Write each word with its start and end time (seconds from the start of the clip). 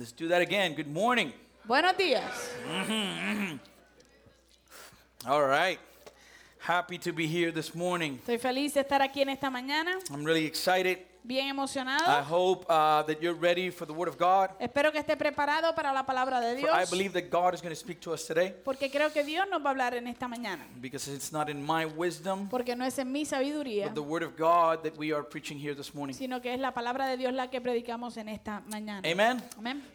Let's 0.00 0.12
do 0.12 0.28
that 0.28 0.40
again. 0.40 0.72
Good 0.72 0.88
morning. 0.88 1.34
Buenos 1.68 1.92
días. 1.92 2.22
Mm-hmm, 2.66 2.90
mm-hmm. 2.90 3.56
All 5.30 5.44
right. 5.44 5.78
Happy 6.58 6.96
to 6.96 7.12
be 7.12 7.26
here 7.26 7.52
this 7.52 7.74
morning. 7.74 8.18
Estoy 8.24 8.38
feliz 8.38 8.72
de 8.72 8.80
estar 8.80 9.02
aquí 9.02 9.20
en 9.20 9.28
esta 9.28 9.50
mañana, 9.50 9.98
I'm 10.10 10.24
really 10.24 10.46
excited. 10.46 11.00
Bien 11.22 11.46
I 11.46 11.50
emocionado. 11.50 12.22
hope 12.28 12.64
uh, 12.68 13.02
that 13.04 13.20
you're 13.20 13.38
ready 13.38 13.70
for 13.70 13.86
the 13.86 13.92
Word 13.92 14.08
of 14.08 14.16
God. 14.18 14.50
Espero 14.58 14.90
que 14.92 14.98
esté 14.98 15.16
preparado 15.16 15.74
para 15.74 15.92
la 15.92 16.04
palabra 16.04 16.40
de 16.40 16.60
For 16.60 16.70
I 16.70 16.78
Dios, 16.78 16.90
believe 16.90 17.12
that 17.12 17.30
God 17.30 17.54
is 17.54 17.60
going 17.62 17.74
to 17.74 17.80
speak 17.80 18.00
to 18.00 18.12
us 18.12 18.26
today 18.26 18.54
porque 18.64 18.90
creo 18.90 19.12
que 19.12 19.24
Dios 19.24 19.46
nos 19.50 19.62
va 19.62 19.68
a 19.68 19.70
hablar 19.70 19.94
en 19.94 20.06
esta 20.06 20.28
mañana, 20.28 20.64
because 20.80 21.08
it's 21.08 21.32
not 21.32 21.48
in 21.48 21.64
my 21.64 21.84
wisdom, 21.84 22.48
porque 22.48 22.74
no 22.76 22.84
es 22.84 22.98
en 22.98 23.10
mi 23.12 23.24
sabiduría, 23.24 23.86
but 23.86 23.94
the 23.94 24.02
Word 24.02 24.22
of 24.22 24.36
God 24.36 24.82
that 24.82 24.96
we 24.98 25.12
are 25.12 25.22
preaching 25.22 25.58
here 25.58 25.74
this 25.74 25.94
morning. 25.94 26.14
sino 26.14 26.40
que 26.40 26.52
es 26.54 26.60
la 26.60 26.72
palabra 26.72 27.06
de 27.06 27.16
Dios 27.16 27.32
la 27.32 27.48
que 27.50 27.60
predicamos 27.60 28.16
en 28.16 28.28
esta 28.28 28.62
mañana. 28.68 29.02
Amen. 29.08 29.42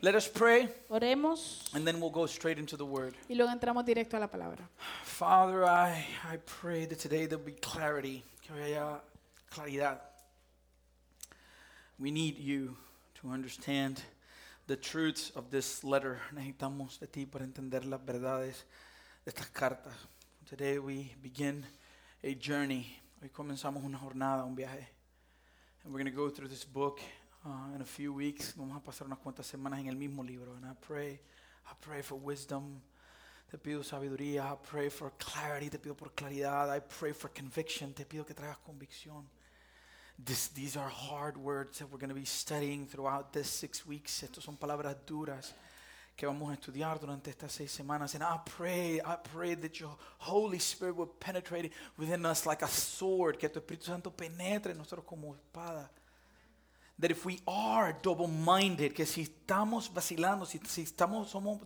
Let 0.01 0.15
us 0.15 0.27
pray 0.27 0.69
Oremos 0.89 1.69
and 1.73 1.85
then 1.85 1.99
we'll 1.99 2.11
go 2.11 2.25
straight 2.27 2.57
into 2.59 2.77
the 2.77 2.85
Word. 2.85 3.13
y 3.29 3.35
luego 3.35 3.51
entramos 3.51 3.85
directo 3.85 4.17
a 4.17 4.19
la 4.19 4.27
palabra. 4.27 4.67
Father, 5.03 5.63
I, 5.63 6.05
I 6.23 6.37
pray 6.61 6.85
that 6.85 6.99
today 6.99 7.25
there'll 7.25 7.43
be 7.43 7.53
clarity. 7.53 8.23
Que 8.41 8.53
haya 8.53 9.01
claridad. 9.49 9.99
We 11.97 12.11
need 12.11 12.37
you 12.37 12.75
to 13.21 13.29
understand 13.29 14.01
the 14.67 14.75
truths 14.75 15.31
of 15.33 15.49
this 15.49 15.81
letter. 15.81 16.19
Necesitamos 16.33 16.99
de 16.99 17.07
ti 17.07 17.25
para 17.25 17.45
entender 17.45 17.85
las 17.85 18.01
verdades 18.01 18.65
de 19.23 19.31
estas 19.31 19.49
cartas. 19.53 19.93
Today 20.45 20.77
we 20.77 21.15
begin 21.23 21.65
a 22.21 22.35
journey. 22.35 22.85
Hoy 23.21 23.29
comenzamos 23.29 23.81
una 23.85 23.97
jornada, 23.97 24.43
un 24.43 24.57
viaje. 24.57 24.89
And 25.85 25.93
we're 25.93 26.03
going 26.03 26.11
to 26.11 26.17
go 26.17 26.29
through 26.29 26.49
this 26.49 26.65
book 26.65 26.99
uh, 27.45 27.73
in 27.73 27.81
a 27.81 27.85
few 27.85 28.11
weeks. 28.11 28.53
Vamos 28.57 28.75
a 28.75 28.81
pasar 28.81 29.07
unas 29.07 29.19
cuantas 29.19 29.45
semanas 29.45 29.79
en 29.79 29.87
el 29.87 29.95
mismo 29.95 30.21
libro. 30.21 30.53
And 30.57 30.65
I 30.65 30.73
pray, 30.81 31.21
I 31.65 31.75
pray 31.79 32.01
for 32.01 32.15
wisdom. 32.15 32.81
Te 33.49 33.57
pido 33.57 33.85
sabiduría. 33.85 34.51
I 34.51 34.57
pray 34.69 34.89
for 34.89 35.13
clarity. 35.17 35.69
Te 35.69 35.77
pido 35.77 35.95
por 35.95 36.09
claridad. 36.09 36.75
I 36.75 36.81
pray 36.81 37.13
for 37.13 37.29
conviction. 37.29 37.93
Te 37.93 38.03
pido 38.03 38.25
que 38.25 38.33
traigas 38.33 38.57
convicción. 38.57 39.23
This, 40.17 40.47
these 40.47 40.77
are 40.77 40.87
hard 40.87 41.37
words 41.37 41.79
that 41.79 41.91
we're 41.91 41.97
going 41.97 42.09
to 42.09 42.15
be 42.15 42.25
studying 42.25 42.87
throughout 42.87 43.33
this 43.33 43.49
six 43.49 43.85
weeks. 43.85 44.23
Estas 44.23 44.43
son 44.43 44.55
palabras 44.55 44.95
duras 45.05 45.53
que 46.15 46.25
vamos 46.25 46.49
a 46.49 46.53
estudiar 46.53 46.99
durante 46.99 47.29
estas 47.29 47.51
seis 47.51 47.71
semanas. 47.71 48.15
And 48.15 48.23
I 48.23 48.39
pray, 48.45 49.01
I 49.05 49.17
pray 49.17 49.55
that 49.55 49.79
your 49.79 49.97
Holy 50.19 50.59
Spirit 50.59 50.95
will 50.95 51.07
penetrate 51.19 51.71
within 51.97 52.25
us 52.25 52.45
like 52.45 52.63
a 52.63 52.67
sword. 52.67 53.37
Que 53.37 53.49
tu 53.49 53.59
Espíritu 53.59 53.85
Santo 53.85 54.09
penetre 54.09 54.71
en 54.71 54.77
nosotros 54.77 55.05
como 55.05 55.35
espada. 55.35 55.89
That 56.97 57.11
if 57.11 57.25
we 57.25 57.41
are 57.45 57.93
double-minded, 58.01 58.93
que 58.95 59.05
si 59.05 59.23
estamos 59.23 59.89
vacilando, 59.93 60.45
si, 60.45 60.61
si 60.65 60.83
estamos 60.83 61.29
somos 61.29 61.59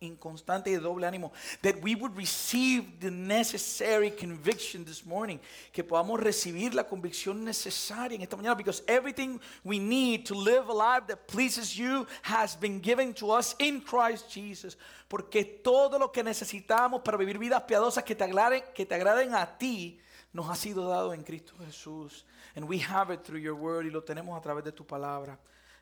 inconstantes 0.00 0.72
de 0.72 0.78
doble 0.78 1.08
ánimo, 1.08 1.32
that 1.62 1.82
we 1.82 1.96
would 1.96 2.16
receive 2.16 3.00
the 3.00 3.10
necessary 3.10 4.12
conviction 4.12 4.84
this 4.84 5.04
morning, 5.04 5.40
que 5.72 5.82
podamos 5.82 6.20
recibir 6.20 6.72
la 6.72 6.84
convicción 6.84 7.42
necesaria 7.42 8.14
en 8.14 8.22
esta 8.22 8.36
mañana, 8.36 8.56
because 8.56 8.80
everything 8.86 9.40
we 9.64 9.80
need 9.80 10.24
to 10.24 10.36
live 10.36 10.68
a 10.68 10.72
life 10.72 11.04
that 11.08 11.26
pleases 11.26 11.76
you 11.76 12.06
has 12.22 12.54
been 12.54 12.80
given 12.80 13.12
to 13.12 13.32
us 13.32 13.56
in 13.58 13.80
Christ 13.80 14.30
Jesus, 14.30 14.76
porque 15.08 15.44
todo 15.64 15.98
lo 15.98 16.12
que 16.12 16.22
necesitamos 16.22 17.02
para 17.02 17.18
vivir 17.18 17.38
vidas 17.38 17.64
piadosas 17.64 18.04
que 18.04 18.14
te 18.14 18.22
agraden, 18.22 18.62
que 18.72 18.86
te 18.86 18.94
agraden 18.94 19.34
a 19.34 19.58
ti, 19.58 19.98
nos 20.32 20.46
ha 20.48 20.54
sido 20.54 20.88
dado 20.88 21.12
en 21.12 21.22
Cristo 21.22 21.54
Jesús. 21.66 22.24
And 22.56 22.68
we 22.68 22.78
have 22.78 23.10
it 23.10 23.24
through 23.24 23.40
your 23.40 23.54
word 23.54 23.86
y 23.86 23.90
lo 23.90 24.02
tenemos 24.02 24.36
a 24.36 24.40
través 24.40 24.64
de 24.64 24.72
tu 24.72 24.84
palabra. 24.84 25.38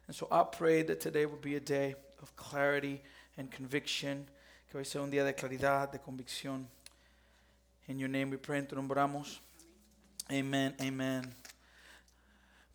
And 0.06 0.14
so 0.14 0.26
I 0.30 0.44
pray 0.44 0.82
that 0.82 1.00
today 1.00 1.26
will 1.26 1.40
be 1.40 1.56
a 1.56 1.60
day 1.60 1.94
of 2.22 2.34
clarity 2.36 3.02
and 3.36 3.50
conviction. 3.50 4.26
Que 4.70 4.78
hoy 4.78 4.84
sea 4.84 5.00
un 5.00 5.10
día 5.10 5.24
de 5.24 5.34
claridad, 5.34 5.92
de 5.92 5.98
convicción. 5.98 6.66
In 7.88 7.98
your 7.98 8.08
name 8.08 8.30
we 8.30 8.36
pray, 8.36 8.58
en 8.58 8.66
tu 8.66 8.76
nombre. 8.76 8.98
Amen, 10.30 10.74
amen. 10.80 11.34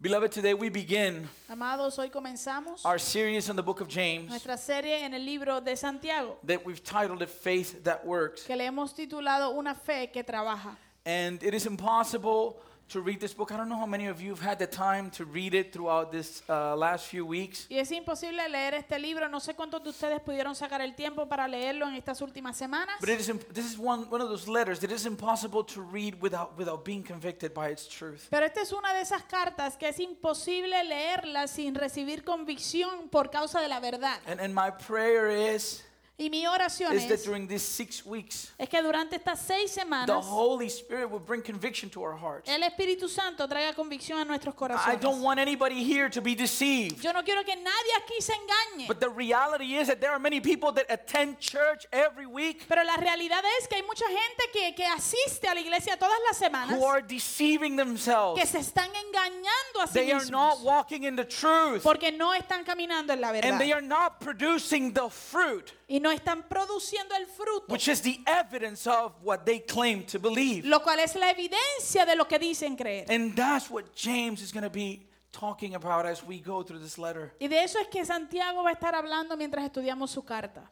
Beloved, 0.01 0.31
today 0.33 0.53
we 0.53 0.67
begin 0.67 1.29
Amados, 1.49 1.97
hoy 1.97 2.09
comenzamos 2.09 2.83
our 2.83 2.99
series 2.99 3.49
on 3.49 3.55
the 3.55 3.63
book 3.63 3.79
of 3.79 3.87
James 3.87 4.27
nuestra 4.27 4.57
serie 4.57 5.01
en 5.05 5.13
el 5.13 5.21
libro 5.23 5.61
de 5.61 5.77
Santiago, 5.77 6.35
that 6.43 6.65
we've 6.65 6.83
titled 6.83 7.21
it 7.21 7.29
Faith 7.29 7.83
That 7.85 8.05
Works. 8.05 8.43
que 8.43 8.55
le 8.55 8.65
hemos 8.65 8.93
titulado 8.93 9.51
Una 9.55 9.75
fe 9.75 10.09
que 10.11 10.21
trabaja. 10.23 10.75
And 11.05 11.43
it 11.43 11.53
is 11.53 11.65
impossible 11.65 12.61
to 12.89 13.01
read 13.01 13.19
this 13.19 13.33
book. 13.33 13.51
I 13.51 13.57
don't 13.57 13.67
know 13.67 13.77
how 13.77 13.85
many 13.85 14.07
of 14.07 14.21
you 14.21 14.29
have 14.29 14.41
had 14.41 14.59
the 14.59 14.67
time 14.67 15.09
to 15.11 15.25
read 15.25 15.53
it 15.53 15.73
throughout 15.73 16.11
this 16.11 16.43
uh, 16.47 16.75
last 16.75 17.07
few 17.07 17.25
weeks. 17.25 17.67
Y 17.69 17.77
es 17.77 17.91
imposible 17.91 18.47
leer 18.49 18.75
este 18.75 18.99
libro. 18.99 19.27
No 19.27 19.39
sé 19.39 19.55
cuántos 19.55 19.83
de 19.83 19.89
ustedes 19.89 20.21
pudieron 20.21 20.55
sacar 20.55 20.81
el 20.81 20.95
tiempo 20.95 21.27
para 21.27 21.47
leerlo 21.47 21.87
en 21.87 21.95
estas 21.95 22.21
últimas 22.21 22.55
semanas. 22.55 22.95
But 22.99 23.09
it 23.09 23.19
is 23.19 23.31
this 23.53 23.65
is 23.65 23.77
one, 23.77 24.05
one 24.09 24.21
of 24.21 24.29
those 24.29 24.47
letters 24.47 24.79
that 24.79 24.91
is 24.91 25.05
impossible 25.05 25.63
to 25.65 25.81
read 25.81 26.21
without, 26.21 26.57
without 26.57 26.85
being 26.85 27.03
convicted 27.03 27.53
by 27.53 27.69
its 27.69 27.87
truth. 27.87 28.27
Pero 28.29 28.45
esta 28.45 28.61
es 28.61 28.71
una 28.71 28.93
de 28.93 29.01
esas 29.01 29.23
cartas 29.23 29.75
que 29.75 29.87
es 29.87 29.99
imposible 29.99 30.83
leerla 30.83 31.47
sin 31.47 31.75
recibir 31.75 32.23
convicción 32.23 33.09
por 33.09 33.29
causa 33.29 33.59
de 33.59 33.67
la 33.67 33.79
verdad. 33.79 34.19
And, 34.27 34.39
and 34.39 34.53
my 34.53 34.71
prayer 34.71 35.29
is, 35.29 35.83
Y 36.15 36.29
mi 36.29 36.45
oración 36.45 36.93
is 36.93 37.07
that 37.07 37.15
es, 37.15 37.23
during 37.25 37.47
these 37.47 37.63
six 37.63 38.05
weeks, 38.05 38.51
es 38.59 38.69
que 38.69 38.79
durante 38.83 39.15
estas 39.15 39.39
seis 39.39 39.73
the 39.73 39.81
semanas 39.81 40.23
Holy 40.23 40.67
Spirit 40.69 41.09
will 41.09 41.19
bring 41.19 41.41
conviction 41.41 41.89
to 41.89 42.03
our 42.03 42.15
hearts. 42.15 42.47
el 42.47 42.61
Espíritu 42.61 43.09
Santo 43.09 43.47
traiga 43.47 43.73
convicción 43.73 44.19
a 44.21 44.23
nuestros 44.23 44.53
I 44.53 44.57
corazones. 44.57 45.01
don't 45.01 45.23
want 45.23 45.39
anybody 45.39 45.83
here 45.83 46.09
to 46.09 46.21
be 46.21 46.35
deceived. 46.35 47.01
Yo 47.03 47.11
no 47.13 47.23
quiero 47.23 47.43
que 47.43 47.55
nadie 47.55 47.93
aquí 47.97 48.21
se 48.21 48.31
engañe. 48.33 48.87
But 48.87 48.99
the 48.99 49.09
reality 49.09 49.75
is 49.75 49.87
that 49.87 49.99
there 50.01 50.11
are 50.11 50.19
many 50.19 50.39
people 50.39 50.71
that 50.73 50.85
attend 50.89 51.39
church 51.39 51.87
every 51.91 52.27
week 52.27 52.67
Pero 52.69 52.83
la 52.83 52.95
realidad 52.95 53.41
es 53.59 53.67
que 53.67 53.77
hay 53.77 53.83
mucha 53.83 54.05
gente 54.07 54.51
que, 54.53 54.75
que 54.75 54.85
asiste 54.85 55.47
a 55.47 55.55
la 55.55 55.61
iglesia 55.61 55.97
todas 55.97 56.19
las 56.27 56.37
semanas 56.37 56.77
who 56.77 56.85
are 56.85 57.01
deceiving 57.01 57.75
themselves. 57.75 58.39
que 58.39 58.45
se 58.45 58.59
están 58.59 58.91
engañando 58.95 59.81
a 59.81 59.87
sí 59.87 59.93
They 59.93 60.11
are 60.11 60.23
not 60.29 60.57
mismos 60.59 60.63
walking 60.63 61.05
in 61.05 61.15
the 61.15 61.25
truth. 61.25 61.81
porque 61.81 62.11
no 62.11 62.33
están 62.35 62.63
caminando 62.63 63.13
en 63.13 63.19
la 63.19 63.29
And 63.29 63.41
verdad 63.41 63.57
they 63.59 63.73
are 63.73 63.81
not 63.81 64.19
producing 64.19 64.93
the 64.93 65.09
fruit, 65.09 65.73
y 65.93 65.99
no 65.99 66.09
están 66.09 66.41
produciendo 66.49 67.13
el 67.13 67.27
fruto, 67.27 67.71
which 67.71 67.87
is 67.87 68.01
the 68.01 68.19
evidence 68.25 68.89
of 68.89 69.13
what 69.21 69.45
they 69.45 69.59
claim 69.59 70.03
to 70.03 70.17
believe. 70.17 70.65
lo 70.65 70.81
cual 70.81 70.97
es 70.97 71.13
la 71.13 71.29
evidencia 71.29 72.03
de 72.03 72.15
lo 72.15 72.27
que 72.27 72.39
dicen 72.39 72.75
creer. 72.75 73.05
And 73.11 73.35
that's 73.35 73.69
what 73.69 73.93
James 73.95 74.41
is 74.41 74.51
going 74.51 74.63
to 74.63 74.71
be 74.71 75.05
talking 75.31 75.75
about 75.75 76.07
as 76.07 76.23
we 76.23 76.39
go 76.39 76.63
through 76.63 76.81
this 76.81 76.97
letter. 76.97 77.35
Y 77.39 77.47
de 77.47 77.63
eso 77.63 77.77
es 77.77 77.87
que 77.89 78.03
Santiago 78.05 78.63
va 78.63 78.71
a 78.71 78.73
estar 78.73 78.95
hablando 78.95 79.37
mientras 79.37 79.63
estudiamos 79.65 80.09
su 80.09 80.23
carta. 80.23 80.71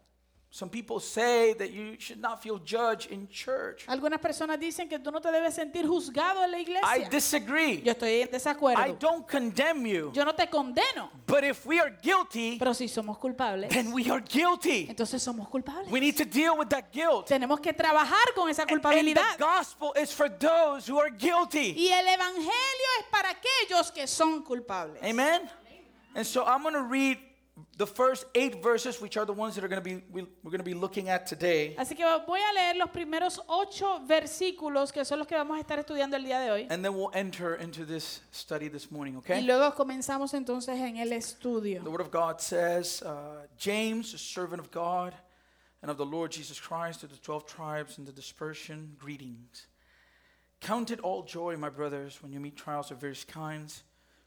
Some 0.53 0.69
people 0.69 0.99
say 0.99 1.53
that 1.53 1.71
you 1.71 1.95
should 1.97 2.19
not 2.19 2.43
feel 2.43 2.59
judged 2.59 3.09
in 3.09 3.29
church. 3.29 3.85
Algunas 3.87 4.19
personas 4.19 4.59
dicen 4.59 4.89
que 4.89 4.99
tú 4.99 5.09
no 5.09 5.21
te 5.21 5.31
debes 5.31 5.53
sentir 5.53 5.87
juzgado 5.87 6.43
en 6.43 6.51
la 6.51 6.59
iglesia. 6.59 6.85
I 6.85 7.07
disagree. 7.09 7.81
Yo 7.81 7.93
estoy 7.93 8.23
en 8.23 8.27
desacuerdo. 8.29 8.85
I 8.85 8.91
don't 8.99 9.25
condemn 9.25 9.85
you. 9.85 10.11
Yo 10.13 10.25
no 10.25 10.33
te 10.33 10.47
condeno, 10.47 11.09
But 11.25 11.45
if 11.45 11.65
we 11.65 11.79
are 11.79 11.89
guilty, 12.01 12.57
pero 12.59 12.73
si 12.73 12.89
somos 12.89 13.17
culpables, 13.17 13.69
then 13.69 13.93
we 13.93 14.09
are 14.11 14.19
guilty. 14.19 14.87
entonces 14.89 15.23
somos 15.23 15.47
culpables. 15.47 15.89
We 15.89 16.01
need 16.01 16.17
to 16.17 16.25
deal 16.25 16.57
with 16.57 16.67
that 16.67 16.91
guilt. 16.91 17.27
Tenemos 17.27 17.61
que 17.61 17.71
trabajar 17.71 18.33
con 18.35 18.49
esa 18.49 18.63
And 18.63 18.81
the 19.15 19.23
gospel 19.39 19.93
is 19.95 20.11
for 20.11 20.27
those 20.27 20.85
who 20.85 20.99
are 20.99 21.11
guilty. 21.11 21.73
Y 21.77 21.87
el 21.93 22.07
evangelio 22.09 22.89
es 22.99 23.05
para 23.09 23.29
aquellos 23.29 23.89
que 23.93 24.05
son 24.05 24.43
culpables. 24.43 25.01
Amen. 25.01 25.49
And 26.13 26.27
so 26.27 26.43
I'm 26.43 26.61
going 26.61 26.73
to 26.73 26.83
read 26.83 27.17
the 27.77 27.87
first 27.87 28.25
eight 28.35 28.61
verses, 28.61 28.99
which 29.01 29.17
are 29.17 29.25
the 29.25 29.33
ones 29.33 29.55
that 29.55 29.63
are 29.63 29.67
going 29.67 29.81
to 29.81 29.89
be 29.89 30.03
we, 30.11 30.21
we're 30.43 30.51
going 30.51 30.59
to 30.59 30.63
be 30.63 30.73
looking 30.73 31.09
at 31.09 31.25
today, 31.27 31.75
Así 31.77 31.95
que 31.95 32.05
voy 32.27 32.39
a 32.39 32.53
leer 32.53 32.75
los 32.77 32.89
primeros 32.89 33.39
ocho 33.47 33.99
versículos 34.07 34.91
que 34.91 35.03
son 35.05 35.19
los 35.19 35.27
que 35.27 35.35
vamos 35.37 35.57
a 35.57 35.61
estar 35.61 35.79
estudiando 35.79 36.15
el 36.15 36.23
día 36.23 36.39
de 36.39 36.51
hoy. 36.51 36.67
and 36.69 36.83
then 36.83 36.93
we'll 36.95 37.11
enter 37.13 37.55
into 37.55 37.85
this 37.85 38.21
study 38.31 38.67
this 38.67 38.91
morning. 38.91 39.17
okay? 39.17 39.39
Y 39.41 39.45
luego 39.45 39.73
comenzamos 39.75 40.33
entonces 40.33 40.79
en 40.79 40.97
el 40.97 41.09
estudio. 41.13 41.83
The. 41.83 41.89
Word 41.89 42.01
of 42.01 42.11
God 42.11 42.39
says, 42.41 43.01
uh, 43.03 43.45
James, 43.57 44.13
a 44.13 44.17
servant 44.17 44.59
of 44.59 44.71
God 44.71 45.13
and 45.81 45.89
of 45.89 45.97
the 45.97 46.05
Lord 46.05 46.31
Jesus 46.31 46.59
Christ, 46.59 46.99
to 47.01 47.07
the 47.07 47.17
twelve 47.17 47.45
tribes 47.45 47.97
in 47.97 48.05
the 48.05 48.11
dispersion, 48.11 48.95
greetings. 48.99 49.65
Count 50.59 50.91
it 50.91 50.99
all 50.99 51.23
joy, 51.23 51.57
my 51.57 51.69
brothers, 51.69 52.19
when 52.21 52.31
you 52.31 52.39
meet 52.39 52.55
trials 52.55 52.91
of 52.91 52.99
various 52.99 53.23
kinds, 53.23 53.81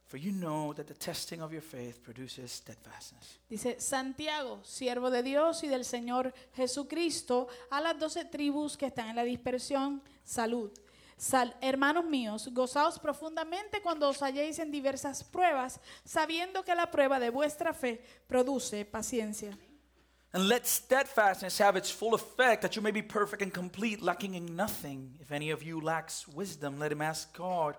for 0.07 0.19
you 0.19 0.33
know 0.33 0.73
that 0.75 0.87
the 0.87 0.95
testing 0.95 1.41
of 1.41 1.53
your 1.53 1.63
faith 1.63 2.03
produces 2.03 2.53
steadfastness. 2.53 3.39
Dice 3.49 3.81
Santiago, 3.81 4.61
siervo 4.63 5.11
de 5.11 5.23
Dios 5.23 5.63
y 5.65 5.69
del 5.69 5.85
Señor 5.85 6.33
Jesucristo, 6.55 7.49
a 7.71 7.81
las 7.81 7.99
doce 7.99 8.25
tribus 8.25 8.77
que 8.77 8.87
están 8.87 9.09
en 9.09 9.17
la 9.17 9.25
dispersión, 9.25 10.03
salud. 10.25 10.71
Sal- 11.17 11.57
hermanos 11.61 12.05
míos, 12.05 12.49
gozaos 12.53 12.99
profundamente 12.99 13.81
cuando 13.81 14.09
os 14.09 14.21
halléis 14.21 14.59
en 14.59 14.71
diversas 14.71 15.23
pruebas, 15.25 15.81
sabiendo 16.05 16.65
que 16.65 16.75
la 16.75 16.91
prueba 16.91 17.19
de 17.21 17.31
vuestra 17.31 17.73
fe 17.73 18.05
produce 18.27 18.85
paciencia. 18.85 19.57
And 20.33 20.49
let 20.49 20.67
steadfastness 20.67 21.61
have 21.61 21.77
its 21.77 21.93
full 21.93 22.15
effect, 22.15 22.63
that 22.63 22.75
you 22.75 22.83
may 22.83 22.91
be 22.91 23.03
perfect 23.03 23.41
and 23.41 23.53
complete, 23.53 24.03
lacking 24.03 24.35
in 24.35 24.57
nothing. 24.57 25.17
If 25.21 25.31
any 25.31 25.53
of 25.53 25.63
you 25.63 25.81
lacks 25.81 26.27
wisdom, 26.27 26.81
let 26.81 26.91
him 26.91 27.01
ask 27.01 27.33
God, 27.33 27.77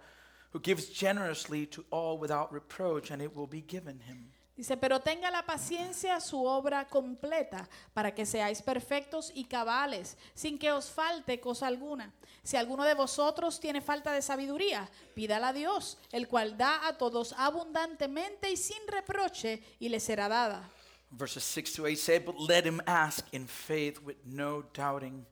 who 0.56 0.62
gives 0.62 0.88
generously 0.88 1.66
to 1.66 1.84
all 1.92 2.18
without 2.18 2.50
reproach, 2.54 3.12
and 3.12 3.22
it 3.22 3.36
will 3.36 3.46
be 3.46 3.60
given 3.60 4.00
him. 4.00 4.32
Dice, 4.56 4.78
pero 4.78 5.02
tenga 5.02 5.30
la 5.30 5.42
paciencia 5.42 6.22
su 6.22 6.46
obra 6.46 6.88
completa, 6.88 7.68
para 7.94 8.16
que 8.16 8.26
seáis 8.26 8.62
perfectos 8.62 9.34
y 9.36 9.44
cabales, 9.44 10.16
sin 10.34 10.58
que 10.58 10.72
os 10.72 10.90
falte 10.90 11.42
cosa 11.42 11.68
alguna. 11.68 12.14
Si 12.42 12.56
alguno 12.56 12.86
de 12.86 12.94
vosotros 12.94 13.60
tiene 13.60 13.82
falta 13.82 14.14
de 14.14 14.22
sabiduría, 14.22 14.90
pídala 15.14 15.50
a 15.50 15.54
Dios, 15.54 15.98
el 16.14 16.30
cual 16.30 16.58
da 16.58 16.88
a 16.88 16.98
todos 16.98 17.36
abundantemente 17.38 18.50
y 18.50 18.56
sin 18.56 18.88
reproche, 18.88 19.62
y 19.78 19.90
le 19.90 20.00
será 20.00 20.30
dada. 20.30 20.70
Verses 21.12 21.44
6 21.44 21.74
to 21.74 21.86
8 21.86 21.98
say, 21.98 22.20
But 22.20 22.40
let 22.40 22.64
him 22.66 22.80
ask 22.88 23.26
in 23.34 23.46
faith 23.46 24.00
with 24.02 24.16
no 24.26 24.64
doubting. 24.74 25.26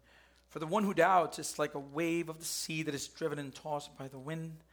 For 0.50 0.60
the 0.60 0.68
one 0.68 0.84
who 0.84 0.94
doubts 0.94 1.40
is 1.40 1.58
like 1.58 1.76
a 1.76 1.80
wave 1.80 2.28
of 2.28 2.40
the 2.40 2.46
sea 2.46 2.84
that 2.84 2.94
is 2.94 3.08
driven 3.08 3.40
and 3.40 3.56
tossed 3.56 3.98
by 3.98 4.10
the 4.10 4.20
wind. 4.20 4.66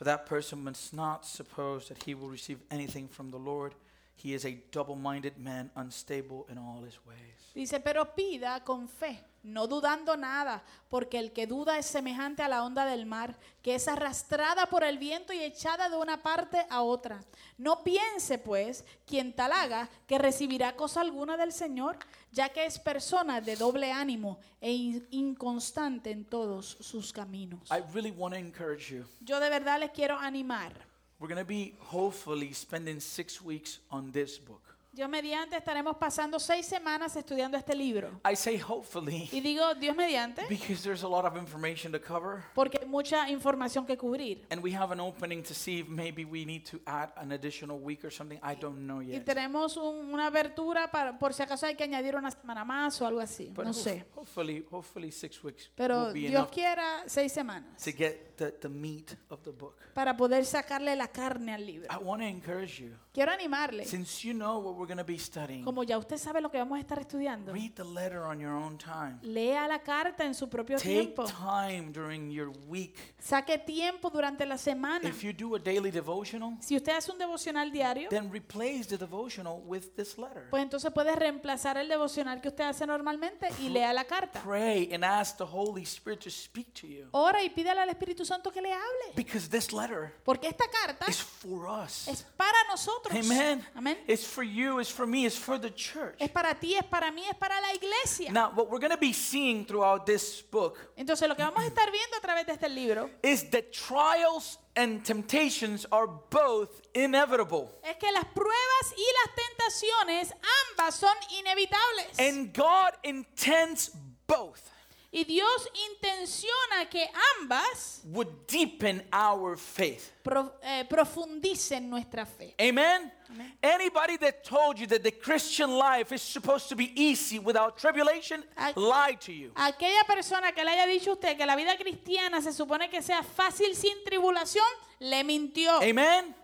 For 0.00 0.06
that 0.06 0.24
person 0.24 0.64
must 0.64 0.94
not 0.94 1.26
suppose 1.26 1.88
that 1.88 2.02
he 2.04 2.14
will 2.14 2.30
receive 2.30 2.58
anything 2.70 3.06
from 3.06 3.30
the 3.30 3.36
Lord. 3.36 3.74
He 4.16 4.32
is 4.32 4.46
a 4.46 4.58
double 4.72 4.96
minded 4.96 5.36
man, 5.36 5.70
unstable 5.76 6.46
in 6.48 6.56
all 6.56 6.82
his 6.82 6.98
ways. 7.06 7.52
Dice, 7.54 7.80
pero 7.80 8.14
pida 8.14 8.64
con 8.64 8.88
fe, 8.88 9.22
no 9.42 9.66
dudando 9.66 10.16
nada, 10.16 10.62
porque 10.88 11.18
el 11.18 11.32
que 11.32 11.46
duda 11.46 11.76
es 11.76 11.84
semejante 11.84 12.42
a 12.42 12.48
la 12.48 12.64
onda 12.64 12.86
del 12.86 13.04
mar, 13.04 13.36
que 13.62 13.74
es 13.74 13.88
arrastrada 13.88 14.64
por 14.70 14.84
el 14.84 14.96
viento 14.96 15.34
y 15.34 15.42
echada 15.42 15.90
de 15.90 15.98
una 15.98 16.22
parte 16.22 16.64
a 16.70 16.80
otra. 16.80 17.20
No 17.58 17.84
piense, 17.84 18.38
pues, 18.38 18.86
quien 19.04 19.34
tal 19.34 19.52
haga, 19.52 19.90
que 20.06 20.18
recibirá 20.18 20.76
cosa 20.76 21.02
alguna 21.02 21.36
del 21.36 21.52
Señor, 21.52 21.98
ya 22.32 22.48
que 22.48 22.64
es 22.66 22.78
persona 22.78 23.40
de 23.40 23.56
doble 23.56 23.92
ánimo 23.92 24.38
e 24.60 24.72
in- 24.72 25.06
inconstante 25.10 26.10
en 26.10 26.24
todos 26.24 26.76
sus 26.80 27.12
caminos. 27.12 27.70
I 27.70 27.82
really 27.94 28.10
want 28.12 28.34
to 28.34 28.40
encourage 28.40 28.90
you. 28.90 29.04
Yo 29.24 29.40
de 29.40 29.50
verdad 29.50 29.80
les 29.80 29.90
quiero 29.90 30.16
animar. 30.18 30.72
We're 31.18 31.28
going 31.28 31.44
to 31.44 31.48
be 31.48 31.74
hopefully 31.90 32.52
spending 32.54 32.98
six 33.00 33.42
weeks 33.42 33.80
on 33.90 34.10
this 34.12 34.38
book. 34.38 34.69
Dios 34.92 35.08
mediante 35.08 35.56
estaremos 35.56 35.96
pasando 35.96 36.40
seis 36.40 36.66
semanas 36.66 37.14
estudiando 37.14 37.56
este 37.56 37.76
libro. 37.76 38.20
I 38.28 38.34
say 38.34 38.58
hopefully 38.60 39.28
Y 39.30 39.40
digo 39.40 39.72
Dios 39.76 39.94
mediante 39.94 40.42
because 40.48 40.82
there's 40.82 41.04
a 41.04 41.08
lot 41.08 41.24
of 41.24 41.36
information 41.36 41.92
to 41.92 42.00
cover. 42.00 42.42
porque 42.56 42.78
hay 42.82 42.88
mucha 42.88 43.30
información 43.30 43.86
que 43.86 43.96
cubrir. 43.96 44.44
And 44.50 44.60
we 44.64 44.74
have 44.76 44.92
an 44.92 44.98
opening 44.98 45.44
to 45.44 45.54
see 45.54 45.78
if 45.80 45.88
maybe 45.88 46.24
we 46.24 46.44
need 46.44 46.64
to 46.68 46.80
add 46.86 47.12
an 47.16 47.30
additional 47.30 47.78
week 47.78 48.04
or 48.04 48.10
something. 48.10 48.40
I 48.42 48.56
don't 48.56 48.78
know 48.84 49.00
Y 49.00 49.12
yet. 49.12 49.24
tenemos 49.24 49.76
un- 49.76 50.12
una 50.12 50.26
abertura 50.26 50.90
para 50.90 51.16
por 51.16 51.34
si 51.34 51.42
acaso 51.44 51.66
hay 51.66 51.76
que 51.76 51.84
añadir 51.84 52.16
una 52.16 52.32
semana 52.32 52.64
más 52.64 53.00
o 53.00 53.06
algo 53.06 53.20
así. 53.20 53.48
But 53.54 53.66
No 53.66 53.70
ho- 53.70 53.74
sé. 53.74 54.04
hopefully, 54.16 54.66
hopefully 54.72 55.12
six 55.12 55.42
weeks 55.44 55.70
Pero 55.76 56.12
Dios 56.12 56.48
quiera 56.48 57.04
seis 57.06 57.30
semanas 57.32 57.80
to 57.84 57.92
get 57.92 58.29
the, 58.40 58.50
the 58.60 58.68
meat 58.68 59.14
of 59.28 59.42
the 59.42 59.50
book. 59.50 59.76
para 59.94 60.16
poder 60.16 60.44
sacarle 60.46 60.96
la 60.96 61.08
carne 61.08 61.52
al 61.52 61.64
libro. 61.66 61.86
I 61.92 62.02
want 62.02 62.22
to 62.22 62.26
encourage 62.28 62.80
you, 62.80 62.90
Quiero 63.12 63.32
animarle. 63.32 63.84
since 63.84 64.24
you 64.26 64.32
know 64.32 64.58
what 64.58 64.74
we're 64.76 64.86
going 64.86 64.96
to 64.98 65.04
be 65.04 65.18
studying, 65.18 65.62
Como 65.64 65.82
ya 65.82 65.98
usted 65.98 66.16
sabe 66.16 66.40
lo 66.40 66.50
que 66.50 66.58
vamos 66.58 66.76
a 66.78 66.80
estar 66.80 66.98
estudiando, 66.98 67.52
read 67.52 67.72
the 67.74 67.84
letter 67.84 68.20
on 68.22 68.40
your 68.40 68.52
own 68.52 68.78
time. 68.78 69.18
lea 69.22 69.66
la 69.68 69.80
carta 69.80 70.24
en 70.24 70.34
su 70.34 70.48
propio 70.48 70.78
Take 70.78 70.88
tiempo. 70.88 71.24
time 71.26 71.92
during 71.92 72.30
your 72.30 72.50
week. 72.68 72.96
Saque 73.18 73.58
tiempo 73.58 74.08
durante 74.10 74.46
la 74.46 74.56
semana. 74.56 75.06
If 75.08 75.22
you 75.22 75.32
do 75.32 75.56
a 75.56 75.58
daily 75.58 75.90
devotional, 75.90 76.56
Si 76.60 76.76
usted 76.76 76.92
hace 76.96 77.12
un 77.12 77.18
devocional 77.18 77.70
diario, 77.70 78.08
then 78.08 78.30
replace 78.32 78.86
the 78.88 78.96
devotional 78.96 79.60
with 79.66 79.94
this 79.96 80.16
letter. 80.16 80.48
pues 80.50 80.62
entonces 80.62 80.90
puede 80.92 81.14
reemplazar 81.14 81.76
el 81.76 81.88
devocional 81.88 82.40
que 82.40 82.48
usted 82.48 82.64
hace 82.64 82.86
normalmente 82.86 83.48
y 83.60 83.68
lea 83.68 83.92
la 83.92 84.04
carta. 84.04 84.40
Pray 84.42 84.88
and 84.94 85.04
ask 85.04 85.36
the 85.36 85.44
Holy 85.44 85.82
Spirit 85.82 86.20
to 86.20 86.30
speak 86.30 86.72
to 86.80 86.86
you. 86.86 87.08
Ora 87.10 87.42
y 87.42 87.50
pídale 87.50 87.80
al 87.80 87.88
Espíritu 87.90 88.24
Santo 88.30 88.52
que 88.52 88.60
le 88.62 88.72
hable. 88.72 89.14
Because 89.16 89.48
this 89.48 89.72
letter 89.72 90.12
Porque 90.24 90.46
esta 90.46 90.68
carta 90.68 91.04
is 91.08 91.20
for 91.20 91.66
us. 91.66 92.06
es 92.06 92.22
para 92.36 92.56
nosotros. 92.68 93.12
Amen. 93.12 93.66
Amén. 93.74 93.96
It's 94.06 94.24
for 94.24 94.44
you, 94.44 94.78
it's 94.78 94.90
for 94.90 95.04
me, 95.06 95.26
it's 95.26 95.36
for 95.36 95.58
the 95.58 95.70
church. 95.70 96.14
Es 96.20 96.30
para 96.30 96.54
ti, 96.54 96.76
es 96.76 96.84
para 96.84 97.10
mí, 97.10 97.22
es 97.28 97.36
para 97.36 97.60
la 97.60 97.72
iglesia. 97.74 98.30
Now, 98.30 98.52
what 98.54 98.70
we're 98.70 98.78
going 98.78 98.92
to 98.92 98.96
be 98.96 99.12
seeing 99.12 99.64
throughout 99.64 100.06
this 100.06 100.42
book 100.42 100.78
Entonces 100.96 101.28
lo 101.28 101.34
que 101.34 101.42
vamos 101.42 101.62
a 101.62 101.66
estar 101.66 101.90
viendo 101.90 102.16
a 102.16 102.20
través 102.20 102.46
de 102.46 102.52
este 102.52 102.68
libro 102.68 103.10
is 103.22 103.50
that 103.50 103.72
trials 103.72 104.58
and 104.76 105.04
temptations 105.04 105.84
are 105.90 106.06
both 106.30 106.80
inevitable. 106.94 107.68
es 107.82 107.96
que 107.96 108.12
las 108.12 108.24
pruebas 108.26 108.94
y 108.96 109.06
las 109.24 109.34
tentaciones 109.34 110.32
ambas 110.70 110.94
son 110.94 111.16
inevitables. 111.40 112.18
And 112.18 112.54
God 112.54 112.92
intends 113.02 113.90
both 114.28 114.70
y 115.12 115.24
Dios 115.24 115.68
intenciona 115.90 116.88
que 116.88 117.04
ambas 117.40 118.00
would 118.04 118.28
deepen 118.46 119.02
our 119.12 119.56
faith. 119.56 120.12
pro- 120.22 120.52
eh, 120.62 120.84
profundicen 120.88 121.88
nuestra 121.90 122.24
fe. 122.24 122.54
Amen? 122.60 123.10
Amen. 123.28 123.56
Anybody 123.62 124.16
that 124.18 124.44
told 124.44 124.78
you 124.78 124.86
that 124.86 125.02
the 125.02 125.10
Christian 125.10 125.70
life 125.76 126.12
is 126.12 126.22
supposed 126.22 126.68
to 126.68 126.76
be 126.76 126.92
easy 126.94 127.40
without 127.40 127.76
tribulation 127.76 128.44
I- 128.56 128.72
lied 128.76 129.20
to 129.22 129.32
you. 129.32 129.50
Aquella 129.56 130.04
persona 130.06 130.52
que 130.52 130.62
le 130.64 130.70
haya 130.70 130.86
dicho 130.86 131.10
a 131.10 131.14
usted 131.14 131.36
que 131.36 131.44
la 131.44 131.56
vida 131.56 131.76
cristiana 131.76 132.40
se 132.40 132.52
supone 132.52 132.88
que 132.88 133.02
sea 133.02 133.22
fácil 133.24 133.74
sin 133.74 134.04
tribulación, 134.04 134.64
le 135.00 135.24
mintió. 135.24 135.80
Amen? 135.82 136.34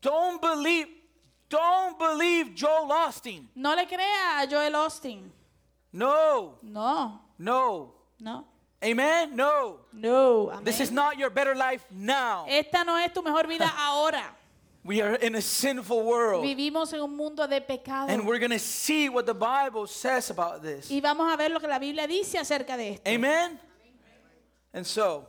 Don't 0.00 0.40
believe, 0.40 0.88
don't 1.48 1.96
believe 1.98 2.54
Joel 2.56 2.90
Austin. 2.92 3.48
No 3.54 3.74
le 3.74 3.86
crea 3.86 4.40
a 4.40 4.46
Joel 4.48 4.74
Austin. 4.74 5.32
No, 5.92 6.58
No, 6.62 7.20
no. 7.38 7.94
no, 8.20 8.46
Amen? 8.82 9.34
No. 9.34 9.80
no. 9.92 10.50
amén. 10.50 10.64
This 10.64 10.80
is 10.80 10.90
not 10.90 11.18
your 11.18 11.30
better 11.30 11.54
life 11.54 11.84
now. 11.90 12.46
Esta 12.48 12.84
no 12.84 12.96
es 12.96 13.12
tu 13.12 13.22
mejor 13.22 13.46
vida 13.46 13.70
ahora. 13.78 14.34
We 14.84 15.00
are 15.00 15.16
in 15.16 15.34
a 15.34 15.40
sinful 15.40 16.04
world. 16.04 16.44
Vivimos 16.44 16.92
en 16.92 17.00
un 17.00 17.16
mundo 17.16 17.46
de 17.48 17.60
pecado. 17.60 18.08
And 18.08 18.24
we're 18.24 18.38
going 18.38 18.52
to 18.52 18.58
see 18.58 19.08
what 19.08 19.26
the 19.26 19.34
Bible 19.34 19.86
says 19.88 20.30
about 20.30 20.62
this. 20.62 20.90
Y 20.90 21.00
vamos 21.00 21.32
a 21.32 21.36
ver 21.36 21.50
lo 21.50 21.58
que 21.58 21.66
la 21.68 21.78
Biblia 21.78 22.06
dice 22.06 22.38
acerca 22.38 22.76
de 22.76 22.92
esto. 22.94 23.10
Amen? 23.10 23.58
And 24.72 24.86
so, 24.86 25.26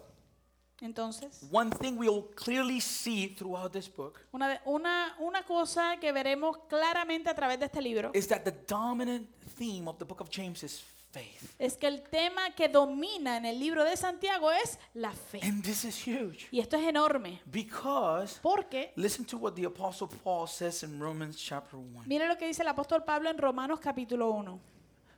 Entonces, 0.82 1.44
one 1.50 1.72
thing 1.72 1.98
we'll 1.98 2.24
clearly 2.36 2.80
see 2.80 3.30
throughout 3.30 3.74
this 3.74 3.88
book 3.88 4.20
una, 4.32 4.60
una, 4.66 5.16
una 5.20 5.42
cosa 5.44 5.98
que 6.00 6.12
veremos 6.12 6.58
claramente 6.70 7.30
a 7.30 7.34
través 7.34 7.58
de 7.58 7.66
este 7.66 7.82
libro 7.82 8.12
is 8.14 8.28
that 8.28 8.44
the 8.44 8.52
dominant 8.68 9.28
theme 9.58 9.88
of 9.88 9.98
the 9.98 10.06
book 10.06 10.22
of 10.22 10.30
James 10.30 10.62
is 10.64 10.84
faith. 11.18 11.56
es 11.60 11.76
que 11.78 11.88
el 11.88 12.02
tema 12.04 12.52
que 12.56 12.68
domina 12.68 13.38
en 13.38 13.46
el 13.46 13.60
libro 13.60 13.84
de 13.84 13.96
Santiago 13.98 14.52
es 14.52 14.78
la 14.94 15.12
fe. 15.12 15.40
And 15.44 15.64
this 15.64 15.84
is 15.84 15.98
huge 16.08 16.48
Y 16.52 16.60
esto 16.60 16.78
es 16.78 16.84
enorme 16.88 17.42
because 17.52 18.40
porque 18.42 18.92
listen 18.96 19.26
to 19.26 19.38
what 19.38 19.54
the 19.56 19.66
Apostle 19.66 20.08
Paul 20.24 20.48
says 20.48 20.84
in 20.84 21.00
Romans 21.00 21.38
chapter 21.38 21.78
1. 21.78 22.06
mire 22.08 22.28
lo 22.28 22.36
que 22.38 22.48
dice 22.48 22.62
el 22.62 22.68
apóstol 22.68 23.04
Pablo 23.06 23.30
en 23.30 23.38
Romanos 23.38 23.80
capítulo 23.80 24.30
1. 24.32 24.60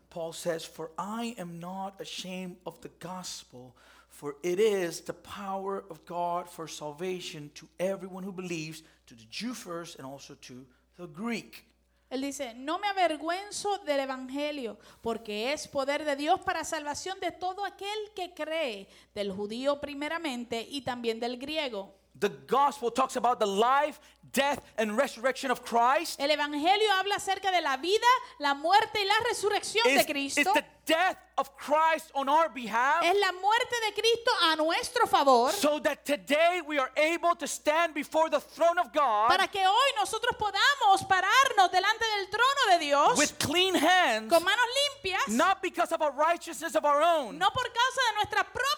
Paul 0.09 0.33
says, 0.33 0.65
For 0.65 0.89
I 0.97 1.35
am 1.37 1.59
not 1.59 2.01
ashamed 2.01 2.57
of 2.65 2.81
the 2.81 2.89
gospel, 2.99 3.75
for 4.09 4.37
it 4.41 4.59
is 4.59 5.01
the 5.01 5.13
power 5.13 5.83
of 5.91 6.03
God 6.05 6.49
for 6.49 6.67
salvation 6.67 7.51
to 7.53 7.67
everyone 7.79 8.23
who 8.23 8.31
believes, 8.31 8.81
to 9.05 9.13
the 9.13 9.25
Jew 9.29 9.53
first 9.53 9.97
and 9.97 10.07
also 10.07 10.33
to 10.41 10.65
the 10.97 11.05
Greek. 11.05 11.63
Él 12.09 12.21
dice, 12.21 12.55
no 12.55 12.79
me 12.79 12.87
avergüenzo 12.87 13.77
del 13.79 13.99
Evangelio, 13.99 14.79
porque 15.01 15.53
es 15.53 15.67
poder 15.67 16.05
de 16.05 16.15
Dios 16.15 16.39
para 16.41 16.63
salvación 16.63 17.19
de 17.19 17.31
todo 17.31 17.63
aquel 17.63 17.99
que 18.15 18.33
cree, 18.33 18.87
del 19.13 19.31
judío 19.31 19.79
primeramente 19.79 20.65
y 20.67 20.81
también 20.81 21.19
del 21.19 21.37
griego. 21.37 21.98
The 22.19 22.29
gospel 22.29 22.91
talks 22.91 23.15
about 23.15 23.39
the 23.39 23.47
life, 23.47 23.99
death, 24.33 24.59
and 24.77 24.97
resurrection 24.97 25.51
of 25.51 25.63
Christ. 25.63 26.19
El 26.19 26.29
Evangelio 26.29 26.91
habla 26.99 27.15
acerca 27.15 27.51
de 27.51 27.61
la 27.61 27.77
vida, 27.77 28.07
la 28.39 28.53
muerte 28.53 28.99
y 28.99 29.05
la 29.05 29.15
resurrección 29.29 29.83
de 29.85 30.05
Cristo. 30.05 30.41
it's 30.41 30.53
the 30.53 30.65
death 30.85 31.17
of 31.37 31.55
Christ 31.55 32.11
on 32.13 32.27
our 32.27 32.49
behalf. 32.49 33.03
Es 33.03 33.15
la 33.17 33.31
muerte 33.31 33.75
de 33.87 34.01
Cristo 34.01 34.31
a 34.51 34.55
nuestro 34.57 35.07
favor 35.07 35.51
So 35.53 35.79
that 35.79 36.05
today 36.05 36.61
we 36.67 36.77
are 36.77 36.91
able 36.97 37.35
to 37.35 37.47
stand 37.47 37.93
before 37.93 38.29
the 38.29 38.41
throne 38.41 38.77
of 38.79 38.91
God 38.91 39.29
para 39.29 39.47
que 39.47 39.61
hoy 39.65 39.89
nosotros 39.97 40.35
podamos 40.37 41.07
pararnos 41.07 41.71
delante 41.71 42.05
del 42.17 42.27
trono 42.29 42.73
de 42.73 42.79
Dios 42.79 43.17
with 43.17 43.39
clean 43.39 43.75
hands, 43.75 44.29
con 44.29 44.43
manos 44.43 44.65
limpias, 45.03 45.29
not 45.29 45.61
because 45.61 45.91
of 45.93 46.01
our 46.01 46.11
righteousness 46.11 46.75
of 46.75 46.83
our 46.83 47.01
own, 47.01 47.37
no 47.37 47.49
por 47.49 47.63
causa 47.63 48.01
de 48.09 48.15
nuestra 48.15 48.43
propia 48.43 48.69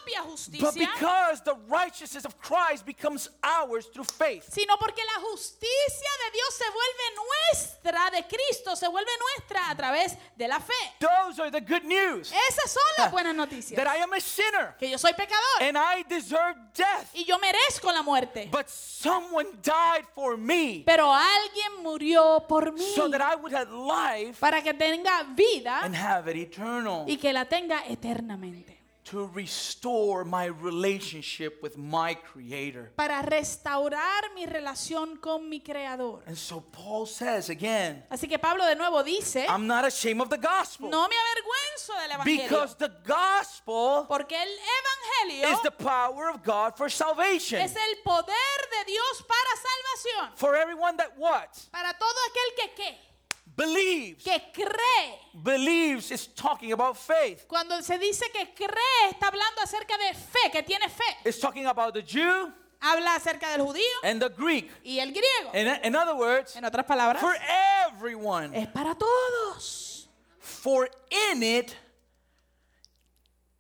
but 0.60 0.76
because 0.76 1.42
the 1.42 1.56
righteousness 1.68 2.26
of 2.26 2.40
Christ 2.40 2.86
becomes 2.86 3.30
ours 3.42 3.90
through 3.92 4.08
faith. 4.08 4.44
sino 4.52 4.78
porque 4.78 5.02
la 5.06 5.22
justicia 5.30 6.10
de 6.26 6.32
Dios 6.32 6.54
se 6.56 6.66
vuelve 6.66 7.04
nuestra, 7.16 8.10
de 8.12 8.28
Cristo 8.28 8.76
se 8.76 8.88
vuelve 8.88 9.12
nuestra 9.20 9.70
a 9.70 9.76
través 9.76 10.18
de 10.36 10.48
la 10.48 10.60
fe. 10.60 10.74
Those 11.00 11.42
are 11.42 11.52
the 11.52 11.62
good 11.62 11.84
news. 11.84 12.32
Esas 12.32 12.72
son 12.72 12.84
las 12.98 13.12
buenas 13.12 13.36
noticias. 13.36 13.76
That 13.82 13.96
I 13.96 14.02
am 14.02 14.14
a 14.14 14.20
sinner 14.20 14.76
Que 14.78 14.90
yo 14.90 14.98
soy 14.98 15.14
pecador 15.14 15.62
and 15.62 15.78
I 15.78 16.04
deserve 16.08 16.56
death, 16.74 17.08
y 17.14 17.24
yo 17.26 17.38
merezco 17.40 17.92
la 17.92 18.02
muerte. 18.02 18.50
but 18.52 18.68
someone 18.68 19.48
died 19.62 20.06
for 20.14 20.38
me 20.38 20.84
Pero 20.86 21.12
alguien 21.14 21.82
murió 21.84 22.46
por 22.48 22.72
mí 22.72 22.94
so 22.96 23.10
that 23.10 23.22
I 23.22 23.36
would 23.36 23.54
have 23.54 23.72
life 23.72 24.40
para 24.40 24.62
que 24.62 24.74
tenga 24.74 25.24
vida 25.36 25.80
and 25.84 25.96
have 25.96 26.30
it 26.32 26.38
eternal. 26.38 27.06
y 27.08 27.18
que 27.18 27.32
la 27.34 27.46
tenga 27.46 27.84
eternamente. 27.88 28.81
To 29.12 29.30
restore 29.34 30.24
my 30.24 30.46
relationship 30.46 31.62
with 31.62 31.78
my 31.78 32.14
Creator. 32.16 32.92
para 32.96 33.22
restaurar 33.22 34.34
mi 34.34 34.46
relación 34.46 35.20
con 35.22 35.50
mi 35.50 35.60
Creador. 35.60 36.24
And 36.26 36.38
so 36.38 36.62
Paul 36.62 37.06
says 37.06 37.50
again, 37.50 38.04
Así 38.10 38.28
que 38.28 38.40
Pablo 38.40 38.66
de 38.66 38.76
nuevo 38.76 39.04
dice, 39.04 39.46
I'm 39.48 39.68
not 39.68 39.86
ashamed 39.86 40.22
of 40.22 40.30
the 40.30 40.38
gospel 40.38 40.90
no 40.90 41.08
me 41.08 41.16
avergüenzo 41.16 41.94
del 42.02 42.12
Evangelio, 42.20 42.50
because 42.50 42.76
the 42.76 42.92
gospel 43.06 44.06
porque 44.08 44.36
el 44.36 44.48
Evangelio 44.48 45.54
is 45.54 45.62
the 45.64 45.72
power 45.72 46.30
of 46.30 46.42
God 46.44 46.78
for 46.78 46.90
salvation. 46.90 47.60
es 47.62 47.76
el 47.76 47.96
poder 48.04 48.58
de 48.72 48.92
Dios 48.92 49.24
para 49.28 49.52
salvación, 49.58 50.38
For 50.38 50.56
everyone 50.56 50.96
that 50.98 51.18
what? 51.18 51.50
para 51.72 51.94
todo 51.98 52.16
aquel 52.30 52.56
que 52.56 52.84
qué, 52.84 52.98
Believes. 53.56 54.24
que 54.24 54.40
cree. 54.54 55.20
Believes 55.44 56.12
is 56.12 56.28
talking 56.28 56.72
about 56.72 56.98
faith. 56.98 57.46
Cuando 57.48 57.82
se 57.82 57.98
dice 57.98 58.24
que 58.34 58.46
cree, 58.56 59.10
está 59.12 59.28
hablando 59.28 59.62
acerca 59.62 59.98
de 59.98 60.14
fe, 60.14 60.50
que 60.52 60.64
tiene 60.64 60.88
fe. 60.90 61.04
It's 61.26 61.40
talking 61.40 61.66
about 61.66 61.94
the 61.94 62.02
Jew 62.02 62.52
Habla 62.82 63.16
acerca 63.20 63.56
del 63.56 63.66
judío 63.66 63.82
and 64.04 64.20
the 64.22 64.30
Greek. 64.30 64.72
y 64.84 64.98
el 65.00 65.12
griego. 65.12 65.54
In, 65.54 65.68
in 65.86 65.96
other 65.96 66.16
words, 66.16 66.56
En 66.56 66.64
otras 66.66 66.86
palabras, 66.88 67.20
for 67.20 67.36
everyone. 67.88 68.56
es 68.56 68.68
para 68.68 68.96
todos. 68.96 70.08
For 70.40 70.90
in 71.32 71.44
it, 71.44 71.76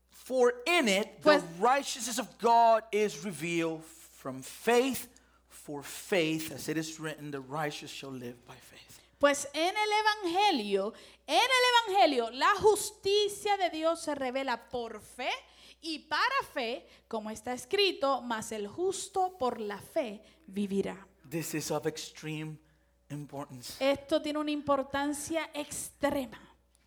for 0.09 0.53
in 0.65 0.87
it, 0.87 1.21
Pues- 1.21 1.41
the 1.43 1.47
righteousness 1.59 2.17
of 2.17 2.27
God 2.39 2.83
is 2.91 3.23
revealed 3.23 3.83
from 3.83 4.41
faith 4.41 5.07
for 5.49 5.83
faith, 5.83 6.51
as 6.51 6.67
it 6.67 6.77
is 6.77 6.99
written, 6.99 7.29
the 7.31 7.39
righteous 7.41 7.91
shall 7.91 8.09
live 8.11 8.43
by 8.47 8.55
faith. 8.55 8.90
Pues 9.21 9.47
en 9.53 9.75
el 9.77 10.33
Evangelio, 10.33 10.95
en 11.27 11.35
el 11.37 11.93
Evangelio, 11.93 12.31
la 12.31 12.55
justicia 12.55 13.55
de 13.55 13.69
Dios 13.69 14.01
se 14.01 14.15
revela 14.15 14.67
por 14.67 14.99
fe 14.99 15.29
y 15.79 15.99
para 15.99 16.23
fe, 16.51 16.87
como 17.07 17.29
está 17.29 17.53
escrito, 17.53 18.23
mas 18.23 18.51
el 18.51 18.67
justo 18.67 19.37
por 19.37 19.59
la 19.59 19.77
fe 19.77 20.23
vivirá. 20.47 21.07
This 21.29 21.53
is 21.53 21.69
of 21.69 21.85
extreme 21.85 22.57
importance 23.11 23.75
Esto 23.79 24.23
tiene 24.23 24.39
una 24.39 24.49
importancia 24.49 25.51
extrema, 25.53 26.39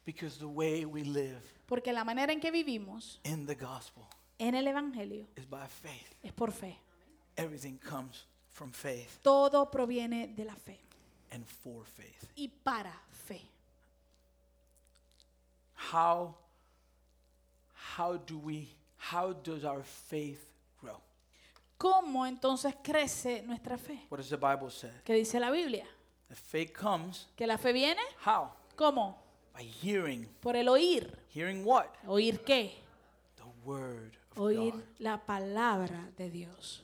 because 0.04 0.36
the 0.40 0.44
way 0.44 0.84
we 0.84 1.04
live 1.04 1.40
porque 1.66 1.92
la 1.92 2.02
manera 2.02 2.32
en 2.32 2.40
que 2.40 2.50
vivimos 2.50 3.20
in 3.22 3.46
the 3.46 3.54
gospel 3.54 4.02
en 4.38 4.56
el 4.56 4.66
Evangelio 4.66 5.28
is 5.36 5.48
by 5.48 5.68
faith. 5.68 6.16
es 6.20 6.32
por 6.32 6.50
fe. 6.50 6.80
Everything 7.36 7.78
comes 7.78 8.26
from 8.50 8.72
faith 8.72 9.20
Todo 9.22 9.70
proviene 9.70 10.34
de 10.34 10.44
la 10.44 10.56
fe 10.56 10.83
and 11.34 11.44
for 11.46 11.84
faith. 11.84 12.30
y 12.36 12.48
para 12.48 12.92
fe. 13.26 13.42
How 15.92 16.34
how 17.96 18.16
do 18.16 18.38
we 18.38 18.68
how 18.96 19.32
does 19.32 19.64
our 19.64 19.82
faith 19.82 20.40
grow? 20.80 21.00
¿Cómo 21.78 22.24
entonces 22.26 22.74
crece 22.82 23.42
nuestra 23.44 23.76
fe? 23.76 24.06
What 24.08 24.18
does 24.18 24.30
the 24.30 24.36
Bible 24.36 24.70
say? 24.70 24.90
¿Qué 25.04 25.14
dice 25.14 25.38
la 25.40 25.50
Biblia? 25.50 25.84
The 26.28 26.36
faith 26.36 26.72
comes 26.72 27.26
¿Que 27.36 27.46
la 27.46 27.58
fe 27.58 27.72
viene? 27.72 28.00
how? 28.24 28.50
¿Cómo? 28.76 29.16
By 29.52 29.64
hearing. 29.64 30.26
Por 30.40 30.56
el 30.56 30.68
oír. 30.68 31.16
Hearing 31.34 31.64
what? 31.64 31.88
¿Oír 32.06 32.40
qué? 32.44 32.72
The 33.36 33.44
word 33.64 34.16
of 34.32 34.38
Oír 34.38 34.72
God. 34.72 34.82
la 34.98 35.18
palabra 35.18 36.08
de 36.16 36.30
Dios. 36.30 36.82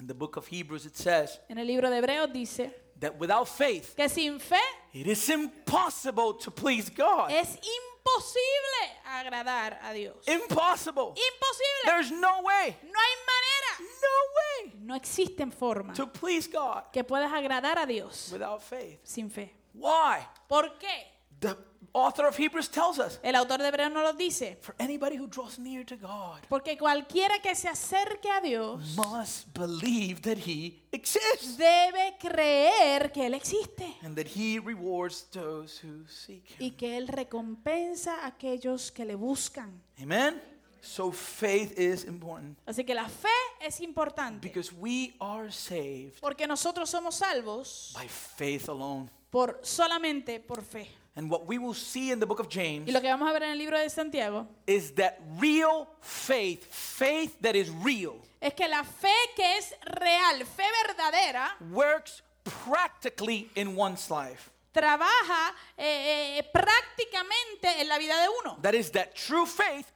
In 0.00 0.06
the 0.06 0.14
book 0.14 0.36
of 0.36 0.46
Hebrews 0.48 0.84
it 0.86 0.96
says 0.96 1.40
En 1.48 1.58
el 1.58 1.66
libro 1.66 1.90
de 1.90 1.98
Hebreos 1.98 2.32
dice 2.32 2.74
that 3.00 3.18
without 3.18 3.46
faith 3.48 3.94
que 3.96 4.08
sin 4.08 4.38
fe 4.40 4.60
it 4.92 5.06
is 5.06 5.28
impossible 5.28 6.34
to 6.34 6.50
please 6.50 6.90
God. 6.90 7.30
es 7.30 7.56
imposible 7.56 9.00
agradar 9.04 9.78
a 9.82 9.92
Dios. 9.92 10.16
Impossible. 10.26 11.08
Imposible. 11.16 11.84
There's 11.84 12.10
no 12.10 12.42
way. 12.42 12.76
No 12.82 12.98
hay 13.00 13.16
manera. 13.26 13.90
No 14.02 14.16
way 14.36 14.72
No 14.80 14.94
existen 14.94 15.50
forma 15.52 15.92
to 15.94 16.06
please 16.06 16.46
God 16.46 16.84
que 16.92 17.02
puedas 17.04 17.30
agradar 17.32 17.78
a 17.78 17.86
Dios 17.86 18.30
without 18.32 18.62
faith. 18.62 18.98
sin 19.04 19.28
fe. 19.30 19.52
Why? 19.74 20.20
¿Por 20.48 20.78
qué? 20.78 21.15
The 21.40 21.56
author 21.92 22.26
of 22.26 22.36
Hebrews 22.36 22.68
tells 22.68 22.98
us 22.98 23.18
El 23.22 23.34
autor 23.36 23.58
de 23.58 23.68
Hebreos 23.68 23.90
nos 23.92 24.02
lo 24.02 24.12
dice. 24.12 24.58
for 24.60 24.74
anybody 24.78 25.16
who 25.16 25.26
draws 25.26 25.58
near 25.58 25.84
to 25.84 25.96
God 25.96 26.40
Porque 26.48 26.76
cualquiera 26.76 27.38
que 27.42 27.54
se 27.54 27.68
acerque 27.68 28.28
a 28.30 28.40
Dios 28.42 28.94
must 28.96 29.46
believe 29.54 30.20
that 30.22 30.36
he 30.38 30.82
exists 30.92 31.56
debe 31.56 32.16
creer 32.20 33.10
que 33.12 33.26
Él 33.26 33.34
existe 33.34 33.96
and 34.02 34.14
that 34.16 34.26
he 34.36 34.58
rewards 34.58 35.26
those 35.32 35.78
who 35.82 36.06
seek 36.06 36.46
him. 36.50 36.56
y 36.58 36.70
que 36.72 36.96
Él 36.98 37.08
recompensa 37.08 38.24
a 38.24 38.26
aquellos 38.28 38.90
que 38.90 39.04
le 39.04 39.14
buscan. 39.14 39.80
Amen. 40.00 40.40
So 40.82 41.10
faith 41.10 41.76
is 41.78 42.04
important 42.04 42.56
Así 42.66 42.84
que 42.84 42.94
la 42.94 43.08
fe 43.08 43.28
es 43.60 43.80
importante 43.80 44.46
because 44.46 44.70
we 44.72 45.14
are 45.18 45.50
saved 45.50 46.20
porque 46.20 46.46
nosotros 46.46 46.88
somos 46.90 47.16
salvos 47.16 47.92
by 47.94 48.06
faith 48.06 48.68
alone. 48.68 49.10
por 49.30 49.58
solamente 49.62 50.38
por 50.40 50.62
fe. 50.62 50.86
And 51.16 51.30
what 51.30 51.46
we 51.46 51.56
will 51.56 51.74
see 51.74 52.10
in 52.10 52.20
the 52.20 52.26
book 52.26 52.40
of 52.40 52.48
James 52.50 52.86
Y 52.86 52.92
lo 52.92 53.00
que 53.00 53.08
vamos 53.08 53.28
a 53.28 53.32
ver 53.32 53.44
en 53.44 53.50
el 53.52 53.58
libro 53.58 53.78
de 53.78 53.88
Santiago 53.88 54.46
is 54.66 54.92
that 54.92 55.18
real 55.38 55.88
faith, 56.00 56.66
faith 56.70 57.40
that 57.40 57.56
is 57.56 57.70
real, 57.70 58.16
es 58.40 58.52
que 58.52 58.68
la 58.68 58.84
fe 58.84 59.14
que 59.34 59.56
es 59.56 59.72
real, 59.98 60.44
fe 60.44 60.64
verdadera, 60.86 61.48
works 61.72 62.22
practically 62.44 63.48
in 63.54 63.74
one's 63.74 64.10
life. 64.10 64.50
trabaja 64.72 65.54
eh, 65.78 66.38
eh, 66.38 66.42
prácticamente 66.52 67.80
en 67.80 67.88
la 67.88 67.98
vida 67.98 68.20
de 68.20 68.28
uno. 68.42 68.58
That 68.60 68.74
is, 68.74 68.90
that 68.90 69.14
true 69.14 69.46
faith 69.46 69.86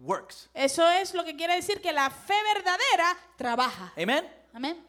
works. 0.00 0.48
Eso 0.54 0.86
es 0.86 1.12
lo 1.12 1.24
que 1.24 1.34
quiere 1.34 1.56
decir 1.56 1.80
que 1.80 1.92
la 1.92 2.08
fe 2.08 2.34
verdadera 2.54 3.16
trabaja. 3.36 3.92
Amen? 3.96 4.24
Amén. 4.54 4.87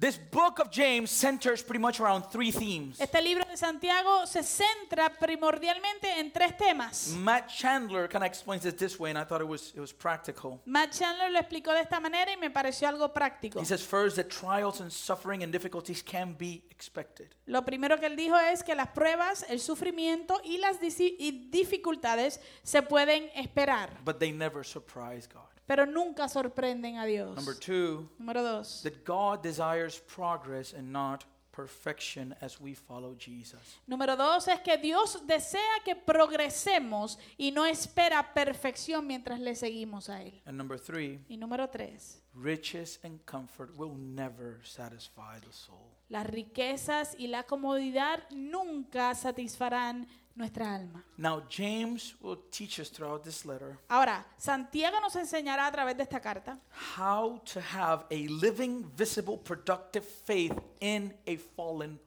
This 0.00 0.16
book 0.16 0.60
of 0.60 0.70
James 0.70 1.10
centers 1.10 1.60
pretty 1.60 1.80
much 1.80 1.98
around 1.98 2.30
three 2.30 2.52
themes. 2.52 3.00
Este 3.00 3.20
libro 3.20 3.44
de 3.44 3.56
Santiago 3.56 4.26
se 4.26 4.44
centra 4.44 5.10
primordialmente 5.18 6.20
en 6.20 6.30
tres 6.30 6.56
temas. 6.56 7.16
Matt 7.16 7.48
Chandler 7.48 8.06
kind 8.06 8.22
of 8.22 8.28
explains 8.28 8.64
it 8.64 8.78
this 8.78 9.00
way, 9.00 9.10
and 9.10 9.18
I 9.18 9.24
thought 9.24 9.40
it 9.40 9.48
was, 9.48 9.72
it 9.74 9.80
was 9.80 9.92
practical. 9.92 10.60
Matt 10.66 10.92
Chandler 10.92 11.30
lo 11.32 11.40
explicó 11.40 11.72
de 11.72 11.80
esta 11.80 11.98
manera 11.98 12.30
y 12.30 12.36
me 12.36 12.48
pareció 12.48 12.86
algo 12.86 13.12
práctico. 13.12 13.60
He 13.60 13.64
says, 13.64 13.82
first, 13.82 14.14
that 14.16 14.28
trials 14.28 14.80
and 14.80 14.92
suffering 14.92 15.42
and 15.42 15.50
difficulties 15.52 16.00
can 16.00 16.34
be 16.38 16.62
expected. 16.70 17.34
Lo 17.46 17.62
primero 17.62 17.98
que 17.98 18.06
él 18.06 18.14
dijo 18.14 18.38
es 18.38 18.62
que 18.62 18.76
las 18.76 18.90
pruebas, 18.90 19.46
el 19.48 19.58
sufrimiento 19.58 20.40
y 20.44 20.58
las 20.58 20.76
y 20.80 21.48
dificultades 21.50 22.38
se 22.62 22.82
pueden 22.82 23.30
esperar, 23.34 23.90
but 24.04 24.20
they 24.20 24.30
never 24.30 24.64
surprise 24.64 25.26
God. 25.26 25.57
Pero 25.68 25.86
nunca 25.86 26.28
sorprenden 26.28 26.96
a 26.98 27.04
Dios. 27.04 27.36
Number 27.36 27.54
two, 27.56 28.08
Número 28.18 28.42
dos. 28.42 28.82
that 28.82 29.04
God 29.04 29.42
desires 29.42 30.00
progress 30.00 30.72
and 30.74 30.90
not 30.90 31.24
perfection 31.52 32.34
as 32.40 32.60
we 32.60 32.72
follow 32.74 33.14
Jesus. 33.18 33.60
Número 33.86 34.16
dos 34.16 34.46
es 34.48 34.60
que 34.60 34.78
Dios 34.78 35.20
desea 35.26 35.60
que 35.84 35.94
progresemos 35.96 37.18
y 37.36 37.50
no 37.50 37.66
espera 37.66 38.32
perfección 38.32 39.06
mientras 39.06 39.40
le 39.40 39.54
seguimos 39.54 40.08
a 40.08 40.22
Él. 40.22 40.40
And 40.46 40.56
number 40.56 40.78
three, 40.80 41.20
Y 41.28 41.36
número 41.36 41.68
tres, 41.68 42.22
riches 42.40 42.98
and 43.02 43.18
comfort 43.26 43.70
will 43.76 43.94
never 43.96 44.60
satisfy 44.62 45.38
the 45.40 45.52
soul. 45.52 45.94
las 46.08 46.26
riquezas 46.26 47.14
y 47.18 47.26
la 47.26 47.42
comodidad 47.44 48.22
nunca 48.30 49.14
satisfarán 49.14 50.06
nuestra 50.34 50.74
alma. 50.74 51.04
Now, 51.16 51.42
James 51.50 52.14
will 52.20 52.38
teach 52.50 52.78
us 52.78 52.90
throughout 52.90 53.24
this 53.24 53.44
letter 53.44 53.76
Ahora, 53.88 54.24
Santiago 54.36 55.00
nos 55.00 55.16
enseñará 55.16 55.66
a 55.66 55.72
través 55.72 55.96
de 55.96 56.04
esta 56.04 56.20
carta 56.20 56.58
how 56.96 57.40
to 57.52 57.60
have 57.60 58.04
a 58.10 58.28
living, 58.28 58.84
visible, 58.96 59.36
productive 59.36 60.04
faith 60.04 60.54
in 60.80 61.12
a 61.26 61.36
fallen 61.36 61.98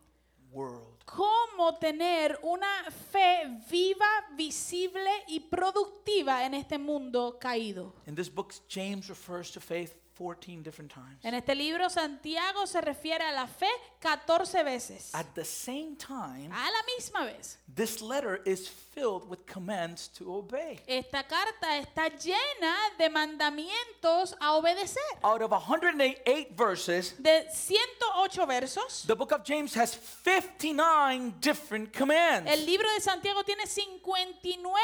world. 0.51 0.87
cómo 1.05 1.77
tener 1.77 2.39
una 2.41 2.89
fe 3.11 3.59
viva, 3.69 4.05
visible 4.37 5.11
y 5.27 5.41
productiva 5.41 6.45
en 6.45 6.53
este 6.53 6.77
mundo 6.77 7.37
caído. 7.39 7.93
In 8.07 8.15
this 8.15 8.33
book, 8.33 8.53
James 8.69 9.09
refers 9.09 9.51
to 9.51 9.59
faith 9.59 9.97
14 10.17 10.61
different 10.63 10.91
times. 10.93 11.23
En 11.23 11.33
este 11.33 11.55
libro 11.55 11.89
Santiago 11.89 12.67
se 12.67 12.81
refiere 12.81 13.23
a 13.23 13.31
la 13.31 13.47
fe 13.47 13.69
14 13.99 14.63
veces. 14.63 15.13
At 15.13 15.27
the 15.33 15.45
same 15.45 15.95
time, 15.97 16.49
A 16.51 16.69
la 16.69 16.83
misma 16.97 17.25
vez. 17.25 17.57
this 17.73 18.01
letter 18.01 18.41
is 18.45 18.67
filled 18.69 19.27
with 19.29 19.39
commands 19.45 20.09
to 20.09 20.33
obey. 20.33 20.79
Esta 20.87 21.23
carta 21.23 21.77
está 21.77 22.09
llena 22.09 22.75
de 22.97 23.09
mandamientos 23.09 24.35
a 24.39 24.53
obedecer. 24.55 25.01
Out 25.23 25.41
of 25.41 25.51
108 25.51 26.55
verses, 26.55 27.15
De 27.17 27.47
108 27.51 28.45
versos, 28.45 29.05
the 29.07 29.15
book 29.15 29.31
of 29.31 29.43
James 29.43 29.73
has 29.75 29.95
59 29.95 31.35
different 31.39 31.91
commands. 31.91 32.49
el 32.51 32.65
libro 32.65 32.87
de 32.93 33.01
Santiago 33.01 33.43
tiene 33.43 33.65
59 33.65 34.75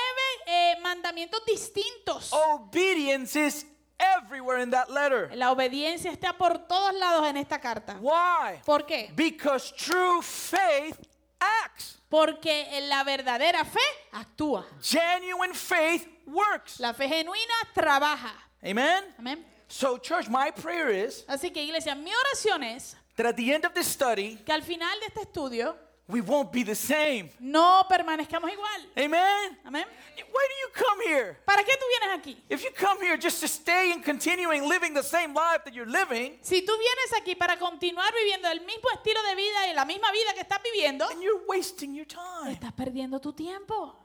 eh, 0.48 0.76
mandamientos 0.82 1.44
distintos. 1.46 2.32
Obedience 2.34 3.36
is 3.36 3.66
everywhere 4.00 4.60
in 4.60 4.72
that 4.72 4.90
letter. 4.90 5.30
La 5.36 5.52
obediencia 5.52 6.12
está 6.12 6.34
por 6.38 6.68
todos 6.68 6.94
lados 6.96 7.28
en 7.28 7.38
esta 7.38 7.60
carta. 7.60 7.98
Why? 8.00 8.62
¿Por 8.66 8.86
qué? 8.86 9.12
Because 9.16 9.72
true 9.76 10.22
faith 10.22 10.98
acts. 11.40 12.00
Porque 12.10 12.68
la 12.88 13.04
verdadera 13.04 13.66
fe 13.66 13.80
actúa. 14.14 14.66
Genuine 14.82 15.54
faith 15.54 16.08
works. 16.26 16.80
La 16.80 16.94
fe 16.94 17.08
genuina 17.08 17.54
trabaja. 17.74 18.34
Amen? 18.64 19.04
Amén. 19.20 19.46
So, 19.68 19.98
church, 19.98 20.30
my 20.30 20.52
prayer 20.52 20.90
is 20.90 21.26
Así 21.28 21.52
que 21.52 21.62
iglesia, 21.62 21.94
mi 21.94 22.12
oración 22.12 22.64
es 22.64 22.96
that 23.18 23.26
at 23.26 23.36
the 23.36 23.54
end 23.54 23.66
of 23.66 23.74
this 23.74 23.88
study, 23.88 24.38
que 24.46 24.54
al 24.54 24.62
final 24.62 24.98
de 25.00 25.08
este 25.08 25.22
estudio 25.22 25.76
we 26.10 26.22
won't 26.22 26.52
be 26.52 26.64
the 26.64 26.76
same. 26.76 27.30
no 27.40 27.84
permanezcamos 27.90 28.50
igual. 28.52 28.86
Amen? 28.98 29.58
Amén. 29.66 29.86
Why 30.16 30.24
do 30.48 30.56
you 30.62 30.70
come 30.74 31.02
here? 31.06 31.38
¿Para 31.46 31.64
qué 31.64 31.74
tú 31.78 31.86
vienes 32.00 32.18
aquí? 32.20 32.38
If 32.50 32.64
you 32.64 32.70
come 32.74 33.02
here 33.06 33.18
just 33.18 33.42
to 33.42 33.48
stay 33.48 33.92
and 33.92 34.04
continuing 34.04 34.68
living 34.68 34.94
the 34.94 35.04
same 35.04 35.34
life 35.34 35.64
that 35.66 35.74
you're 35.74 35.90
living, 35.90 36.38
Si 36.42 36.62
tú 36.62 36.72
vienes 36.78 37.14
aquí 37.22 37.36
para 37.36 37.58
continuar 37.58 38.14
viviendo 38.14 38.48
el 38.50 38.62
mismo 38.62 38.90
estilo 38.94 39.22
de 39.24 39.36
vida 39.36 39.68
y 39.70 39.74
la 39.74 39.84
misma 39.86 40.12
vida 40.12 40.34
que 40.34 40.42
estás 40.42 40.62
viviendo, 40.64 41.08
then 41.08 41.22
you're 41.22 41.44
wasting 41.48 41.94
your 41.94 42.06
time. 42.08 42.54
estás 42.54 42.72
perdiendo 42.74 43.20
tu 43.20 43.34
tiempo. 43.34 43.96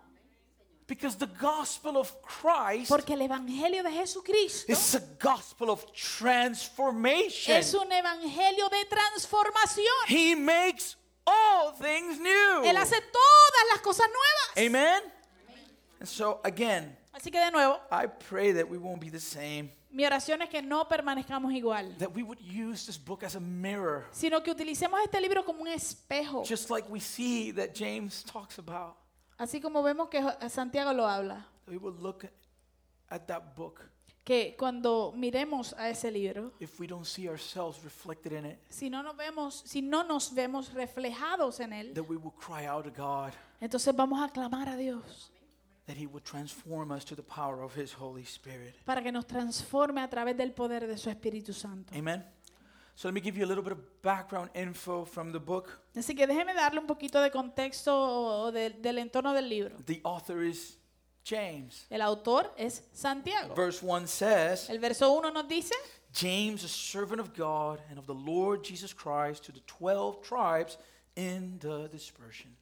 Because 0.89 1.17
the 1.17 1.29
gospel 1.41 1.97
of 1.97 2.13
Christ 2.23 2.89
Porque 2.89 3.15
el 3.15 3.23
evangelio 3.23 3.83
de 3.83 3.91
Jesucristo 3.93 4.71
is 4.71 4.95
a 4.97 5.01
gospel 5.23 5.71
of 5.71 5.85
transformation. 5.93 7.57
es 7.57 7.73
un 7.75 7.91
evangelio 7.93 8.69
de 8.69 8.85
transformación. 8.87 9.87
He 10.09 10.35
makes 10.35 10.97
all 11.27 11.73
things 11.73 12.19
new. 12.19 12.65
Él 12.65 12.77
hace 12.77 13.01
todas 13.01 13.65
las 13.71 13.81
cosas 13.81 14.07
nuevas. 14.09 14.67
Amen? 14.67 15.03
And 16.01 16.09
so, 16.09 16.41
again, 16.45 16.97
Así 17.13 17.31
que 17.31 17.39
de 17.39 17.51
nuevo, 17.51 17.79
I 17.91 18.07
pray 18.07 18.53
that 18.53 18.69
we 18.69 18.79
won't 18.79 19.01
be 19.01 19.11
the 19.11 19.21
same, 19.21 19.71
mi 19.91 20.05
oración 20.05 20.41
es 20.41 20.49
que 20.49 20.63
no 20.63 20.89
permanezcamos 20.89 21.53
igual, 21.53 21.95
that 21.99 22.11
we 22.15 22.23
would 22.23 22.41
use 22.41 22.87
this 22.87 22.97
book 22.99 23.23
as 23.23 23.37
a 23.37 23.41
mirror, 23.41 24.07
sino 24.11 24.43
que 24.43 24.51
utilicemos 24.51 24.99
este 25.05 25.21
libro 25.21 25.45
como 25.45 25.61
un 25.61 25.69
espejo, 25.69 26.43
just 26.49 26.71
like 26.71 26.89
we 26.89 26.99
see 26.99 27.53
that 27.53 27.75
James 27.75 28.25
talks 28.25 28.59
about. 28.59 28.97
así 29.39 29.61
como 29.61 29.83
vemos 29.83 30.09
que 30.09 30.23
Santiago 30.49 30.93
lo 30.95 31.07
habla, 31.07 31.47
That 31.67 31.73
we 31.73 31.77
would 31.77 32.01
look 32.01 32.25
at 33.11 33.27
that 33.29 33.55
book 33.55 33.83
que 34.25 34.55
cuando 34.59 35.13
miremos 35.17 35.75
a 35.79 35.89
ese 35.91 36.11
libro, 36.11 36.53
if 36.61 36.79
we 36.79 36.87
don't 36.87 37.05
see 37.07 37.29
ourselves 37.29 37.83
reflected 37.83 38.33
in 38.33 38.47
it, 38.47 38.59
si 38.69 38.89
no 38.89 39.03
nos 39.03 39.17
vemos, 39.17 39.63
si 39.67 39.83
no 39.83 40.05
nos 40.05 40.33
vemos 40.35 40.73
reflejados 40.73 41.59
en 41.61 41.73
él, 41.73 41.93
that 41.95 42.09
we 42.09 42.17
will 42.17 42.33
cry 42.35 42.67
out 42.67 42.85
to 42.85 42.91
God, 42.91 43.33
entonces 43.61 43.95
vamos 43.95 44.21
a 44.23 44.29
clamar 44.33 44.69
a 44.69 44.77
Dios 44.77 45.31
that 45.87 45.97
He 45.97 46.07
would 46.07 46.23
transform 46.25 46.93
us 46.93 47.05
to 47.05 47.17
the 47.17 47.23
power 47.25 47.63
of 47.65 47.77
His 47.77 47.93
Holy 47.93 48.23
Spirit. 48.23 48.77
para 48.85 49.03
que 49.03 49.11
nos 49.11 49.27
transforme 49.27 50.01
a 50.01 50.09
través 50.09 50.37
del 50.37 50.53
poder 50.53 50.87
de 50.87 50.97
su 50.97 51.11
Espíritu 51.11 51.53
Santo. 51.53 51.93
Amen? 51.95 52.25
So 52.95 53.09
let 53.09 53.15
me 53.15 53.21
give 53.21 53.37
you 53.39 53.45
a 53.45 53.49
little 53.49 53.65
bit 53.65 53.73
of 53.73 53.79
background 54.03 54.51
info 54.55 55.05
from 55.07 55.33
the 55.33 55.39
book. 55.41 55.69
Así 55.97 56.15
que 56.15 56.27
déjeme 56.27 56.53
darle 56.55 56.79
un 56.79 56.87
poquito 56.87 57.21
de 57.21 57.31
contexto 57.33 58.53
de- 58.53 58.71
del 58.71 58.99
entorno 58.99 59.33
del 59.33 59.49
libro. 59.49 59.77
The 59.87 60.01
author 60.05 60.43
is 60.45 60.79
James. 61.25 61.87
El 61.91 62.03
autor 62.03 62.53
es 62.57 62.83
Santiago. 62.93 63.55
Verse 63.55 63.83
1 63.83 64.07
says, 64.07 64.69
El 64.69 64.79
verso 64.79 65.13
1 65.13 65.33
nos 65.33 65.47
dice, 65.49 65.75
James, 66.13 66.65
a 66.65 66.69
servant 66.69 67.21
of 67.21 67.35
God 67.35 67.81
and 67.89 67.99
of 67.99 68.07
the 68.07 68.15
Lord 68.15 68.63
Jesus 68.63 68.93
Christ, 68.93 69.45
to 69.45 69.53
the 69.53 69.63
12 69.67 70.23
tribes 70.23 70.79
in 71.17 71.59
the 71.61 71.89
dispersion. 71.89 72.57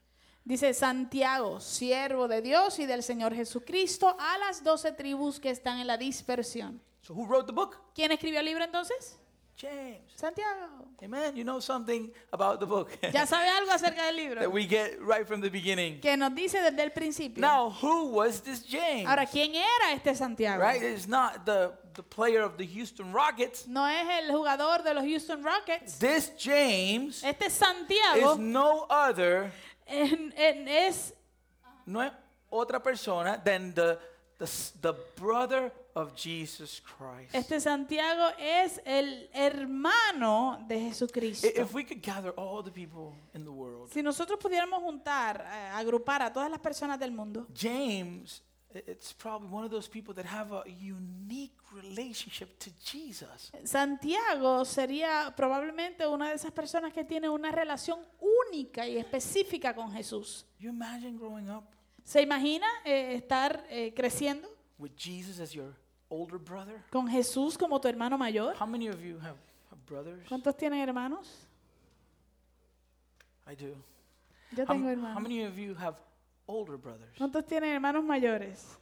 dice 0.44 0.74
Santiago, 0.74 1.60
siervo 1.60 2.26
de 2.28 2.42
Dios 2.42 2.78
y 2.78 2.86
del 2.86 3.02
Señor 3.02 3.34
Jesucristo, 3.34 4.16
a 4.18 4.38
las 4.38 4.62
doce 4.64 4.92
tribus 4.92 5.38
que 5.38 5.50
están 5.50 5.78
en 5.78 5.86
la 5.86 5.96
dispersión. 5.96 6.80
So, 7.02 7.14
who 7.14 7.24
wrote 7.26 7.46
the 7.46 7.52
book? 7.52 7.76
¿Quién 7.94 8.12
escribió 8.12 8.40
el 8.40 8.46
libro 8.46 8.64
entonces? 8.64 9.16
James. 9.60 10.00
Santiago. 10.16 10.86
Amen. 11.02 11.36
You 11.36 11.44
know 11.44 11.60
something 11.60 12.10
about 12.32 12.60
the 12.60 12.66
book 12.66 12.90
Ya 13.12 13.26
sabe 13.26 13.46
algo 13.48 13.70
acerca 13.72 14.10
del 14.10 14.34
that 14.38 14.50
we 14.50 14.66
get 14.66 14.98
right 15.00 15.26
from 15.26 15.40
the 15.42 15.50
beginning. 15.50 16.00
que 16.00 16.16
nos 16.16 16.34
dice 16.34 16.60
desde 16.62 16.82
el 16.82 16.90
principio. 16.92 17.40
Now, 17.40 17.68
who 17.70 18.06
was 18.12 18.40
this 18.40 18.62
James? 18.62 19.06
Ahora, 19.06 19.26
¿quién 19.26 19.54
era 19.54 19.92
este 19.92 20.14
Santiago? 20.14 20.62
Right? 20.62 20.82
It's 20.82 21.06
not 21.06 21.44
the, 21.44 21.72
the 21.94 22.02
player 22.02 22.40
of 22.42 22.56
the 22.56 22.66
Houston 22.66 23.12
Rockets. 23.12 23.66
No 23.66 23.84
es 23.86 24.06
el 24.22 24.30
jugador 24.34 24.82
de 24.82 24.94
los 24.94 25.04
Houston 25.04 25.42
Rockets. 25.42 25.98
This 25.98 26.32
James 26.38 27.22
Este 27.22 27.50
Santiago. 27.50 28.32
is 28.32 28.38
no 28.38 28.86
other, 28.88 29.52
en- 29.86 30.32
en- 30.36 30.68
es 30.68 31.12
no 31.86 32.00
es 32.00 32.12
otra 32.50 32.82
persona 32.82 33.40
than 33.44 33.74
the, 33.74 33.98
the, 34.38 34.46
the 34.80 34.94
brother 35.16 35.70
of 36.00 36.15
Jesus 36.15 36.82
Christ. 36.82 37.34
Este 37.34 37.60
Santiago 37.60 38.30
es 38.39 38.80
el 38.84 39.28
hermano 39.32 40.65
de 40.67 40.80
Jesucristo. 40.80 41.47
If 41.47 41.75
we 41.75 41.84
could 41.84 42.02
gather 42.02 42.32
all 42.36 42.63
the 42.63 42.71
people 42.71 43.15
in 43.34 43.45
the 43.45 43.50
world, 43.50 43.91
Si 43.93 44.02
nosotros 44.02 44.39
pudiéramos 44.39 44.82
juntar, 44.82 45.45
eh, 45.47 45.71
agrupar 45.75 46.23
a 46.23 46.32
todas 46.32 46.50
las 46.50 46.60
personas 46.60 46.99
del 46.99 47.13
mundo, 47.13 47.47
James, 47.54 48.43
it's 48.73 49.13
probably 49.13 49.49
one 49.49 49.65
of 49.65 49.71
those 49.71 49.89
people 49.89 50.15
that 50.15 50.26
have 50.26 50.52
a 50.52 50.63
unique 50.69 51.54
relationship 51.73 52.58
to 52.58 52.71
Jesus. 52.84 53.50
Santiago 53.65 54.65
sería 54.65 55.32
probablemente 55.36 56.06
una 56.06 56.28
de 56.28 56.36
esas 56.36 56.52
personas 56.52 56.93
que 56.93 57.04
tiene 57.04 57.28
una 57.28 57.50
relación 57.50 58.00
única 58.21 58.86
y 58.86 58.97
específica 58.97 59.75
con 59.75 59.93
Jesús. 59.93 60.47
You 60.58 60.71
imagine 60.71 61.19
growing 61.19 61.50
up 61.50 61.65
¿Se 62.04 62.23
imagina 62.23 62.67
eh, 62.84 63.15
estar 63.15 63.65
eh, 63.69 63.93
creciendo 63.95 64.49
with 64.78 64.93
Jesus 64.97 65.39
as 65.39 65.52
your 65.52 65.75
older 66.10 66.38
brother? 66.38 66.82
con 66.90 67.08
Jesús 67.08 67.56
como 67.56 67.80
tu 67.80 67.88
hermano 67.88 68.18
mayor? 68.18 68.54
How 68.60 68.66
many 68.66 68.88
of 68.88 69.00
you 69.02 69.16
have, 69.20 69.36
have 69.70 69.86
brothers? 69.86 70.28
¿Cuántos 70.28 70.56
tienen 70.56 70.80
hermanos? 70.80 71.46
I 73.46 73.54
do. 73.54 73.75
Yo 74.56 74.64
How, 74.64 74.75
tengo 74.75 74.84
how 74.86 74.90
hermanos. 74.92 75.23
many 75.23 75.44
of 75.44 75.56
you 75.58 75.75
have 75.75 75.96
older 76.46 76.76
brothers? 76.76 77.16
¿Cuántos 77.16 77.46
tienen 77.46 77.70
hermanos 77.73 78.04
mayores? 78.04 78.76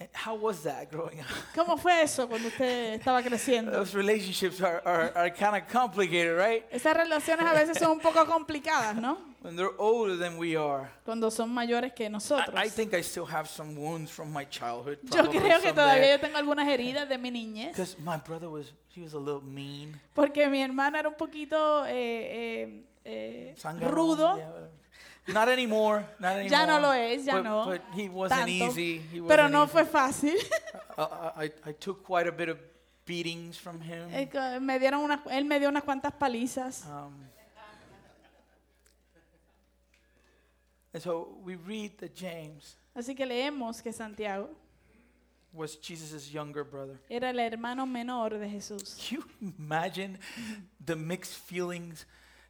And 0.00 0.08
How 0.12 0.34
was 0.36 0.62
that 0.62 0.90
growing 0.90 1.20
up? 1.20 1.26
¿Cómo 1.56 1.76
fue 1.76 2.02
eso 2.02 2.28
cuando 2.28 2.48
usted 2.48 2.94
estaba 3.00 3.20
creciendo? 3.22 3.72
Those 3.72 3.94
relationships 3.96 4.60
are, 4.60 4.80
are, 4.84 5.12
are 5.16 5.30
kind 5.30 5.56
of 5.56 5.66
complicated, 5.68 6.36
right? 6.36 6.64
Esas 6.70 6.96
relaciones 6.96 7.44
a 7.44 7.52
veces 7.52 7.78
son 7.78 7.92
un 7.92 8.00
poco 8.00 8.24
complicadas, 8.24 8.94
¿no? 8.94 9.18
When 9.40 9.54
they're 9.54 9.70
older 9.78 10.16
than 10.16 10.36
we 10.36 10.56
are. 10.56 10.90
Cuando 11.04 11.30
son 11.30 11.50
mayores 11.54 11.92
que 11.92 12.10
nosotros. 12.10 12.56
I, 12.56 12.64
I 12.66 12.68
think 12.68 12.92
I 12.92 13.02
still 13.02 13.24
have 13.26 13.48
some 13.48 13.76
wounds 13.76 14.10
from 14.10 14.32
my 14.32 14.44
childhood. 14.44 14.98
Yo 15.04 15.30
creo 15.30 15.60
que 15.60 15.72
todavía 15.72 16.10
yo 16.10 16.16
Because 16.16 16.20
tengo 16.26 16.38
algunas 16.38 16.66
heridas 16.66 17.08
de 17.08 17.18
mi 17.18 17.30
niñez. 17.30 17.68
Because 17.68 17.96
my 18.00 18.16
brother 18.16 18.48
was, 18.50 18.72
he 18.88 19.00
was 19.00 19.14
a 19.14 19.18
little 19.18 19.40
mean. 19.40 20.00
Porque 20.12 20.48
mi 20.48 20.60
hermana 20.60 20.98
era 20.98 21.08
un 21.08 21.14
poquito 21.14 21.86
eh, 21.86 22.82
eh, 23.04 23.54
eh, 23.54 23.54
rudo. 23.82 24.38
yeah. 24.38 25.32
Not 25.32 25.48
anymore. 25.48 26.04
Not 26.18 26.32
anymore. 26.38 26.50
Ya 26.50 26.66
no 26.66 26.80
lo 26.80 26.92
es, 26.92 27.24
ya 27.24 27.34
but, 27.34 27.44
no. 27.44 27.66
But 27.66 27.82
he 27.94 28.08
wasn't 28.08 28.40
tanto. 28.40 28.66
easy. 28.72 28.98
He 29.12 29.20
Pero 29.20 29.44
wasn't 29.44 29.52
no 29.52 29.62
easy. 29.64 29.72
fue 29.72 29.84
fácil. 29.84 30.34
I, 30.96 31.44
I, 31.44 31.52
I 31.66 31.72
took 31.72 32.02
quite 32.02 32.26
a 32.26 32.32
bit 32.32 32.48
of 32.48 32.58
beatings 33.06 33.56
from 33.56 33.80
him. 33.80 34.08
Eh, 34.12 34.58
me 34.60 34.78
dieron 34.80 35.02
unas- 35.02 35.20
él 35.30 35.44
me 35.44 35.60
dio 35.60 35.68
unas 35.68 35.84
cuantas 35.84 36.12
palizas. 36.12 36.86
Um, 36.86 37.14
and 40.94 41.02
so 41.02 41.38
we 41.44 41.56
read 41.56 41.96
that 41.98 42.14
James 42.14 42.76
Así 42.94 43.14
que 43.14 43.24
leemos 43.26 43.82
que 43.82 43.92
Santiago 43.92 44.50
was 45.52 45.76
Jesus' 45.80 46.30
younger 46.32 46.64
brother. 46.64 46.98
era 47.08 47.30
el 47.30 47.38
hermano 47.38 47.86
menor 47.86 48.38
de 48.38 48.48
Jesús. 48.48 48.96
Can 48.96 49.18
you 49.18 49.24
imagine 49.58 50.18
the 50.84 50.94
mixed 50.96 51.34
feelings 51.34 52.06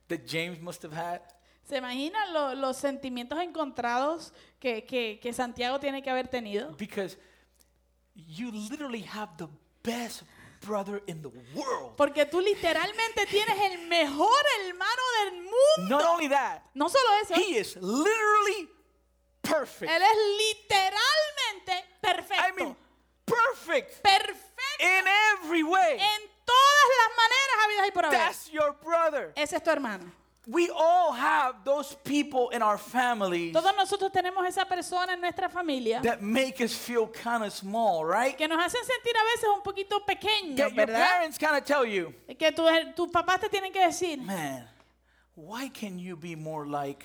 that 0.09 0.27
James 0.27 0.61
must 0.61 0.83
have 0.83 0.93
had? 0.95 1.21
¿Se 1.65 1.77
imaginan 1.77 2.33
lo- 2.33 2.55
los 2.55 2.77
sentimientos 2.79 3.39
encontrados 3.41 4.33
que, 4.59 4.85
que- 4.85 5.19
que 5.21 5.33
Santiago 5.33 5.79
tiene 5.79 6.03
que 6.03 6.11
haber 6.11 6.29
tenido? 6.29 6.75
Because 6.79 7.17
you 8.15 8.51
literally 8.51 9.03
have 9.03 9.37
the 9.37 9.49
best 9.83 10.23
brother 10.61 11.03
in 11.07 11.23
the 11.23 11.31
world. 11.55 11.97
Porque 11.97 12.25
tú 12.27 12.41
literalmente 12.41 13.27
tienes 13.27 13.59
el 13.73 13.87
mejor 13.89 14.43
hermano 14.61 15.03
del 15.25 15.43
mundo. 15.43 15.97
Not 15.97 16.05
only 16.05 16.29
that, 16.29 16.63
No 16.75 16.89
solo 16.89 17.05
eso, 17.23 17.35
he 17.35 17.59
is 17.59 17.77
literally 17.77 18.69
perfect. 19.43 19.91
él 19.91 20.03
es 20.03 20.19
literalmente 20.39 21.85
perfecto. 22.01 22.45
I 22.49 22.53
mean, 22.53 22.77
perfect 23.25 24.03
perfecto 24.03 24.45
in 24.81 25.05
every 25.43 25.63
way. 25.63 25.95
en 26.01 26.31
todas 26.45 26.89
las 26.99 27.17
maneras 27.17 27.65
habidas 27.65 27.89
y 27.89 27.91
por 27.93 28.05
haber. 28.07 28.19
That's 28.19 28.51
your 28.51 28.73
brother. 28.83 29.33
Ese 29.37 29.57
es 29.57 29.63
tu 29.63 29.71
hermano. 29.71 30.11
We 30.51 30.71
all 30.75 31.13
have 31.13 31.57
those 31.63 31.95
people 32.05 32.49
in 32.57 32.63
our 32.63 32.79
families 32.79 33.53
Todos 33.53 33.77
nosotros 33.77 34.11
tenemos 34.11 34.47
esa 34.49 34.65
persona 34.65 35.13
en 35.13 35.21
nuestra 35.21 35.51
familia 35.51 36.01
that 36.01 36.23
make 36.23 36.63
us 36.65 36.73
feel 36.75 37.07
kind 37.07 37.45
of 37.45 37.53
small, 37.53 38.03
right? 38.07 38.35
que 38.35 38.49
nos 38.49 38.59
hacen 38.59 38.81
sentir 38.83 39.15
a 39.15 39.25
veces 39.25 39.49
un 39.55 39.63
poquito 39.63 40.01
pequeños, 40.07 40.57
That 40.57 40.69
your 40.75 40.87
¿verdad? 40.87 41.07
parents 41.07 41.39
kind 41.39 41.55
of 41.55 41.65
tell 41.65 41.85
you, 41.85 42.15
Que 42.39 42.51
tu- 42.51 42.65
tus 42.97 43.11
papás 43.11 43.41
te 43.41 43.51
tienen 43.51 43.71
que 43.73 43.81
decir, 43.87 44.19
man, 44.23 44.67
why 45.37 45.69
can 45.69 45.99
you 45.99 46.17
be 46.17 46.35
more 46.35 46.67
like 46.67 47.05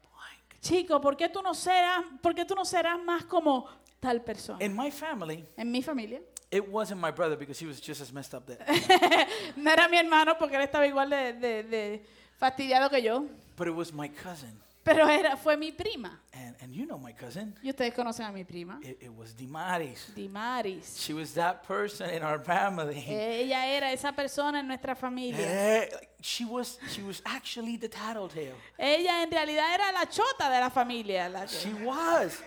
blank? 0.00 0.60
chico, 0.62 1.00
¿por 1.02 1.16
qué 1.18 1.28
tú 1.28 1.42
no 1.42 1.52
serás, 1.52 2.02
por 2.22 2.34
qué 2.34 2.46
tú 2.46 2.54
no 2.54 2.64
serás 2.64 2.98
más 3.04 3.24
como 3.26 3.68
tal 4.00 4.22
persona? 4.22 4.64
In 4.64 4.74
my 4.74 4.90
family, 4.90 5.44
En 5.58 5.70
mi 5.70 5.82
familia. 5.82 6.22
it 6.50 6.66
wasn't 6.66 6.98
my 6.98 7.10
brother 7.10 7.36
because 7.36 7.58
he 7.62 7.66
was 7.68 7.78
just 7.78 8.00
as 8.00 8.10
messed 8.10 8.32
up 8.32 8.46
there. 8.46 8.58
No 9.56 9.70
era 9.70 9.86
mi 9.86 9.98
hermano 9.98 10.38
porque 10.38 10.56
él 10.56 10.62
estaba 10.62 10.86
igual 10.86 11.10
de, 11.10 11.34
de- 11.34 11.62
de 11.64 12.06
fastidiado 12.40 12.90
que 12.90 13.02
yo, 13.02 13.26
but 13.56 13.68
it 13.68 13.74
was 13.74 13.92
my 13.92 14.08
cousin. 14.08 14.50
pero 14.82 15.06
era, 15.06 15.36
fue 15.36 15.56
mi 15.56 15.72
prima. 15.72 16.18
And, 16.32 16.56
and 16.62 16.74
you 16.74 16.86
know 16.86 16.98
my 16.98 17.12
cousin. 17.12 17.54
Y 17.62 17.68
ustedes 17.68 17.92
conocen 17.94 18.26
a 18.26 18.32
mi 18.32 18.44
prima, 18.44 18.80
It, 18.82 18.98
it 19.02 19.12
was 19.14 19.34
Dimaris. 19.34 20.10
Dimaris. 20.16 20.98
She 20.98 21.12
was 21.12 21.34
that 21.34 21.62
person 21.64 22.08
in 22.10 22.22
our 22.22 22.38
family. 22.38 23.04
Ella 23.06 23.66
era 23.66 23.92
esa 23.92 24.12
persona 24.12 24.60
en 24.60 24.66
nuestra 24.66 24.94
familia. 24.96 25.46
Eh, 25.46 25.88
she 26.22 26.44
was 26.44 26.78
she 26.88 27.02
was 27.02 27.20
actually 27.26 27.76
the 27.76 27.88
tattletale. 27.88 28.54
Ella 28.78 29.22
en 29.22 29.30
realidad 29.30 29.74
era 29.74 29.92
la 29.92 30.06
chota 30.06 30.48
de 30.48 30.60
la 30.60 30.70
familia. 30.70 31.28
la 31.28 31.46
She 31.46 31.72
was. 31.84 32.40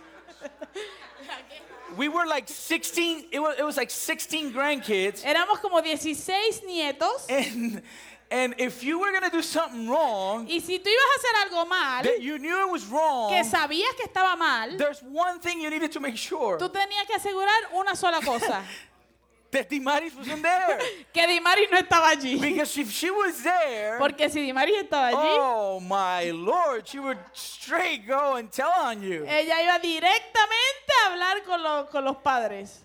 We 1.96 2.08
were 2.10 2.26
like 2.26 2.48
16, 2.48 3.28
it 3.32 3.40
was, 3.40 3.56
it 3.60 3.64
was 3.64 3.78
like 3.78 3.92
16 3.92 4.52
grandkids. 4.52 5.24
Éramos 5.24 5.62
como 5.62 5.80
16 5.80 6.62
nietos. 6.66 7.30
And 7.30 7.84
and 8.34 8.56
if 8.58 8.84
you 8.84 8.98
were 9.00 9.12
gonna 9.12 9.30
do 9.30 9.44
something 9.44 9.88
wrong, 9.88 10.48
Y 10.50 10.60
si 10.60 10.80
tú 10.80 10.90
ibas 10.90 11.06
a 11.06 11.20
hacer 11.20 11.48
algo 11.48 11.70
mal, 11.70 12.04
that 12.04 12.20
you 12.20 12.40
knew 12.40 12.68
it 12.68 12.72
was 12.72 12.86
wrong, 12.88 13.30
que 13.30 13.44
sabías 13.44 13.96
que 13.96 14.06
estaba 14.08 14.36
mal, 14.36 14.76
there's 14.76 15.02
one 15.04 15.40
thing 15.40 15.62
you 15.62 15.70
needed 15.70 15.92
to 15.92 16.00
make 16.00 16.18
sure 16.18 16.58
tú 16.58 16.70
tenías 16.70 17.06
que 17.06 17.16
asegurar 17.16 17.72
una 17.76 17.96
sola 17.96 18.20
cosa. 18.22 18.64
that 19.52 19.70
Dimaris 19.70 20.16
wasn't 20.18 20.42
there. 20.42 20.80
Que 21.14 21.28
Dimaris 21.28 21.70
no 21.72 21.78
estaba 21.78 22.10
allí. 22.10 22.42
Because 22.42 22.76
if 22.76 22.90
she 22.92 23.12
was 23.12 23.44
there, 23.44 24.00
Porque 24.00 24.28
si 24.28 24.42
Dimaris 24.42 24.82
estaba 24.82 25.10
allí, 25.12 25.38
oh 25.38 25.80
my 25.80 26.32
lord, 26.32 26.88
she 26.88 26.98
would 26.98 27.20
straight 27.34 28.08
go 28.08 28.36
and 28.38 28.52
tell 28.52 28.72
on 28.82 29.04
you. 29.04 29.24
ella 29.28 29.62
iba 29.62 29.80
directamente 29.80 30.92
a 31.04 31.12
hablar 31.12 31.44
con, 31.46 31.62
los- 31.62 31.90
con 31.92 32.04
los 32.04 32.18
padres. 32.18 32.80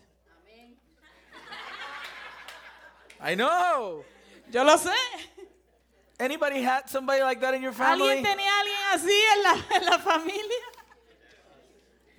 I 3.20 3.34
know. 3.34 4.04
Yo 4.50 4.62
lo 4.62 4.76
sé. 4.76 4.92
Anybody 6.20 6.62
had 6.62 6.88
somebody 6.88 7.22
like 7.22 7.40
that 7.40 7.54
in 7.54 7.62
your 7.62 7.72
family? 7.72 8.08
¿Alguien 8.08 8.24
tenía 8.24 8.50
a 8.50 8.60
alguien 8.60 8.76
así 8.92 9.20
en 9.36 9.42
la, 9.42 9.76
en 9.76 9.84
la 9.86 9.98
familia? 9.98 10.64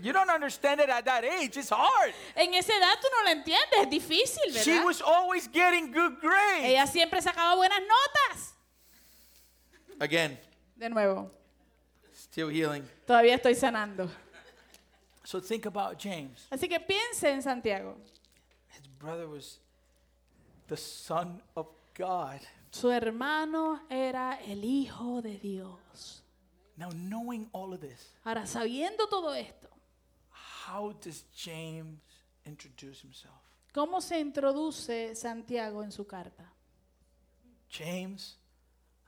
You 0.02 0.14
don't 0.14 0.30
understand 0.30 0.80
it 0.80 0.90
at 0.90 1.04
that 1.04 1.26
age. 1.26 1.58
It's 1.58 1.70
hard. 1.70 2.14
En 2.38 2.54
esa 2.54 2.72
edad 2.72 2.96
tú 3.02 3.08
no 3.12 3.24
lo 3.26 3.32
entiendes, 3.32 3.82
es 3.82 3.90
difícil, 3.90 4.54
¿verdad? 4.54 4.64
She 4.64 4.80
was 4.86 5.02
always 5.02 5.48
getting 5.52 5.92
good 5.92 6.22
grades. 6.22 6.64
Ella 6.64 6.88
siempre 6.88 7.22
sacaba 7.22 7.56
buenas 7.58 7.82
notas. 7.82 8.54
Again, 10.00 10.40
De 10.78 10.88
nuevo, 10.88 11.30
still 12.14 12.48
healing. 12.48 12.88
todavía 13.06 13.36
estoy 13.36 13.54
sanando. 13.56 14.10
So 15.26 15.42
think 15.42 15.66
about 15.66 16.00
James. 16.00 16.48
Así 16.50 16.70
que 16.70 16.80
piense 16.80 17.30
en 17.30 17.42
Santiago. 17.42 17.98
His 18.70 18.88
brother 18.98 19.28
was 19.28 19.60
the 20.70 20.78
son 20.78 21.42
of 21.58 21.68
God. 21.94 22.40
Su 22.72 22.92
hermano 22.92 23.82
era 23.90 24.40
el 24.46 24.64
hijo 24.64 25.22
de 25.22 25.38
Dios. 25.38 26.24
Now, 26.78 26.90
knowing 26.92 27.50
all 27.52 27.74
of 27.74 27.82
this, 27.82 28.14
Ahora, 28.24 28.46
sabiendo 28.46 29.08
todo 29.10 29.34
esto, 29.34 29.70
how 30.68 30.94
does 30.94 31.26
James 31.36 32.00
introduce 32.46 33.02
himself? 33.02 33.36
¿cómo 33.74 34.02
se 34.02 34.20
introduce 34.20 35.16
Santiago 35.16 35.84
en 35.84 35.92
su 35.92 36.06
carta? 36.06 36.52
James, 37.70 38.38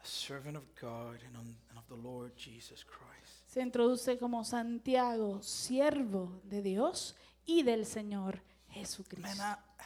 a 0.02 0.06
servant 0.06 0.58
of 0.58 0.64
God 0.80 1.20
and, 1.26 1.36
on, 1.36 1.56
and 1.70 1.78
of 1.78 1.88
the 1.88 1.96
Lord 1.96 2.36
Jesus 2.36 2.84
Christ. 2.84 3.48
Se 3.48 3.62
introduce 3.62 4.18
como 4.18 4.44
Santiago, 4.44 5.42
siervo 5.42 6.42
de 6.44 6.62
Dios 6.62 7.16
y 7.46 7.64
del 7.64 7.86
Señor 7.86 8.42
Jesucristo. 8.70 9.28
Man, 9.38 9.40
I, 9.40 9.84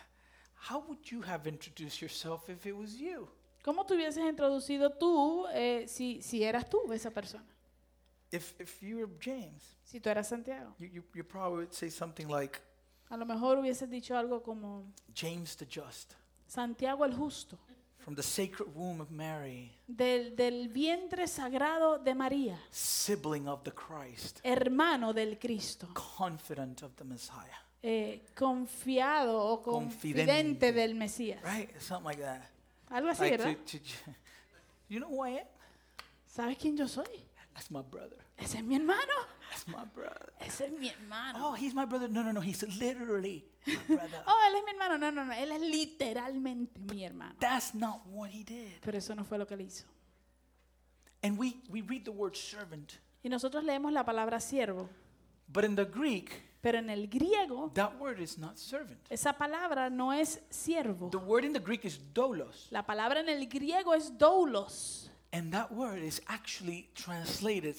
how 0.70 0.80
would 0.88 1.12
you 1.12 1.22
have 1.22 1.48
introduced 1.48 2.02
yourself 2.02 2.50
if 2.50 2.66
it 2.66 2.76
was 2.76 2.96
you? 2.96 3.28
¿Cómo 3.66 3.84
te 3.84 3.96
hubieses 3.96 4.24
introducido 4.24 4.92
tú 4.92 5.48
eh, 5.52 5.86
si, 5.88 6.22
si 6.22 6.44
eras 6.44 6.70
tú 6.70 6.94
esa 6.94 7.10
persona? 7.10 7.44
If, 8.32 8.54
if 8.62 8.80
you 8.84 8.98
were 8.98 9.12
James, 9.20 9.64
Si 9.84 10.00
tú 10.00 10.08
eras 10.10 10.28
Santiago. 10.28 10.76
you, 10.78 10.86
you, 10.88 11.04
you 11.16 11.24
probably 11.24 11.66
would 11.66 11.74
say 11.74 11.90
something 11.90 12.28
like, 12.28 12.60
A 13.10 13.18
lo 13.18 13.26
mejor 13.26 13.58
hubieses 13.58 13.90
dicho 13.90 14.16
algo 14.16 14.44
como 14.44 14.94
James 15.16 15.56
the 15.58 15.66
just, 15.66 16.14
Santiago 16.46 17.06
el 17.06 17.14
justo, 17.16 17.58
from 17.98 18.14
the 18.16 18.22
sacred 18.22 18.68
womb 18.76 19.02
of 19.02 19.10
Mary, 19.10 19.72
del, 19.88 20.36
del 20.36 20.68
vientre 20.70 21.28
sagrado 21.28 21.98
de 21.98 22.14
María, 22.14 22.60
sibling 22.70 23.48
of 23.48 23.64
the 23.64 23.72
Christ, 23.72 24.42
hermano 24.44 25.12
del 25.12 25.40
Cristo, 25.40 25.88
confident 25.94 26.84
of 26.84 26.96
the 26.98 27.04
Messiah. 27.04 27.64
eh, 27.82 28.26
confiado 28.36 29.40
o 29.40 29.62
Confidente. 29.64 30.32
confidente 30.32 30.72
del 30.72 30.94
Mesías. 30.96 31.42
Right? 31.44 31.70
Something 31.80 32.06
like 32.06 32.22
that. 32.22 32.42
Algo 32.90 33.10
así, 33.10 33.22
Like 33.24 33.38
¿verdad? 33.38 33.56
to- 33.66 33.80
to- 33.80 34.12
you 34.90 35.00
know 35.00 35.10
who 35.10 35.26
I 35.26 35.40
am? 35.40 35.48
¿Sabes 36.26 36.58
quién 36.58 36.78
yo 36.78 36.88
soy? 36.88 37.26
That's 37.54 37.72
my 37.72 37.82
brother. 37.82 38.18
Ese 38.38 38.56
es 38.58 38.64
mi 38.64 38.76
hermano. 38.76 39.14
That's 39.50 39.68
my 39.68 39.86
brother. 39.96 40.34
Ese 40.42 40.66
es 40.66 40.72
mi 40.74 40.90
hermano. 40.90 41.40
Oh, 41.50 41.54
he's 41.56 41.74
my 41.74 41.86
brother. 41.86 42.10
No, 42.10 42.22
no, 42.24 42.32
no. 42.34 42.42
He's 42.42 42.62
literally 42.80 43.46
my 43.66 43.76
brother. 43.96 44.24
Oh, 44.28 44.42
él 44.50 44.56
es 44.58 44.64
mi 44.66 44.72
hermano. 44.72 44.98
No, 44.98 45.10
no, 45.12 45.24
no. 45.26 45.32
Él 45.34 45.52
es 45.54 45.62
literalmente 45.62 46.80
mi 46.80 47.04
hermano. 47.06 47.36
That's 47.40 47.74
not 47.74 48.06
what 48.08 48.30
he 48.32 48.44
did. 48.44 48.82
Pero 48.82 48.98
eso 48.98 49.16
no 49.16 49.24
fue 49.24 49.38
lo 49.38 49.46
que 49.48 49.56
él 49.56 49.62
hizo. 49.62 49.86
And 51.24 51.38
we, 51.40 51.56
we 51.70 51.82
read 51.82 52.04
the 52.04 52.12
word 52.12 52.36
servant, 52.36 53.00
Y 53.24 53.30
nosotros 53.30 53.64
leemos 53.64 53.92
la 53.94 54.04
palabra 54.06 54.40
siervo. 54.40 54.90
but 55.48 55.64
in 55.64 55.76
the 55.76 55.86
Greek, 55.86 56.44
Pero 56.66 56.80
en 56.80 56.90
el 56.90 57.08
griego, 57.08 57.70
that 57.76 57.96
word 58.00 58.20
is 58.20 58.40
not 58.40 58.58
servant. 58.58 58.98
esa 59.08 59.34
palabra 59.34 59.88
no 59.92 60.12
es 60.12 60.42
siervo. 60.50 61.12
The 61.12 61.18
word 61.18 61.46
in 61.46 61.54
the 61.54 61.60
Greek 61.60 61.86
is 61.86 62.00
doulos. 62.12 62.70
La 62.72 62.84
palabra 62.84 63.20
en 63.20 63.30
el 63.30 63.48
griego 63.48 63.94
es 63.94 64.18
doulos. 64.18 65.12
And 65.32 65.54
that 65.54 65.72
word 65.72 66.02
is 66.02 66.24
actually 66.26 66.90
translated 66.96 67.76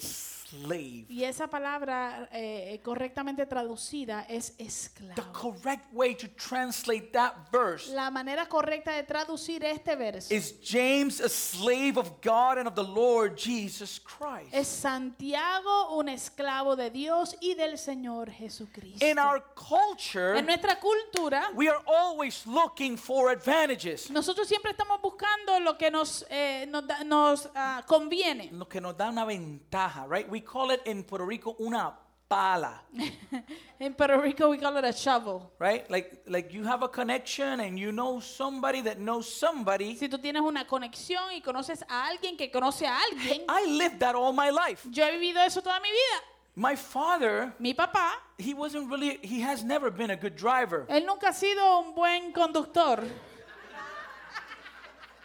slave. 0.49 1.05
Y 1.09 1.23
esa 1.23 1.47
palabra 1.47 2.29
eh, 2.31 2.79
correctamente 2.83 3.45
traducida 3.45 4.25
es 4.29 4.55
The 4.57 4.63
esclavo. 4.63 5.31
correct 5.33 5.85
way 5.93 6.15
to 6.15 6.27
translate 6.37 7.11
that 7.11 7.33
verse 7.51 7.89
La 7.93 8.09
manera 8.11 8.47
correcta 8.47 8.91
de 8.93 9.03
traducir 9.03 9.63
este 9.63 9.95
verso 9.95 10.33
is 10.33 10.55
James, 10.63 11.19
a 11.21 11.29
slave 11.29 11.97
of 11.97 12.11
God 12.23 12.57
and 12.59 12.67
of 12.67 12.75
the 12.75 12.83
Lord 12.83 13.35
Jesus 13.37 13.99
Christ. 13.99 14.53
es 14.53 14.67
Santiago, 14.67 15.95
un 15.97 16.09
esclavo 16.09 16.75
de 16.75 16.89
Dios 16.89 17.35
y 17.41 17.53
del 17.55 17.77
Señor 17.77 18.29
Jesucristo. 18.31 19.05
In 19.05 19.17
our 19.19 19.43
culture, 19.55 20.37
En 20.37 20.45
nuestra 20.45 20.79
cultura, 20.79 21.49
we 21.55 21.67
are 21.69 21.81
always 21.87 22.45
looking 22.45 22.97
for 22.97 23.29
advantages. 23.31 24.09
nosotros 24.11 24.47
siempre 24.47 24.71
estamos 24.71 25.01
buscando 25.01 25.59
lo 25.59 25.77
que 25.77 25.89
nos, 25.91 26.25
eh, 26.29 26.65
nos, 26.69 26.83
nos, 27.05 27.49
ah, 27.55 27.83
conviene. 27.87 28.49
Lo 28.51 28.67
que 28.67 28.79
nos 28.81 28.95
da 28.97 29.09
una 29.09 29.25
ventaja, 29.25 30.05
right? 30.07 30.27
We 30.29 30.36
call 30.41 30.71
it 30.71 30.81
in 30.85 31.03
Puerto 31.03 31.25
Rico 31.25 31.55
una 31.59 31.93
pala, 32.29 32.81
in 33.79 33.93
Puerto 33.93 34.19
Rico 34.19 34.49
we 34.49 34.57
call 34.57 34.75
it 34.77 34.83
a 34.83 34.91
shovel. 34.91 35.49
right? 35.59 35.89
Like, 35.89 36.23
like 36.27 36.51
you 36.53 36.63
have 36.65 36.83
a 36.83 36.89
connection 36.89 37.61
and 37.61 37.79
you 37.79 37.91
know 37.93 38.19
somebody 38.19 38.81
that 38.81 38.99
knows 38.99 39.27
somebody. 39.33 39.95
Si 39.95 40.09
tú 40.09 40.17
tienes 40.19 40.41
una 40.41 40.65
conexión 40.65 41.31
y 41.31 41.41
conoces 41.41 41.83
a 41.89 42.07
alguien 42.09 42.35
que 42.37 42.49
conoce 42.51 42.85
a 42.85 42.97
alguien, 42.97 43.43
I 43.47 43.65
lived 43.65 43.99
that 44.01 44.13
all 44.15 44.33
my 44.33 44.49
life. 44.49 44.85
yo 44.91 45.05
he 45.05 45.11
vivido 45.17 45.37
eso 45.45 45.61
toda 45.61 45.79
mi 45.79 45.89
vida. 45.89 46.23
My 46.59 46.75
father, 46.75 47.53
Mi 47.59 47.73
papá, 47.73 48.13
he 48.39 48.53
wasn't 48.55 48.89
really, 48.89 49.19
he 49.21 49.39
has 49.41 49.63
never 49.63 49.91
been 49.91 50.09
a 50.09 50.15
good 50.17 50.35
driver. 50.35 50.85
él 50.89 51.05
nunca 51.05 51.27
ha 51.27 51.33
sido 51.33 51.79
un 51.79 51.93
buen 51.93 52.33
conductor. 52.33 53.03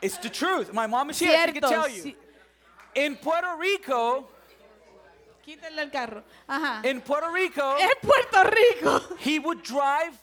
It's 0.01 0.19
the 0.19 0.29
truth. 0.29 0.73
My 0.73 0.87
mom 0.87 1.11
is 1.11 1.19
here. 1.19 1.31
She 1.47 1.53
can 1.53 1.63
Cierto. 1.63 1.69
tell 1.69 1.89
you. 1.89 2.03
sí. 2.03 2.15
In 2.97 3.17
Puerto 3.17 3.57
Rico, 3.57 4.29
Quítenle 5.45 5.83
el 5.83 5.91
carro. 5.91 6.25
Ajá. 6.47 6.83
in 6.89 7.01
Puerto 7.01 7.31
Rico, 7.33 7.77
Es 7.79 7.91
Puerto 8.01 8.45
Rico. 8.45 9.01
he 9.25 9.39
would 9.39 9.63
drive 9.63 10.17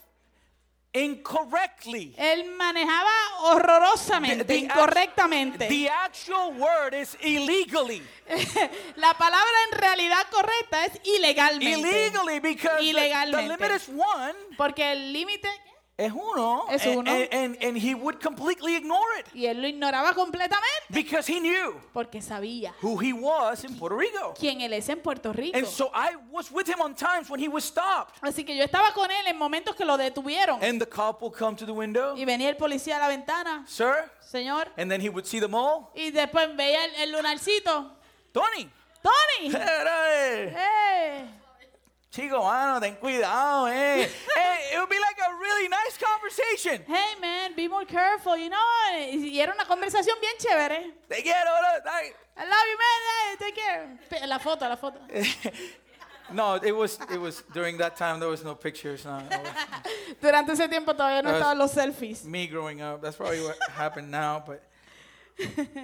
incorrectly. 0.92 2.14
Él 2.18 2.50
manejaba 2.56 3.10
horrorosamente, 3.40 4.44
The- 4.44 4.54
the 4.60 4.66
act- 4.66 4.76
incorrectamente. 4.76 5.68
The 5.68 5.88
actual 5.88 6.52
word 6.58 6.94
is 6.94 7.16
illegally. 7.20 8.02
La 8.96 9.14
palabra 9.14 9.52
en 9.72 9.78
realidad 9.78 10.26
correcta 10.30 10.86
es 10.86 11.00
ilegalmente. 11.04 11.78
Illegally 11.80 12.40
because 12.40 12.78
the- 12.78 12.82
the, 12.84 12.90
Ilegalmente. 12.90 13.56
limit 13.58 13.70
is 13.80 13.88
one. 13.88 14.34
Porque 14.56 14.90
el 14.92 15.12
límite 15.12 15.48
Es 16.00 16.12
uno. 16.12 16.64
Es 16.70 16.86
and- 16.86 16.96
uno. 16.96 17.10
And, 17.10 17.28
and, 17.32 17.56
and 17.62 17.76
he 17.76 17.94
would 17.94 18.18
completely 18.20 18.74
ignore 18.76 19.06
it 19.18 19.26
y 19.34 19.46
él 19.46 19.60
lo 19.60 19.68
ignoraba 19.68 20.14
completamente 20.14 20.66
because 20.88 21.30
he 21.30 21.38
knew 21.40 21.74
porque 21.92 22.22
sabía 22.22 22.72
who 22.82 22.96
he 23.00 23.12
was 23.12 23.62
in 23.64 23.76
Puerto 23.78 23.96
Rico. 23.98 24.34
quién 24.38 24.60
él 24.60 24.72
es 24.72 24.88
en 24.88 25.00
Puerto 25.00 25.32
Rico. 25.32 25.56
And 25.58 25.66
so 25.66 25.90
I 25.94 26.16
was 26.30 26.50
with 26.50 26.66
him 26.68 26.80
on 26.80 26.94
times 26.94 27.28
when 27.30 27.40
he 27.40 27.48
was 27.48 27.64
stopped. 27.64 28.14
Así 28.22 28.44
que 28.44 28.56
yo 28.56 28.64
estaba 28.64 28.92
con 28.94 29.10
él 29.10 29.26
en 29.26 29.36
momentos 29.36 29.76
que 29.76 29.84
lo 29.84 29.96
detuvieron 29.96 30.62
And 30.62 30.80
the 30.80 30.86
cop 30.88 31.20
will 31.22 31.32
come 31.32 31.56
to 31.56 31.66
the 31.66 31.72
window. 31.72 32.16
y 32.16 32.24
venía 32.24 32.48
el 32.48 32.56
policía 32.56 32.96
a 32.96 33.00
la 33.00 33.08
ventana, 33.08 33.64
Sir, 33.68 34.10
señor, 34.20 34.68
And 34.78 34.90
then 34.90 35.00
he 35.00 35.08
would 35.10 35.26
see 35.26 35.38
them 35.40 35.54
all. 35.54 35.90
y 35.94 36.10
después 36.10 36.54
veía 36.56 36.84
el, 36.84 36.94
el 37.02 37.12
lunarcito. 37.12 37.92
Tony. 38.32 38.70
Tony, 39.02 39.50
eh, 39.54 40.54
¡Eh! 40.56 41.24
Chico, 42.10 42.42
mano, 42.42 42.80
ten 42.80 42.96
cuidado, 42.96 43.68
eh. 43.68 44.02
Eh, 44.36 44.74
It 44.74 44.78
would 44.78 44.88
be 44.90 44.98
like 44.98 45.18
a 45.18 45.32
really 45.38 45.68
nice 45.68 45.96
conversation. 45.98 46.82
Hey 46.86 47.14
man, 47.20 47.54
be 47.54 47.68
more 47.68 47.84
careful, 47.84 48.36
you 48.36 48.48
know. 48.50 48.58
Y 49.12 49.38
era 49.40 49.52
una 49.54 49.64
conversación 49.64 50.16
bien 50.20 50.34
chévere. 50.38 50.92
Te 51.08 51.22
quiero, 51.22 51.50
bro. 51.50 51.92
I 52.36 52.44
love 52.44 52.66
you, 52.68 52.78
man. 52.78 53.00
Hey, 53.10 53.36
take 53.38 53.56
care. 53.56 54.26
La 54.26 54.38
foto, 54.38 54.68
la 54.68 54.76
foto. 54.76 54.98
No, 56.32 56.54
it 56.54 56.70
was 56.70 56.96
it 57.12 57.18
was 57.20 57.42
during 57.52 57.76
that 57.78 57.96
time 57.96 58.20
there 58.20 58.28
was 58.28 58.44
no 58.44 58.54
pictures. 58.54 59.04
No, 59.04 59.18
no. 59.18 59.42
Durante 60.22 60.52
ese 60.52 60.68
tiempo 60.68 60.92
todavía 60.94 61.22
no 61.24 61.30
estaban 61.30 61.58
los 61.58 61.72
selfies. 61.74 62.24
me 62.24 62.46
growing 62.46 62.80
up. 62.80 63.02
That's 63.02 63.16
probably 63.16 63.40
what 63.42 63.56
happened 63.72 64.12
now. 64.12 64.40
But 64.46 64.62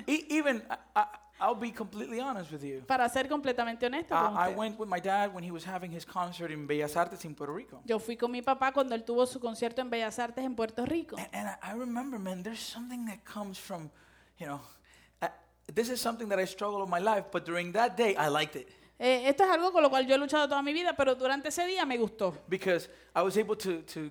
e- 0.06 0.24
even 0.28 0.62
I, 0.70 0.76
I, 0.94 1.04
I'll 1.40 1.55
be 1.55 1.70
completely 1.70 2.18
honest 2.20 2.51
with 2.51 2.62
you. 2.62 2.83
Para 2.87 3.09
ser 3.09 3.29
completamente 3.29 3.85
honesto 3.87 4.14
con 4.14 4.35
I, 4.35 4.37
I 4.37 4.42
usted. 4.49 4.57
went 4.59 4.79
with 4.79 4.88
my 4.88 5.01
dad 5.01 5.35
when 5.35 5.44
he 5.44 5.51
was 5.51 5.64
having 5.66 5.90
his 5.94 6.05
concert 6.07 6.51
in 6.51 6.66
Bellas 6.66 6.96
Artes 6.96 7.25
in 7.25 7.35
Puerto 7.35 7.53
Rico. 7.55 7.81
Yo 7.85 7.99
fui 7.99 8.16
con 8.16 8.31
mi 8.31 8.40
papá 8.42 8.72
cuando 8.72 8.94
él 8.94 9.05
tuvo 9.05 9.27
su 9.27 9.38
concierto 9.38 9.81
en 9.83 9.90
Bellas 9.90 10.18
Artes 10.18 10.44
en 10.44 10.55
Puerto 10.55 10.85
Rico. 10.87 11.16
And, 11.16 11.29
and 11.33 11.49
I, 11.62 11.72
I 11.72 11.75
remember, 11.75 12.18
man, 12.18 12.42
there's 12.42 12.61
something 12.61 13.05
that 13.07 13.25
comes 13.25 13.59
from, 13.59 13.90
you 14.38 14.46
know, 14.46 14.61
uh, 15.20 15.29
this 15.75 15.90
is 15.90 16.01
something 16.01 16.29
that 16.31 16.38
I 16.38 16.46
struggle 16.46 16.81
with 16.81 16.88
my 16.90 17.01
life, 17.01 17.27
but 17.31 17.44
during 17.44 17.72
that 17.72 17.96
day, 17.96 18.16
I 18.16 18.29
liked 18.29 18.57
it 18.57 18.68
Eh, 18.99 19.29
esto 19.29 19.44
es 19.44 19.51
algo 19.51 19.72
con 19.72 19.83
lo 19.83 19.90
cual 19.90 20.07
yo 20.07 20.14
he 20.14 20.18
luchado 20.18 20.49
toda 20.49 20.62
mi 20.62 20.72
vida, 20.72 20.94
pero 20.96 21.14
durante 21.14 21.49
ese 21.51 21.66
día 21.66 21.85
me 21.85 21.99
gustó. 21.99 22.33
because 22.49 22.88
I 23.14 23.20
was 23.20 23.37
able 23.37 23.55
to, 23.57 23.83
to 23.83 24.11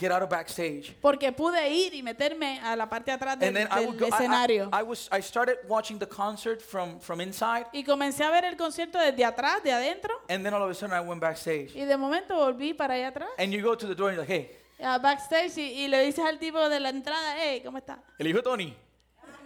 get 0.00 0.10
out 0.10 0.22
of 0.22 0.30
backstage. 0.30 0.94
Porque 1.02 1.30
pude 1.32 1.68
ir 1.68 1.92
y 1.94 2.02
meterme 2.02 2.58
a 2.60 2.74
la 2.74 2.88
parte 2.88 3.10
de 3.10 3.16
atrás 3.16 3.38
del, 3.38 3.48
And 3.48 3.56
then 3.56 3.68
I 3.70 3.80
del 3.80 3.86
would 3.88 3.98
go, 4.00 4.06
I- 4.06 4.08
I, 4.08 4.12
escenario. 4.14 4.70
I 4.72 4.82
was, 4.82 5.08
I 5.12 5.20
started 5.20 5.58
watching 5.68 5.98
the 5.98 6.06
concert 6.08 6.62
from, 6.62 6.98
from 7.00 7.20
inside, 7.20 7.66
y 7.72 7.84
comencé 7.84 8.24
a 8.24 8.30
ver 8.30 8.44
el 8.46 8.56
concierto 8.56 8.98
desde 8.98 9.24
atrás, 9.24 9.62
de 9.62 9.72
adentro. 9.72 10.14
and 10.30 10.42
then 10.44 10.54
all 10.54 10.62
of 10.62 10.70
a 10.70 10.74
sudden 10.74 10.96
I 10.96 11.00
went 11.06 11.20
backstage. 11.20 11.72
Y 11.76 11.84
de 11.84 11.96
momento 11.98 12.34
volví 12.36 12.72
para 12.72 12.94
allá 12.94 13.08
atrás, 13.08 13.28
And 13.38 13.52
you 13.52 13.62
go 13.62 13.76
to 13.76 13.86
the 13.86 13.94
door 13.94 14.08
and 14.08 14.16
you're 14.16 14.26
like, 14.26 14.32
hey, 14.32 14.56
a 14.82 14.98
backstage, 14.98 15.58
y, 15.58 15.84
y 15.84 15.88
le 15.88 16.02
dices 16.04 16.24
al 16.24 16.38
tipo 16.38 16.66
de 16.70 16.80
la 16.80 16.88
entrada, 16.88 17.36
hey, 17.38 17.60
¿cómo 17.62 17.76
está? 17.78 18.02
el 18.18 18.26
hijo 18.26 18.38
de 18.38 18.42
Tony. 18.44 18.74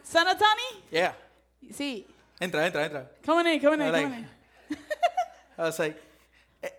¿Son 0.05 0.27
of 0.29 0.37
Tony? 0.39 0.83
Yeah. 0.91 1.17
Sí. 1.73 2.07
Entra, 2.39 2.67
entra, 2.67 2.85
entra. 2.85 3.11
Come 3.25 3.41
on 3.41 3.47
in, 3.49 3.59
come 3.61 3.75
on 3.75 3.81
in, 3.83 3.89
I 3.95 4.03
come 4.03 4.05
on 4.13 4.19
in. 4.19 4.29
I 5.59 5.63
was 5.63 5.79
like, 5.79 5.97
it, 6.63 6.73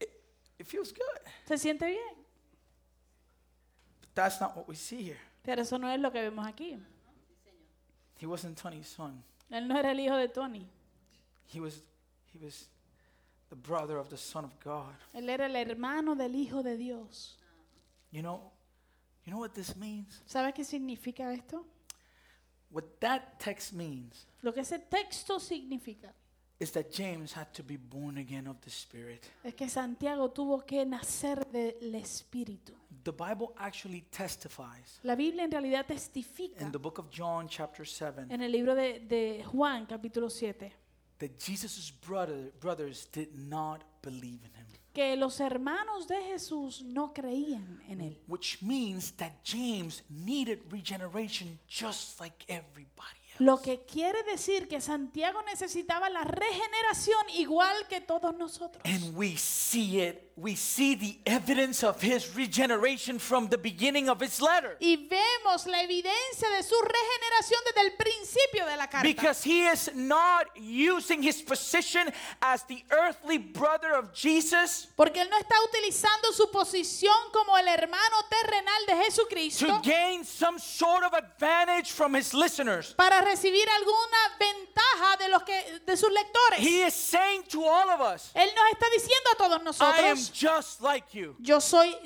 it, 0.00 0.10
it 0.58 0.66
feels 0.66 0.92
good. 0.92 1.20
Se 1.46 1.56
siente 1.56 1.86
bien. 1.86 2.23
That's 4.14 4.40
not 4.40 4.56
what 4.56 4.68
we 4.68 4.76
see 4.76 5.02
here. 5.02 5.18
Pero 5.42 5.62
eso 5.62 5.78
no 5.78 5.88
es 5.88 6.00
lo 6.00 6.10
que 6.10 6.20
vemos 6.20 6.46
aquí. 6.46 6.78
He 8.18 8.26
wasn't 8.26 8.56
Tony's 8.56 8.86
son. 8.88 9.22
Él 9.50 9.66
no 9.66 9.76
era 9.78 9.90
el 9.90 10.00
hijo 10.00 10.16
de 10.16 10.28
Tony. 10.28 10.66
He 11.46 11.60
was, 11.60 11.82
he 12.32 12.38
was 12.38 12.68
the 13.50 13.56
brother 13.56 13.98
of 13.98 14.08
the 14.08 14.16
Son 14.16 14.44
of 14.44 14.58
God. 14.60 14.94
Él 15.14 15.28
era 15.28 15.46
el 15.46 15.56
hermano 15.56 16.14
del 16.14 16.34
hijo 16.34 16.62
de 16.62 16.76
Dios. 16.76 17.36
You 18.10 18.22
know, 18.22 18.52
you 19.24 19.32
know 19.32 19.40
what 19.40 19.54
this 19.54 19.76
means? 19.76 20.22
¿Sabes 20.26 20.54
qué 20.54 20.64
significa 20.64 21.32
esto? 21.32 21.66
What 22.70 23.00
that 23.00 23.38
text 23.38 23.72
means 23.72 24.26
Lo 24.42 24.52
que 24.52 24.62
ese 24.62 24.78
texto 24.90 25.38
significa 25.38 26.12
is 26.58 26.72
that 26.72 26.90
James 26.90 27.32
had 27.32 27.52
to 27.52 27.62
be 27.62 27.76
born 27.76 28.18
again 28.18 28.46
of 28.46 28.60
the 28.60 28.70
Spirit. 28.70 29.24
es 29.44 29.54
que 29.54 29.68
Santiago 29.68 30.30
tuvo 30.30 30.64
que 30.64 30.84
nacer 30.86 31.46
del 31.50 31.94
Espíritu. 31.94 32.72
The 33.04 33.12
Bible 33.12 33.54
actually 33.58 34.06
testifies 34.10 34.98
La 35.02 35.14
Biblia 35.14 35.44
en 35.44 35.50
realidad 35.50 35.86
testifica 35.86 36.62
in 36.62 36.72
the 36.72 36.78
book 36.78 36.98
of 36.98 37.10
John, 37.10 37.46
chapter 37.48 37.86
7, 37.86 38.26
en 38.30 38.42
el 38.42 38.50
libro 38.50 38.74
de, 38.74 39.00
de 39.00 39.44
Juan, 39.44 39.86
capítulo 39.86 40.30
7, 40.30 40.72
that 41.18 41.38
Jesus' 41.38 41.90
brother, 41.90 42.50
brothers 42.60 43.06
did 43.12 43.28
not 43.34 43.84
believe 44.02 44.40
in 44.42 44.50
him. 44.54 44.66
que 44.94 45.16
los 45.16 45.40
hermanos 45.40 46.06
de 46.06 46.22
Jesús 46.32 46.82
no 46.82 47.12
creían 47.12 47.82
en 47.88 48.00
él. 48.00 48.16
Which 48.26 48.62
means 48.62 49.10
that 49.16 49.42
James 49.44 50.02
needed 50.08 50.60
regeneration 50.70 51.58
just 51.68 52.20
like 52.20 52.44
everybody. 52.48 53.23
Lo 53.38 53.60
que 53.60 53.84
quiere 53.84 54.22
decir 54.22 54.68
que 54.68 54.80
Santiago 54.80 55.42
necesitaba 55.42 56.08
la 56.08 56.22
regeneración 56.22 57.28
igual 57.30 57.86
que 57.88 58.00
todos 58.00 58.34
nosotros. 58.36 58.82
And 58.84 59.16
we 59.16 59.36
see 59.36 60.00
it. 60.00 60.20
We 60.36 60.56
see 60.56 60.96
the 60.96 61.16
evidence 61.26 61.84
of 61.84 62.00
his 62.02 62.34
regeneration 62.34 63.20
from 63.20 63.48
the 63.48 63.56
beginning 63.56 64.08
of 64.08 64.20
his 64.20 64.40
letter. 64.40 64.76
Y 64.80 65.08
vemos 65.08 65.66
la 65.66 65.80
evidencia 65.82 66.48
de 66.56 66.62
su 66.62 66.74
regeneración 66.74 67.60
desde 67.66 67.80
el 67.82 67.92
principio 67.92 68.66
de 68.66 68.76
la 68.76 68.88
carta. 68.88 69.06
Because 69.06 69.44
he 69.44 69.66
is 69.66 69.90
not 69.94 70.46
using 70.56 71.22
his 71.22 71.40
position 71.40 72.12
as 72.42 72.64
the 72.64 72.84
earthly 72.90 73.38
brother 73.38 73.94
of 73.94 74.12
Jesus 74.12 74.88
Porque 74.96 75.20
él 75.20 75.30
no 75.30 75.38
está 75.38 75.54
utilizando 75.68 76.32
su 76.32 76.50
posición 76.50 77.14
como 77.32 77.56
el 77.56 77.68
hermano 77.68 78.16
terrenal 78.28 78.86
de 78.86 78.94
to 78.94 79.02
Jesucristo 79.02 79.82
gain 79.82 80.24
some 80.24 80.58
sort 80.58 81.04
of 81.04 81.12
advantage 81.14 81.92
from 81.92 82.14
his 82.14 82.34
listeners. 82.34 82.92
para 82.94 83.23
recibir 83.24 83.68
alguna 83.68 84.18
ventaja 84.38 85.16
de 85.18 85.28
los 85.28 85.42
que 85.42 85.80
de 85.84 85.96
sus 85.96 86.10
lectores. 86.12 86.58
He 86.60 86.86
is 86.86 86.94
saying 86.94 87.44
to 87.48 87.64
all 87.64 87.90
of 87.90 88.00
us, 88.00 88.30
Él 88.34 88.48
nos 88.54 88.70
está 88.72 88.86
diciendo 88.90 89.30
a 89.32 89.36
todos 89.36 89.52
I 89.52 89.58
am 89.58 89.64
nosotros, 89.64 90.32
just 90.32 90.80
like 90.80 91.06
you. 91.12 91.34
yo 91.40 91.60
soy 91.60 91.96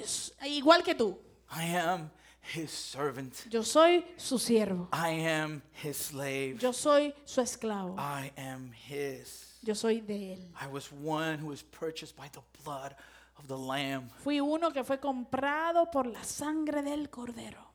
igual 0.46 0.83
que 0.83 0.94
tú. 0.94 1.18
I 1.50 1.64
am 1.76 2.11
his 2.54 2.70
servant. 2.70 3.35
Yo 3.50 3.62
soy 3.62 4.04
su 4.16 4.38
siervo. 4.38 4.88
I 4.92 5.11
am 5.26 5.62
his 5.83 5.96
slave. 5.96 6.59
Yo 6.61 6.72
soy 6.72 7.14
su 7.24 7.40
esclavo. 7.40 7.96
I 7.98 8.33
am 8.37 8.72
his. 8.72 9.59
Yo 9.62 9.74
soy 9.74 10.00
de 10.00 10.35
él. 10.35 10.48
I 10.61 10.66
was 10.66 10.90
one 10.92 11.38
who 11.38 11.48
was 11.48 11.62
purchased 11.62 12.16
by 12.16 12.28
the 12.33 12.40
blood 12.62 12.94
of 13.38 13.48
the 13.48 13.57
Lamb. 13.57 14.11
Fui 14.22 14.40
uno 14.40 14.70
que 14.70 14.85
fue 14.85 14.98
comprado 14.98 15.90
por 15.90 16.07
la 16.07 16.22
sangre 16.22 16.83
del 16.83 17.09
cordero. 17.09 17.66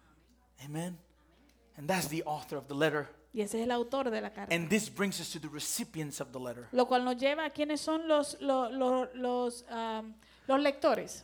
Amen. 0.64 0.98
And 1.78 1.88
that's 1.88 2.08
the 2.08 2.24
author 2.24 2.58
of 2.58 2.68
the 2.68 2.76
letter. 2.76 3.10
Y 3.34 3.42
ese 3.42 3.60
es 3.60 3.64
el 3.64 3.72
autor 3.72 4.12
de 4.12 4.22
la 4.22 4.30
carta. 4.32 4.54
And 4.54 4.70
this 4.70 4.90
brings 4.90 5.20
us 5.20 5.32
to 5.32 5.40
the 5.40 5.50
recipients 5.50 6.22
of 6.22 6.32
the 6.32 6.40
letter. 6.40 6.68
Lo 6.72 6.86
cual 6.86 7.04
nos 7.04 7.18
lleva 7.18 7.46
a 7.46 7.50
quiénes 7.50 7.82
son 7.82 8.08
los, 8.08 8.38
los, 8.40 8.72
los, 8.72 9.10
los, 9.16 9.66
um, 9.72 10.14
los 10.48 10.62
lectores. 10.62 11.24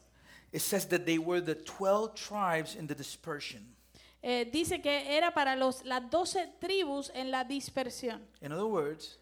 It 0.51 0.61
says 0.61 0.87
that 0.87 1.05
they 1.05 1.19
were 1.19 1.39
the 1.39 1.55
12 1.55 2.15
tribes 2.15 2.75
in 2.75 2.87
the 2.87 2.95
dispersion. 2.95 3.75
Eh, 4.21 4.49
dice 4.51 4.81
que 4.81 5.15
era 5.15 5.31
para 5.31 5.55
los, 5.55 5.85
las 5.85 6.09
doce 6.09 6.47
tribus 6.59 7.11
en 7.13 7.29
la 7.29 7.43
dispersión. 7.43 8.19
In 8.41 8.51
other 8.51 8.65
words, 8.65 9.19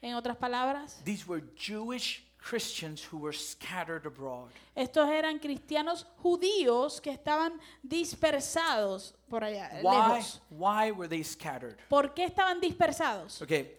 En 0.00 0.14
otras 0.14 0.36
palabras, 0.36 1.00
these 1.04 1.26
were 1.26 1.42
Jewish 1.56 2.22
Christians 2.48 3.02
who 3.04 3.18
were 3.18 3.32
scattered 3.34 4.06
abroad. 4.06 4.48
estos 4.74 5.06
eran 5.10 5.38
cristianos 5.38 6.06
judíos 6.22 6.98
que 7.02 7.10
estaban 7.12 7.52
dispersados 7.86 9.12
por 9.28 9.42
allá, 9.44 9.68
Why, 9.82 10.14
lejos. 10.14 10.40
why 10.48 10.90
were 10.90 11.06
they 11.08 11.22
scattered? 11.22 11.76
¿Por 11.90 12.14
qué 12.14 12.24
estaban 12.24 12.58
dispersados? 12.60 13.42
Okay, 13.42 13.72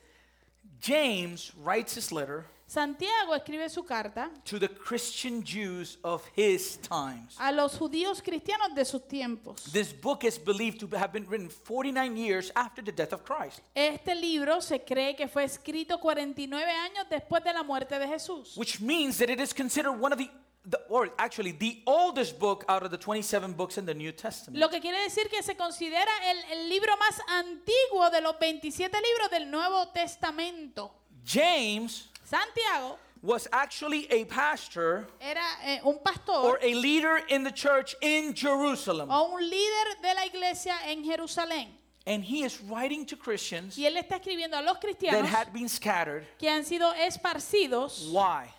James 0.81 1.51
writes 1.63 1.95
his 1.95 2.11
letter 2.11 2.45
Santiago 2.69 3.33
escribe 3.33 3.67
su 3.67 3.83
carta 3.83 4.29
to 4.45 4.59
the 4.59 4.69
Christian 4.69 5.41
Jews 5.43 5.97
of 6.03 6.23
his 6.37 6.77
times. 6.77 7.35
a 7.39 7.51
los 7.51 7.75
judíos 7.79 8.21
cristianos 8.21 8.75
de 8.75 8.85
sus 8.85 9.07
tiempos. 9.07 9.63
This 9.71 9.91
book 9.91 10.23
is 10.23 10.37
believed 10.37 10.79
to 10.81 10.87
have 10.95 11.11
been 11.11 11.25
written 11.27 11.49
49 11.49 12.15
years 12.15 12.51
after 12.55 12.83
the 12.83 12.91
death 12.91 13.11
of 13.11 13.23
Christ, 13.23 13.61
Este 13.73 14.13
libro 14.13 14.61
se 14.61 14.83
cree 14.85 15.15
que 15.15 15.27
fue 15.27 15.45
escrito 15.45 15.99
49 15.99 16.63
años 16.71 17.07
después 17.09 17.43
de 17.43 17.53
la 17.53 17.63
muerte 17.63 17.97
de 17.97 18.05
Jesús. 18.07 18.55
which 18.55 18.79
means 18.79 19.17
that 19.17 19.31
it 19.31 19.39
is 19.39 19.51
considered 19.51 19.99
one 19.99 20.13
of 20.13 20.19
the, 20.19 20.29
the 20.69 20.77
or 20.89 21.11
actually 21.17 21.51
the 21.53 21.81
oldest 21.87 22.37
book 22.37 22.65
out 22.69 22.83
of 22.83 22.91
the 22.91 22.97
27 22.99 23.51
books 23.53 23.79
in 23.79 23.85
the 23.87 23.95
New 23.95 24.11
Testament. 24.11 24.59
Lo 24.59 24.69
que 24.69 24.79
quiere 24.79 24.99
decir 25.01 25.27
que 25.27 25.41
se 25.41 25.55
considera 25.55 26.11
el, 26.29 26.59
el 26.59 26.69
libro 26.69 26.95
más 26.97 27.19
antiguo 27.29 28.11
de 28.11 28.21
los 28.21 28.37
27 28.37 28.95
libros 29.01 29.31
del 29.31 29.49
Nuevo 29.49 29.87
Testamento. 29.87 30.93
James 31.25 32.08
Santiago 32.29 32.99
was 33.23 33.47
actually 33.51 34.07
a 34.11 34.23
pastor 34.25 35.07
era 35.19 35.41
eh, 35.65 35.79
un 35.83 35.97
or 36.27 36.59
a 36.61 36.73
leader 36.75 37.19
in 37.29 37.43
the 37.43 37.51
church 37.51 37.95
in 38.01 38.35
Jerusalem. 38.35 39.09
o 39.09 39.33
un 39.33 39.41
líder 39.41 40.01
de 40.01 40.13
la 40.13 40.25
iglesia 40.25 40.75
en 40.87 41.03
Jerusalén. 41.03 41.67
And 42.05 42.23
he 42.23 42.43
is 42.43 42.61
writing 42.61 43.05
to 43.07 43.15
Christians 43.15 43.77
Y 43.77 43.85
él 43.85 43.97
está 43.97 44.17
escribiendo 44.17 44.57
a 44.57 44.61
los 44.61 44.73
that 44.73 44.81
cristianos 44.81 45.27
had 45.27 45.51
been 45.51 45.67
scattered. 45.67 46.25
que 46.37 46.47
han 46.47 46.63
sido 46.63 46.93
esparcidos. 46.93 48.11
Why? 48.11 48.53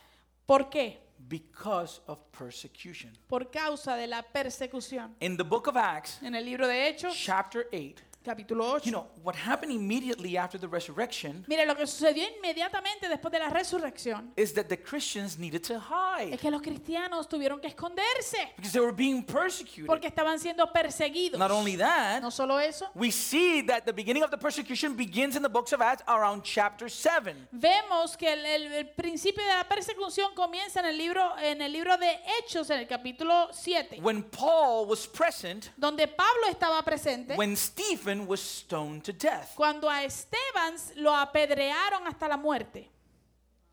¿Por 0.49 0.69
qué? 0.69 0.97
Because 1.29 2.01
of 2.09 2.19
persecution. 2.33 3.11
Por 3.29 3.51
causa 3.53 3.97
de 3.97 4.09
la 4.09 4.23
persecución. 4.23 5.15
In 5.21 5.37
the 5.37 5.45
book 5.45 5.69
of 5.69 5.77
Acts, 5.77 6.19
En 6.23 6.35
el 6.35 6.45
libro 6.45 6.67
de 6.67 6.89
Hechos, 6.89 7.15
chapter 7.15 7.69
8, 7.73 8.03
capítulo 8.23 8.77
8. 8.77 8.85
You 8.85 8.93
know, 8.93 9.07
what 9.23 9.35
happened 9.35 9.73
immediately 9.73 10.37
after 10.37 10.59
the 10.59 10.69
resurrection 10.69 11.45
Mire, 11.49 11.65
lo 11.67 11.75
que 11.75 11.87
sucedió 11.87 12.25
inmediatamente 12.37 13.09
después 13.09 13.33
de 13.33 13.39
la 13.39 13.49
resurrección 13.49 14.33
is 14.37 14.53
that 14.55 14.67
the 14.69 14.77
Christians 14.77 15.39
needed 15.39 15.63
to 15.63 15.79
hide 15.81 16.35
es 16.35 16.41
que 16.41 16.51
los 16.51 16.61
cristianos 16.61 17.29
tuvieron 17.29 17.61
que 17.61 17.69
esconderse 17.69 18.37
because 18.57 18.73
they 18.73 18.81
were 18.81 18.93
being 18.93 19.23
persecuted. 19.25 19.87
porque 19.87 20.07
estaban 20.09 20.39
siendo 20.39 20.71
perseguidos. 20.73 21.39
Not 21.39 21.51
only 21.51 21.77
that, 21.77 22.21
No 22.23 22.31
solo 22.31 22.59
eso, 22.59 22.89
we 22.95 23.11
see 23.11 23.63
that 23.63 23.85
the 23.87 23.93
beginning 23.93 24.23
of 24.23 24.31
the 24.31 24.37
persecution 24.39 24.95
begins 24.95 25.35
in 25.37 25.43
the 25.43 25.49
books 25.49 25.73
of 25.73 25.81
Acts 25.81 26.03
around 26.07 26.43
chapter 26.43 26.91
7. 26.91 27.49
vemos 27.53 28.17
que 28.19 28.31
el, 28.31 28.45
el- 28.45 28.73
el 28.73 28.89
principio 28.91 29.43
de 29.43 29.51
la 29.51 29.65
persecución 29.65 30.35
comienza 30.35 30.81
en 30.81 30.87
el 30.87 30.99
libro 30.99 31.37
en 31.39 31.63
el 31.63 31.73
libro 31.73 31.97
de 31.97 32.19
Hechos 32.39 32.69
en 32.71 32.81
el 32.81 32.87
capítulo 32.87 33.49
7, 33.53 34.01
When 34.03 34.23
Paul 34.25 34.87
was 34.87 35.07
present, 35.07 35.71
donde 35.79 36.07
Pablo 36.07 36.49
estaba 36.51 36.83
presente 36.83 37.35
when 37.37 37.57
Stephen 37.57 38.10
was 38.27 38.41
stoned 38.41 39.03
to 39.05 39.13
death. 39.13 39.53
cuando 39.57 39.89
a 39.89 40.05
Esteban 40.05 40.75
lo 40.97 41.15
apedrearon 41.15 42.07
hasta 42.07 42.29
la 42.29 42.37
muerte. 42.37 42.89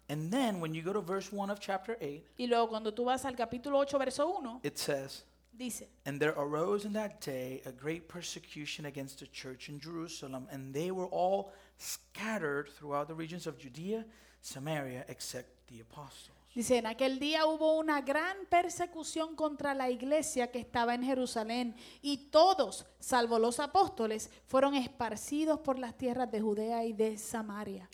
And 0.10 0.32
then 0.32 0.62
when 0.62 0.74
you 0.74 0.82
go 0.82 0.94
to 0.94 1.02
verse 1.02 1.32
1 1.34 1.50
of 1.50 1.60
chapter 1.60 1.98
8, 2.00 2.24
Y 2.40 2.46
luego 2.48 2.68
cuando 2.68 2.92
tú 2.94 3.06
vas 3.06 3.26
al 3.26 3.36
capítulo 3.36 3.80
8 3.82 3.98
verso 3.98 4.28
1 4.40 4.60
it 4.64 4.78
says, 4.78 5.24
dice, 5.58 5.84
And 6.06 6.20
there 6.20 6.34
arose 6.38 6.86
in 6.86 6.94
that 6.94 7.20
day 7.20 7.62
a 7.66 7.72
great 7.72 8.08
persecution 8.08 8.86
against 8.86 9.20
the 9.20 9.28
church 9.28 9.68
in 9.70 9.80
Jerusalem, 9.80 10.48
and 10.50 10.74
they 10.74 10.92
were 10.92 11.08
all 11.08 11.52
scattered 11.78 12.70
throughout 12.70 13.08
the 13.08 13.16
regions 13.16 13.48
of 13.48 13.58
Judea, 13.58 14.06
Samaria, 14.42 15.04
except 15.10 15.50
the 15.68 15.82
apostles. 15.82 16.38
Dice, 16.58 16.80
en 16.80 16.88
aquel 16.88 17.20
día 17.20 17.46
hubo 17.46 17.78
una 17.78 18.02
gran 18.02 18.36
persecución 18.50 19.36
contra 19.36 19.76
la 19.76 19.92
iglesia 19.92 20.50
que 20.50 20.58
estaba 20.58 20.96
en 20.96 21.04
Jerusalén 21.04 21.76
y 22.02 22.32
todos, 22.32 22.88
salvo 23.00 23.38
los 23.38 23.60
apóstoles, 23.60 24.32
fueron 24.48 24.74
esparcidos 24.74 25.60
por 25.60 25.78
las 25.78 25.96
tierras 25.96 26.32
de 26.32 26.42
Judea 26.42 26.84
y 26.84 26.94
de 26.94 27.16
Samaria. 27.20 27.88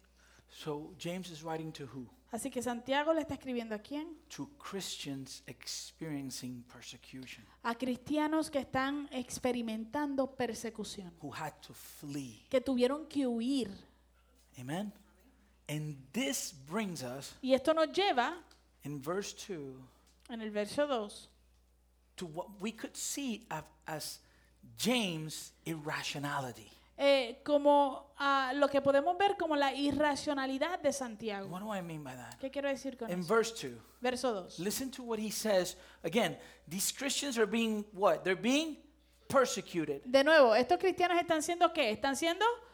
So 0.48 0.94
James 0.98 1.30
is 1.30 1.44
writing 1.44 1.74
to 1.74 1.84
who? 1.84 2.08
Así 2.32 2.50
que 2.50 2.64
Santiago 2.64 3.14
le 3.14 3.20
está 3.20 3.34
escribiendo 3.34 3.76
a 3.76 3.80
quién? 3.80 4.18
To 4.38 4.50
Christians 4.58 5.44
experiencing 5.46 6.64
persecution, 6.64 7.46
A 7.64 7.76
cristianos 7.76 8.50
que 8.50 8.60
están 8.60 9.10
experimentando 9.12 10.38
persecución, 10.38 11.12
who 11.22 11.34
had 11.36 11.52
to 11.68 11.74
flee. 11.74 12.46
que 12.50 12.62
tuvieron 12.62 13.08
que 13.08 13.28
huir. 13.28 13.70
Amen? 14.58 14.94
And 15.68 15.98
this 16.14 16.54
brings 16.70 17.04
us, 17.04 17.36
Y 17.42 17.54
esto 17.54 17.74
nos 17.74 17.92
lleva, 17.92 18.42
in 18.84 19.00
verse 19.02 19.34
2, 19.34 19.76
en 20.30 20.42
el 20.42 20.50
verso 20.50 20.86
2, 20.88 21.28
to 22.18 22.26
what 22.26 22.48
we 22.60 22.72
could 22.72 22.96
see 22.96 23.46
of, 23.52 23.64
as 23.88 24.20
James' 24.78 25.52
irrationality. 25.66 26.70
eh, 26.98 27.40
como 27.44 28.12
a 28.20 28.54
lo 28.56 28.68
que 28.68 28.80
podemos 28.80 29.18
ver 29.18 29.36
como 29.36 29.56
la 29.56 29.74
irracionalidad 29.74 30.80
de 30.82 30.94
Santiago. 30.94 31.48
What 31.48 31.62
do 31.62 31.72
I 31.74 31.82
mean 31.82 32.04
by 32.04 32.16
that? 32.16 32.40
¿Qué 32.40 32.52
quiero 32.52 32.70
decir 32.70 32.98
con 32.98 33.10
In 33.12 33.20
eso? 33.22 33.28
verse 33.34 33.52
2, 33.68 33.72
Verso 34.02 34.34
2. 34.48 34.60
listen 34.60 34.92
to 34.92 35.02
what 35.04 35.18
he 35.20 35.32
says. 35.32 35.76
Again, 36.04 36.38
these 36.68 36.92
Christians 36.92 37.38
are 37.40 37.48
being 37.48 37.84
what? 37.94 38.24
They're 38.24 38.36
being 38.40 38.78
persecuted. 39.28 40.02
De 40.06 40.24
nuevo, 40.24 40.54
estos 40.54 40.78
cristianos 40.78 41.18
están 41.18 41.42
siendo 41.42 41.74
qué? 41.74 41.92
Están 41.92 42.16
siendo 42.16 42.46
perseguidos. 42.46 42.73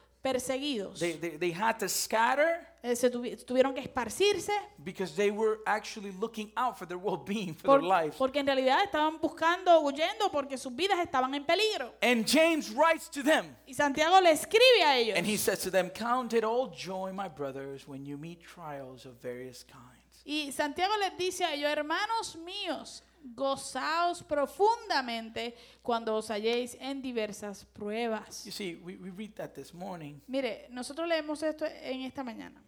They, 0.99 1.13
they, 1.13 1.37
they 1.37 1.51
had 1.51 1.79
to 1.79 1.87
scatter 1.89 2.65
Eh, 2.81 2.95
se 2.95 3.09
tuvi- 3.09 3.35
tuvieron 3.45 3.73
que 3.73 3.81
esparcirse 3.81 4.53
because 4.81 5.13
they 5.13 5.31
were 5.31 5.59
actually 5.65 6.11
looking 6.19 6.49
out 6.55 6.77
for 6.77 6.85
their 6.87 6.97
well 6.97 7.17
being, 7.17 7.53
for 7.53 7.63
por- 7.63 7.79
their 7.81 7.89
lives. 7.89 8.15
porque 8.17 8.37
en 8.39 8.45
realidad 8.47 8.81
estaban 8.85 9.19
buscando, 9.19 9.81
huyendo 9.81 10.31
porque 10.31 10.57
sus 10.57 10.73
vidas 10.73 10.97
estaban 10.99 11.33
en 11.35 11.43
peligro. 11.45 11.93
And 12.01 12.25
James 12.25 12.69
writes 12.71 13.09
to 13.09 13.21
them, 13.21 13.53
Y 13.67 13.73
Santiago 13.73 14.21
le 14.21 14.31
escribe 14.31 14.81
a 14.85 14.95
ellos. 14.97 15.17
and 15.17 15.25
he 15.27 15.35
says 15.35 15.59
to 15.59 15.69
them, 15.69 15.89
Count 15.89 16.33
it 16.33 16.45
all 16.45 16.67
joy, 16.73 17.11
my 17.11 17.27
brothers, 17.27 17.85
when 17.85 18.05
you 18.05 18.17
meet 18.17 18.39
trials 18.41 19.05
of 19.05 19.15
various 19.21 19.63
kinds. 19.65 20.23
Y 20.25 20.49
Santiago 20.53 20.93
les 20.99 21.17
dice 21.17 21.41
a 21.43 21.53
ellos, 21.53 21.69
hermanos 21.69 22.37
míos, 22.45 23.01
gozaos 23.23 24.23
profundamente 24.23 25.55
cuando 25.81 26.15
os 26.15 26.29
halléis 26.29 26.75
en 26.79 27.01
diversas 27.01 27.65
pruebas. 27.65 28.45
You 28.45 28.51
see, 28.51 28.75
we, 28.83 28.95
we 28.97 29.09
read 29.11 29.33
that 29.35 29.53
this 29.53 29.73
morning 29.73 30.21
Mire, 30.27 30.67
nosotros 30.71 31.07
leemos 31.07 31.41
esto 31.43 31.65
en 31.65 32.01
esta 32.01 32.23
mañana, 32.23 32.61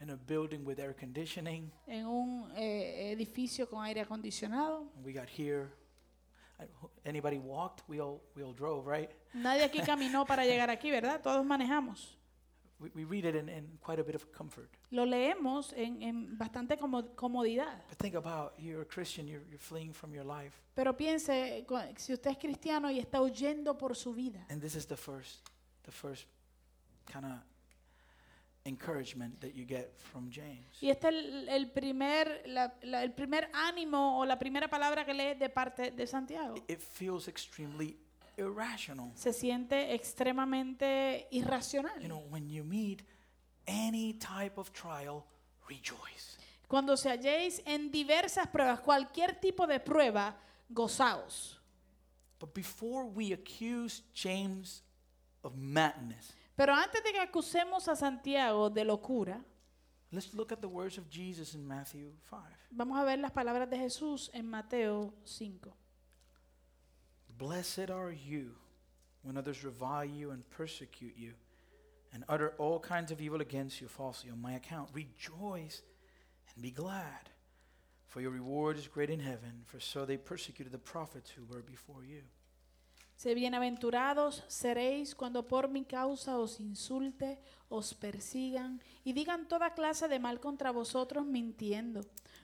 in 0.00 0.10
a 0.10 0.16
building 0.16 0.64
with 0.64 0.78
air 0.78 0.94
conditioning. 0.94 1.70
en 1.86 2.06
un 2.06 2.50
eh, 2.56 3.12
edificio 3.12 3.68
con 3.68 3.82
aire 3.84 4.00
acondicionado. 4.02 4.90
We 5.02 5.12
got 5.12 5.28
here. 5.28 5.70
I- 6.58 6.66
Anybody 7.08 7.38
walked? 7.38 7.82
We 7.88 8.00
all, 8.00 8.20
we 8.34 8.42
all 8.42 8.54
drove, 8.54 8.86
right? 8.86 9.10
Nadie 9.34 9.64
aquí 9.64 9.80
caminó 9.80 10.24
para 10.26 10.44
llegar 10.44 10.70
aquí, 10.70 10.90
¿verdad? 10.90 11.20
Todos 11.22 11.44
manejamos. 11.44 12.16
We, 12.78 12.90
we 12.94 13.04
read 13.04 13.24
it 13.24 13.34
in, 13.34 13.48
in 13.48 13.78
quite 13.82 13.98
a 14.00 14.04
bit 14.04 14.14
of 14.14 14.26
comfort. 14.36 14.68
Lo 14.90 15.06
leemos 15.06 15.72
en, 15.72 16.02
en 16.02 16.36
bastante 16.36 16.76
como- 16.76 17.14
comodidad. 17.14 17.82
But 17.88 17.98
think 17.98 18.14
about 18.14 18.52
you're 18.58 18.82
a 18.82 18.86
Christian, 18.86 19.26
you're, 19.26 19.44
you're 19.48 19.58
fleeing 19.58 19.94
from 19.94 20.12
your 20.14 20.24
life. 20.26 20.54
Pero 20.74 20.94
piense, 20.94 21.64
cu- 21.66 21.78
si 21.96 22.12
usted 22.12 22.32
es 22.32 22.36
cristiano 22.38 22.90
y 22.90 22.98
está 22.98 23.22
huyendo 23.22 23.78
por 23.78 23.96
su 23.96 24.12
vida, 24.12 24.44
And 24.50 24.60
this 24.60 24.74
is 24.76 24.86
the 24.86 24.96
first, 24.96 25.48
the 25.84 25.90
first 25.90 26.26
kind 27.10 27.24
of 27.24 27.38
encouragement 28.64 29.40
that 29.40 29.54
you 29.54 29.64
get 29.64 29.96
from 29.96 30.28
James. 30.30 30.66
y 30.82 30.90
este 30.90 31.08
es 31.08 31.14
el, 31.14 31.48
el 31.48 31.70
primer, 31.70 32.42
la- 32.46 32.74
la- 32.82 33.02
el 33.04 33.12
primer 33.12 33.48
ánimo 33.54 34.18
o 34.18 34.24
la 34.26 34.38
primera 34.38 34.68
palabra 34.68 35.04
que 35.06 35.14
lee 35.14 35.34
de 35.38 35.48
parte 35.48 35.92
de 35.92 36.06
Santiago. 36.06 36.56
It 36.68 36.80
feels 36.80 37.28
extremely 37.28 37.96
irrational. 38.36 39.10
Se 39.14 39.32
siente 39.32 39.94
extremadamente 39.94 41.28
You 41.30 41.42
irracional. 41.42 41.98
know, 42.06 42.24
when 42.30 42.48
you 42.48 42.64
meet 42.64 43.02
any 43.66 44.14
type 44.14 44.58
of 44.58 44.70
trial, 44.72 45.24
rejoice. 45.68 46.38
Cuando 46.68 46.96
se 46.96 47.10
halléis 47.10 47.62
en 47.64 47.90
diversas 47.90 48.48
pruebas, 48.48 48.80
cualquier 48.80 49.38
tipo 49.40 49.66
de 49.66 49.78
prueba, 49.80 50.36
gozaos. 50.68 51.60
But 52.38 52.52
before 52.54 53.06
we 53.06 53.32
accuse 53.32 54.02
James 54.14 54.82
of 55.42 55.54
madness, 55.56 56.34
Pero 56.56 56.74
antes 56.74 57.02
de 57.04 57.12
que 57.12 57.20
acusemos 57.20 57.86
a 57.88 57.94
Santiago 57.96 58.68
de 58.70 58.84
locura, 58.84 59.44
let's 60.10 60.32
look 60.34 60.52
at 60.52 60.60
the 60.60 60.66
words 60.68 60.98
of 60.98 61.08
Jesus 61.10 61.54
in 61.54 61.64
Matthew 61.66 62.12
5. 62.28 62.42
vamos 62.70 62.98
a 62.98 63.04
ver 63.04 63.18
las 63.18 63.30
palabras 63.32 63.68
de 63.70 63.78
Jesús 63.78 64.30
en 64.34 64.48
Mateo 64.48 65.14
5. 65.24 65.74
Blessed 67.38 67.90
are 67.90 68.12
you 68.12 68.52
when 69.22 69.36
others 69.36 69.64
revile 69.64 70.04
you 70.04 70.30
and 70.30 70.48
persecute 70.50 71.14
you 71.16 71.32
and 72.12 72.24
utter 72.28 72.54
all 72.58 72.80
kinds 72.80 73.12
of 73.12 73.20
evil 73.20 73.40
against 73.40 73.80
you 73.80 73.88
falsely 73.88 74.30
on 74.30 74.40
my 74.40 74.54
account. 74.54 74.88
Rejoice 74.94 75.82
and 76.48 76.62
be 76.62 76.70
glad, 76.70 77.30
for 78.06 78.20
your 78.20 78.30
reward 78.30 78.78
is 78.78 78.88
great 78.88 79.10
in 79.10 79.20
heaven, 79.20 79.64
for 79.66 79.80
so 79.80 80.06
they 80.06 80.16
persecuted 80.16 80.72
the 80.72 80.78
prophets 80.78 81.30
who 81.30 81.44
were 81.44 81.62
before 81.62 82.04
you. 82.04 82.22
Sé 83.18 83.34
bienaventurados 83.34 84.44
seréis 84.46 85.14
cuando 85.14 85.46
por 85.48 85.68
mi 85.68 85.84
causa 85.84 86.38
os 86.38 86.60
insulte, 86.60 87.38
os 87.70 87.94
persigan 87.94 88.80
y 89.04 89.14
digan 89.14 89.48
toda 89.48 89.72
clase 89.72 90.06
de 90.06 90.18
mal 90.18 90.38
contra 90.38 90.70
vosotros 90.70 91.24
mintiendo. 91.24 92.02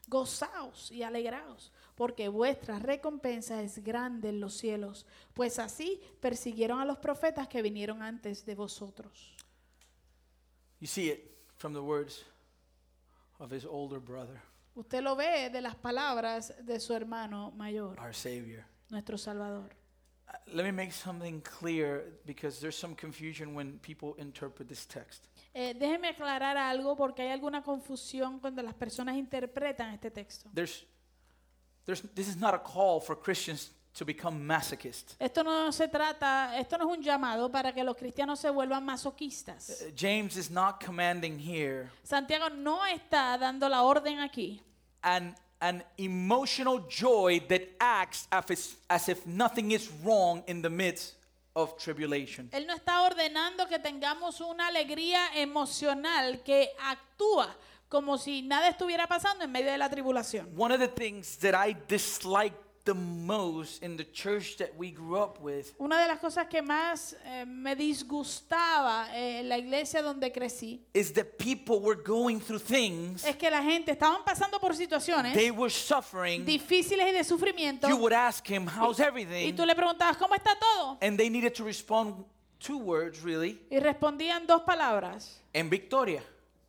Gozaos 0.08 0.90
y 0.90 1.02
alegraos, 1.02 1.72
porque 1.94 2.28
vuestra 2.28 2.78
recompensa 2.78 3.62
es 3.62 3.82
grande 3.82 4.28
en 4.30 4.40
los 4.40 4.54
cielos, 4.56 5.06
pues 5.34 5.58
así 5.58 6.00
persiguieron 6.20 6.80
a 6.80 6.84
los 6.84 6.98
profetas 6.98 7.48
que 7.48 7.62
vinieron 7.62 8.02
antes 8.02 8.44
de 8.44 8.54
vosotros. 8.54 9.34
You 10.80 10.86
see 10.88 11.10
it 11.10 11.36
from 11.56 11.72
the 11.74 11.80
words 11.80 12.24
of 13.38 13.52
his 13.52 13.64
older 13.64 14.00
brother, 14.00 14.40
Usted 14.74 15.02
lo 15.02 15.14
ve 15.16 15.50
de 15.50 15.60
las 15.60 15.74
palabras 15.76 16.54
de 16.64 16.80
su 16.80 16.94
hermano 16.94 17.50
mayor, 17.52 17.98
our 18.00 18.14
Savior. 18.14 18.64
nuestro 18.88 19.18
Salvador. 19.18 19.70
Uh, 20.26 20.32
Let 20.56 20.64
me 20.64 20.72
make 20.72 20.92
something 20.92 21.40
clear 21.42 22.18
because 22.24 22.58
there's 22.58 22.76
some 22.76 22.94
confusion 22.96 23.54
when 23.54 23.78
people 23.80 24.14
interpret 24.16 24.66
this 24.68 24.86
text. 24.86 25.26
Eh, 25.54 25.74
déjeme 25.74 26.08
aclarar 26.08 26.56
algo 26.56 26.96
porque 26.96 27.20
hay 27.22 27.28
alguna 27.28 27.62
confusión 27.62 28.40
cuando 28.40 28.62
las 28.62 28.72
personas 28.74 29.16
interpretan 29.16 29.92
este 29.92 30.10
texto. 30.10 30.48
There's, 30.54 30.86
there's, 31.86 32.02
this 32.14 32.28
is 32.28 32.36
not 32.36 32.54
a 32.54 32.58
call 32.58 33.00
for 33.00 33.14
Christians 33.14 33.70
to 33.94 34.04
become 34.04 34.46
masochists. 34.46 35.16
Esto 35.20 35.42
no 35.42 35.70
se 35.70 35.88
trata, 35.88 36.58
esto 36.58 36.78
no 36.78 36.90
es 36.90 36.98
un 36.98 37.04
llamado 37.04 37.50
para 37.50 37.72
que 37.72 37.84
los 37.84 37.96
cristianos 37.96 38.40
se 38.40 38.48
vuelvan 38.48 38.84
masoquistas. 38.84 39.68
Uh, 39.68 39.90
James 39.94 40.36
is 40.36 40.50
not 40.50 40.80
commanding 40.80 41.38
here 41.38 41.90
Santiago 42.02 42.48
no 42.48 42.80
está 42.86 43.36
dando 43.38 43.68
la 43.68 43.82
orden 43.82 44.18
aquí 44.20 44.60
an, 45.02 45.34
an 45.60 45.84
emotional 45.98 46.86
joy 46.88 47.40
that 47.48 47.62
acts 47.80 48.26
as 48.30 48.50
if, 48.50 48.76
as 48.88 49.08
if 49.08 49.26
nothing 49.26 49.72
is 49.72 49.90
wrong 50.02 50.42
in 50.46 50.62
the 50.62 50.70
midst 50.70 51.14
of 51.54 51.76
tribulation. 51.76 52.48
Él 52.52 52.66
no 52.66 52.74
está 52.74 53.02
ordenando 53.02 53.68
que 53.68 53.78
tengamos 53.78 54.40
una 54.40 54.68
alegría 54.68 55.34
emocional 55.34 56.42
que 56.42 56.70
actúa 56.80 57.54
como 57.92 58.16
si 58.16 58.40
nada 58.40 58.68
estuviera 58.68 59.06
pasando 59.06 59.44
en 59.44 59.52
medio 59.52 59.70
de 59.70 59.76
la 59.76 59.90
tribulación. 59.90 60.48
One 60.56 60.72
of 60.72 60.80
the 60.80 60.88
things 60.88 61.36
that 61.40 61.52
I 61.54 61.76
dislike 61.86 62.54
the 62.84 62.94
most 62.94 63.82
in 63.82 63.98
the 63.98 64.10
church 64.10 64.56
that 64.56 64.70
we 64.78 64.90
grew 64.90 65.14
up 65.22 65.38
with 65.42 65.66
Una 65.78 66.00
de 66.00 66.08
las 66.08 66.18
cosas 66.18 66.46
que 66.48 66.62
más 66.62 67.14
eh, 67.26 67.44
me 67.46 67.76
disgustaba 67.76 69.14
eh, 69.14 69.40
en 69.40 69.48
la 69.50 69.58
iglesia 69.58 70.00
donde 70.02 70.32
crecí 70.32 70.80
is 70.94 71.12
that 71.12 71.36
people 71.36 71.80
were 71.80 71.94
going 72.02 72.40
through 72.40 72.58
things, 72.62 73.24
es 73.26 73.36
que 73.36 73.50
la 73.50 73.62
gente 73.62 73.92
estaban 73.92 74.24
pasando 74.24 74.58
por 74.58 74.74
situaciones 74.74 75.34
they 75.34 75.50
were 75.50 75.70
suffering. 75.70 76.46
difíciles 76.46 77.06
y 77.10 77.12
de 77.12 77.24
sufrimiento 77.24 77.88
You 77.88 77.98
would 77.98 78.14
ask 78.14 78.48
him, 78.48 78.66
How's 78.66 78.98
y 79.00 79.02
everything? 79.02 79.54
tú 79.54 79.66
le 79.66 79.74
preguntabas 79.74 80.16
cómo 80.16 80.34
está 80.34 80.58
todo 80.58 80.96
And 81.02 81.18
they 81.18 81.28
needed 81.28 81.52
to 81.56 81.62
respond 81.64 82.24
two 82.58 82.78
words, 82.78 83.22
really, 83.22 83.60
y 83.70 83.78
respondían 83.80 84.46
dos 84.46 84.62
palabras 84.62 85.42
en 85.52 85.68
victoria. 85.68 86.22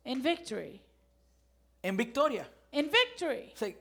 in 0.04 0.20
victory 0.22 0.83
En 1.84 1.96
victoria. 1.96 2.46
in 2.72 2.90
victory 2.90 3.50
It's 3.52 3.62
like, 3.62 3.78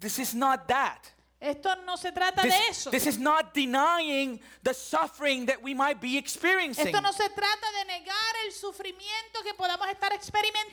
this 0.00 0.18
is 0.18 0.34
not 0.34 0.68
that. 0.68 1.12
esto 1.40 1.70
no 1.86 1.94
se 1.96 2.10
trata 2.10 2.42
de 2.42 2.50
eso 2.68 2.90
this 2.90 3.06
is 3.06 3.16
not 3.16 3.54
denying 3.54 4.40
the 4.64 4.74
suffering 4.74 5.46
that 5.46 5.62
we 5.62 5.72
might 5.72 6.00
be 6.00 6.18
experiencing. 6.18 6.88
esto 6.88 7.00
no 7.00 7.12
se 7.12 7.28
trata 7.28 7.66
de 7.78 7.84
negar 7.86 8.34
el 8.44 8.50
sufrimiento 8.52 9.42
que 9.44 9.54
podamos 9.54 9.86
estar 9.88 10.08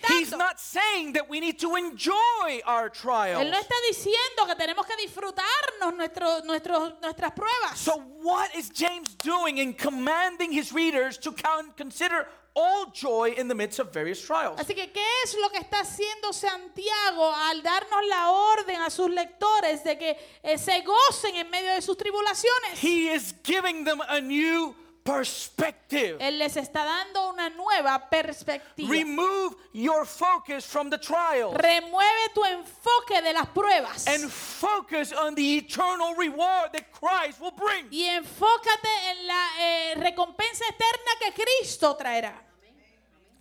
He's 0.10 0.32
not 0.32 0.60
saying 0.60 1.14
that 1.14 1.30
we 1.30 1.39
need 1.39 1.60
to 1.60 1.76
enjoy 1.76 2.62
our 2.66 2.89
trials. 2.89 3.41
él 3.46 3.52
no 3.52 3.58
está 3.60 3.76
diciendo 3.88 4.48
que 4.48 4.56
tenemos 4.56 4.86
que 4.88 4.96
disfrutarnos 4.98 5.96
nuestro, 5.96 6.41
nuestro- 6.46 6.98
nuestras 7.02 7.32
pruebas 7.34 7.78
So, 7.78 7.98
what 8.24 8.54
is 8.56 8.70
James 8.70 9.16
doing 9.24 9.60
in 9.60 9.74
commanding 9.74 10.52
his 10.52 10.72
readers 10.74 11.18
to 11.20 11.32
count, 11.32 11.78
consider 11.78 12.28
all 12.56 12.91
joy 12.91 13.34
in 13.38 13.47
the 13.47 13.56
midst 13.56 13.80
of 13.80 13.91
various 13.91 14.22
trials? 14.26 14.60
Así 14.60 14.74
que, 14.74 14.91
¿qué 14.91 15.03
es 15.24 15.36
lo 15.41 15.49
que 15.49 15.60
está 15.60 15.82
haciendo 15.82 16.32
Santiago 16.34 17.34
al 17.49 17.62
darnos 17.62 18.06
la 18.08 18.32
orden 18.32 18.82
a 18.82 18.89
sus 18.89 19.10
lectores 19.10 19.84
de 19.84 19.97
que 19.97 20.18
eh, 20.43 20.58
se 20.58 20.82
gocen 20.82 21.36
en 21.36 21.49
medio 21.49 21.74
de 21.74 21.82
sus 21.82 21.97
tribulaciones? 21.97 22.82
He 22.82 23.14
is 23.14 23.36
giving 23.43 23.84
them 23.84 24.01
a 24.08 24.22
new 24.22 24.76
perspective. 25.06 26.18
Él 26.20 26.39
les 26.39 26.58
está 26.58 26.84
dando 26.84 27.30
una 27.30 27.49
nueva 27.51 28.10
perspectiva. 28.10 28.89
Remove 28.89 29.56
your 29.72 30.06
focus 30.06 30.66
from 30.66 30.89
the 30.89 30.97
trials 30.97 31.56
Remueve 31.56 32.34
tu 32.34 32.43
enfoque 32.43 33.22
de 33.22 33.32
las 33.32 33.47
pruebas 33.49 34.08
and 34.08 34.30
focus 34.32 35.14
on 35.14 35.36
the 35.36 35.58
eternal 35.58 36.16
reward 36.16 36.72
that 36.74 36.91
Christ 36.91 37.39
will 37.39 37.53
bring. 37.56 37.88
y 37.91 38.03
enfócate 38.06 38.89
en 39.12 39.28
la 39.28 39.47
eh, 39.60 39.95
recompensa 39.97 40.66
eterna 40.68 41.12
que 41.20 41.34
Cristo 41.34 41.95
traerá. 41.95 42.41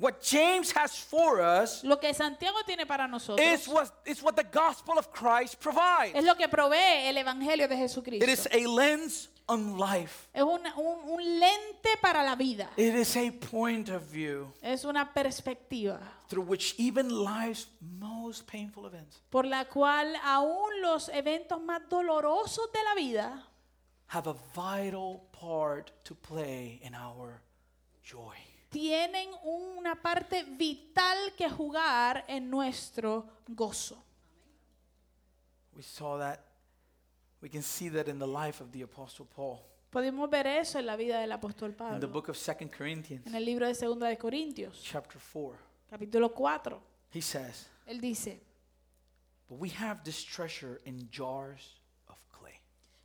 What 0.05 0.21
James 0.21 0.71
has 0.77 0.99
for 0.99 1.41
us 1.41 1.83
Lo 1.83 1.97
que 1.99 2.13
Santiago 2.13 2.59
tiene 2.67 2.85
para 2.85 3.09
nosotros 3.09 3.41
is 3.41 3.67
what, 3.67 3.89
is 4.05 4.23
what 4.23 4.35
the 4.37 4.45
gospel 4.45 4.99
of 4.99 5.11
Christ 5.11 5.59
provides. 5.59 6.15
es 6.15 6.23
lo 6.25 6.35
que 6.35 6.47
provee 6.47 7.09
el 7.09 7.17
Evangelio 7.17 7.67
de 7.67 7.75
It 7.75 7.79
Jesucristo. 7.89 8.27
is 8.31 8.47
a 8.53 8.67
lens 8.69 9.31
on 9.49 9.79
life. 9.79 10.29
Es 10.35 10.43
una- 10.43 10.75
un, 10.77 11.09
un 11.09 11.41
lente 11.41 11.97
para 12.03 12.23
la 12.23 12.35
vida. 12.35 12.69
It 12.77 12.95
is 12.95 13.17
a 13.17 13.31
point 13.51 13.89
of 13.89 14.03
view 14.03 14.53
Es 14.61 14.85
una 14.85 15.11
perspectiva 15.15 15.99
through 16.29 16.45
which 16.47 16.75
even 16.79 17.09
life's 17.09 17.69
most 17.81 18.47
painful 18.47 18.85
events 18.87 19.23
por 19.31 19.47
la 19.47 19.65
cual 19.65 20.15
aún 20.23 20.83
los 20.83 21.09
eventos 21.09 21.63
más 21.63 21.81
dolorosos 21.89 22.71
de 22.73 22.83
la 22.85 22.95
vida 22.95 23.43
have 24.09 24.27
a 24.29 24.35
vital 24.55 25.23
part 25.33 25.91
to 26.05 26.15
play 26.15 26.79
in 26.83 26.95
our 26.95 27.41
joy. 28.03 28.35
Tienen 28.75 29.31
una 29.45 29.95
parte 29.95 30.43
vital 30.43 31.33
que 31.37 31.49
jugar 31.49 32.25
en 32.27 32.51
nuestro 32.51 33.25
gozo. 33.47 34.03
We 35.77 35.83
saw 35.83 36.18
that. 36.18 36.41
We 37.41 37.49
can 37.49 37.62
see 37.62 37.89
that 37.91 38.09
in 38.09 38.18
the 38.18 38.27
life 38.27 38.61
of 38.61 38.72
the 38.72 38.83
Apostle 38.83 39.27
Paul. 39.27 39.61
Podemos 39.93 40.29
ver 40.29 40.49
eso 40.49 40.81
en 40.81 40.87
la 40.87 40.97
vida 40.97 41.20
del 41.20 41.31
apóstol 41.31 41.70
In 41.70 41.77
the 41.77 41.85
Pablo. 41.85 42.09
book 42.09 42.29
of 42.31 42.37
Second 42.37 42.72
Corinthians, 42.77 43.25
En 43.29 43.37
el 43.37 43.45
libro 43.45 43.64
de 43.68 43.75
Segunda 43.77 44.09
de 44.09 44.18
Corintios, 44.18 44.81
chapter 44.83 45.20
4, 45.20 45.57
capítulo 45.89 46.31
4, 46.35 46.83
he 47.12 47.22
says, 47.22 47.68
él 47.87 48.01
dice, 48.01 48.41
But 49.49 49.61
we 49.61 49.68
have 49.70 50.03
this 50.03 50.25
treasure 50.25 50.81
in 50.85 51.09
jars 51.12 51.77
of 52.09 52.16
clay. 52.33 52.59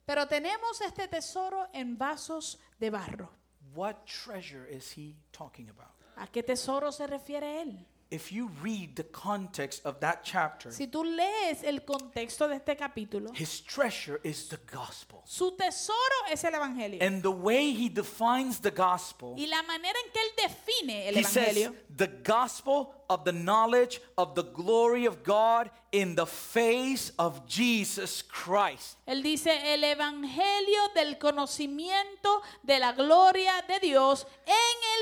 pero 0.07 0.26
tenemos 0.28 0.82
este 0.82 1.07
tesoro 1.07 1.67
en 1.74 1.95
vasos 1.95 2.57
de 2.80 2.89
barro. 2.89 3.30
What 3.74 4.05
treasure 4.05 4.65
is 4.70 4.91
he 4.91 5.15
talking 5.32 5.70
about? 5.70 5.89
¿A 6.17 6.28
qué 6.28 6.43
tesoro 6.43 6.91
se 6.91 7.07
refiere 7.07 7.61
él? 7.61 7.86
If 8.11 8.32
you 8.32 8.49
read 8.63 8.95
the 8.95 9.03
context 9.03 9.86
of 9.86 9.99
that 9.99 10.22
chapter, 10.24 10.72
Si 10.72 10.88
tú 10.88 11.03
lees 11.03 11.61
el 11.63 11.82
contexto 11.86 12.47
de 12.47 12.55
este 12.55 12.76
capítulo, 12.76 13.32
his 13.36 13.61
treasure 13.61 14.20
is 14.24 14.47
the 14.49 14.57
gospel. 14.72 15.22
su 15.26 15.51
tesoro 15.55 16.26
es 16.32 16.43
el 16.43 16.55
Evangelio. 16.55 16.99
And 17.05 17.22
the 17.22 17.32
way 17.32 17.72
he 17.72 17.88
defines 17.88 18.59
the 18.61 18.72
gospel, 18.72 19.36
Y 19.38 19.45
la 19.45 19.61
manera 19.61 19.93
en 20.03 20.11
que 20.11 20.22
él 20.22 20.49
define 20.49 21.07
el 21.09 21.17
he 21.17 21.24
says 21.24 21.55
Evangelio 21.55 21.76
the 21.95 22.07
gospel 22.24 22.95
of 23.10 23.24
the 23.26 23.32
knowledge 23.32 23.99
of 24.18 24.36
the 24.36 24.43
glory 24.43 25.05
of 25.05 25.24
God 25.24 25.70
in 25.91 26.16
the 26.16 26.26
face 26.28 27.12
of 27.18 27.45
Jesus 27.47 28.22
Christ. 28.22 28.97
Él 29.07 29.24
dice 29.24 29.47
el 29.74 29.84
evangelio 29.84 30.80
del 30.93 31.18
conocimiento 31.18 32.41
de 32.64 32.80
la 32.80 32.91
gloria 32.93 33.64
de 33.68 33.80
Dios 33.80 34.26
en 34.45 34.53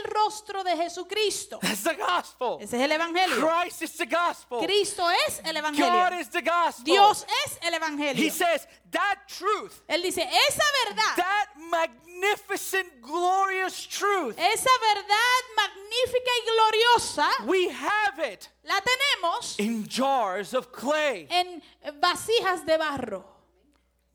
el 0.05 0.11
rostro 0.11 0.63
de 0.63 0.75
Jesucristo. 0.77 1.59
That's 1.61 1.83
the 1.83 1.95
gospel. 1.95 2.57
Ese 2.61 2.73
es 2.77 2.81
el 2.83 2.91
evangelio. 2.91 3.45
Christ 3.45 3.81
is 3.81 3.91
the 3.97 4.05
gospel. 4.05 4.59
Cristo 4.59 5.03
es 5.27 5.39
el 5.43 5.53
God 5.53 5.57
evangelio. 5.57 6.19
is 6.21 6.29
the 6.29 6.41
gospel. 6.41 6.85
Dios 6.85 7.25
es 7.45 7.57
el 7.61 7.73
He 7.73 7.77
evangelio. 7.77 8.31
says 8.31 8.67
that 8.91 9.15
truth, 9.27 9.81
Él 9.89 10.01
dice 10.01 10.19
esa 10.19 10.63
verdad, 10.85 11.15
that 11.17 11.45
magnificent, 11.69 13.01
glorious 13.01 13.85
truth, 13.85 14.37
esa 14.37 14.69
verdad 14.81 15.41
magnífica 15.55 16.31
y 16.31 16.41
gloriosa, 16.47 17.45
we 17.45 17.69
have 17.69 18.19
it 18.19 18.49
la 18.63 18.79
tenemos 18.79 19.59
in 19.59 19.87
jars 19.87 20.53
of 20.53 20.71
clay. 20.71 21.27
en 21.29 21.61
vasijas 22.01 22.65
de 22.65 22.77
barro. 22.77 23.23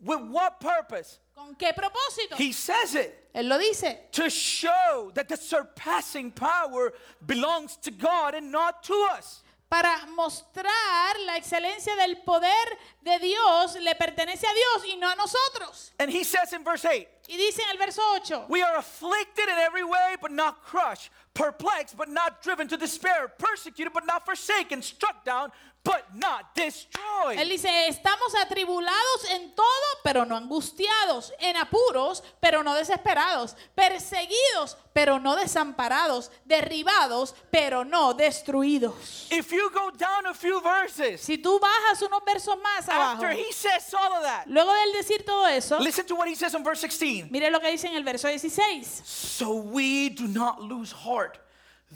With 0.04 0.20
what 0.30 0.58
purpose? 0.58 1.20
¿Con 1.36 1.54
qué 1.54 1.72
propósito? 1.72 2.34
He 2.36 2.50
says 2.52 2.96
it 2.96 3.16
Él 3.34 3.48
lo 3.48 3.58
dice. 3.58 3.96
to 4.12 4.28
show 4.28 5.12
that 5.14 5.28
the 5.28 5.36
surpassing 5.36 6.32
power 6.32 6.92
belongs 7.24 7.76
to 7.76 7.90
God 7.92 8.34
and 8.34 8.50
not 8.50 8.82
to 8.84 9.08
us. 9.12 9.41
Para 9.72 10.04
mostrar 10.08 11.18
la 11.24 11.38
excelencia 11.38 11.96
del 11.96 12.18
poder 12.18 12.78
de 13.00 13.18
Dios 13.20 13.74
le 13.80 13.94
pertenece 13.94 14.46
a 14.46 14.52
Dios 14.52 14.92
y 14.92 14.96
no 14.98 15.08
a 15.08 15.16
nosotros. 15.16 15.94
And 15.98 16.10
he 16.10 16.24
says 16.24 16.52
in 16.52 16.62
verse 16.62 16.84
8, 16.84 17.08
Y 17.28 17.36
dice 17.36 17.62
en 17.62 17.70
el 17.70 17.78
verso 17.78 18.02
8, 18.14 18.46
We 18.48 18.62
are 18.62 18.76
afflicted 18.76 19.48
in 19.48 19.58
every 19.58 19.84
way, 19.84 20.16
but 20.20 20.32
not 20.32 20.64
crushed, 20.64 21.10
perplexed, 21.34 21.96
but 21.96 22.08
not 22.08 22.42
driven 22.42 22.68
to 22.68 22.76
despair, 22.76 23.28
persecuted, 23.38 23.92
but 23.92 24.04
not 24.06 24.24
forsaken, 24.26 24.82
struck 24.82 25.24
down, 25.24 25.52
but 25.84 26.14
not 26.14 26.54
destroyed. 26.54 27.38
él 27.38 27.48
dice, 27.48 27.88
estamos 27.88 28.34
atribulados 28.40 29.30
en 29.30 29.52
todo, 29.54 29.66
pero 30.04 30.24
no 30.24 30.36
angustiados, 30.36 31.32
en 31.40 31.56
apuros, 31.56 32.22
pero 32.40 32.62
no 32.62 32.74
desesperados, 32.74 33.56
perseguidos, 33.74 34.76
pero 34.92 35.18
no 35.18 35.34
desamparados, 35.34 36.30
derribados, 36.44 37.34
pero 37.50 37.84
no 37.84 38.14
destruidos. 38.14 39.28
If 39.30 39.50
you 39.50 39.70
go 39.70 39.90
down 39.90 40.26
a 40.26 40.34
few 40.34 40.60
verses 40.60 41.20
Si 41.20 41.38
tú 41.38 41.58
bajas 41.58 42.02
unos 42.02 42.22
versos 42.24 42.56
más 42.62 42.88
abajo, 42.88 43.24
after 43.24 43.30
he 43.32 43.50
says 43.52 43.92
all 43.94 44.12
of 44.12 44.22
that, 44.22 44.46
luego 44.46 44.72
de 44.72 44.82
él 44.84 44.92
decir 44.92 45.24
todo 45.24 45.46
eso, 45.46 45.78
listen 45.80 46.06
to 46.06 46.14
what 46.14 46.28
he 46.28 46.34
says 46.34 46.54
in 46.54 46.62
verse 46.62 46.84
16. 47.20 47.30
mire 47.30 47.50
lo 47.50 47.60
que 47.60 47.70
dice 47.70 47.88
en 47.88 47.96
el 47.96 48.04
verso 48.04 48.28
16. 48.28 49.02
So 49.04 49.54
we 49.56 50.10
do 50.10 50.26
not 50.26 50.60
lose 50.60 50.92
heart, 50.92 51.38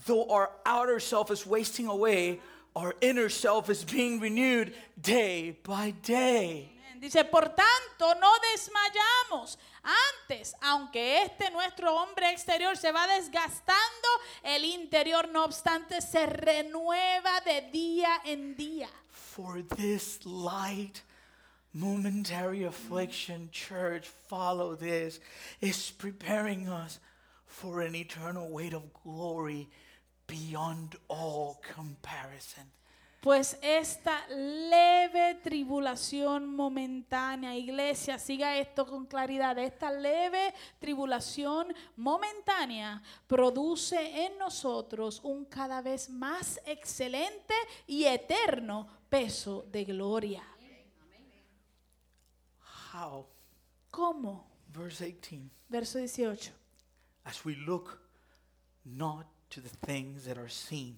though 0.07 0.27
our 0.31 0.51
outer 0.65 1.01
self 1.01 1.31
is 1.31 1.47
wasting 1.47 1.87
away, 1.89 2.41
our 2.75 2.95
inner 3.01 3.29
self 3.29 3.71
is 3.71 3.85
being 3.85 4.21
renewed 4.21 4.75
day 5.01 5.59
by 5.63 5.93
day. 6.03 6.73
Dice, 7.01 7.25
por 7.25 7.55
tanto, 7.55 8.19
no 8.21 8.33
desmayamos. 8.53 9.59
Antes, 9.83 10.55
aunque 10.63 11.23
este 11.23 11.51
nuestro 11.51 11.95
hombre 11.95 12.31
exterior 12.31 12.77
se 12.77 12.91
va 12.91 13.07
desgastando, 13.07 14.09
el 14.43 14.65
interior, 14.65 15.29
no 15.29 15.45
obstante, 15.45 16.01
se 16.01 16.27
renueva 16.27 17.41
de 17.45 17.71
día 17.71 18.21
en 18.25 18.57
día. 18.57 18.89
For 19.11 19.63
this 19.63 20.25
light, 20.25 21.03
momentary 21.77 22.65
affliction, 22.65 23.51
church, 23.53 24.09
follow 24.29 24.75
this, 24.75 25.21
is 25.61 25.91
preparing 25.91 26.69
us 26.69 26.99
for 27.47 27.83
an 27.83 27.95
eternal 27.95 28.49
weight 28.51 28.73
of 28.73 28.83
glory 29.05 29.69
beyond 30.27 30.97
all 31.09 31.61
comparison. 31.75 32.65
Pues 33.21 33.59
esta 33.61 34.25
leve 34.29 35.41
tribulación 35.43 36.47
momentánea, 36.47 37.57
iglesia, 37.57 38.19
siga 38.19 38.57
esto 38.57 38.87
con 38.87 39.05
claridad, 39.07 39.59
esta 39.59 39.91
leve 39.91 40.55
tribulación 40.79 41.75
momentánea 41.97 43.03
produce 43.27 44.27
en 44.27 44.39
nosotros 44.39 45.21
un 45.25 45.45
cada 45.45 45.83
vez 45.83 46.09
más 46.09 46.61
excelente 46.67 47.55
y 47.87 48.05
eterno 48.05 48.87
peso 49.11 49.67
de 49.73 49.85
gloria. 49.85 50.45
How? 52.97 53.27
¿Cómo? 53.93 54.45
Verse 54.73 55.03
18. 55.03 55.51
Verso 55.69 55.99
18. 55.99 56.51
As 57.27 57.45
we 57.45 57.57
look 57.67 57.99
not 58.85 59.27
to 59.51 59.61
the 59.61 59.69
things 59.69 60.25
that 60.25 60.39
are 60.39 60.49
seen, 60.49 60.97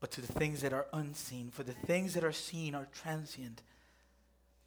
but 0.00 0.10
to 0.12 0.22
the 0.22 0.32
things 0.32 0.62
that 0.62 0.72
are 0.72 0.86
unseen. 0.94 1.50
For 1.50 1.62
the 1.62 1.74
things 1.86 2.14
that 2.14 2.24
are 2.24 2.32
seen 2.32 2.74
are 2.74 2.88
transient, 2.92 3.62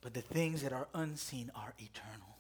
but 0.02 0.14
the 0.14 0.22
things 0.22 0.62
that 0.62 0.74
are 0.74 0.88
unseen 0.94 1.52
are 1.56 1.74
eternal. 1.80 2.36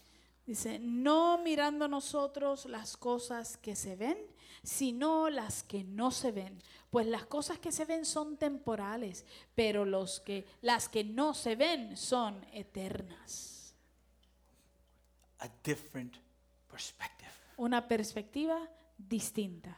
Dice, 0.45 0.79
no 0.79 1.39
mirando 1.39 1.87
nosotros 1.87 2.65
las 2.67 2.95
cosas 2.95 3.57
que 3.57 3.75
se 3.75 3.95
ven, 3.95 4.17
sino 4.63 5.29
las 5.29 5.63
que 5.63 5.83
no 5.83 6.11
se 6.11 6.31
ven. 6.31 6.61
Pues 6.91 7.07
las 7.07 7.25
cosas 7.25 7.57
que 7.59 7.71
se 7.71 7.85
ven 7.85 8.05
son 8.05 8.37
temporales, 8.37 9.25
pero 9.55 9.85
los 9.85 10.19
que, 10.19 10.45
las 10.61 10.87
que 10.87 11.03
no 11.03 11.33
se 11.33 11.55
ven 11.55 11.97
son 11.97 12.45
eternas. 12.53 13.56
A 15.39 15.49
different 15.63 16.17
perspective. 16.67 17.29
Una 17.57 17.81
perspectiva 17.87 18.67
distinta, 18.95 19.75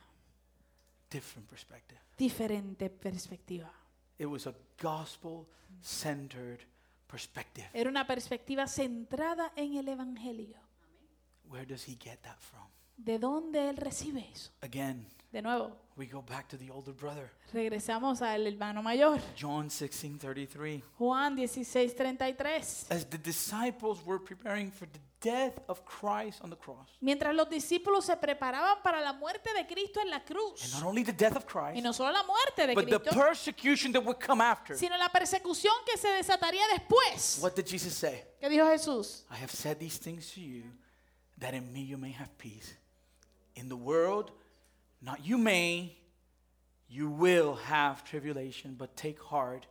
Different 1.10 1.48
perspective. 1.50 2.00
diferente 2.18 2.90
perspectiva. 2.90 3.72
It 4.18 4.26
was 4.28 4.46
a 4.48 4.54
gospel 4.82 5.48
centered 5.82 6.60
perspective. 7.08 7.68
Era 7.74 7.90
una 7.90 8.06
perspectiva 8.06 8.68
centrada 8.68 9.52
en 9.56 9.76
el 9.78 9.88
Evangelio. 9.88 10.58
Where 11.50 11.66
does 11.66 11.88
he 11.88 11.96
get 12.00 12.20
that 12.22 12.38
from? 12.38 12.68
¿De 12.98 13.18
dónde 13.18 13.70
él 13.70 13.78
recibe 13.78 14.30
eso? 14.32 14.52
Again, 14.62 15.08
De 15.32 15.42
nuevo, 15.42 15.78
we 15.96 16.06
go 16.08 16.22
back 16.22 16.48
to 16.50 16.58
the 16.58 16.70
older 16.72 16.94
brother. 16.94 17.32
regresamos 17.54 18.22
al 18.22 18.46
hermano 18.48 18.82
mayor. 18.84 19.20
John 19.38 19.70
16:33. 19.70 20.84
Juan 20.98 21.36
16, 21.38 21.96
33. 21.96 22.88
As 22.92 23.06
the 23.10 23.18
disciples 23.18 24.04
were 24.06 24.20
preparing 24.24 24.72
for 24.72 24.88
the 24.90 25.00
death 25.22 25.60
of 25.68 25.84
Christ 25.86 26.40
on 26.44 26.50
the 26.50 26.56
cross, 26.56 26.88
Mientras 27.02 27.34
los 27.36 27.50
discípulos 27.50 28.06
se 28.06 28.16
preparaban 28.16 28.82
para 28.82 29.02
la 29.02 29.14
muerte 29.14 29.50
de 29.54 29.66
Cristo 29.66 30.00
en 30.02 30.10
la 30.10 30.20
cruz. 30.20 30.64
and 30.64 30.74
not 30.74 30.84
only 30.88 31.04
the 31.04 31.12
death 31.14 31.36
of 31.36 31.46
Christ, 31.46 31.76
Y 31.78 31.82
no 31.82 31.92
solo 31.92 32.12
la 32.12 32.24
muerte 32.24 32.68
de 32.68 32.74
but 32.76 32.90
the 32.90 33.00
persecution 33.00 33.92
that 33.92 34.04
would 34.04 34.20
come 34.20 34.42
after. 34.42 34.76
sino 34.78 34.98
la 34.98 35.10
persecución 35.10 35.74
que 35.86 35.98
se 35.98 36.08
desataría 36.10 36.64
después. 36.74 37.42
What 37.42 37.56
did 37.56 37.66
Jesus 37.68 37.96
say? 37.96 38.24
¿Qué 38.42 38.50
dijo 38.50 38.66
Jesús? 38.68 39.24
I 39.30 39.36
have 39.36 39.52
said 39.52 39.80
these 39.80 39.98
things 39.98 40.32
to 40.34 40.42
you 40.42 40.64
that 41.40 41.54
in 41.54 41.72
me 41.74 41.82
you 41.82 41.98
may 41.98 42.12
have 42.12 42.30
peace. 42.38 42.74
In 43.56 43.68
the 43.68 43.76
world, 43.78 44.32
not 45.02 45.26
you 45.26 45.38
may, 45.38 45.98
you 46.88 47.10
will 47.10 47.56
have 47.56 48.04
tribulation, 48.04 48.76
but 48.78 48.96
take 48.96 49.20
heart, 49.22 49.66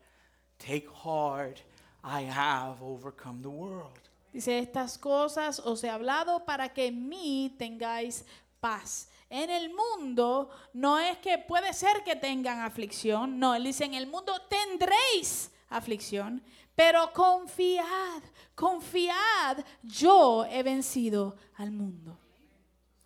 take 0.59 0.89
heart, 0.91 1.63
I 2.05 2.23
have 2.23 2.83
overcome 2.83 3.43
the 3.43 3.51
world. 3.51 4.08
Dice, 4.33 4.59
estas 4.59 4.99
cosas 4.99 5.59
os 5.59 5.83
he 5.85 5.91
hablado 5.91 6.45
para 6.45 6.73
que 6.73 6.87
en 6.87 7.09
mí 7.09 7.55
tengáis 7.59 8.25
paz. 8.61 9.09
En 9.31 9.51
el 9.51 9.71
mundo 9.75 10.51
no 10.73 10.99
es 10.99 11.19
que 11.19 11.39
puede 11.39 11.73
ser 11.73 12.03
que 12.03 12.17
tengan 12.17 12.61
aflicción, 12.61 13.39
no, 13.39 13.55
él 13.55 13.65
dice, 13.65 13.85
en 13.85 13.95
el 13.95 14.07
mundo 14.07 14.41
tendréis 14.49 15.51
aflicción, 15.69 16.43
pero 16.75 17.13
confiad, 17.13 18.23
confiad, 18.55 19.65
yo 19.83 20.45
he 20.47 20.63
vencido 20.63 21.37
al 21.57 21.71
mundo. 21.71 22.19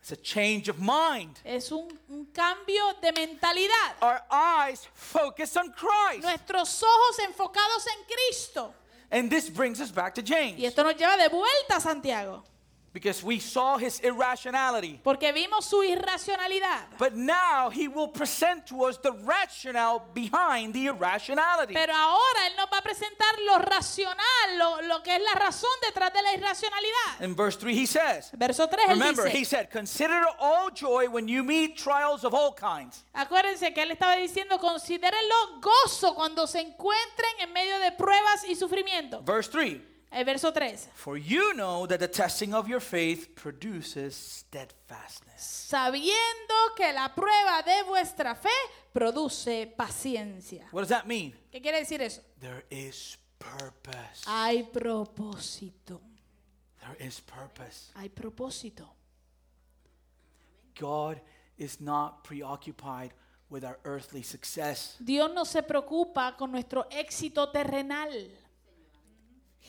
It's 0.03 0.11
a 0.11 0.17
change 0.17 0.69
of 0.69 0.79
mind. 0.79 1.39
Es 1.45 1.71
un, 1.71 1.87
un 2.09 2.27
cambio 2.27 2.83
de 3.01 3.13
mentalidad. 3.13 3.97
Our 4.03 4.21
eyes 4.33 4.89
focus 4.95 5.57
on 5.57 5.73
Christ. 5.73 6.25
Nuestros 6.25 6.83
ojos 6.83 7.19
enfocados 7.21 7.87
en 7.87 8.05
Cristo. 8.05 8.75
And 9.13 9.31
this 9.31 9.51
brings 9.51 9.79
us 9.81 9.93
back 9.93 10.15
to 10.15 10.23
Y 10.23 10.27
James 10.27 10.65
esto 10.65 10.83
nos 10.83 10.97
lleva 10.97 11.17
de 11.19 11.29
vuelta 11.29 11.77
a 11.77 11.81
Santiago, 11.81 12.43
because 12.93 13.25
we 13.25 13.39
saw 13.39 13.79
his 13.79 14.01
irrationality. 14.01 15.01
porque 15.03 15.33
vimos 15.33 15.65
su 15.65 15.83
irracionalidad. 15.83 16.99
But 16.99 17.15
now 17.15 17.71
he 17.71 17.89
will 17.89 18.09
present 18.09 18.67
to 18.67 18.85
us 18.85 18.99
the 18.99 19.13
rationale 19.25 20.03
behind 20.15 20.75
the 20.75 20.87
irrationality. 20.87 21.75
Pero 21.75 21.95
ahora 21.95 22.47
Él 22.47 22.57
nos 22.57 22.67
va 22.71 22.79
a 22.79 22.83
presentar 22.83 23.35
lo 23.47 23.59
racional, 23.59 24.59
lo, 24.59 24.83
lo 24.83 25.03
que 25.03 25.17
es 25.17 25.23
la 25.23 25.41
razón 25.41 25.71
detrás 25.83 26.13
de 26.13 26.23
la 26.23 26.35
irracionalidad. 26.35 27.21
In 27.23 27.35
verse 27.35 27.57
3, 27.59 27.75
he 27.75 27.87
says, 27.87 28.31
Verso 28.37 28.67
3, 28.69 28.85
Él 28.89 28.99
Remember, 28.99 29.27
he 29.27 29.39
dice, 29.39 29.49
said, 29.51 29.71
Consider 29.71 30.23
all 30.39 30.71
joy 30.71 31.09
when 31.09 31.27
you 31.29 31.43
meet 31.43 31.77
trials 31.77 32.25
of 32.25 32.35
all 32.35 32.53
kinds. 32.53 33.05
acuérdense 33.15 33.73
que 33.73 33.83
Él 33.83 33.91
estaba 33.93 34.17
diciendo, 34.17 34.59
considérenlo 34.59 35.61
gozo 35.61 36.15
cuando 36.15 36.47
se 36.47 36.61
encuentren 36.61 37.31
en 37.41 37.53
medio 37.53 37.79
de 37.79 37.93
pruebas 37.93 38.45
y 38.49 38.55
sufrimiento. 38.55 39.23
Verse 39.23 39.51
3 39.51 39.92
El 40.13 40.25
verso 40.27 40.53
3, 40.53 40.89
For 40.95 41.17
you 41.17 41.55
know 41.55 41.87
that 41.87 41.99
the 41.99 42.09
testing 42.09 42.53
of 42.53 42.69
your 42.69 42.81
faith 42.81 43.35
produces 43.35 44.15
steadfastness. 44.15 45.41
sabiendo 45.43 46.75
que 46.77 46.93
la 46.93 47.09
prueba 47.15 47.63
de 47.65 47.83
vuestra 47.85 48.35
fe 48.35 48.51
produce 48.93 49.67
paciencia. 49.75 50.67
What 50.71 50.83
does 50.83 50.91
that 50.91 51.07
mean? 51.07 51.33
¿Qué 51.51 51.63
quiere 51.63 51.79
decir 51.79 52.03
eso? 52.03 52.21
There 52.41 52.65
is 52.71 53.17
purpose. 53.39 54.25
Hay 54.27 54.65
propósito, 54.65 56.01
There 56.81 56.97
is 57.07 57.21
purpose. 57.21 57.91
hay 57.95 58.11
propósito. 58.11 58.87
God 60.79 61.21
is 61.57 61.81
not 61.81 62.23
preoccupied 62.25 63.13
with 63.49 63.65
our 63.65 63.79
earthly 63.85 64.23
success, 64.23 64.97
Dios 64.99 65.31
no 65.35 65.45
se 65.45 65.63
preocupa 65.63 66.35
con 66.39 66.51
nuestro 66.53 66.87
éxito 66.91 67.51
terrenal. 67.51 68.11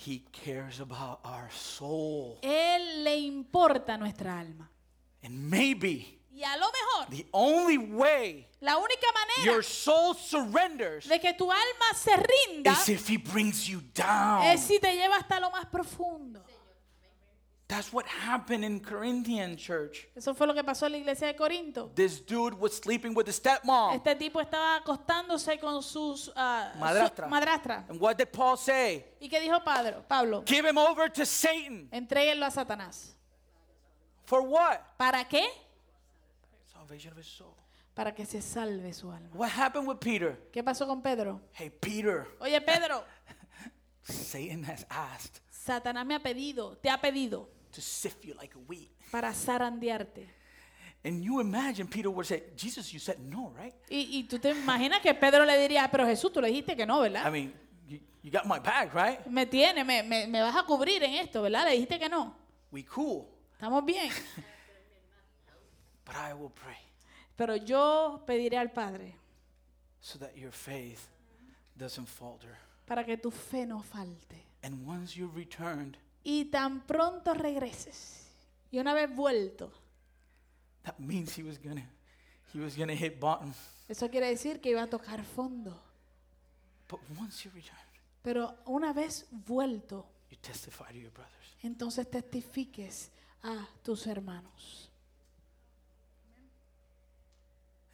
He 0.06 0.24
cares 0.32 0.80
about 0.80 1.20
our 1.24 1.50
soul. 1.52 2.40
Él 2.42 3.04
le 3.04 3.16
importa 3.18 3.98
nuestra 3.98 4.40
alma. 4.40 4.70
And 5.24 5.50
maybe 5.50 6.20
Y 6.36 6.44
a 6.44 6.58
lo 6.58 6.66
mejor, 6.72 7.10
the 7.12 7.28
only 7.32 7.78
way 7.78 8.48
la 8.60 8.78
única 8.78 9.06
manera 9.14 9.54
your 9.54 9.64
soul 9.64 10.16
surrenders 10.16 11.08
de 11.08 11.20
que 11.20 11.32
tu 11.36 11.50
alma 11.52 11.94
se 11.96 12.12
rinda 12.18 12.72
is 12.72 12.90
if 12.90 13.08
He 13.08 13.18
brings 13.18 13.68
you 13.68 13.82
down. 13.94 14.42
es 14.44 14.62
si 14.62 14.80
te 14.80 14.96
lleva 14.96 15.18
hasta 15.18 15.40
lo 15.40 15.52
más 15.52 15.68
profundo. 15.68 16.44
That's 17.68 17.92
what 17.94 18.06
happened 18.06 18.64
in 18.66 18.82
Corinthian 18.82 19.56
church. 19.58 20.08
Eso 20.16 20.34
fue 20.36 20.46
lo 20.46 20.54
que 20.54 20.64
pasó 20.64 20.86
en 20.86 20.92
la 20.92 20.98
iglesia 21.00 21.28
de 21.28 21.36
Corinto. 21.36 21.92
This 21.96 22.20
dude 22.20 22.54
was 22.60 22.74
sleeping 22.78 23.16
with 23.16 23.26
his 23.28 23.40
stepmom. 23.40 23.96
Este 23.96 24.16
tipo 24.16 24.40
estaba 24.42 24.76
acostándose 24.76 25.60
con 25.60 25.82
sus 25.82 26.26
su 26.26 26.32
Madrastra. 26.36 27.28
madrastra. 27.28 27.86
And 27.90 28.00
what 28.00 28.18
did 28.18 28.32
Paul 28.32 28.58
say? 28.58 29.06
¿Y 29.20 29.30
qué 29.30 29.40
dijo 29.40 29.64
Pablo? 29.64 30.04
Pablo, 30.08 30.44
Give 30.46 30.66
him 30.66 30.78
over 30.78 31.10
to 31.10 31.26
Satan. 31.26 31.88
entréguenlo 31.92 32.46
a 32.46 32.52
Satanás. 32.52 33.16
For 34.26 34.42
what? 34.42 34.80
¿Para 34.98 35.24
qué? 35.28 35.44
Salvation 36.74 37.12
of 37.14 37.18
his 37.18 37.28
soul. 37.28 37.56
Para 37.96 38.12
que 38.14 38.26
se 38.26 38.42
salve 38.42 38.94
su 38.94 39.08
alma. 39.10 39.30
What 39.34 39.50
happened 39.50 39.88
with 39.88 40.00
Peter? 40.00 40.38
¿Qué 40.52 40.64
pasó 40.64 40.86
con 40.86 41.02
Pedro? 41.02 41.42
Hey, 41.54 41.70
Peter, 41.70 42.28
Oye, 42.42 42.60
Pedro, 42.62 43.04
Satan 44.04 44.64
has 44.64 44.86
asked 44.90 45.40
Satanás 45.66 46.06
me 46.06 46.16
ha 46.16 46.20
pedido, 46.20 46.76
te 46.78 46.90
ha 46.90 47.00
pedido 47.00 47.50
to 47.72 47.82
sift 47.82 48.24
you 48.26 48.34
like 48.36 48.54
wheat. 48.68 48.90
para 49.12 49.34
zarandearte. 49.34 50.28
And 51.06 51.22
you 51.24 51.40
imagine 51.42 51.88
Peter 51.88 52.10
would 52.10 52.26
say, 52.26 52.44
Jesus, 52.56 52.92
you 52.94 53.00
said 53.00 53.18
no, 53.20 53.52
right? 53.58 53.74
Y, 53.90 54.20
y 54.20 54.24
tú 54.24 54.40
te 54.40 54.52
imaginas 54.52 55.02
que 55.02 55.14
Pedro 55.14 55.46
le 55.46 55.58
diría, 55.58 55.90
pero 55.92 56.06
Jesús, 56.06 56.32
tú 56.32 56.42
le 56.42 56.48
dijiste 56.48 56.76
que 56.76 56.86
no, 56.86 57.00
I 57.06 57.10
¿verdad? 57.10 57.32
mean, 57.32 57.54
you, 57.88 58.00
you 58.22 58.32
got 58.32 58.46
my 58.46 58.60
back, 58.60 58.94
right? 58.94 59.26
Me 59.28 59.46
tiene, 59.46 59.84
me, 59.84 60.02
me, 60.04 60.28
me 60.28 60.42
vas 60.42 60.56
a 60.56 60.64
cubrir 60.64 61.04
en 61.04 61.14
esto, 61.16 61.42
¿verdad? 61.42 61.66
Le 61.66 61.72
dijiste 61.74 62.00
que 62.00 62.08
no. 62.10 62.36
We 62.72 62.84
cool. 62.86 63.26
Estamos 63.54 63.84
bien. 63.86 64.10
But 66.06 66.16
I 66.16 66.34
will 66.34 66.52
pray 66.52 66.78
Pero 67.38 67.56
yo 67.56 68.22
pediré 68.26 68.58
al 68.58 68.72
Padre 68.72 69.16
so 70.02 70.20
that 70.20 70.36
your 70.36 70.52
faith 70.52 71.08
doesn't 71.78 72.08
falter. 72.08 72.58
para 72.86 73.04
que 73.06 73.18
tu 73.18 73.32
fe 73.32 73.66
no 73.66 73.82
falte. 73.82 74.44
And 74.64 74.86
once 74.88 75.16
you've 75.16 75.36
returned, 75.36 75.98
Y 76.24 76.46
tan 76.46 76.82
pronto 76.88 77.34
regreses. 77.34 78.28
Y 78.72 78.80
una 78.80 78.94
vez 78.94 79.14
vuelto, 79.14 79.72
that 80.84 80.98
means 80.98 81.38
he 81.38 81.44
was 81.44 81.60
gonna 81.62 81.86
he 82.54 82.60
was 82.60 82.76
gonna 82.78 82.96
hit 82.96 83.20
bottom. 83.20 83.54
eso 83.90 84.10
quiere 84.10 84.28
decir 84.28 84.62
que 84.62 84.72
iba 84.72 84.84
a 84.84 84.88
tocar 84.90 85.24
fondo. 85.26 85.80
But 86.90 87.00
once 87.20 87.44
you 87.44 87.52
return, 87.54 87.78
Pero 88.24 88.56
una 88.66 88.94
vez 88.94 89.28
vuelto, 89.32 90.06
you 90.32 90.38
testify 90.42 90.92
to 90.92 90.98
your 90.98 91.12
brothers. 91.12 91.58
entonces 91.62 92.10
testifiques 92.10 93.12
a 93.44 93.68
tus 93.84 94.08
hermanos. 94.08 94.90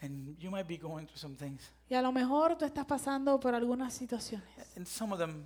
And 0.01 0.37
you 0.39 0.49
might 0.49 0.67
be 0.67 0.77
going 0.77 1.07
through 1.07 1.17
some 1.17 1.35
things. 1.35 1.71
Y 1.89 1.95
a 1.95 2.01
lo 2.01 2.11
mejor 2.11 2.57
tú 2.57 2.63
estás 2.65 2.85
pasando 2.85 3.37
por 3.39 3.53
algunas 3.53 3.93
situaciones. 3.93 4.47
And 4.77 4.85
some 4.87 5.11
of 5.11 5.19
them 5.19 5.43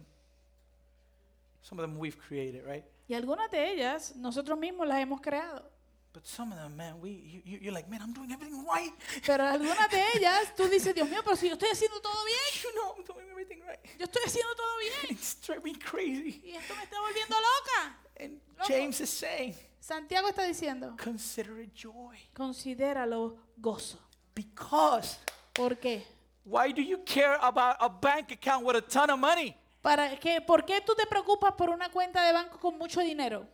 some 1.64 1.80
of 1.82 1.90
them 1.90 1.98
we've 1.98 2.18
created, 2.18 2.64
right? 2.66 2.86
Y 3.08 3.16
algunas 3.16 3.50
de 3.50 3.72
ellas 3.74 4.16
nosotros 4.16 4.58
mismos 4.60 4.88
las 4.88 5.00
hemos 5.00 5.20
creado. 5.20 5.72
But 6.14 6.28
some 6.28 6.52
of 6.54 6.60
them, 6.60 6.78
man, 6.78 7.02
we 7.02 7.10
you, 7.10 7.42
you- 7.44 7.58
you're 7.60 7.74
like, 7.74 7.90
man, 7.90 8.00
I'm 8.04 8.14
doing 8.14 8.32
everything 8.32 8.64
right. 8.68 8.94
Pero 9.26 9.44
algunas 9.48 9.90
de 9.90 10.00
ellas 10.16 10.54
tú 10.56 10.68
dices, 10.70 10.94
Dios 10.94 11.10
mío, 11.10 11.22
pero 11.24 11.36
si 11.36 11.48
yo 11.48 11.54
estoy 11.56 11.70
haciendo 11.70 12.00
todo 12.02 12.24
bien, 12.24 12.38
You 12.64 12.72
know 12.74 12.94
I'm 12.96 13.04
doing 13.04 13.30
everything 13.32 13.62
right. 13.68 13.80
yo 13.98 14.06
estoy 14.06 14.22
haciendo 14.24 14.54
todo 14.56 14.78
bien. 14.78 14.94
It's 15.18 15.36
driving 15.42 15.74
me 15.74 15.80
crazy. 15.80 16.40
Y 16.46 16.52
esto 16.56 16.76
me 16.76 16.84
está 16.84 17.00
volviendo 17.00 17.36
loca. 17.36 17.98
And 18.20 18.40
James 18.68 19.02
is 19.02 19.10
saying, 19.10 19.56
Santiago 19.80 20.28
está 20.30 20.44
diciendo, 20.44 20.96
consider 21.04 21.60
it 21.62 21.74
joy. 21.74 22.16
considéralo 22.36 23.36
gozo. 23.58 23.98
Because 24.36 25.18
¿Por 25.54 25.78
qué? 25.80 26.04
why 26.46 26.72
do 26.72 26.82
you 26.82 27.00
care 27.06 27.38
about 27.42 27.76
a 27.80 27.90
bank 27.90 28.32
account 28.32 28.64
with 28.66 28.76
a 28.76 28.82
ton 28.82 29.10
of 29.10 29.20
money? 29.20 29.56
¿Para 29.84 30.18
qué? 30.18 30.40
¿Por 30.40 30.64
qué 30.66 30.80
tú 30.82 30.94
te 30.96 31.06
preocupas 31.06 31.54
por 31.56 31.70
una 31.70 31.92
cuenta 31.92 32.26
de 32.26 32.32
banco 32.32 32.58
con 32.58 32.78
mucho 32.78 33.02
dinero? 33.02 33.46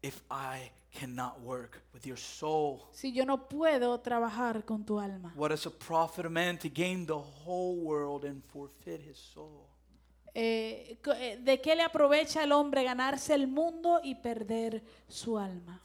If 0.00 0.22
I 0.30 0.70
cannot 0.96 1.40
work 1.40 1.82
with 1.92 2.02
your 2.04 2.16
soul, 2.16 2.82
Si 2.92 3.12
yo 3.12 3.26
no 3.26 3.48
puedo 3.48 3.98
trabajar 4.00 4.64
con 4.64 4.84
tu 4.86 5.00
alma. 5.00 5.32
what 5.34 5.50
does 5.50 5.66
it 5.66 5.74
profit 5.84 6.26
a 6.26 6.30
man 6.30 6.56
to 6.58 6.68
gain 6.72 7.04
the 7.04 7.12
whole 7.44 7.76
world 7.82 8.24
and 8.24 8.40
forfeit 8.44 9.00
his 9.02 9.18
soul? 9.18 9.66
Eh, 10.32 10.96
eh, 11.16 11.38
¿De 11.42 11.60
qué 11.60 11.74
le 11.74 11.82
aprovecha 11.82 12.44
al 12.44 12.52
hombre 12.52 12.84
ganarse 12.84 13.34
el 13.34 13.48
mundo 13.48 14.00
y 14.04 14.14
perder 14.14 14.84
su 15.08 15.36
alma? 15.36 15.82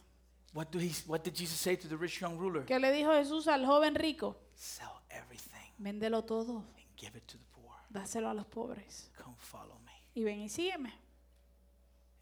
What, 0.52 0.68
do 0.70 0.78
he, 0.78 0.92
what 1.08 1.22
did 1.24 1.34
Jesus 1.34 1.58
say 1.58 1.76
to 1.76 1.88
the 1.88 1.96
rich 1.96 2.20
young 2.20 2.38
ruler? 2.38 2.64
¿Qué 2.64 2.78
le 2.78 2.92
dijo 2.92 3.10
Jesús 3.12 3.48
al 3.48 3.66
joven 3.66 3.96
rico? 3.96 4.36
Sell 4.54 4.86
everything 5.10 5.72
Véndelo 5.78 6.22
todo, 6.22 6.58
and 6.58 6.86
give 6.96 7.18
it 7.18 7.26
to 7.26 7.36
the 7.36 7.44
poor. 7.52 7.74
dáselo 7.90 8.28
a 8.30 8.34
los 8.34 8.46
pobres. 8.46 9.10
Follow 9.56 9.78
me. 9.80 9.92
Y 10.14 10.24
ven 10.24 10.40
y 10.40 10.48
sígueme. 10.48 10.92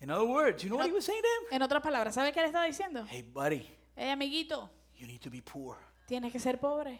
In 0.00 0.10
other 0.10 0.26
words, 0.26 0.62
you 0.62 0.68
know 0.68 0.76
what 0.78 0.86
he 0.86 0.92
was 0.92 1.04
saying 1.04 1.22
to 1.22 1.28
him? 1.28 1.56
En 1.56 1.62
otras 1.62 1.80
palabras, 1.82 2.14
¿sabe 2.14 2.32
qué 2.32 2.40
le 2.40 2.46
estaba 2.48 2.64
diciendo? 2.66 3.06
Hey, 3.08 3.22
buddy, 3.22 3.66
Hey, 3.96 4.10
amiguito, 4.10 4.68
you 4.98 5.06
need 5.06 5.20
to 5.20 5.30
be 5.30 5.40
poor. 5.40 5.76
tienes 6.06 6.32
que 6.32 6.40
ser 6.40 6.58
pobre. 6.58 6.98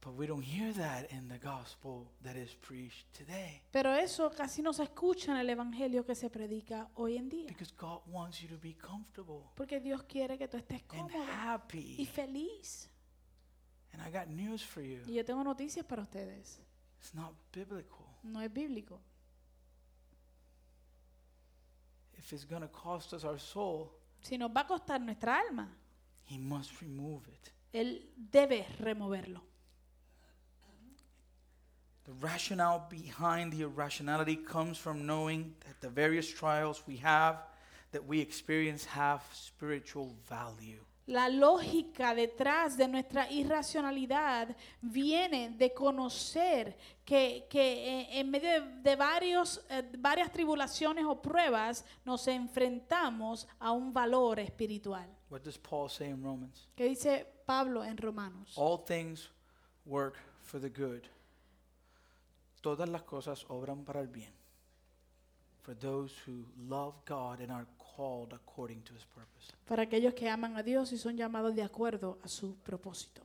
But 0.00 0.14
we 0.14 0.26
don't 0.26 0.42
hear 0.42 0.72
that 0.74 1.10
in 1.10 1.26
the 1.28 1.38
gospel 1.38 2.06
that 2.22 2.36
is 2.36 2.54
preached 2.54 3.12
today. 3.12 3.60
Pero 3.72 3.92
eso 3.94 4.30
casi 4.30 4.62
no 4.62 4.72
se 4.72 4.84
escucha 4.84 5.32
en 5.32 5.38
el 5.38 5.50
evangelio 5.50 6.04
que 6.04 6.14
se 6.14 6.30
predica 6.30 6.88
hoy 6.94 7.16
en 7.16 7.28
día. 7.28 7.46
Because 7.48 7.72
God 7.76 8.02
wants 8.06 8.40
you 8.40 8.48
to 8.48 8.58
be 8.60 8.74
comfortable 8.76 9.42
Porque 9.56 9.80
Dios 9.80 10.04
quiere 10.04 10.38
que 10.38 10.46
tú 10.46 10.58
estés 10.58 10.82
and 10.82 11.10
cómodo 11.10 11.24
y 11.24 11.26
happy. 11.28 12.06
feliz. 12.06 12.88
And 13.92 14.00
I 14.02 14.10
got 14.12 14.28
news 14.28 14.62
for 14.62 14.82
you. 14.82 15.00
Y 15.06 15.14
yo 15.14 15.24
tengo 15.24 15.42
noticias 15.42 15.84
para 15.84 16.02
ustedes. 16.02 16.60
It's 17.06 17.14
not 17.14 17.34
biblical. 17.52 18.04
No 18.24 18.40
es 18.40 18.50
bíblico. 18.50 18.98
If 22.18 22.32
it's 22.32 22.44
going 22.44 22.62
to 22.62 22.68
cost 22.68 23.12
us 23.12 23.22
our 23.22 23.38
soul, 23.38 23.92
Si 24.22 24.36
nos 24.36 24.50
va 24.50 24.62
a 24.62 24.66
costar 24.66 25.00
nuestra 25.00 25.38
alma, 25.38 25.68
He 26.24 26.36
must 26.36 26.80
remove 26.80 27.28
it. 27.28 27.52
Él 27.72 28.02
debe 28.16 28.66
removerlo. 28.80 29.40
The 32.06 32.12
rationale 32.20 32.88
behind 32.90 33.52
the 33.52 33.62
irrationality 33.62 34.34
comes 34.34 34.76
from 34.76 35.06
knowing 35.06 35.54
that 35.60 35.80
the 35.80 35.88
various 35.88 36.28
trials 36.28 36.82
we 36.88 36.96
have, 36.96 37.36
that 37.92 38.04
we 38.04 38.18
experience, 38.20 38.84
have 38.84 39.22
spiritual 39.32 40.12
value. 40.28 40.84
La 41.06 41.28
lógica 41.28 42.14
detrás 42.16 42.76
de 42.76 42.88
nuestra 42.88 43.30
irracionalidad 43.30 44.56
viene 44.80 45.50
de 45.50 45.72
conocer 45.72 46.76
que, 47.04 47.46
que, 47.48 48.00
eh, 48.00 48.18
en 48.18 48.28
medio 48.28 48.48
de, 48.48 48.60
de 48.82 48.96
varios, 48.96 49.64
eh, 49.70 49.88
varias 49.98 50.32
tribulaciones 50.32 51.04
o 51.04 51.22
pruebas 51.22 51.84
nos 52.04 52.26
enfrentamos 52.26 53.46
a 53.60 53.70
un 53.70 53.92
valor 53.92 54.40
espiritual. 54.40 55.08
What 55.30 55.42
does 55.42 55.58
Paul 55.58 55.88
say 55.88 56.08
in 56.08 56.22
Romans? 56.22 56.68
¿Qué 56.76 56.84
dice 56.84 57.24
Pablo 57.46 57.84
en 57.84 57.96
Romanos? 57.96 58.52
All 58.56 58.84
things 58.84 59.30
work 59.84 60.16
for 60.42 60.60
the 60.60 60.70
good. 60.70 61.02
Todas 62.60 62.88
las 62.88 63.02
cosas 63.02 63.44
obran 63.48 63.84
para 63.84 64.00
el 64.00 64.08
bien. 64.08 64.32
For 65.62 65.76
those 65.76 66.14
who 66.26 66.46
love 66.56 66.94
God 67.06 67.40
and 67.40 67.52
are 67.52 67.66
called 67.96 68.32
according 68.32 68.82
to 68.82 68.94
his 68.94 69.04
purpose. 69.06 69.52
Para 69.66 69.82
aquellos 69.84 70.14
que 70.14 70.28
aman 70.28 70.56
a 70.56 70.62
Dios 70.62 70.92
y 70.92 70.98
son 70.98 71.16
llamados 71.16 71.54
de 71.54 71.62
acuerdo 71.62 72.18
a 72.22 72.28
su 72.28 72.56
propósito. 72.62 73.22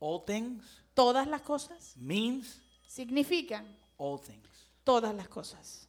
All 0.00 0.24
things 0.24 0.82
Todas 0.94 1.26
las 1.26 1.42
cosas 1.42 1.94
means 1.96 2.60
significan 2.86 3.66
all 3.98 4.18
things. 4.18 4.48
todas 4.84 5.14
las 5.14 5.28
cosas. 5.28 5.88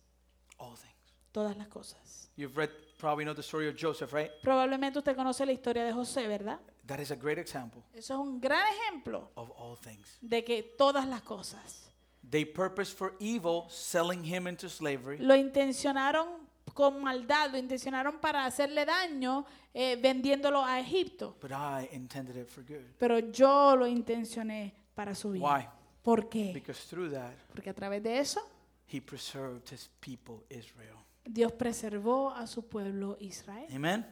All 0.58 0.76
things. 0.76 0.94
Todas 1.32 1.56
las 1.58 1.68
cosas. 1.68 2.30
You've 2.36 2.56
read, 2.58 2.70
probably 3.00 3.24
know 3.26 3.34
the 3.34 3.42
story 3.44 3.68
of 3.68 3.76
Joseph, 3.76 4.12
right? 4.14 4.32
Probablemente 4.44 5.00
usted 5.00 5.16
conoce 5.16 5.46
la 5.46 5.52
historia 5.54 5.84
de 5.86 5.94
José, 5.94 6.28
¿verdad? 6.28 6.60
That 6.86 7.00
is 7.00 7.12
a 7.12 7.16
great 7.16 7.38
example 7.38 7.84
Eso 7.94 8.14
es 8.14 8.20
un 8.20 8.40
gran 8.40 8.64
ejemplo 8.74 9.32
of 9.36 9.52
all 9.58 9.78
things. 9.78 10.18
de 10.22 10.44
que 10.44 10.64
todas 10.78 11.08
las 11.08 11.22
cosas. 11.22 11.90
They 12.30 12.44
purposed 12.46 12.98
for 12.98 13.14
evil, 13.20 13.66
selling 13.70 14.24
him 14.24 14.48
into 14.48 14.68
slavery. 14.70 15.18
Lo 15.20 15.36
intencionaron 15.36 16.47
con 16.74 17.02
maldad, 17.02 17.52
lo 17.52 17.58
intencionaron 17.58 18.20
para 18.20 18.46
hacerle 18.46 18.86
daño 18.86 19.46
eh, 19.74 19.98
vendiéndolo 20.02 20.64
a 20.64 20.80
Egipto. 20.80 21.38
But 21.42 21.52
I 21.52 21.90
intended 21.94 22.36
it 22.36 22.48
for 22.48 22.64
good. 22.64 22.84
Pero 22.98 23.20
yo 23.20 23.76
lo 23.76 23.88
intencioné 23.88 24.74
para 24.94 25.14
su 25.16 25.32
bien. 25.32 25.46
Why? 25.46 25.68
¿Por 26.04 26.30
qué? 26.30 26.52
Because 26.54 26.88
through 26.88 27.12
that, 27.12 27.34
Porque 27.50 27.70
a 27.70 27.74
través 27.74 28.02
de 28.04 28.20
eso 28.20 28.42
he 28.88 29.02
preserved 29.02 29.72
his 29.72 29.90
people, 30.00 30.46
Israel. 30.50 30.96
Dios 31.26 31.52
preservó 31.52 32.32
a 32.32 32.48
su 32.48 32.68
pueblo 32.68 33.18
Israel. 33.20 33.68
Amen? 33.74 34.06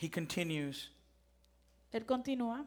He 0.00 0.08
continues, 0.10 0.90
Él 1.92 2.04
continúa. 2.04 2.66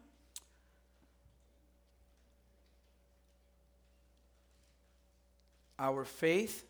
Our 5.80 6.06
faith 6.06 6.66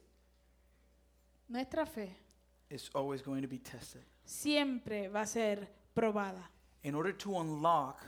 Nuestra 1.50 1.86
fe 1.86 2.16
is 2.70 2.90
always 2.94 3.22
going 3.24 3.42
to 3.42 3.48
be 3.48 3.60
tested. 3.60 4.04
siempre 4.26 5.08
va 5.10 5.22
a 5.22 5.26
ser 5.26 5.68
probada. 5.94 6.50
In 6.84 6.96
order 6.96 7.14
to 7.18 7.40
unlock 7.40 8.02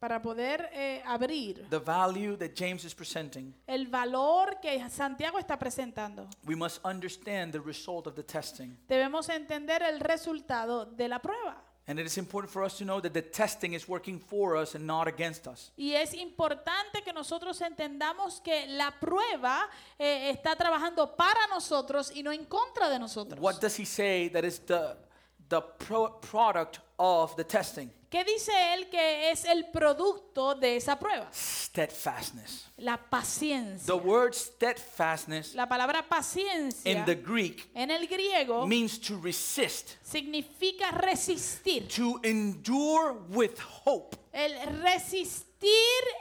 Para 0.00 0.20
poder 0.20 0.68
eh, 0.72 1.00
abrir 1.06 1.68
the 1.70 1.78
value 1.78 2.36
that 2.36 2.54
James 2.56 2.84
is 2.84 2.92
presenting, 2.92 3.54
el 3.68 3.86
valor 3.86 4.58
que 4.60 4.88
Santiago 4.90 5.38
está 5.38 5.56
presentando, 5.56 6.28
we 6.44 6.56
must 6.56 6.84
understand 6.84 7.52
the 7.52 7.60
result 7.60 8.08
of 8.08 8.14
the 8.16 8.22
testing. 8.24 8.76
debemos 8.88 9.28
entender 9.28 9.80
el 9.82 10.00
resultado 10.00 10.86
de 10.86 11.06
la 11.08 11.20
prueba. 11.20 11.62
And 11.92 12.00
it 12.00 12.06
is 12.06 12.16
important 12.16 12.50
for 12.50 12.64
us 12.64 12.78
to 12.78 12.86
know 12.86 13.02
that 13.02 13.12
the 13.12 13.20
testing 13.20 13.74
is 13.74 13.86
working 13.86 14.18
for 14.18 14.56
us 14.56 14.74
and 14.74 14.86
not 14.86 15.06
against 15.08 15.46
us. 15.46 15.70
Y 15.76 15.92
es 15.92 16.14
importante 16.14 17.02
que 17.04 17.12
nosotros 17.12 17.60
entendamos 17.60 18.40
que 18.40 18.66
la 18.66 18.98
prueba 18.98 19.68
eh, 19.98 20.30
está 20.30 20.56
trabajando 20.56 21.14
para 21.14 21.46
nosotros 21.48 22.10
y 22.14 22.22
no 22.22 22.32
en 22.32 22.46
contra 22.46 22.88
de 22.88 22.98
nosotros. 22.98 23.38
What 23.38 23.60
does 23.60 23.78
he 23.78 23.84
say 23.84 24.30
that 24.30 24.42
is 24.42 24.60
the, 24.60 24.96
the 25.52 25.60
pro- 25.60 26.18
product 26.20 26.80
of 26.98 27.36
the 27.36 27.44
testing? 27.44 27.90
¿Qué 28.10 28.24
dice 28.24 28.50
él 28.74 28.90
que 28.90 29.30
es 29.30 29.44
el 29.46 29.64
producto 29.72 30.54
de 30.54 30.76
esa 30.76 30.98
prueba? 30.98 31.28
Steadfastness. 31.32 32.66
La 32.78 32.96
paciencia. 32.98 33.86
The 33.86 33.96
word 33.96 34.34
steadfastness 34.34 35.54
La 35.54 35.66
palabra 35.66 36.02
paciencia 36.08 36.90
in 36.90 37.04
the 37.04 37.14
Greek 37.14 37.68
en 37.74 37.90
el 37.90 38.06
griego 38.06 38.66
means 38.66 38.98
to 38.98 39.18
resist, 39.18 39.96
significa 40.02 40.90
resistir. 40.90 41.88
to 41.88 42.20
endure 42.22 43.14
with 43.30 43.58
hope. 43.84 44.16
El 44.32 44.52
resistir 44.82 45.51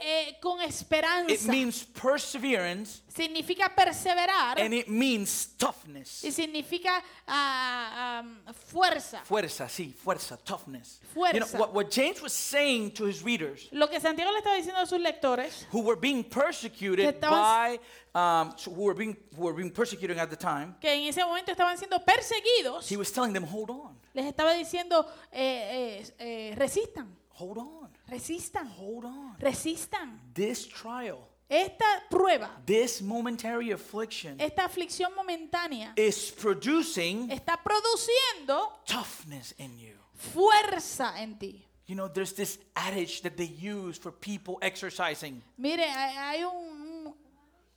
eh, 0.02 0.38
con 0.42 0.62
It 0.62 0.70
esperanza 0.70 1.52
means 1.52 1.84
perseverance 1.84 3.02
significa 3.08 3.70
perseverar 3.70 4.60
and 4.60 4.74
it 4.74 4.88
means 4.88 5.50
toughness. 5.58 6.24
y 6.24 6.32
significa 6.32 7.04
ah, 7.28 8.24
ah, 8.46 8.54
fuerza. 8.54 9.22
Fuerza, 9.26 9.68
sí, 9.68 9.94
fuerza, 9.94 10.38
toughness. 10.38 11.00
Fuerza. 11.14 11.34
You 11.34 11.40
know, 11.42 11.60
what, 11.60 11.74
what 11.74 11.92
James 11.92 12.22
was 12.22 12.34
saying 12.34 12.92
to 12.92 13.06
his 13.06 13.24
readers 13.24 13.68
Lo 13.72 13.88
que 13.88 14.00
Santiago 14.00 14.32
le 14.32 14.40
estaba 14.40 14.56
diciendo 14.56 14.82
a 14.82 14.86
sus 14.86 15.00
lectores, 15.00 15.66
who 15.72 15.82
were 15.82 15.96
being 16.00 16.24
persecuted 16.24 17.20
by, 17.20 17.80
um, 18.16 18.54
so 18.58 18.72
who 18.72 18.84
were 18.84 18.96
being, 18.96 19.16
who 19.36 19.44
were 19.44 19.54
being 19.54 19.72
persecuted 19.72 20.18
at 20.18 20.30
the 20.30 20.38
time, 20.38 20.76
que 20.80 20.90
en 20.90 21.08
ese 21.08 21.24
momento 21.24 21.52
estaban 21.52 21.78
siendo 21.78 22.04
perseguidos, 22.04 22.90
he 22.90 22.98
was 22.98 23.12
telling 23.12 23.34
them, 23.34 23.44
hold 23.44 23.70
on, 23.70 23.98
les 24.14 24.26
estaba 24.26 24.54
diciendo, 24.54 25.06
eh, 25.32 26.02
eh, 26.02 26.14
eh, 26.20 26.56
resistan, 26.56 27.08
hold 27.30 27.58
on, 27.58 27.81
resistan, 28.12 28.68
hold 28.78 29.06
on. 29.06 29.36
resistan. 29.40 30.20
This 30.34 30.68
trial, 30.68 31.28
Esta 31.50 31.86
prueba, 32.10 32.50
this 32.66 33.02
momentary 33.02 33.72
affliction 33.72 34.40
esta 34.40 34.66
aflicción 34.66 35.14
momentánea, 35.16 35.94
is 35.98 36.32
producing 36.32 37.30
está 37.32 37.58
produciendo 37.62 38.80
toughness 38.86 39.54
in 39.58 39.78
you. 39.80 39.98
fuerza 40.14 41.14
en 41.22 41.38
ti. 41.40 41.66
You 41.88 41.96
know, 41.96 42.08
there's 42.08 42.34
this 42.34 42.58
adage 42.76 43.22
that 43.24 43.36
they 43.36 43.48
use 43.50 43.98
for 44.00 44.14
people 44.14 44.58
exercising, 44.62 45.42
Mire, 45.58 45.84
hay, 45.84 46.42
un, 46.46 47.14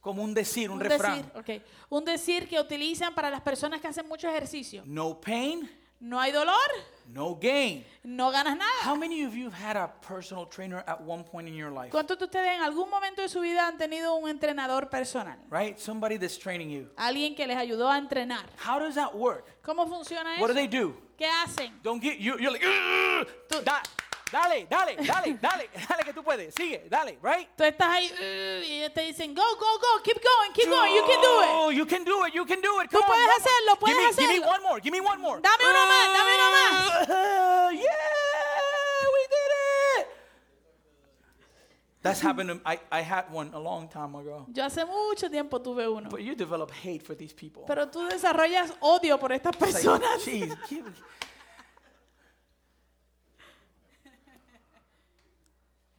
como 0.01 0.22
un 0.22 0.32
decir, 0.35 0.70
un 0.70 0.74
un 0.78 0.80
refrán. 0.80 1.22
decir, 1.35 1.59
ok, 1.59 1.62
un 1.91 2.05
decir 2.05 2.47
que 2.49 2.61
utilizan 2.61 3.12
para 3.12 3.28
las 3.28 3.41
personas 3.41 3.80
que 3.80 3.89
hacen 3.89 4.07
mucho 4.07 4.28
ejercicio. 4.28 4.85
No 4.87 5.20
pain, 5.20 5.68
No 6.01 6.20
hay 6.20 6.32
dolor, 6.32 6.55
no 7.14 7.34
gain. 7.40 7.84
no 8.03 8.30
ganas 8.30 8.57
nada. 8.59 8.70
How 8.82 8.95
many 8.95 9.24
of 9.24 9.34
you 9.34 9.49
have 9.49 9.55
had 9.55 9.76
a 9.76 9.88
personal 10.07 10.45
trainer 10.47 10.84
at 10.86 11.01
one 11.01 11.24
point 11.24 11.49
in 11.49 11.55
your 11.55 11.70
life? 11.70 11.90
¿Cuántos 11.90 12.18
de 12.18 12.26
ustedes 12.26 12.55
en 12.57 12.62
algún 12.62 12.90
momento 12.90 13.22
de 13.22 13.28
su 13.28 13.40
vida 13.40 13.66
han 13.66 13.78
tenido 13.78 14.14
un 14.16 14.28
entrenador 14.28 14.90
personal? 14.90 15.38
Right? 15.51 15.78
Somebody 15.78 16.18
that's 16.18 16.36
training 16.38 16.68
you. 16.70 16.90
Alguien 16.97 17.34
que 17.34 17.47
les 17.47 17.57
ayudó 17.57 17.90
a 17.90 17.97
entrenar. 17.99 18.45
How 18.59 18.78
does 18.78 18.97
that 18.97 19.14
work? 19.14 19.47
¿Cómo 19.62 19.86
funciona 19.88 20.38
What 20.38 20.49
do 20.49 20.53
eso? 20.53 20.55
they 20.55 20.66
do? 20.68 20.95
¿Qué 21.16 21.26
hacen? 21.26 21.72
Don't 21.82 22.03
get 22.03 22.18
you. 22.18 22.36
You're 22.38 22.51
like, 22.53 22.64
dale, 24.33 24.66
dale, 24.68 24.97
dale, 24.97 25.39
dale, 25.41 25.70
dale 25.89 26.03
que 26.05 26.12
tú 26.12 26.22
puedes. 26.22 26.55
Sigue, 26.55 26.87
dale, 26.91 27.18
right? 27.22 27.49
Tú 27.57 27.64
estás 27.64 27.89
ahí 27.89 28.11
"Ugh", 28.12 28.64
y 28.64 28.91
te 28.93 29.01
dicen, 29.03 29.35
go, 29.35 29.43
go, 29.59 29.79
go, 29.79 30.03
keep 30.03 30.16
going, 30.22 30.53
keep 30.53 30.68
going, 30.68 30.95
you 30.95 31.03
can 31.07 31.20
do 31.20 31.41
it. 31.43 31.49
Oh, 31.53 31.70
you 31.70 31.87
can 31.87 32.05
do 32.05 32.25
it. 32.27 32.35
You 32.35 32.45
can 32.47 32.61
do 32.61 32.81
it. 32.81 32.91
Tú 32.91 32.99
Come 32.99 33.05
on, 33.05 33.11
puedes 33.11 33.31
hacerlo, 33.39 33.79
puedes 33.79 33.97
give 33.97 34.07
me, 34.07 34.14
Give 34.16 34.29
me 34.29 34.35
hacerlo. 34.39 34.49
one 34.49 34.62
more. 34.62 34.81
Give 34.81 34.93
me 34.93 35.01
one 35.01 35.20
more. 35.20 35.41
Dame 35.41 35.64
uno 35.64 35.87
más, 35.87 36.12
dame 36.12 36.35
uno 36.35 36.51
más. 36.51 37.09
Uh, 37.09 37.70
yeah, 37.70 39.09
we 39.12 39.20
did 39.31 39.51
it. 40.01 40.07
That's 42.03 42.20
happened. 42.20 42.51
To, 42.51 42.61
I 42.66 42.79
I 42.93 43.01
had 43.03 43.31
one 43.33 43.51
a 43.55 43.59
long 43.59 43.89
time 43.89 44.14
ago. 44.14 44.47
Yo 44.53 44.62
hace 44.64 44.85
mucho 44.85 45.29
tiempo 45.31 45.59
tuve 45.61 45.87
uno. 45.89 46.11
But 46.11 46.20
you 46.22 46.35
develop 46.35 46.70
hate 46.70 47.03
for 47.03 47.14
these 47.16 47.33
people. 47.33 47.64
Pero 47.66 47.87
tú 47.89 48.07
desarrollas 48.09 48.72
odio 48.81 49.18
por 49.18 49.31
estas 49.33 49.55
like, 49.59 49.72
personas. 49.72 50.22
"Jeez, 50.25 50.55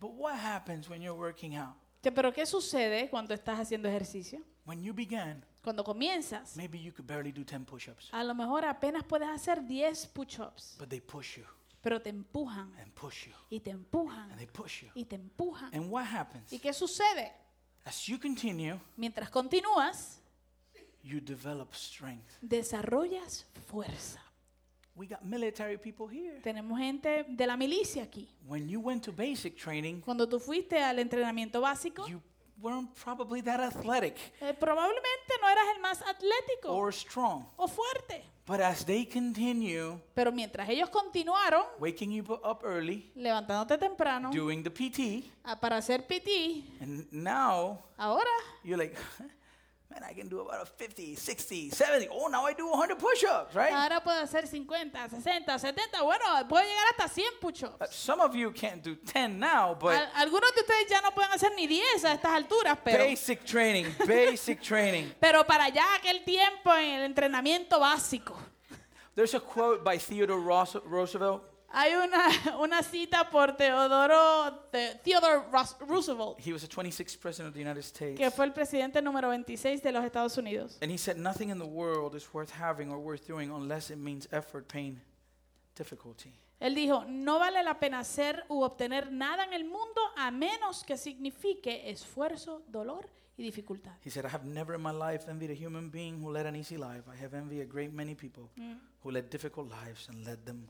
But 0.05 0.13
what 0.19 0.35
happens 0.35 0.87
when 0.87 1.01
you're 1.01 1.17
working 1.17 1.55
out? 1.55 1.73
Pero 2.03 2.31
¿qué 2.31 2.45
sucede 2.45 3.09
cuando 3.09 3.33
estás 3.33 3.59
haciendo 3.59 3.89
ejercicio? 3.89 4.39
When 4.65 4.83
you 4.83 4.93
began, 4.93 5.43
Cuando 5.63 5.83
comienzas, 5.83 6.55
maybe 6.55 6.79
you 6.79 6.91
could 6.91 7.07
barely 7.07 7.31
do 7.31 7.43
10 7.43 7.65
push-ups, 7.65 8.09
a 8.11 8.23
lo 8.23 8.35
mejor 8.35 8.65
apenas 8.65 9.03
puedes 9.03 9.27
hacer 9.27 9.63
10 9.65 10.07
push-ups, 10.13 10.75
but 10.77 10.89
they 10.89 11.01
push 11.01 11.37
you 11.37 11.45
pero 11.81 11.99
te 12.01 12.09
empujan 12.09 12.71
and 12.79 12.91
push 12.93 13.27
you 13.27 13.33
y 13.49 13.59
te 13.59 13.71
empujan 13.71 14.29
and 14.31 14.37
they 14.37 14.47
push 14.47 14.83
you. 14.83 14.89
y 14.93 15.05
te 15.05 15.15
empujan. 15.15 15.73
And 15.73 15.91
what 15.91 16.05
happens? 16.05 16.51
¿Y 16.53 16.59
qué 16.59 16.71
sucede? 16.71 17.31
As 17.83 18.05
you 18.05 18.19
continue, 18.19 18.79
Mientras 18.97 19.29
continúas, 19.31 20.19
you 21.03 21.19
develop 21.19 21.73
strength. 21.73 22.27
desarrollas 22.41 23.47
fuerza. 23.67 24.19
We 24.95 25.07
got 25.07 25.23
military 25.23 25.77
people 25.77 26.07
here. 26.07 26.39
Tenemos 26.41 26.79
gente 26.79 27.25
de 27.27 27.45
la 27.47 27.57
milicia 27.57 28.03
aquí. 28.03 28.29
When 28.47 28.69
you 28.69 28.79
went 28.79 29.03
to 29.05 29.11
basic 29.11 29.57
training, 29.57 30.01
Cuando 30.01 30.27
tú 30.27 30.39
fuiste 30.39 30.79
al 30.81 30.99
entrenamiento 30.99 31.59
básico, 31.59 32.07
you 32.07 32.21
weren't 32.61 32.89
probably 33.03 33.41
that 33.41 33.59
athletic 33.59 34.15
eh, 34.39 34.53
probablemente 34.53 35.33
no 35.41 35.49
eras 35.49 35.65
el 35.75 35.81
más 35.81 36.01
atlético 36.01 36.69
or 36.73 36.93
strong. 36.93 37.45
o 37.57 37.67
fuerte. 37.67 38.23
But 38.47 38.61
as 38.61 38.85
they 38.85 39.05
continue 39.05 39.99
Pero 40.13 40.31
mientras 40.31 40.69
ellos 40.69 40.89
continuaron 40.89 41.63
waking 41.79 42.11
you 42.11 42.23
up 42.43 42.63
early, 42.63 43.11
levantándote 43.15 43.77
temprano 43.77 44.29
doing 44.31 44.63
the 44.63 44.69
PT, 44.71 45.25
a- 45.43 45.59
para 45.59 45.77
hacer 45.77 46.05
PT, 46.07 46.63
and 46.79 47.05
now 47.11 47.79
ahora 47.97 48.29
you're 48.63 48.77
like, 48.81 48.95
man, 49.95 50.03
I 50.09 50.13
can 50.13 50.27
do 50.27 50.41
about 50.41 50.61
a 50.61 50.65
50, 50.65 51.15
60, 51.15 51.69
70. 51.71 52.07
Oh, 52.11 52.27
now 52.27 52.45
I 52.45 52.53
do 52.53 52.67
100 52.69 52.97
push-ups, 52.99 53.55
right? 53.55 53.71
ahora 53.73 54.01
puedo 54.03 54.19
hacer 54.21 54.45
50, 54.47 55.09
60, 55.09 55.57
70, 55.59 56.01
bueno, 56.03 56.25
puedo 56.47 56.63
llegar 56.63 56.85
hasta 56.91 57.07
100 57.07 57.25
Uh, 57.35 57.39
push-ups. 57.41 57.95
Some 57.95 58.19
of 58.21 58.35
you 58.35 58.51
can't 58.51 58.83
do 58.83 58.95
10 58.95 59.39
now, 59.39 59.73
but 59.79 59.93
Al- 59.95 60.11
algunos 60.27 60.53
de 60.53 60.61
ustedes 60.61 60.87
ya 60.89 61.01
no 61.01 61.11
pueden 61.11 61.31
hacer 61.31 61.51
ni 61.55 61.67
10 61.67 62.03
a 62.05 62.13
estas 62.13 62.31
alturas, 62.31 62.77
pero, 62.83 63.03
basic 63.05 63.43
training, 63.45 63.85
basic 64.07 64.61
training. 64.61 65.11
pero 65.19 65.43
para 65.45 65.65
allá 65.65 65.85
aquel 65.95 66.23
tiempo 66.25 66.73
en 66.75 66.99
el 66.99 67.03
entrenamiento 67.05 67.79
básico. 67.79 68.35
There's 69.15 69.33
a 69.33 69.39
quote 69.39 69.83
by 69.83 69.97
Theodore 69.97 70.41
Roos- 70.41 70.75
Roosevelt. 70.85 71.41
Hay 71.69 71.93
una, 71.95 72.27
una 72.61 72.81
cita 72.83 73.29
por 73.29 73.55
Teodoro, 73.57 74.53
Te- 74.71 74.95
Theodore 75.03 75.43
Roos- 75.51 75.75
Roosevelt, 75.81 76.39
He 76.39 76.53
was 76.53 76.61
the 76.61 76.67
26th 76.67 77.19
president 77.19 77.49
of 77.49 77.53
the 77.53 77.59
United 77.61 77.83
States. 77.83 78.17
que 78.17 78.31
fue 78.31 78.45
el 78.45 78.53
presidente 78.53 79.01
número 79.01 79.27
26 79.29 79.81
de 79.83 79.91
los 79.91 80.03
Estados 80.05 80.37
Unidos. 80.37 80.77
And 80.81 80.91
he 80.91 80.97
said, 80.97 81.17
Nothing 81.17 81.49
in 81.49 81.57
the 81.59 81.65
world 81.65 82.15
is 82.15 82.33
worth 82.33 82.51
having 82.51 82.89
or 82.91 82.97
worth 82.99 83.27
doing 83.27 83.51
unless 83.51 83.89
it 83.91 83.97
means 83.97 84.27
effort, 84.31 84.67
pain, 84.67 85.01
difficulty. 85.75 86.33
Él 86.61 86.73
dijo, 86.73 87.03
no 87.05 87.37
vale 87.37 87.61
la 87.63 87.77
pena 87.79 87.99
hacer 87.99 88.45
u 88.47 88.61
obtener 88.63 89.11
nada 89.11 89.43
en 89.43 89.53
el 89.53 89.65
mundo 89.65 89.99
a 90.15 90.31
menos 90.31 90.83
que 90.85 90.95
signifique 90.97 91.89
esfuerzo, 91.89 92.61
dolor 92.69 93.09
y 93.37 93.43
dificultad. 93.43 93.91
He 94.05 94.09
said, 94.09 94.25
I 94.25 94.29
have 94.29 94.45
never 94.45 94.73
in 94.75 94.81
my 94.81 94.93
life 94.93 95.27
envied 95.29 95.51
a 95.51 95.53
human 95.53 95.89
being 95.89 96.21
who 96.23 96.31
led 96.31 96.45
an 96.45 96.55
easy 96.55 96.77
life. 96.77 97.03
I 97.11 97.17
have 97.21 97.33
envied 97.35 97.59
a 97.61 97.65
great 97.65 97.91
many 97.91 98.15
people 98.15 98.49
who 99.03 99.11
led 99.11 99.29
difficult 99.29 99.69
lives 99.69 100.07
and 100.07 100.23
led 100.25 100.45
them 100.45 100.69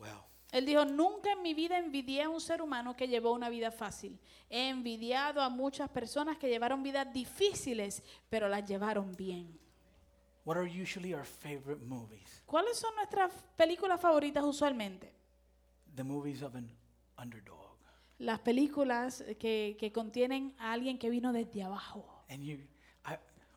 well. 0.00 0.22
Él 0.52 0.66
dijo, 0.66 0.84
nunca 0.84 1.30
en 1.30 1.42
mi 1.42 1.54
vida 1.54 1.78
envidié 1.78 2.22
a 2.24 2.28
un 2.28 2.40
ser 2.40 2.60
humano 2.60 2.96
que 2.96 3.06
llevó 3.06 3.32
una 3.32 3.48
vida 3.48 3.70
fácil. 3.70 4.18
He 4.48 4.68
envidiado 4.68 5.40
a 5.40 5.48
muchas 5.48 5.88
personas 5.90 6.38
que 6.38 6.48
llevaron 6.48 6.82
vidas 6.82 7.12
difíciles, 7.12 8.02
pero 8.28 8.48
las 8.48 8.68
llevaron 8.68 9.14
bien. 9.14 9.56
What 10.44 10.56
are 10.56 10.66
usually 10.66 11.14
our 11.14 11.24
favorite 11.24 11.84
movies? 11.84 12.42
¿Cuáles 12.46 12.76
son 12.78 12.92
nuestras 12.96 13.30
películas 13.56 14.00
favoritas 14.00 14.42
usualmente? 14.42 15.12
The 15.94 16.02
movies 16.02 16.42
of 16.42 16.56
an 16.56 16.68
underdog. 17.16 17.76
Las 18.18 18.40
películas 18.40 19.22
que, 19.38 19.76
que 19.78 19.92
contienen 19.92 20.52
a 20.58 20.72
alguien 20.72 20.98
que 20.98 21.10
vino 21.10 21.32
desde 21.32 21.62
abajo. 21.62 22.24
And 22.28 22.42
you, 22.42 22.56
I, 23.06 23.16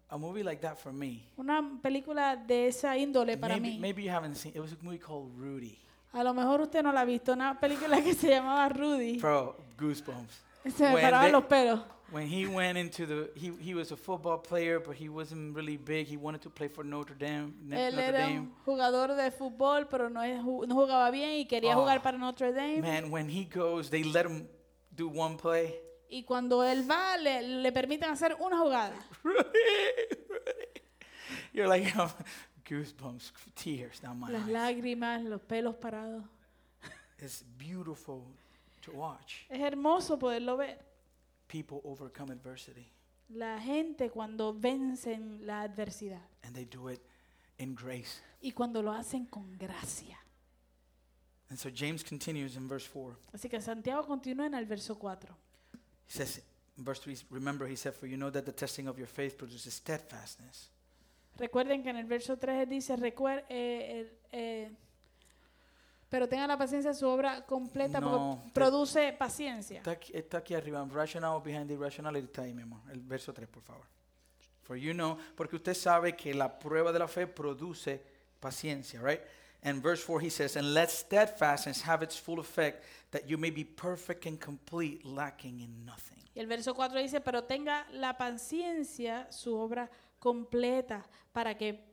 a 0.09 0.17
movie 0.17 0.43
like 0.43 0.61
that 0.61 0.75
for 0.77 0.93
me, 0.93 1.27
Una 1.37 1.79
película 1.81 2.35
de 2.35 2.67
esa 2.67 2.95
índole 2.97 3.35
para 3.37 3.55
maybe, 3.55 3.75
mí. 3.75 3.79
maybe 3.79 4.03
you 4.03 4.11
haven't 4.11 4.35
seen, 4.35 4.53
it 4.55 4.59
was 4.61 4.73
a 4.73 4.77
movie 4.83 4.99
called 4.99 5.31
Rudy. 5.35 5.79
A 6.13 6.23
lo 6.23 6.33
mejor 6.33 6.61
usted 6.61 6.83
no 6.83 6.91
la 6.93 7.01
ha 7.01 7.05
visto, 7.05 7.33
una 7.33 7.59
película 7.59 8.01
que 8.01 8.13
se 8.13 8.29
llamaba 8.29 8.69
Rudy. 8.69 9.17
Bro, 9.19 9.57
goosebumps. 9.77 10.41
Se 10.75 10.89
me 10.89 11.01
paraban 11.01 11.31
los 11.31 11.43
pelos. 11.45 11.81
When 12.11 12.27
he 12.27 12.45
went 12.45 12.77
into 12.77 13.07
the, 13.07 13.31
he, 13.35 13.51
he 13.59 13.73
was 13.73 13.91
a 13.91 13.97
football 13.97 14.37
player, 14.39 14.79
but 14.79 14.95
he 14.95 15.09
wasn't 15.09 15.55
really 15.55 15.77
big. 15.77 16.05
He 16.05 16.15
wanted 16.15 16.41
to 16.43 16.49
play 16.51 16.67
for 16.67 16.85
Notre 16.85 17.15
Dame. 17.15 17.53
Él 17.71 17.95
Notre 17.95 18.05
era 18.07 18.19
Dame. 18.19 18.39
un 18.41 18.53
jugador 18.63 19.15
de 19.15 19.31
fútbol, 19.31 19.87
pero 19.89 20.11
no, 20.11 20.21
no 20.23 20.75
jugaba 20.75 21.09
bien 21.09 21.31
y 21.39 21.47
quería 21.47 21.75
Oh, 21.75 21.81
jugar 21.81 22.03
para 22.03 22.19
Notre 22.19 22.53
Dame. 22.53 22.81
Man, 22.81 23.11
when 23.11 23.27
he 23.27 23.45
goes, 23.45 23.89
they 23.89 24.03
let 24.03 24.27
him 24.27 24.47
do 24.95 25.07
one 25.09 25.37
play. 25.37 25.73
Y 26.07 26.21
cuando 26.23 26.63
él 26.63 26.87
va, 26.87 27.17
le, 27.17 27.41
le 27.41 27.71
permiten 27.71 28.11
hacer 28.11 28.37
una 28.39 28.59
jugada. 28.59 28.93
You're 31.51 31.67
like, 31.67 31.91
goosebumps, 32.65 33.31
tears 33.55 33.99
down 34.01 34.19
my 34.19 34.29
Las 34.31 34.43
eyes. 34.43 34.51
lágrimas, 34.51 35.23
los 35.23 35.41
pelos 35.41 35.75
parados. 35.75 36.23
It's 37.19 37.43
beautiful 37.57 38.23
to 38.81 38.91
watch 38.91 39.45
Es 39.49 39.59
hermoso 39.61 40.17
poderlo 40.19 40.57
ver. 40.57 40.77
people 41.47 41.79
overcome 41.85 42.31
adversity, 42.31 42.87
La 43.29 43.59
gente 43.59 44.09
cuando 44.09 44.53
vencen 44.53 45.45
la 45.45 45.61
adversidad 45.61 46.21
and 46.43 46.53
they 46.55 46.65
do 46.65 46.89
it 46.89 47.01
in 47.59 47.73
grace. 47.75 48.19
y 48.41 48.51
cuando 48.51 48.81
lo 48.81 48.91
hacen 48.91 49.25
con 49.25 49.57
gracia. 49.57 50.17
And 51.49 51.57
so 51.59 51.69
James 51.69 52.03
continues 52.03 52.55
in 52.57 52.67
verse 52.67 52.87
4. 52.91 53.15
Así 53.33 53.47
que 53.49 53.61
Santiago 53.61 54.05
continúa 54.07 54.47
en 54.47 54.55
el 54.55 54.65
verso 54.65 54.95
4. 54.95 55.29
He 56.07 56.11
says, 56.11 56.41
in 56.77 56.83
verse 56.83 56.99
3, 57.01 57.25
remember, 57.29 57.67
he 57.69 57.75
said, 57.75 57.93
For 57.93 58.07
you 58.07 58.17
know 58.17 58.31
that 58.31 58.45
the 58.45 58.51
testing 58.51 58.87
of 58.87 58.97
your 58.97 59.07
faith 59.07 59.37
produces 59.37 59.73
steadfastness. 59.75 60.69
Recuerden 61.37 61.83
que 61.83 61.89
en 61.89 61.97
el 61.97 62.05
verso 62.05 62.37
3 62.37 62.69
dice, 62.69 62.95
recuer- 62.95 63.43
eh, 63.49 64.19
eh, 64.31 64.71
pero 66.09 66.29
tenga 66.29 66.45
la 66.45 66.57
paciencia 66.57 66.93
su 66.93 67.07
obra 67.07 67.43
completa 67.43 67.99
No, 67.99 68.39
porque 68.43 68.53
produce 68.53 69.13
paciencia. 69.13 69.79
Está 69.79 69.91
aquí, 69.91 70.11
está 70.15 70.37
aquí 70.37 70.53
arriba. 70.53 70.87
Rational 70.91 71.41
behind 71.41 71.67
the 71.67 71.73
irrationality. 71.73 72.25
Está 72.25 72.43
ahí, 72.43 72.53
mi 72.53 72.61
amor. 72.61 72.81
El 72.91 73.01
verso 73.01 73.33
3, 73.33 73.47
por 73.49 73.63
favor. 73.63 73.87
For 74.61 74.77
you 74.77 74.93
know, 74.93 75.17
porque 75.35 75.55
usted 75.55 75.73
sabe 75.73 76.15
que 76.15 76.33
la 76.35 76.59
prueba 76.59 76.91
de 76.91 76.99
la 76.99 77.07
fe 77.07 77.25
produce 77.25 77.99
paciencia, 78.39 79.01
right? 79.01 79.21
And 79.63 79.81
verse 79.81 80.03
4 80.05 80.21
he 80.21 80.29
says, 80.29 80.55
And 80.55 80.73
let 80.73 80.89
steadfastness 80.89 81.81
have 81.87 82.03
its 82.03 82.19
full 82.19 82.39
effect, 82.39 82.83
that 83.11 83.23
you 83.27 83.37
may 83.37 83.49
be 83.49 83.65
perfect 83.65 84.27
and 84.27 84.39
complete, 84.39 85.03
lacking 85.03 85.61
in 85.61 85.83
nothing. 85.83 86.19
Y 86.35 86.39
el 86.39 86.47
verso 86.47 86.75
4 86.75 86.99
dice, 86.99 87.21
pero 87.21 87.43
tenga 87.45 87.87
la 87.91 88.17
paciencia 88.17 89.31
su 89.31 89.55
obra 89.55 89.89
completa 90.23 91.03
para 91.33 91.53
que 91.57 91.83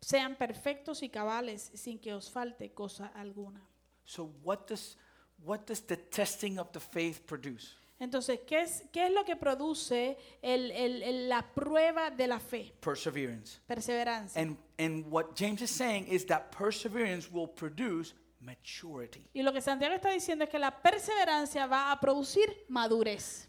sean 0.00 0.34
perfectos 0.36 1.02
y 1.02 1.10
cabales 1.10 1.70
sin 1.74 1.98
que 1.98 2.14
os 2.14 2.30
falte 2.30 2.72
cosa 2.72 3.12
alguna. 3.14 3.60
So 4.04 4.32
what 4.42 4.66
does 4.66 4.96
what 5.44 5.60
does 5.66 5.82
the 5.86 5.96
testing 5.96 6.58
of 6.58 6.70
the 6.72 6.80
faith 6.80 7.20
produce? 7.26 7.76
Entonces, 7.98 8.40
¿qué 8.46 8.62
es, 8.62 8.82
qué 8.92 9.06
es 9.08 9.12
lo 9.12 9.24
que 9.26 9.36
produce 9.36 10.16
el- 10.40 10.70
el- 10.70 11.02
el- 11.02 11.28
la 11.28 11.42
prueba 11.54 12.10
de 12.10 12.26
la 12.26 12.38
fe? 12.40 12.72
Perseverance. 12.80 13.60
Perseverancia. 13.66 14.40
And 14.40 14.56
and 14.78 15.04
what 15.12 15.34
James 15.36 15.60
is 15.60 15.70
saying 15.70 16.06
is 16.08 16.24
that 16.26 16.50
perseverance 16.50 17.28
will 17.30 17.48
produce 17.48 18.14
maturity. 18.40 19.22
y 19.34 19.42
lo 19.42 19.52
que 19.52 19.60
Santiago 19.60 19.94
está 19.94 20.08
diciendo 20.10 20.44
es 20.44 20.50
que 20.50 20.58
la 20.58 20.70
perseverancia 20.82 21.66
va 21.66 21.92
a 21.92 22.00
producir 22.00 22.48
madurez. 22.68 23.48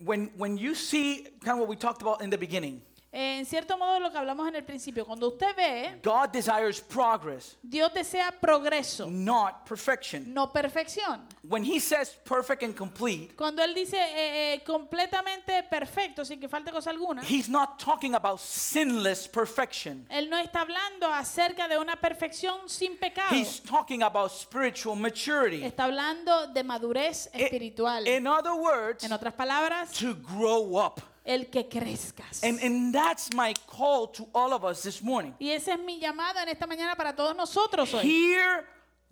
When 0.00 0.32
when 0.36 0.58
you 0.58 0.74
see 0.74 1.22
kind 1.40 1.52
of 1.52 1.60
what 1.60 1.68
we 1.68 1.76
talked 1.76 2.02
about 2.02 2.20
in 2.22 2.28
the 2.30 2.36
beginning, 2.36 2.82
en 3.18 3.46
cierto 3.46 3.78
modo 3.78 3.98
lo 3.98 4.10
que 4.10 4.18
hablamos 4.18 4.46
en 4.46 4.56
el 4.56 4.64
principio, 4.64 5.06
cuando 5.06 5.28
usted 5.28 5.56
ve, 5.56 6.00
God 6.02 6.28
desires 6.28 6.82
progress, 6.82 7.56
Dios 7.62 7.90
desea 7.94 8.30
progreso, 8.30 9.06
not 9.10 9.66
perfection. 9.66 10.34
no 10.34 10.52
perfección. 10.52 11.26
When 11.42 11.64
He 11.64 11.80
says 11.80 12.10
perfect 12.24 12.62
and 12.62 12.74
complete, 12.76 13.34
Cuando 13.34 13.62
Él 13.62 13.74
dice 13.74 13.96
eh, 13.96 14.54
eh, 14.54 14.64
completamente 14.64 15.62
perfecto, 15.62 16.24
sin 16.26 16.38
que 16.38 16.48
falte 16.48 16.70
cosa 16.70 16.90
alguna, 16.90 17.22
He's 17.22 17.48
not 17.48 17.78
talking 17.82 18.14
about 18.14 18.38
sinless 18.38 19.26
perfection. 19.26 20.04
Él 20.10 20.28
no 20.28 20.36
está 20.36 20.60
hablando 20.60 21.06
acerca 21.10 21.68
de 21.68 21.78
una 21.78 21.96
perfección 21.96 22.68
sin 22.68 22.98
pecado. 22.98 23.34
He's 23.34 23.62
talking 23.62 24.02
about 24.02 24.30
spiritual 24.30 24.94
maturity. 24.94 25.64
Está 25.64 25.84
hablando 25.84 26.48
de 26.48 26.62
madurez 26.62 27.30
espiritual. 27.32 28.06
In 28.06 28.26
other 28.26 28.52
words, 28.52 29.04
En 29.04 29.12
otras 29.12 29.32
palabras, 29.32 29.90
to 29.92 30.14
grow 30.14 30.76
up. 30.76 31.00
El 31.26 31.46
que 31.50 31.64
crezcas. 31.68 32.42
And, 32.42 32.58
and 32.62 32.94
that's 32.94 33.32
my 33.34 33.52
call 33.66 34.06
to 34.08 34.26
all 34.34 34.52
of 34.52 34.64
us 34.64 34.82
this 34.82 35.02
morning. 35.02 35.34
Y 35.40 35.50
esa 35.50 35.72
es 35.74 35.80
mi 35.80 36.00
llamada 36.00 36.42
en 36.42 36.48
esta 36.48 36.66
mañana 36.66 36.96
para 36.96 37.14
todos 37.14 37.36
nosotros 37.36 37.92
hoy. 37.94 38.02
Here, 38.02 38.64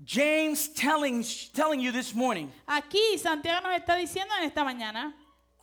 James 0.05 0.69
telling, 0.69 1.25
telling 1.53 1.81
you 1.81 1.93
this 1.93 2.15
morning, 2.15 2.51
Aquí 2.69 3.19
Santiago 3.19 3.67
nos 3.69 3.79
está 3.81 3.97
diciendo 3.97 4.33
en 4.39 4.45
esta 4.45 4.65
mañana, 4.65 5.13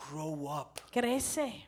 grow 0.09 0.47
up, 0.47 0.79
crece, 0.91 1.65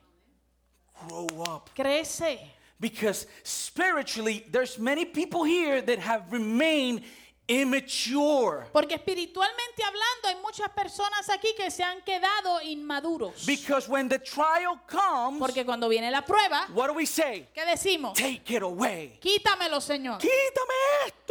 grow 1.08 1.28
up. 1.44 1.70
crece. 1.76 2.40
Because 2.80 3.28
spiritually, 3.44 4.46
there's 4.52 4.78
many 4.78 5.06
people 5.06 5.46
here 5.46 5.82
that 5.82 6.00
have 6.00 6.30
remained 6.34 7.04
immature. 7.48 8.68
Porque 8.72 8.96
espiritualmente 8.96 9.84
hablando 9.84 10.28
hay 10.30 10.36
muchas 10.42 10.70
personas 10.70 11.30
aquí 11.30 11.54
que 11.56 11.70
se 11.72 11.84
han 11.84 12.02
quedado 12.02 12.62
inmaduros. 12.62 13.46
Because 13.46 13.90
when 13.90 14.08
the 14.08 14.20
trial 14.20 14.80
comes, 14.88 15.40
Porque 15.40 15.66
cuando 15.66 15.90
viene 15.90 16.10
la 16.12 16.24
prueba, 16.24 16.68
what 16.74 16.88
do 16.88 16.94
we 16.94 17.06
say? 17.06 17.48
¿qué 17.54 17.66
decimos? 17.66 18.14
Take 18.14 18.56
it 18.56 18.62
away. 18.62 19.20
Quítamelo, 19.20 19.82
Señor. 19.82 20.20
Quítame 20.20 20.74
esto. 21.08 21.23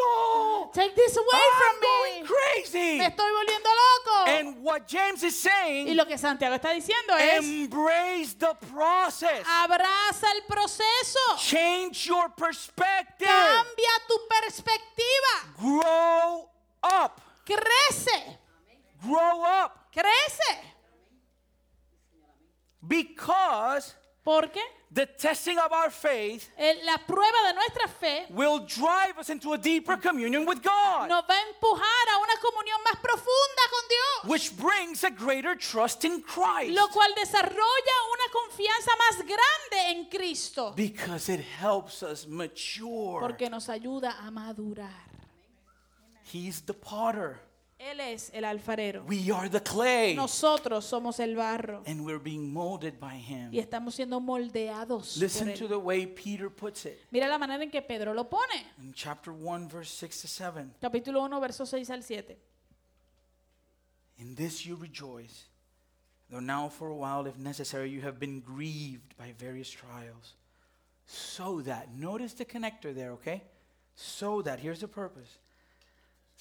Take 0.72 0.94
this 0.94 1.16
away 1.16 1.26
I'm 1.32 1.59
from 1.59 1.80
going 1.80 2.22
me. 2.22 2.28
crazy. 2.28 2.98
Me 2.98 3.07
estoy 3.07 3.30
volviendo 3.30 3.68
loco. 3.68 4.30
And 4.30 4.62
what 4.64 4.86
James 4.86 5.22
is 5.22 5.34
Y 5.34 5.48
saying, 5.50 5.96
lo 5.96 6.07
que 6.07 6.16
Santiago 6.16 6.55
está 6.55 6.70
diciendo 6.70 7.14
es, 7.18 7.44
embrace 7.44 8.34
the 8.38 8.55
process. 8.72 9.44
abraza 9.46 10.30
el 10.34 10.42
proceso. 10.48 11.20
Change 11.38 12.07
your 12.07 12.30
perspective. 12.34 13.26
Cambia 13.28 13.90
tu 14.09 14.18
perspectiva. 14.28 15.55
Grow 15.59 16.48
up. 16.82 17.20
Crece. 17.44 18.38
Grow 19.03 19.44
up. 19.44 19.90
Crece. 19.92 20.59
Because 22.80 23.94
Porque 24.24 24.61
the 24.95 25.07
testing 25.07 25.59
of 25.59 25.72
our 25.72 25.90
faith 25.90 26.51
eh, 26.59 26.74
la 26.84 26.99
prueba 26.99 27.38
de 27.49 27.55
nuestra 27.55 27.88
fe 27.88 28.26
will 28.30 28.61
drive 28.61 29.18
us 29.18 29.30
into 29.30 29.53
a 29.53 29.59
deeper 29.59 29.97
communion 29.97 30.45
with 30.47 30.62
God, 30.62 31.09
nos 31.09 31.24
va 31.28 31.34
a 31.34 31.43
empujar 31.49 32.09
a 32.11 32.18
una 32.18 32.36
comunión 32.40 32.78
más 32.84 32.97
profunda 33.01 33.62
con 33.70 33.88
Dios. 33.88 34.30
which 34.30 34.57
brings 34.57 35.05
a 35.05 35.11
greater 35.11 35.55
trust 35.57 36.05
in 36.05 36.20
Christ. 36.22 36.74
Lo 36.76 36.88
cual 36.88 37.09
desarrolla 37.16 37.97
una 38.12 38.32
confianza 38.32 38.90
más 38.99 39.18
grande 39.26 39.90
en 39.90 40.05
Cristo. 40.11 40.72
Because 40.76 41.28
it 41.28 41.40
helps 41.40 42.03
us 42.03 42.26
mature. 42.26 43.20
Porque 43.20 43.49
nos 43.51 43.68
ayuda 43.68 44.14
a 44.26 44.30
madurar. 44.30 44.90
He's 46.24 46.61
the 46.62 46.74
potter. 46.74 47.40
Él 47.83 47.99
es 47.99 48.30
el 48.33 48.45
alfarero. 48.45 49.05
We 49.09 49.33
are 49.33 49.49
the 49.49 49.61
clay. 49.61 50.14
Nosotros 50.14 50.85
somos 50.85 51.18
el 51.18 51.35
barro. 51.35 51.83
And 51.87 52.05
we're 52.05 52.22
being 52.22 52.53
molded 52.53 53.01
by 53.01 53.16
him. 53.16 53.51
Y 53.53 53.59
estamos 53.59 53.97
siendo 53.97 54.20
moldeados. 54.20 55.14
por 55.14 55.22
Listen 55.22 55.49
él. 55.49 55.59
to 55.59 55.66
the 55.66 55.78
way 55.78 56.07
Peter 56.07 56.49
puts 56.49 56.87
it 56.87 56.97
Mira 57.11 57.26
la 57.26 57.39
manera 57.39 57.62
en 57.62 57.70
que 57.70 57.83
Pedro 57.83 58.14
lo 58.14 58.28
pone. 58.28 58.64
in 58.80 58.93
chapter 58.93 59.33
1, 59.33 59.68
verse 59.68 59.91
6 59.91 60.20
to 60.20 60.28
7. 60.28 60.74
Capítulo 60.80 61.22
1, 61.22 61.41
versos 61.41 61.68
6 61.68 61.91
al 61.91 62.03
7. 62.05 62.37
In 64.18 64.37
this 64.37 64.64
you 64.64 64.76
rejoice, 64.76 65.47
though 66.30 66.39
now 66.39 66.68
for 66.68 66.89
a 66.89 66.95
while, 66.95 67.26
if 67.26 67.37
necessary, 67.37 67.91
you 67.91 68.03
have 68.03 68.20
been 68.20 68.41
grieved 68.41 69.16
by 69.16 69.33
various 69.37 69.68
trials. 69.68 70.35
So 71.07 71.61
that, 71.62 71.93
notice 71.93 72.35
the 72.35 72.45
connector 72.45 72.95
there, 72.95 73.11
okay? 73.14 73.43
So 73.97 74.41
that, 74.43 74.61
here's 74.61 74.78
the 74.80 74.87
purpose. 74.89 75.39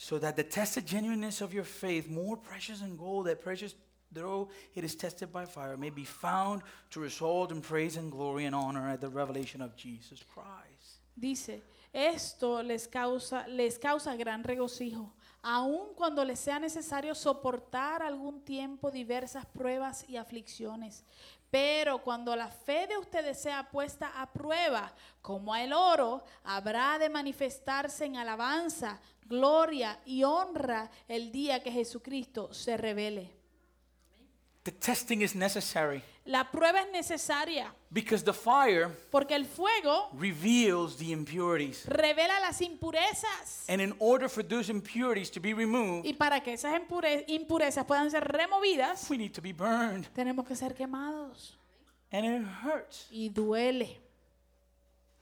So 0.01 0.17
that 0.17 0.35
the 0.35 0.43
tested 0.43 0.87
genuineness 0.87 1.41
of 1.41 1.53
your 1.53 1.63
faith, 1.63 2.09
more 2.09 2.35
precious 2.35 2.79
than 2.79 2.97
gold, 2.97 3.27
that 3.27 3.39
precious 3.39 3.75
though 4.11 4.49
it 4.73 4.83
is 4.83 4.95
tested 4.95 5.31
by 5.31 5.45
fire, 5.45 5.77
may 5.77 5.91
be 5.91 6.03
found 6.03 6.63
to 6.89 6.99
result 6.99 7.51
in 7.51 7.61
praise 7.61 7.97
and 7.97 8.11
glory 8.11 8.45
and 8.45 8.55
honor 8.55 8.89
at 8.89 8.99
the 8.99 9.07
revelation 9.07 9.61
of 9.61 9.75
Jesus 9.75 10.23
Christ. 10.23 11.01
Dice, 11.15 11.61
esto 11.93 12.63
les 12.63 12.87
causa, 12.87 13.45
les 13.47 13.77
causa 13.77 14.15
gran 14.15 14.43
regocijo, 14.43 15.13
aun 15.43 15.93
cuando 15.95 16.25
les 16.25 16.39
sea 16.39 16.57
necesario 16.57 17.13
soportar 17.13 18.01
algún 18.01 18.41
tiempo 18.43 18.89
diversas 18.89 19.45
pruebas 19.45 20.03
y 20.09 20.17
aflicciones. 20.17 21.03
Pero 21.51 22.01
cuando 22.01 22.33
la 22.35 22.47
fe 22.47 22.87
de 22.87 22.97
ustedes 22.97 23.39
sea 23.39 23.69
puesta 23.69 24.19
a 24.19 24.31
prueba, 24.31 24.91
como 25.21 25.53
el 25.53 25.73
oro, 25.73 26.23
habrá 26.43 26.97
de 26.97 27.09
manifestarse 27.09 28.05
en 28.05 28.15
alabanza, 28.15 28.99
gloria 29.31 29.97
y 30.05 30.23
honra 30.23 30.91
el 31.07 31.31
día 31.31 31.63
que 31.63 31.71
Jesucristo 31.71 32.53
se 32.53 32.75
revele. 32.77 33.31
The 34.63 34.71
testing 34.73 35.21
is 35.23 35.33
necessary 35.33 36.03
La 36.23 36.51
prueba 36.51 36.81
es 36.81 36.91
necesaria 36.91 37.73
because 37.89 38.23
the 38.23 38.31
fire 38.33 38.89
porque 39.09 39.33
el 39.33 39.45
fuego 39.45 40.09
reveals 40.13 40.97
the 40.97 41.11
impurities. 41.11 41.83
revela 41.87 42.39
las 42.39 42.61
impurezas. 42.61 43.65
And 43.67 43.81
in 43.81 43.95
order 43.97 44.29
for 44.29 44.43
those 44.43 44.69
impurities 44.69 45.31
to 45.31 45.39
be 45.41 45.55
removed, 45.55 46.05
Y 46.05 46.13
para 46.13 46.41
que 46.43 46.53
esas 46.53 46.75
impure- 46.79 47.25
impurezas 47.27 47.85
puedan 47.85 48.11
ser 48.11 48.23
removidas, 48.23 49.09
we 49.09 49.17
need 49.17 49.31
to 49.31 49.41
be 49.41 49.51
burned. 49.51 50.05
tenemos 50.13 50.45
que 50.45 50.55
ser 50.55 50.75
quemados. 50.75 51.57
And 52.11 52.23
it 52.25 52.47
hurts. 52.63 53.07
Y 53.09 53.29
duele. 53.29 53.97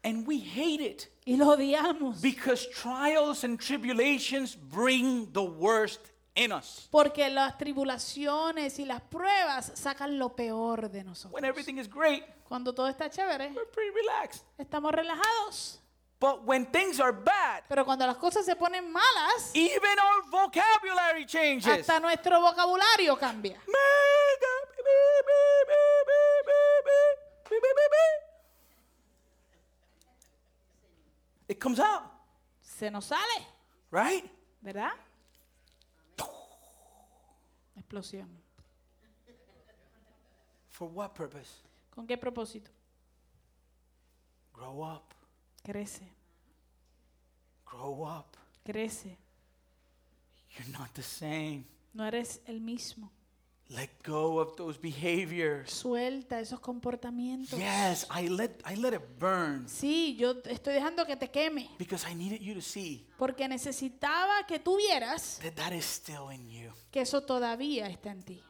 And 0.03 0.27
we 0.27 0.39
hate 0.39 0.81
it 0.81 1.07
Y 1.29 1.37
lo 1.37 1.47
odiamos. 1.55 2.21
because 2.21 2.67
trials 2.69 3.43
and 3.43 3.59
tribulations 3.59 4.55
bring 4.55 5.31
the 5.31 5.41
worst 5.43 5.99
in 6.35 6.51
us. 6.51 6.87
Porque 6.91 7.29
las 7.29 7.57
tribulaciones 7.57 8.79
y 8.79 8.85
las 8.85 9.01
pruebas 9.01 9.71
sacan 9.75 10.17
lo 10.17 10.29
peor 10.35 10.89
de 10.89 10.99
When 10.99 11.05
nosotros. 11.07 11.43
everything 11.43 11.77
is 11.77 11.87
great, 11.87 12.23
Cuando 12.47 12.73
todo 12.73 12.87
está 12.87 13.09
chévere, 13.09 13.51
we're 13.53 13.65
pretty 13.71 13.91
relaxed. 13.91 14.43
estamos 14.57 14.91
relajados. 14.91 15.79
But 16.19 16.43
when 16.45 16.65
things 16.65 16.99
are 16.99 17.13
bad, 17.13 17.63
Pero 17.69 17.85
cuando 17.85 18.05
las 18.05 18.17
cosas 18.17 18.45
se 18.45 18.53
ponen 18.55 18.91
malas, 18.91 19.51
even 19.53 19.97
our 19.99 20.23
vocabulary 20.29 21.25
changes. 21.25 21.67
hasta 21.67 21.99
nuestro 22.01 22.41
vocabulario 22.41 23.17
cambia. 23.17 23.57
It 31.49 31.59
comes 31.59 31.79
out, 31.79 32.03
Se 32.61 32.89
nos 32.91 33.05
sale, 33.05 33.45
right? 33.91 34.23
¿verdad? 34.61 34.91
Explosión. 37.75 38.27
For 40.69 40.87
what 40.87 41.13
purpose? 41.15 41.49
¿Con 41.89 42.05
qué 42.07 42.17
propósito? 42.17 42.69
Grow 44.53 44.83
up, 44.83 45.13
Crece, 45.63 46.07
grow 47.65 48.03
up. 48.03 48.37
crece. 48.63 49.17
You're 50.51 50.71
not 50.77 50.93
the 50.93 51.01
same. 51.03 51.65
No 51.93 52.05
eres 52.05 52.41
el 52.47 52.59
mismo. 52.61 53.09
Let 53.71 54.01
go 54.03 54.39
of 54.39 54.55
those 54.55 54.79
behaviors. 54.79 55.69
Suelta 55.71 56.39
esos 56.39 56.59
comportamientos. 56.59 57.59
Yes, 57.59 58.07
I 58.09 58.27
let 58.27 58.59
I 58.65 58.75
let 58.75 58.93
it 58.95 59.03
burn 59.19 59.67
Sí, 59.69 60.15
yo 60.17 60.31
estoy 60.45 60.73
dejando 60.73 61.05
que 61.05 61.15
te 61.15 61.29
queme. 61.29 61.69
because 61.77 62.03
I 62.09 62.15
needed 62.15 62.41
you 62.41 62.55
to 62.55 62.61
see 62.61 63.07
Porque 63.17 63.47
necesitaba 63.47 64.47
que 64.47 64.57
tú 64.59 64.77
vieras 64.77 65.39
that 65.43 65.53
that 65.53 65.71
is 65.73 65.85
still 65.85 66.31
in 66.31 66.49
you 66.49 66.71
que 66.91 67.01
eso 67.01 67.21
todavía 67.21 67.87
está 67.87 68.09
en 68.09 68.23
ti. 68.23 68.41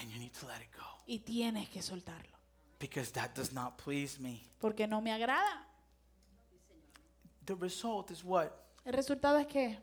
and 0.00 0.10
you 0.10 0.18
need 0.18 0.32
to 0.32 0.46
let 0.48 0.60
it 0.60 0.70
go 0.76 0.82
Y 1.06 1.20
tienes 1.20 1.68
que 1.68 1.80
soltarlo. 1.80 2.36
because 2.80 3.12
that 3.12 3.34
does 3.36 3.52
not 3.52 3.76
please 3.76 4.18
me. 4.20 4.42
Porque 4.58 4.88
no 4.88 5.00
me 5.00 5.12
agrada. 5.12 5.64
The 7.44 7.54
result 7.54 8.10
is 8.10 8.24
what? 8.24 8.50
El 8.84 8.94
resultado 8.94 9.38
es 9.38 9.46
que 9.46 9.78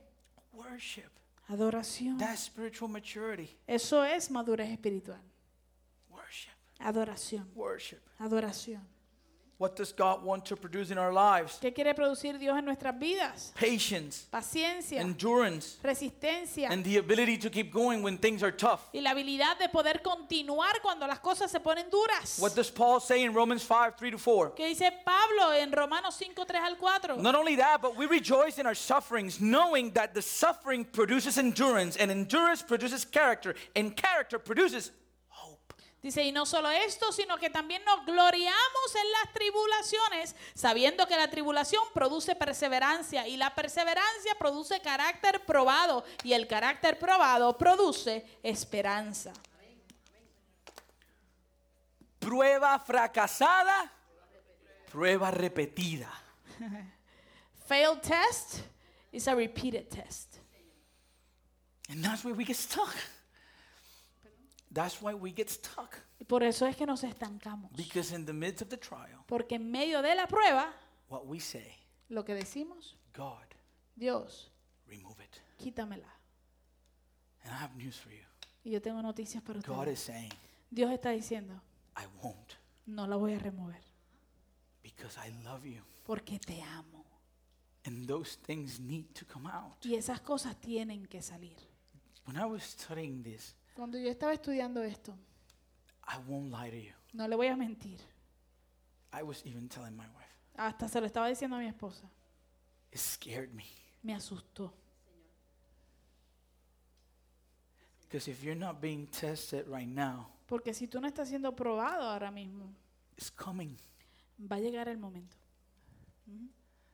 Worship. 0.51 1.09
Adoración. 1.49 2.17
That's 2.17 2.45
spiritual 2.45 2.89
maturity. 2.89 3.57
Eso 3.67 4.03
es 4.03 4.29
madurez 4.31 4.69
espiritual. 4.69 5.19
Worship. 6.09 6.51
Adoración. 6.79 7.49
Worship. 7.55 7.99
Adoración. 8.19 8.81
What 9.59 9.75
does 9.75 9.91
God 9.91 10.23
want 10.23 10.45
to 10.45 10.55
produce 10.55 10.89
in 10.89 10.97
our 10.97 11.11
lives? 11.11 11.59
¿Qué 11.61 11.73
quiere 11.73 11.93
producir 11.93 12.39
Dios 12.39 12.57
en 12.57 12.63
nuestras 12.63 12.97
vidas? 12.97 13.51
Patience, 13.55 14.25
Paciencia, 14.31 15.01
endurance, 15.01 15.75
resistencia 15.83 16.69
and 16.71 16.81
the 16.85 16.95
ability 16.95 17.37
to 17.37 17.49
keep 17.49 17.69
going 17.73 18.01
when 18.01 18.17
things 18.17 18.41
are 18.41 18.51
tough. 18.53 18.87
y 18.93 19.01
la 19.01 19.09
habilidad 19.11 19.59
de 19.59 19.67
poder 19.67 20.01
continuar 20.01 20.81
cuando 20.81 21.05
las 21.05 21.19
cosas 21.19 21.51
se 21.51 21.59
ponen 21.59 21.89
duras. 21.91 22.39
What 22.39 22.55
does 22.55 22.71
Paul 22.71 23.01
say 23.01 23.21
in 23.25 23.33
Romans 23.33 23.61
5 23.61 23.97
3 23.97 24.11
to 24.11 24.17
4? 24.17 24.51
¿Qué 24.55 24.65
dice 24.69 24.89
Pablo 25.03 25.51
en 25.51 25.73
Romanos 25.73 26.15
5, 26.15 26.45
3 26.45 26.61
al 26.61 26.77
4? 26.77 27.17
Not 27.17 27.35
only 27.35 27.57
that, 27.57 27.81
but 27.81 27.97
we 27.97 28.05
rejoice 28.05 28.59
in 28.59 28.65
our 28.65 28.73
sufferings, 28.75 29.41
knowing 29.41 29.91
that 29.91 30.13
the 30.13 30.21
suffering 30.21 30.85
produces 30.85 31.37
endurance, 31.37 31.97
and 31.97 32.09
endurance 32.09 32.61
produces 32.61 33.03
character, 33.03 33.55
and 33.75 33.93
character 33.93 34.39
produces. 34.39 34.91
Dice, 36.01 36.23
y 36.23 36.31
no 36.31 36.45
solo 36.45 36.69
esto, 36.69 37.11
sino 37.11 37.37
que 37.37 37.49
también 37.49 37.83
nos 37.83 38.05
gloriamos 38.05 38.95
en 38.95 39.11
las 39.11 39.33
tribulaciones, 39.33 40.33
sabiendo 40.53 41.05
que 41.07 41.17
la 41.17 41.29
tribulación 41.29 41.83
produce 41.93 42.35
perseverancia 42.35 43.27
y 43.27 43.35
la 43.35 43.53
perseverancia 43.53 44.33
produce 44.39 44.79
carácter 44.79 45.45
probado 45.45 46.05
y 46.23 46.31
el 46.31 46.47
carácter 46.47 46.97
probado 46.97 47.57
produce 47.57 48.25
esperanza. 48.43 49.33
Prueba 52.19 52.79
fracasada, 52.79 53.91
prueba 54.89 55.31
repetida. 55.31 56.09
Failed 57.67 58.01
test 58.01 58.61
is 59.11 59.27
a 59.27 59.35
repeated 59.35 59.89
test. 59.89 60.39
And 61.89 62.01
that's 62.03 62.23
where 62.23 62.33
we 62.33 62.45
get 62.45 62.55
stuck. 62.55 62.95
That's 64.71 65.01
why 65.01 65.13
we 65.13 65.31
get 65.31 65.49
stuck. 65.49 65.95
Por 66.27 66.43
eso 66.43 66.65
es 66.67 66.75
que 66.75 66.85
nos 66.85 67.03
estancamos. 67.03 67.71
Because 67.75 68.13
in 68.15 68.25
the 68.25 68.33
midst 68.33 68.61
of 68.61 68.69
the 68.69 68.77
trial, 68.77 69.23
Porque 69.25 69.55
en 69.55 69.71
medio 69.71 70.01
de 70.01 70.13
la 70.15 70.27
prueba, 70.27 70.73
what 71.09 71.25
we 71.25 71.39
say, 71.39 71.75
lo 72.09 72.23
que 72.23 72.35
decimos, 72.35 72.95
God, 73.15 73.45
Dios, 73.95 74.51
remove 74.87 75.23
it. 75.23 75.41
quítamela. 75.57 76.07
And 77.43 77.53
I 77.53 77.57
have 77.63 77.75
news 77.75 77.97
for 77.97 78.11
you. 78.11 78.23
Y 78.63 78.71
yo 78.71 78.81
tengo 78.81 79.01
noticias 79.01 79.41
para 79.41 79.59
God 79.61 79.87
ustedes. 79.87 79.99
is 79.99 80.05
saying, 80.05 80.31
Dios 80.69 80.91
está 80.91 81.09
diciendo, 81.11 81.59
I 81.97 82.05
won't 82.21 82.53
no 82.85 83.07
la 83.07 83.15
voy 83.15 83.33
a 83.33 83.39
remover 83.39 83.79
because 84.83 85.17
I 85.19 85.31
love 85.43 85.65
you. 85.65 85.81
porque 86.05 86.39
te 86.39 86.61
amo. 86.61 87.05
And 87.85 88.07
those 88.07 88.37
things 88.45 88.79
need 88.79 89.13
to 89.15 89.25
come 89.25 89.49
out. 89.49 89.83
Y 89.85 89.95
esas 89.95 90.19
cosas 90.21 90.55
tienen 90.59 91.07
que 91.07 91.21
salir. 91.21 91.57
When 92.25 92.37
I 92.37 92.45
was 92.45 92.61
studying 92.63 93.23
this, 93.23 93.55
Cuando 93.79 93.97
yo 93.97 94.09
estaba 94.09 94.33
estudiando 94.33 94.83
esto, 94.83 95.15
I 96.05 96.17
won't 96.27 96.51
lie 96.51 96.69
to 96.69 96.75
you. 96.75 96.93
no 97.13 97.25
le 97.29 97.35
voy 97.37 97.47
a 97.47 97.55
mentir, 97.55 97.97
I 99.13 99.23
was 99.23 99.41
even 99.45 99.69
telling 99.69 99.95
my 99.95 100.05
wife, 100.09 100.35
hasta 100.57 100.89
se 100.89 100.99
lo 100.99 101.07
estaba 101.07 101.29
diciendo 101.29 101.55
a 101.55 101.59
mi 101.59 101.67
esposa, 101.67 102.03
it 102.91 102.99
scared 102.99 103.53
me. 103.53 103.63
me 104.03 104.13
asustó. 104.13 104.73
Because 108.01 108.27
if 108.27 108.43
you're 108.43 108.53
not 108.59 108.81
being 108.81 109.07
tested 109.07 109.65
right 109.69 109.87
now, 109.87 110.27
Porque 110.45 110.73
si 110.73 110.85
tú 110.87 110.99
no 110.99 111.07
estás 111.07 111.29
siendo 111.29 111.55
probado 111.55 112.03
ahora 112.03 112.31
mismo, 112.31 112.65
it's 113.15 113.31
coming. 113.31 113.77
va 114.39 114.57
a 114.57 114.59
llegar 114.59 114.89
el 114.89 114.97
momento. 114.97 115.37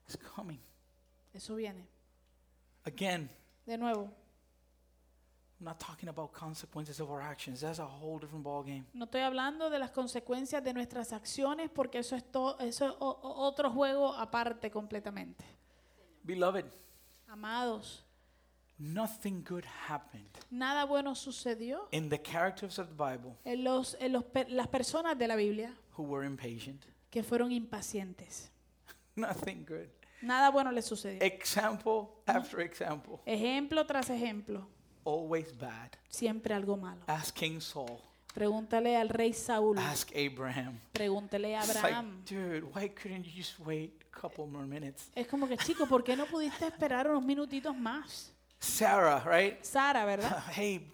It's 0.08 0.18
coming. 0.18 0.60
Eso 1.34 1.56
viene. 1.56 1.88
Again, 2.86 3.28
De 3.66 3.76
nuevo, 3.76 4.14
not 5.60 5.80
talking 5.80 6.10
about 6.10 6.32
consequences 6.34 7.00
of 7.00 7.10
our 7.10 7.22
actions. 7.22 7.62
That's 7.62 7.80
a 7.80 7.86
whole 7.88 8.20
different 8.20 8.44
ballgame. 8.44 8.84
no 8.94 9.06
estoy 9.06 9.22
hablando 9.22 9.70
de 9.70 9.80
las 9.80 9.92
consecuencias 9.92 10.64
de 10.64 10.74
nuestras 10.74 11.14
acciones 11.14 11.70
porque 11.74 12.00
eso 12.00 12.16
es, 12.16 12.24
to- 12.32 12.58
eso 12.60 12.88
es 12.88 12.94
otro 13.00 13.72
juego 13.72 14.14
aparte 14.14 14.70
completamente. 14.70 15.44
Beloved, 16.24 16.66
Amados, 17.28 18.04
nothing 18.78 19.44
good 19.44 19.64
happened 19.88 20.30
nada 20.52 20.86
bueno 20.86 21.16
sucedió 21.16 21.88
in 21.92 22.10
the 22.10 22.22
characters 22.22 22.78
of 22.78 22.88
the 22.90 22.94
Bible 22.94 23.36
en, 23.46 23.64
los, 23.64 23.96
en 24.00 24.12
los 24.14 24.26
las 24.50 24.68
personas 24.68 25.18
de 25.18 25.28
la 25.28 25.36
Biblia 25.36 25.74
who 25.98 26.04
were 26.04 26.26
impatient. 26.26 26.84
que 27.10 27.24
fueron 27.24 27.52
impacientes. 27.54 28.52
Nothing 29.16 29.66
good. 29.66 29.88
Nada 30.22 30.50
bueno 30.50 30.72
les 30.72 30.86
sucedió. 30.86 31.22
Example 31.22 32.10
after 32.26 32.60
example. 32.60 33.20
Ejemplo 33.26 33.86
tras 33.86 34.10
ejemplo, 34.10 34.68
Always 35.06 35.58
bad. 35.58 35.92
siempre 36.10 36.54
algo 36.54 36.76
malo. 36.76 37.02
Ask 37.08 37.34
King 37.36 37.60
Saul. 37.62 38.00
Pregúntale 38.34 38.98
al 38.98 39.08
rey 39.08 39.32
Saúl, 39.32 39.78
Ask 39.80 40.12
Abraham. 40.14 40.78
pregúntale 40.92 41.56
a 41.56 41.62
Abraham. 41.62 42.18
like, 42.18 42.36
dude, 42.36 42.64
why 42.76 42.90
couldn't 42.90 43.24
you 43.26 43.32
just 43.34 43.58
wait 43.60 43.94
a 44.12 44.20
couple 44.20 44.46
more 44.46 44.66
minutes? 44.66 45.10
Es 45.16 45.26
como 45.28 45.48
que, 45.48 45.56
chico, 45.58 45.86
¿por 45.86 46.04
qué 46.04 46.18
no 46.18 46.26
pudiste 46.26 46.68
esperar 46.68 47.10
unos 47.10 47.24
minutitos 47.24 47.74
más? 47.78 48.34
Sarah, 48.60 49.24
right? 49.26 49.64
Sara, 49.64 50.04
¿verdad? 50.04 50.44
hey, 50.54 50.92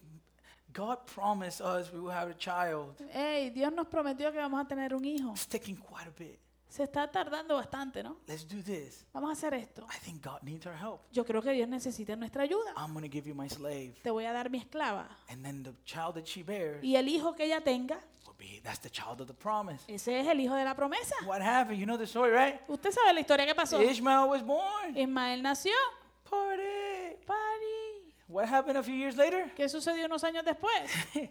God 0.74 1.00
promised 1.16 1.62
us 1.62 1.92
we 1.92 2.00
will 2.00 2.12
have 2.12 2.30
a 2.30 2.36
child. 2.38 2.96
Hey, 3.12 3.50
Dios 3.50 3.74
nos 3.74 3.88
prometió 3.88 4.32
que 4.32 4.38
vamos 4.38 4.62
a 4.64 4.68
tener 4.68 4.94
un 4.94 5.04
hijo. 5.04 5.32
It's 5.32 5.48
taking 5.48 5.78
quite 5.78 6.08
a 6.08 6.12
bit. 6.12 6.40
Se 6.72 6.84
está 6.84 7.12
tardando 7.12 7.56
bastante, 7.58 8.02
¿no? 8.02 8.16
Let's 8.28 8.48
do 8.48 8.64
this. 8.64 9.06
Vamos 9.12 9.30
a 9.30 9.34
hacer 9.34 9.54
esto. 9.56 9.86
I 9.94 10.00
think 10.00 10.24
God 10.24 10.42
needs 10.42 10.66
our 10.66 10.74
help. 10.74 11.02
Yo 11.12 11.26
creo 11.26 11.42
que 11.42 11.52
Dios 11.52 11.68
necesita 11.68 12.16
nuestra 12.16 12.44
ayuda. 12.44 12.74
I'm 12.78 12.94
to 12.94 13.10
give 13.10 13.28
you 13.28 13.36
my 13.36 13.50
slave. 13.50 13.94
Te 14.02 14.10
voy 14.10 14.24
a 14.24 14.32
dar 14.32 14.50
mi 14.50 14.60
esclava. 14.60 15.10
And 15.30 15.44
then 15.44 15.64
the 15.64 15.74
child 15.84 16.16
that 16.16 16.26
she 16.26 16.44
bears 16.44 16.82
Y 16.82 16.96
el 16.96 17.10
hijo 17.10 17.36
que 17.36 17.44
ella 17.44 17.60
tenga, 17.60 18.00
will 18.26 18.36
be, 18.38 18.62
that's 18.64 18.80
the 18.80 18.90
child 18.90 19.20
of 19.20 19.28
the 19.28 19.34
promise. 19.34 19.84
ese 19.86 20.18
es 20.18 20.26
el 20.26 20.40
hijo 20.40 20.56
de 20.56 20.64
la 20.64 20.74
promesa. 20.74 21.14
What 21.26 21.42
happened? 21.42 21.78
You 21.78 21.86
know 21.86 21.98
the 21.98 22.08
story, 22.08 22.32
right? 22.32 22.62
Usted 22.70 22.92
sabe 22.94 23.16
la 23.16 23.20
historia 23.20 23.46
que 23.46 23.54
pasó. 23.54 23.82
Ishmael 23.82 24.30
was 24.30 24.42
born. 24.42 24.96
Ismael 24.96 25.42
nació. 25.42 25.74
Party. 26.24 27.18
Party. 27.28 28.14
What 28.30 28.48
happened 28.48 28.78
a 28.78 28.84
few 28.84 28.96
years 28.96 29.18
later? 29.18 29.52
¿Qué 29.58 29.68
sucedió 29.68 30.06
unos 30.06 30.24
años 30.24 30.46
después? 30.46 30.90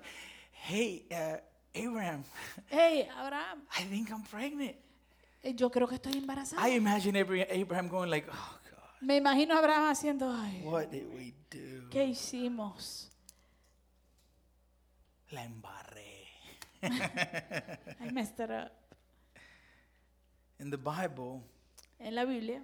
hey, 0.53 1.07
uh, 1.11 1.38
Abraham, 1.74 2.24
Hey, 2.66 3.09
Abraham, 3.18 3.62
I 3.78 3.84
think 3.84 4.11
I'm 4.11 4.22
pregnant. 4.22 4.76
Eh, 5.43 5.55
yo 5.55 5.70
creo 5.70 5.86
que 5.88 5.95
estoy 5.97 6.14
embarazada. 6.18 6.68
I 6.68 6.76
imagine 6.76 7.18
Abra- 7.20 7.47
Abraham 7.51 7.88
going 7.88 8.11
like, 8.11 8.28
oh 8.30 8.59
God, 8.70 9.01
Me 9.03 9.16
imagino 9.16 9.55
a 9.55 9.59
Abraham 9.59 9.88
haciendo, 9.91 10.30
ay, 10.32 10.62
what 10.64 10.91
did 10.91 11.07
we 11.14 11.34
do? 11.51 11.88
¿qué 11.91 12.05
hicimos? 12.05 13.11
La 15.30 15.45
embarré. 15.45 16.26
I 16.82 18.11
messed 18.12 18.41
it 18.41 18.51
up. 18.51 18.72
In 20.59 20.70
the 20.70 20.76
Bible, 20.78 21.43
En 21.99 22.14
la 22.14 22.24
Biblia, 22.24 22.62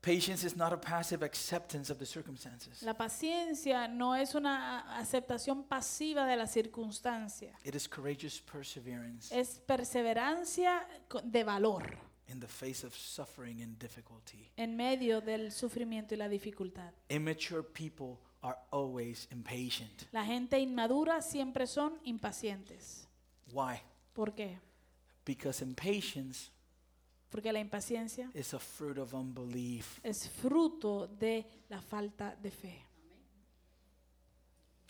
patience 0.00 0.44
is 0.44 0.56
not 0.56 0.72
a 0.72 0.76
passive 0.78 1.22
acceptance 1.24 1.90
of 1.90 1.98
the 1.98 2.06
circumstances. 2.06 2.82
la 2.82 2.94
paciencia 2.94 3.86
no 3.88 4.14
es 4.14 4.34
una 4.34 4.96
aceptación 4.98 5.64
pasiva 5.64 6.26
de 6.26 6.36
la 6.36 6.46
circunstancia. 6.46 7.52
It 7.64 7.74
is 7.74 7.88
courageous 7.88 8.40
perseverance 8.40 9.30
Es 9.32 9.60
perseverancia 9.66 10.86
de 11.24 11.44
valor 11.44 11.98
in 12.28 12.40
the 12.40 12.46
face 12.48 12.84
of 12.86 12.94
suffering 12.94 13.60
and 13.62 13.78
difficulty. 13.78 14.50
en 14.56 14.76
medio 14.76 15.20
del 15.20 15.50
sufrimiento 15.52 16.14
y 16.14 16.16
la 16.16 16.28
dificultad. 16.28 16.92
Immature 17.08 17.62
people 17.62 18.18
are 18.42 18.56
always 18.70 19.28
impatient. 19.30 20.06
La 20.12 20.24
gente 20.24 20.58
inmadura 20.58 21.20
siempre 21.20 21.66
son 21.66 21.98
impacientes. 22.04 23.06
Why? 23.52 23.80
¿Por 24.14 24.34
qué? 24.34 24.58
Because 25.26 25.62
impatience 25.62 26.50
Porque 27.30 27.52
la 27.52 27.60
impaciencia 27.60 28.28
is 28.34 28.52
a 28.54 28.58
fruit 28.58 28.98
of 28.98 29.14
unbelief. 29.14 30.00
es 30.02 30.28
fruto 30.28 31.06
de 31.06 31.46
la 31.68 31.80
falta 31.80 32.34
de 32.36 32.50
fe. 32.50 32.86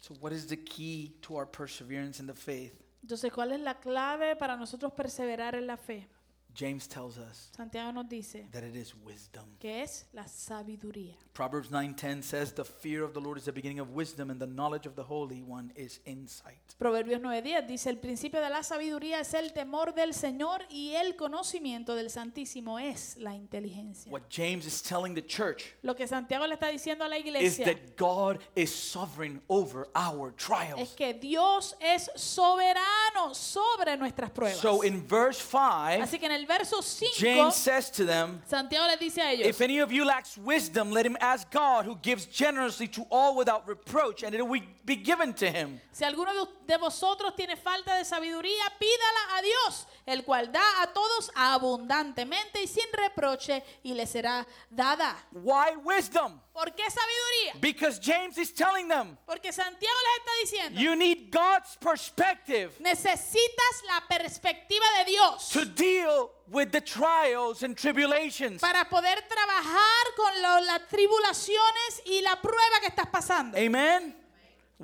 So, 0.00 0.14
what 0.14 0.32
is 0.32 0.46
the 0.46 0.56
key 0.56 1.18
to 1.20 1.36
our 1.36 1.46
perseverance 1.46 2.20
in 2.20 2.26
the 2.26 2.34
faith? 2.34 2.72
Entonces, 3.02 3.30
¿cuál 3.32 3.52
es 3.52 3.60
la 3.60 3.78
clave 3.78 4.34
para 4.36 4.56
nosotros 4.56 4.92
perseverar 4.92 5.54
en 5.54 5.66
la 5.66 5.76
fe? 5.76 6.08
James 6.54 6.86
tells 6.88 7.16
us 7.18 7.50
Santiago 7.56 7.92
nos 7.92 8.08
dice 8.08 8.46
that 8.52 8.62
it 8.62 8.74
is 8.74 8.94
wisdom. 9.04 9.44
que 9.58 9.82
es 9.82 10.06
la 10.12 10.24
sabiduría. 10.26 11.16
Proverbs 11.32 11.70
9:10 11.70 12.22
says 12.22 12.52
the 12.52 12.64
fear 12.64 13.02
of 13.02 13.12
the 13.14 13.20
Lord 13.20 13.38
is 13.38 13.44
the 13.44 13.52
beginning 13.52 13.78
of 13.80 13.90
wisdom 13.90 14.30
and 14.30 14.40
the 14.40 14.46
knowledge 14.46 14.86
of 14.86 14.94
the 14.94 15.04
Holy 15.04 15.42
One 15.42 15.72
is 15.76 16.00
insight. 16.04 16.74
Proverbios 16.78 17.20
9:10 17.20 17.66
dice, 17.66 17.88
el 17.88 17.98
principio 17.98 18.40
de 18.40 18.50
la 18.50 18.62
sabiduría 18.62 19.20
es 19.20 19.32
el 19.34 19.52
temor 19.52 19.94
del 19.94 20.12
Señor 20.14 20.62
y 20.68 20.94
el 20.94 21.16
conocimiento 21.16 21.94
del 21.94 22.10
Santísimo 22.10 22.78
es 22.78 23.16
la 23.16 23.34
inteligencia. 23.34 24.10
What 24.10 24.22
James 24.30 24.66
is 24.66 24.82
telling 24.82 25.14
the 25.14 25.24
church 25.24 25.74
Lo 25.82 25.94
que 25.94 26.06
Santiago 26.06 26.46
le 26.46 26.54
está 26.54 26.68
diciendo 26.68 27.04
a 27.04 27.08
la 27.08 27.16
is 27.18 27.24
iglesia 27.26 27.64
that 27.64 27.96
God 27.96 28.38
is 28.54 28.74
sovereign 28.74 29.40
over 29.48 29.88
our 29.94 30.30
es 30.30 30.36
trials. 30.36 30.94
que 30.96 31.14
Dios 31.14 31.76
es 31.80 32.10
soberano 32.16 33.34
sobre 33.34 33.96
nuestras 33.96 34.30
pruebas. 34.30 34.58
So 34.58 34.82
in 34.82 35.06
verse 35.06 35.40
5, 35.40 36.02
Así 36.02 36.18
que 36.18 36.26
en 36.26 36.32
el 36.32 36.39
el 36.40 36.46
verso 36.46 36.80
5, 36.82 37.10
James 37.18 37.54
says 37.54 37.90
to 37.90 38.04
them, 38.06 38.40
Santiago 38.46 38.86
les 38.86 38.98
dice 38.98 39.18
a 39.18 39.30
ellos, 39.32 39.46
If 39.46 39.60
any 39.60 39.78
of 39.80 39.92
you 39.92 40.04
lacks 40.04 40.38
wisdom, 40.38 40.90
let 40.90 41.04
him 41.04 41.16
ask 41.20 41.50
God, 41.50 41.84
who 41.84 41.96
gives 41.96 42.24
generously 42.26 42.88
to 42.88 43.02
all 43.10 43.36
without 43.36 43.68
reproach, 43.68 44.22
and 44.22 44.34
it 44.34 44.46
will 44.46 44.62
be 44.84 44.96
given 44.96 45.34
to 45.34 45.50
him. 45.50 45.80
si 45.92 46.04
alguno 46.04 46.32
de- 46.32 46.50
de 46.66 46.78
vosotros 46.78 47.34
tiene 47.36 47.56
falta 47.56 47.94
de 47.96 48.04
sabiduría, 48.04 48.64
pídala 48.80 49.38
a 49.38 49.42
Dios, 49.42 49.86
el 50.10 50.24
cual 50.24 50.50
da 50.52 50.82
a 50.82 50.92
todos 50.92 51.30
abundantemente 51.34 52.62
y 52.62 52.66
sin 52.66 52.86
reproche, 52.92 53.62
y 53.82 53.94
le 53.94 54.06
será 54.06 54.46
dada. 54.68 55.16
Why 55.32 55.76
wisdom? 55.82 56.40
¿Por 56.52 56.74
qué 56.74 56.82
sabiduría? 56.90 57.60
Because 57.60 57.98
James 58.02 58.36
is 58.36 58.52
telling 58.52 58.88
them, 58.88 59.16
Porque 59.24 59.52
Santiago 59.52 59.96
les 60.04 60.18
está 60.18 60.32
diciendo, 60.42 60.80
you 60.80 60.94
need 60.96 61.30
God's 61.30 61.76
perspective 61.80 62.72
necesitas 62.80 63.82
la 63.86 64.02
perspectiva 64.08 64.84
de 64.98 65.04
Dios 65.10 65.48
to 65.50 65.64
deal 65.64 66.30
with 66.48 66.70
the 66.72 66.80
trials 66.80 67.62
and 67.62 67.76
tribulations. 67.76 68.60
para 68.60 68.84
poder 68.90 69.22
trabajar 69.28 70.14
con 70.16 70.42
lo- 70.42 70.60
las 70.66 70.80
tribulaciones 70.88 72.02
y 72.04 72.20
la 72.22 72.36
prueba 72.40 72.80
que 72.80 72.88
estás 72.88 73.06
pasando. 73.10 73.56
Amen? 73.56 74.16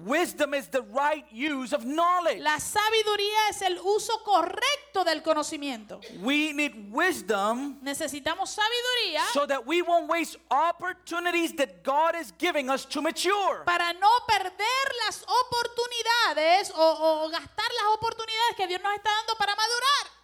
Wisdom 0.04 0.52
is 0.52 0.68
the 0.68 0.82
right 0.82 1.24
use 1.32 1.72
of 1.72 1.86
knowledge. 1.86 2.40
La 2.42 2.60
sabiduría 2.60 3.48
es 3.48 3.62
el 3.62 3.78
uso 3.82 4.22
correcto 4.22 5.04
del 5.04 5.22
conocimiento. 5.22 6.00
We 6.20 6.52
need 6.52 6.92
wisdom 6.92 7.78
Necesitamos 7.82 8.50
sabiduría 8.50 9.22
so 9.32 9.46
that 9.46 9.66
we 9.66 9.80
won't 9.80 10.06
waste 10.10 10.36
opportunities 10.50 11.54
that 11.56 11.82
God 11.82 12.14
is 12.14 12.30
giving 12.38 12.68
us 12.68 12.84
to 12.84 13.00
mature. 13.00 13.64
para 13.64 13.94
no 13.94 14.10
perder 14.28 14.92
las 15.06 15.24
oportunidades 15.26 16.70
o, 16.76 17.24
o 17.24 17.28
gastar 17.30 17.70
las 17.72 17.94
oportunidades 17.94 18.56
que 18.56 18.66
Dios 18.66 18.82
nos 18.82 18.92
está 18.94 19.10
dando 19.10 19.34
para 19.38 19.54
madurar. 19.56 20.15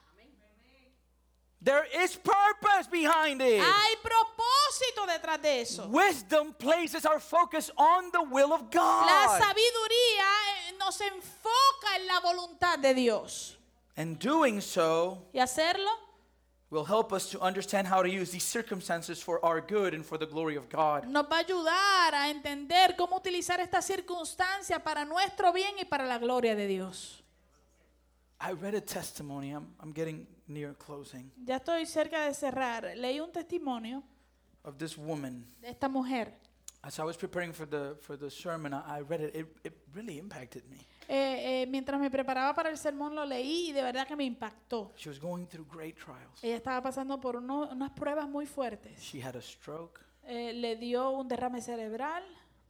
There 1.64 1.86
is 2.02 2.16
purpose 2.16 2.88
behind 2.90 3.40
it. 3.40 3.62
Hay 3.62 3.96
propósito 4.02 5.06
detrás 5.06 5.40
de 5.40 5.60
eso. 5.60 5.86
Wisdom 5.88 6.54
places 6.54 7.06
our 7.06 7.20
focus 7.20 7.70
on 7.76 8.10
the 8.10 8.22
will 8.22 8.52
of 8.52 8.68
God. 8.70 9.06
La 9.06 9.38
sabiduría 9.38 10.26
eh, 10.68 10.74
nos 10.78 11.00
enfoca 11.00 11.96
en 12.00 12.06
la 12.08 12.20
voluntad 12.20 12.78
de 12.82 12.94
Dios. 12.94 13.56
And 13.96 14.18
doing 14.18 14.60
so 14.60 15.18
Y 15.32 15.38
hacerlo 15.38 15.90
will 16.70 16.84
help 16.84 17.12
us 17.12 17.28
to 17.30 17.38
understand 17.40 17.86
how 17.86 18.02
to 18.02 18.08
use 18.08 18.30
these 18.32 18.42
circumstances 18.42 19.22
for 19.22 19.44
our 19.44 19.60
good 19.60 19.94
and 19.94 20.04
for 20.04 20.18
the 20.18 20.26
glory 20.26 20.56
of 20.56 20.68
God. 20.68 21.04
nos 21.06 21.26
va 21.30 21.36
a 21.36 21.44
ayudar 21.44 22.14
a 22.14 22.30
entender 22.30 22.96
cómo 22.96 23.18
utilizar 23.18 23.60
esta 23.60 23.80
circunstancia 23.82 24.82
para 24.82 25.04
nuestro 25.04 25.52
bien 25.52 25.74
y 25.78 25.84
para 25.84 26.06
la 26.06 26.18
gloria 26.18 26.56
de 26.56 26.66
Dios. 26.66 27.21
I 28.44 28.52
read 28.52 28.74
a 28.74 28.80
testimony. 28.80 29.50
I'm, 29.52 29.66
I'm 29.80 29.92
getting 29.92 30.26
near 30.48 30.74
closing 30.74 31.30
Ya 31.44 31.56
estoy 31.56 31.86
cerca 31.86 32.24
de 32.26 32.34
cerrar. 32.34 32.84
Leí 32.96 33.20
un 33.20 33.30
testimonio 33.32 34.02
of 34.64 34.76
this 34.78 34.96
woman. 34.98 35.46
de 35.60 35.68
esta 35.70 35.88
mujer. 35.88 36.32
As 36.84 36.98
I 36.98 37.04
was 37.04 37.16
preparing 37.16 37.52
for 37.52 37.64
the 37.66 37.94
for 38.00 38.16
the 38.18 38.28
sermon, 38.30 38.74
I, 38.74 38.98
I 38.98 39.00
read 39.02 39.20
it. 39.20 39.34
It, 39.36 39.46
it 39.64 39.72
really 39.94 40.18
impacted 40.18 40.64
me. 40.68 40.78
Eh, 41.08 41.62
eh, 41.62 41.66
mientras 41.68 42.00
me 42.00 42.10
preparaba 42.10 42.54
para 42.54 42.70
el 42.70 42.76
sermón 42.78 43.14
lo 43.14 43.24
leí 43.24 43.68
y 43.68 43.72
de 43.72 43.82
verdad 43.82 44.06
que 44.06 44.16
me 44.16 44.24
impactó. 44.24 44.92
She 44.96 45.08
was 45.08 45.18
going 45.20 45.46
through 45.46 45.66
great 45.70 45.96
trials. 45.96 46.42
Ella 46.42 46.56
estaba 46.56 46.80
pasando 46.82 47.20
por 47.20 47.36
uno- 47.36 47.68
unas 47.70 47.90
pruebas 47.90 48.28
muy 48.28 48.46
fuertes. 48.46 48.98
She 49.00 49.20
had 49.20 49.36
a 49.36 49.42
stroke. 49.42 50.00
Eh, 50.24 50.52
le 50.54 50.76
dio 50.76 51.10
un 51.10 51.28
derrame 51.28 51.60
cerebral. 51.60 52.22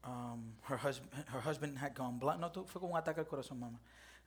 Um, 0.04 0.56
her 0.68 0.76
husband 0.76 1.10
her 1.32 1.40
husband 1.40 1.78
had 1.78 1.94
gone 1.94 2.18
blind. 2.18 2.40
No, 2.40 2.50
tu- 2.50 2.64
fue 2.64 2.80
con 2.80 2.90
un 2.90 2.96
ataque 2.98 3.20
al 3.20 3.26
corazón, 3.26 3.60
mamá. 3.60 3.78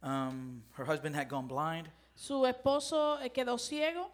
Um, 0.02 0.64
her 0.78 0.86
husband 0.86 1.16
had 1.16 1.28
gone 1.28 1.48
blind. 1.48 1.90
Su 2.16 2.46
esposo 2.46 3.20
eh, 3.22 3.30
quedó 3.32 3.58
ciego. 3.58 4.12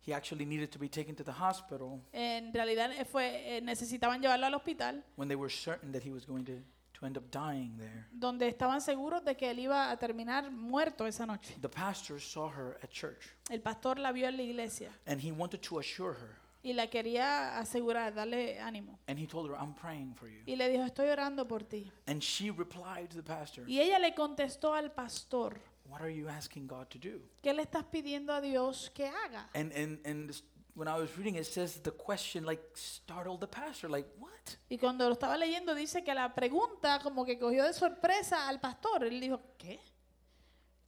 He 0.00 0.12
actually 0.14 0.44
needed 0.46 0.70
to 0.70 0.78
be 0.78 0.88
taken 0.88 1.16
to 1.16 1.24
the 1.24 1.32
hospital 1.32 2.00
En 2.12 2.52
realidad 2.52 2.92
eh, 2.92 3.04
fue, 3.04 3.56
eh, 3.56 3.60
necesitaban 3.60 4.20
llevarlo 4.20 4.46
al 4.46 4.54
hospital, 4.54 5.02
when 5.16 5.28
they 5.28 5.36
were 5.36 5.50
certain 5.50 5.90
that 5.92 6.02
he 6.04 6.12
was 6.12 6.24
going 6.24 6.44
to, 6.44 6.62
to 6.92 7.06
end 7.06 7.16
up 7.18 7.28
dying 7.30 7.76
there. 7.76 8.06
donde 8.12 8.46
estaban 8.46 8.80
seguros 8.80 9.24
de 9.24 9.36
que 9.36 9.50
él 9.50 9.58
iba 9.58 9.90
a 9.90 9.96
terminar 9.96 10.50
muerto 10.52 11.06
esa 11.06 11.26
noche. 11.26 11.56
The 11.60 11.68
pastor 11.68 12.20
saw 12.20 12.48
her 12.48 12.78
at 12.82 12.90
church 12.90 13.34
El 13.50 13.60
pastor 13.60 13.98
la 13.98 14.12
vio 14.12 14.28
en 14.28 14.36
la 14.36 14.42
iglesia 14.44 14.90
and 15.06 15.20
he 15.20 15.32
wanted 15.32 15.60
to 15.62 15.80
assure 15.80 16.14
her. 16.14 16.38
Y 16.66 16.72
la 16.72 16.88
quería 16.88 17.58
asegurar, 17.58 18.12
darle 18.12 18.58
ánimo. 18.58 18.98
And 19.06 19.16
he 19.20 19.26
told 19.26 19.48
her, 19.48 19.56
I'm 19.56 19.72
praying 19.72 20.14
for 20.16 20.28
you. 20.28 20.42
Y 20.46 20.56
le 20.56 20.68
dijo, 20.68 20.84
estoy 20.84 21.08
orando 21.08 21.46
por 21.46 21.62
ti. 21.62 21.92
And 22.08 22.20
she 22.20 22.50
replied 22.50 23.08
to 23.10 23.16
the 23.16 23.22
pastor, 23.22 23.64
Y 23.68 23.78
ella 23.80 24.00
le 24.00 24.14
contestó 24.14 24.74
al 24.74 24.90
pastor, 24.90 25.60
What 25.88 26.00
are 26.00 26.10
you 26.12 26.28
asking 26.28 26.66
God 26.66 26.88
to 26.90 26.98
do? 26.98 27.20
¿qué 27.40 27.54
le 27.54 27.62
estás 27.62 27.84
pidiendo 27.84 28.32
a 28.32 28.40
Dios 28.40 28.90
que 28.92 29.06
haga? 29.06 29.48
And, 29.54 29.72
and, 29.74 30.04
and 30.04 30.28
this, 30.28 30.42
when 30.74 30.88
I 30.88 30.98
was 30.98 31.16
reading, 31.16 31.36
it 31.36 31.46
says 31.46 31.80
the 31.80 31.92
question 31.92 32.44
like 32.44 32.60
startled 32.74 33.40
the 33.40 33.46
pastor, 33.46 33.88
like, 33.88 34.08
What? 34.18 34.56
Y 34.68 34.78
cuando 34.78 35.06
lo 35.06 35.14
estaba 35.14 35.38
leyendo 35.38 35.72
dice 35.72 36.02
que 36.02 36.12
la 36.14 36.34
pregunta 36.34 36.98
como 37.00 37.24
que 37.24 37.38
cogió 37.38 37.64
de 37.64 37.74
sorpresa 37.74 38.48
al 38.48 38.58
pastor. 38.58 39.04
Él 39.04 39.20
dijo, 39.20 39.40
¿qué? 39.56 39.78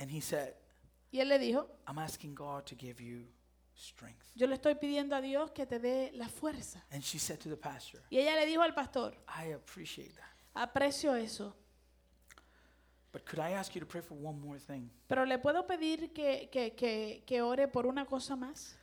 And 0.01 0.11
he 0.11 0.21
said, 0.21 0.55
Y 1.13 1.21
él 1.21 1.29
le 1.29 1.39
dijo, 1.39 1.69
I'm 1.87 1.99
asking 1.99 2.35
God 2.35 2.65
to 2.65 2.75
give 2.75 3.01
you 3.01 3.29
strength. 3.79 4.23
yo 4.35 4.47
le 4.47 4.55
estoy 4.57 4.75
pidiendo 4.75 5.15
a 5.17 5.21
Dios 5.21 5.51
que 5.53 5.67
te 5.67 5.79
dé 5.79 6.11
la 6.15 6.29
fuerza. 6.29 6.85
And 6.91 7.03
she 7.03 7.19
said 7.19 7.39
to 7.41 7.49
the 7.49 7.57
pastor, 7.57 8.03
Y 8.11 8.19
ella 8.19 8.35
le 8.37 8.47
dijo 8.47 8.63
al 8.63 8.75
pastor, 8.75 9.15
I 9.29 9.53
appreciate 9.53 10.13
that. 10.15 10.25
aprecio 10.55 11.15
eso, 11.15 11.55
But 13.11 13.25
could 13.25 13.39
I 13.41 13.55
ask 13.55 13.75
you 13.75 13.81
to 13.81 13.87
pray 13.87 14.03
for 14.03 14.15
one 14.19 14.39
more 14.39 14.59
thing? 14.61 14.91
pero 15.07 15.25
le 15.25 15.39
puedo 15.39 15.67
pedir 15.67 16.13
que, 16.13 16.49
que, 16.53 16.75
que, 16.75 17.23
que 17.27 17.41
ore 17.41 17.67
por 17.69 17.87
una 17.87 18.05
cosa 18.05 18.37
más. 18.37 18.77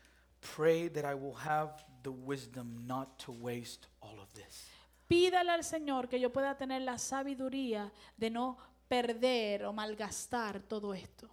Pray 0.55 0.89
that 0.89 1.05
I 1.05 1.13
will 1.13 1.35
have 1.35 1.83
the 2.03 2.09
wisdom 2.11 2.85
not 2.87 3.19
to 3.25 3.31
waste 3.31 3.87
all 4.01 4.19
of 4.19 4.31
this. 4.33 4.67
Pídale 5.07 5.51
al 5.51 5.63
Señor 5.63 6.09
que 6.09 6.19
yo 6.19 6.31
pueda 6.33 6.57
tener 6.57 6.81
la 6.81 6.97
sabiduría 6.97 7.91
de 8.17 8.29
no 8.31 8.57
perder 8.87 9.65
o 9.65 9.73
malgastar 9.73 10.59
todo 10.61 10.93
esto. 10.95 11.29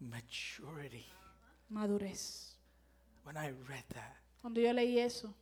Maturity. 0.00 1.06
Madurez. 1.68 2.56
When 3.24 3.36
I 3.36 3.50
read 3.68 3.84
that, 3.94 4.16
Cuando 4.40 4.60
yo 4.60 4.72
leí 4.72 4.98
eso, 4.98 5.34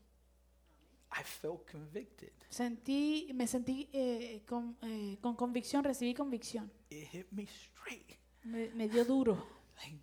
I 1.12 1.22
felt 1.22 1.64
convicted. 1.70 2.32
sentí, 2.50 3.30
me 3.34 3.46
sentí 3.46 3.88
eh, 3.92 4.42
con, 4.46 4.76
eh, 4.82 5.16
con 5.22 5.36
convicción, 5.36 5.84
recibí 5.84 6.12
convicción. 6.14 6.70
It 6.90 7.08
hit 7.08 7.26
me 7.30 7.44
straight. 7.44 8.18
Me, 8.44 8.68
me 8.74 8.88
dio 8.88 9.04
duro. 9.04 9.36
Like, 9.76 9.98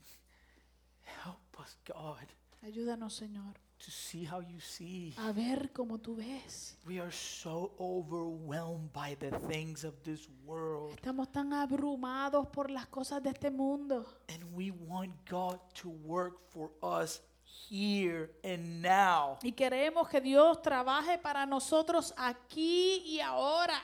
help 1.24 1.60
us, 1.60 1.78
God, 1.86 2.28
Ayúdanos, 2.64 3.14
Señor, 3.14 3.60
to 3.80 3.92
see 3.92 4.24
how 4.24 4.40
you 4.40 4.60
see. 4.60 5.14
a 5.18 5.32
ver 5.32 5.72
como 5.74 5.98
tú 5.98 6.16
ves. 6.16 6.78
We 6.86 7.00
are 7.00 7.12
so 7.12 7.72
overwhelmed 7.80 8.92
by 8.94 9.16
the 9.16 9.32
things 9.48 9.84
of 9.84 9.94
this 10.04 10.28
world. 10.46 10.94
Estamos 10.96 11.32
tan 11.32 11.54
abrumados 11.54 12.48
por 12.48 12.70
las 12.70 12.88
cosas 12.88 13.22
de 13.22 13.30
este 13.30 13.52
mundo. 13.52 14.06
And 14.30 14.44
we 14.54 14.72
want 14.72 15.12
God 15.30 15.60
to 15.82 15.90
work 15.90 16.40
for 16.50 16.72
us 16.82 17.22
here 17.70 18.32
and 18.44 18.82
now. 18.82 19.38
Y 19.44 19.52
queremos 19.52 20.08
que 20.10 20.22
Dios 20.22 20.62
trabaje 20.62 21.18
para 21.18 21.46
nosotros 21.46 22.14
aquí 22.18 23.04
y 23.06 23.20
ahora. 23.20 23.82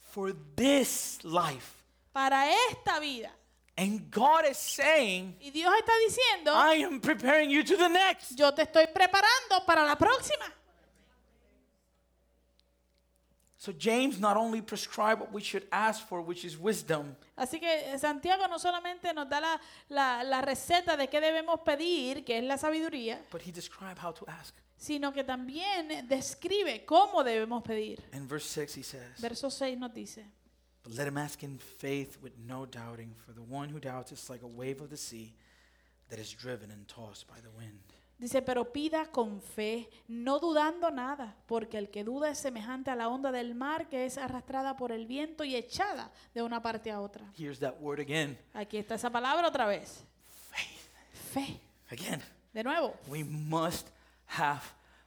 For 0.00 0.34
this 0.56 1.22
life. 1.24 1.84
Para 2.12 2.50
esta 2.70 2.98
vida. 2.98 3.30
And 3.80 4.10
God 4.10 4.44
is 4.50 4.56
saying, 4.58 5.36
Y 5.40 5.50
Dios 5.50 5.72
está 5.72 5.92
diciendo, 6.04 6.52
I 6.52 6.82
am 6.84 7.00
preparing 7.00 7.48
you 7.48 7.62
to 7.62 7.76
the 7.76 7.88
next. 7.88 8.36
yo 8.36 8.50
te 8.52 8.62
estoy 8.62 8.88
preparando 8.92 9.64
para 9.64 9.84
la 9.86 9.94
próxima. 9.96 10.44
So 13.60 13.72
James 13.72 14.20
not 14.20 14.36
only 14.36 14.62
prescribed 14.62 15.20
what 15.20 15.32
we 15.32 15.42
should 15.42 15.66
ask 15.72 16.06
for, 16.06 16.20
which 16.22 16.44
is 16.44 16.56
wisdom, 16.56 17.16
Así 17.36 17.58
que 17.60 17.98
Santiago 17.98 18.46
no 18.48 18.58
solamente 18.58 19.12
nos 19.12 19.28
da 19.28 19.40
la, 19.40 19.60
la- 19.88 20.22
la 20.22 20.40
receta 20.42 20.96
de 20.96 21.08
qué 21.08 21.20
debemos 21.20 21.60
pedir, 21.64 22.24
que 22.24 22.38
es 22.38 22.44
la 22.44 22.56
sabiduría, 22.56 23.20
but 23.30 23.42
he 23.42 23.50
described 23.52 23.98
how 23.98 24.12
to 24.12 24.24
ask. 24.28 24.54
sino 24.76 25.12
que 25.12 25.24
también 25.24 26.06
describe 26.08 26.84
cómo 26.84 27.24
debemos 27.24 27.64
pedir. 27.64 28.00
In 28.12 28.28
verse 28.28 28.46
6 28.48 28.76
he 28.76 28.82
says, 28.84 29.20
Verso 29.20 29.50
6 29.50 29.76
nos 29.76 29.92
dice, 29.92 30.24
But 30.84 30.94
let 30.94 31.06
him 31.08 31.18
ask 31.18 31.42
in 31.42 31.58
faith 31.58 32.18
with 32.22 32.32
no 32.38 32.64
doubting, 32.66 33.14
for 33.26 33.32
the 33.34 33.42
one 33.42 33.68
who 33.70 33.78
doubts 33.80 34.12
is 34.12 34.28
like 34.30 34.42
a 34.42 34.46
wave 34.46 34.80
of 34.80 34.88
the 34.90 34.96
sea 34.96 35.34
that 36.08 36.18
is 36.18 36.30
driven 36.34 36.70
and 36.70 36.86
tossed 36.86 37.26
by 37.28 37.40
the 37.40 37.50
wind. 37.50 37.80
dice, 38.18 38.42
pero 38.42 38.72
pida 38.72 39.06
con 39.12 39.40
fe, 39.40 39.88
no 40.08 40.40
dudando 40.40 40.90
nada, 40.90 41.36
porque 41.46 41.78
el 41.78 41.88
que 41.90 42.02
duda 42.02 42.30
es 42.30 42.38
semejante 42.38 42.90
a 42.90 42.96
la 42.96 43.08
onda 43.08 43.30
del 43.30 43.54
mar 43.54 43.88
que 43.88 44.06
es 44.06 44.18
arrastrada 44.18 44.76
por 44.76 44.90
el 44.90 45.06
viento 45.06 45.44
y 45.44 45.54
echada 45.54 46.10
de 46.34 46.42
una 46.42 46.60
parte 46.62 46.90
a 46.90 47.00
otra. 47.00 47.30
Here's 47.36 47.60
that 47.60 47.74
word 47.80 48.00
again 48.00 48.36
Aquí 48.54 48.78
está 48.78 48.94
esa 48.96 49.10
palabra 49.10 49.46
otra 49.46 49.66
vez. 49.66 50.02
faith. 50.50 50.88
Fe. 51.32 51.60
Again, 51.90 52.20
De 52.52 52.64
nuevo, 52.64 52.94
we 53.08 53.22
must 53.24 53.88
have 54.26 54.62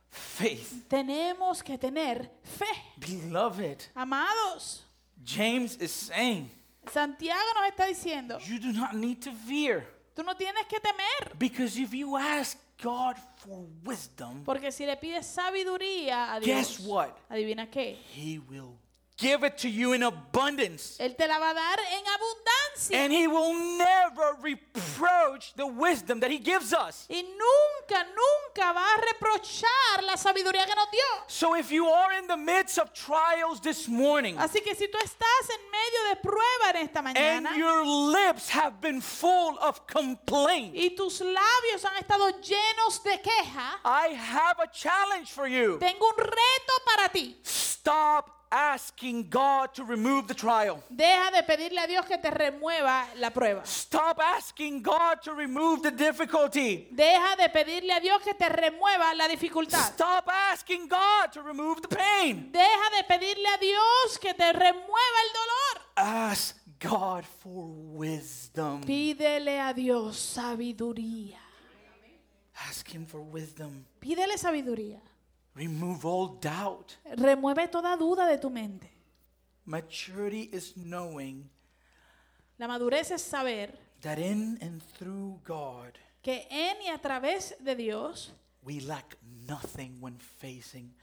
faith. 0.10 0.88
tenemos 0.88 1.62
que 1.64 1.78
tener 1.78 2.30
fe. 2.44 2.66
Beloved, 2.98 3.78
Amados, 3.96 4.86
James 5.24 5.78
is 5.78 5.92
saying, 5.92 6.50
Santiago 6.92 7.42
nos 7.56 7.70
está 7.70 7.86
diciendo, 7.88 8.40
you 8.48 8.60
do 8.60 8.72
not 8.74 8.94
need 8.96 9.22
to 9.22 9.32
fear. 9.32 9.86
tú 10.16 10.24
no 10.24 10.36
tienes 10.36 10.66
que 10.68 10.80
temer, 10.80 11.38
Because 11.38 11.78
if 11.78 11.94
you 11.94 12.18
ask 12.18 12.58
God 12.82 13.16
for 13.38 13.66
wisdom, 13.86 14.44
porque 14.44 14.72
si 14.72 14.86
le 14.86 14.96
pides 14.98 15.28
sabiduría 15.28 16.34
a 16.34 16.40
guess 16.40 16.80
what? 16.80 17.16
adivina 17.30 17.70
qué, 17.70 17.98
He 18.16 18.40
will 18.40 18.78
give 19.22 19.44
it 19.44 19.58
to 19.60 19.70
you 19.70 19.94
in 19.94 20.04
abundance. 20.04 20.98
Él 21.00 21.16
te 21.16 21.28
la 21.28 21.38
va 21.38 21.52
a 21.52 21.54
dar 21.54 21.78
en 21.80 22.04
abundancia. 22.18 22.96
And 22.96 23.14
He 23.14 23.28
will 23.28 23.78
never 23.78 24.36
reproach 24.42 25.54
the 25.56 25.68
wisdom 25.68 26.20
that 26.22 26.32
He 26.32 26.40
gives 26.40 26.74
us. 26.74 27.06
Y 27.10 27.22
nunca, 27.22 28.04
nunca 28.04 28.74
va 28.74 28.82
a 28.82 29.02
reprochar 29.14 30.04
la 30.04 30.16
sabiduría 30.18 30.66
que 30.66 30.76
nos 30.76 30.90
dio. 30.92 31.24
So 31.28 31.56
if 31.56 31.72
you 31.72 31.86
are 31.86 32.14
in 32.14 32.28
the 32.28 32.38
midst 32.38 32.80
of 32.80 32.94
trials 32.94 33.62
this 33.62 33.88
morning 33.88 34.38
Así 34.38 34.62
que 34.64 34.76
si 34.76 34.88
tú 34.88 34.98
estás 34.98 35.50
en 35.50 35.72
medio 35.72 36.10
de 36.10 36.16
prueba 36.22 36.70
en 36.76 36.88
esta 36.88 37.02
mañana 37.02 37.50
and 37.50 37.58
your 37.58 37.86
lips 37.86 38.50
have 38.50 38.82
been 38.82 39.02
full 39.02 39.58
of 39.60 39.86
complaint, 39.86 40.76
y 40.76 40.96
tus 40.98 41.22
labios 41.22 41.86
han 41.86 42.04
estado 42.04 42.30
llenos 42.42 43.04
de 43.04 43.20
queja, 43.22 43.80
I 43.86 44.16
have 44.16 44.60
a 44.60 44.68
challenge 44.68 45.32
for 45.32 45.48
you. 45.48 45.78
tengo 45.80 46.08
un 46.08 46.18
reto 46.18 46.74
para 46.86 47.10
ti. 47.10 47.38
Stop 47.44 48.41
asking 48.52 49.30
God 49.30 49.74
to 49.74 49.84
remove 49.84 50.28
the 50.28 50.34
trial. 50.34 50.84
Deja 50.90 51.32
de 51.32 51.44
pedirle 51.44 51.80
a 51.80 51.88
Dios 51.88 52.06
que 52.06 52.18
te 52.18 52.30
remueva 52.30 53.08
la 53.18 53.30
prueba. 53.32 53.66
Stop 53.66 54.20
asking 54.20 54.82
God 54.82 55.22
to 55.24 55.34
remove 55.34 55.82
the 55.82 55.92
difficulty. 55.92 56.88
Deja 56.92 57.36
de 57.38 57.50
pedirle 57.50 57.94
a 57.94 58.00
Dios 58.00 58.22
que 58.22 58.34
te 58.34 58.50
remueva 58.50 59.14
la 59.16 59.28
dificultad. 59.28 59.94
Stop 59.94 60.30
asking 60.52 60.88
God 60.88 61.32
to 61.32 61.42
remove 61.42 61.82
the 61.82 61.88
pain. 61.88 62.52
Deja 62.52 62.90
de 62.98 63.04
pedirle 63.08 63.48
a 63.48 63.58
Dios 63.58 64.18
que 64.20 64.34
te 64.34 64.52
remueva 64.52 65.18
el 65.24 65.34
dolor. 65.34 65.82
Ask 65.96 66.58
God 66.80 67.24
for 67.24 67.68
wisdom. 67.94 68.82
Pídele 68.82 69.60
a 69.60 69.74
Dios 69.74 70.18
sabiduría. 70.18 71.40
Ask 72.70 72.88
Him 72.94 73.06
for 73.06 73.22
wisdom. 73.22 73.86
Pídele 74.00 74.38
sabiduría. 74.38 75.02
Remove 75.56 76.06
all 76.06 76.28
doubt. 76.40 76.98
Remueve 77.18 77.70
toda 77.70 77.98
duda 77.98 78.26
de 78.26 78.38
tu 78.38 78.50
mente. 78.50 78.90
Maturity 79.66 80.50
is 80.52 80.74
knowing 80.76 81.50
La 82.62 82.68
madurez 82.68 83.10
es 83.10 83.24
saber 83.24 83.74
that 84.02 84.20
in 84.20 84.58
and 84.62 84.84
through 84.98 85.40
God, 85.44 85.98
que 86.22 86.46
en 86.52 86.78
y 86.86 86.90
a 86.90 87.00
través 87.00 87.56
de 87.60 87.76
Dios 87.76 88.32
we 88.64 88.80
lack 88.82 89.18
nothing 89.48 89.98
when 90.00 90.16
facing 90.20 90.94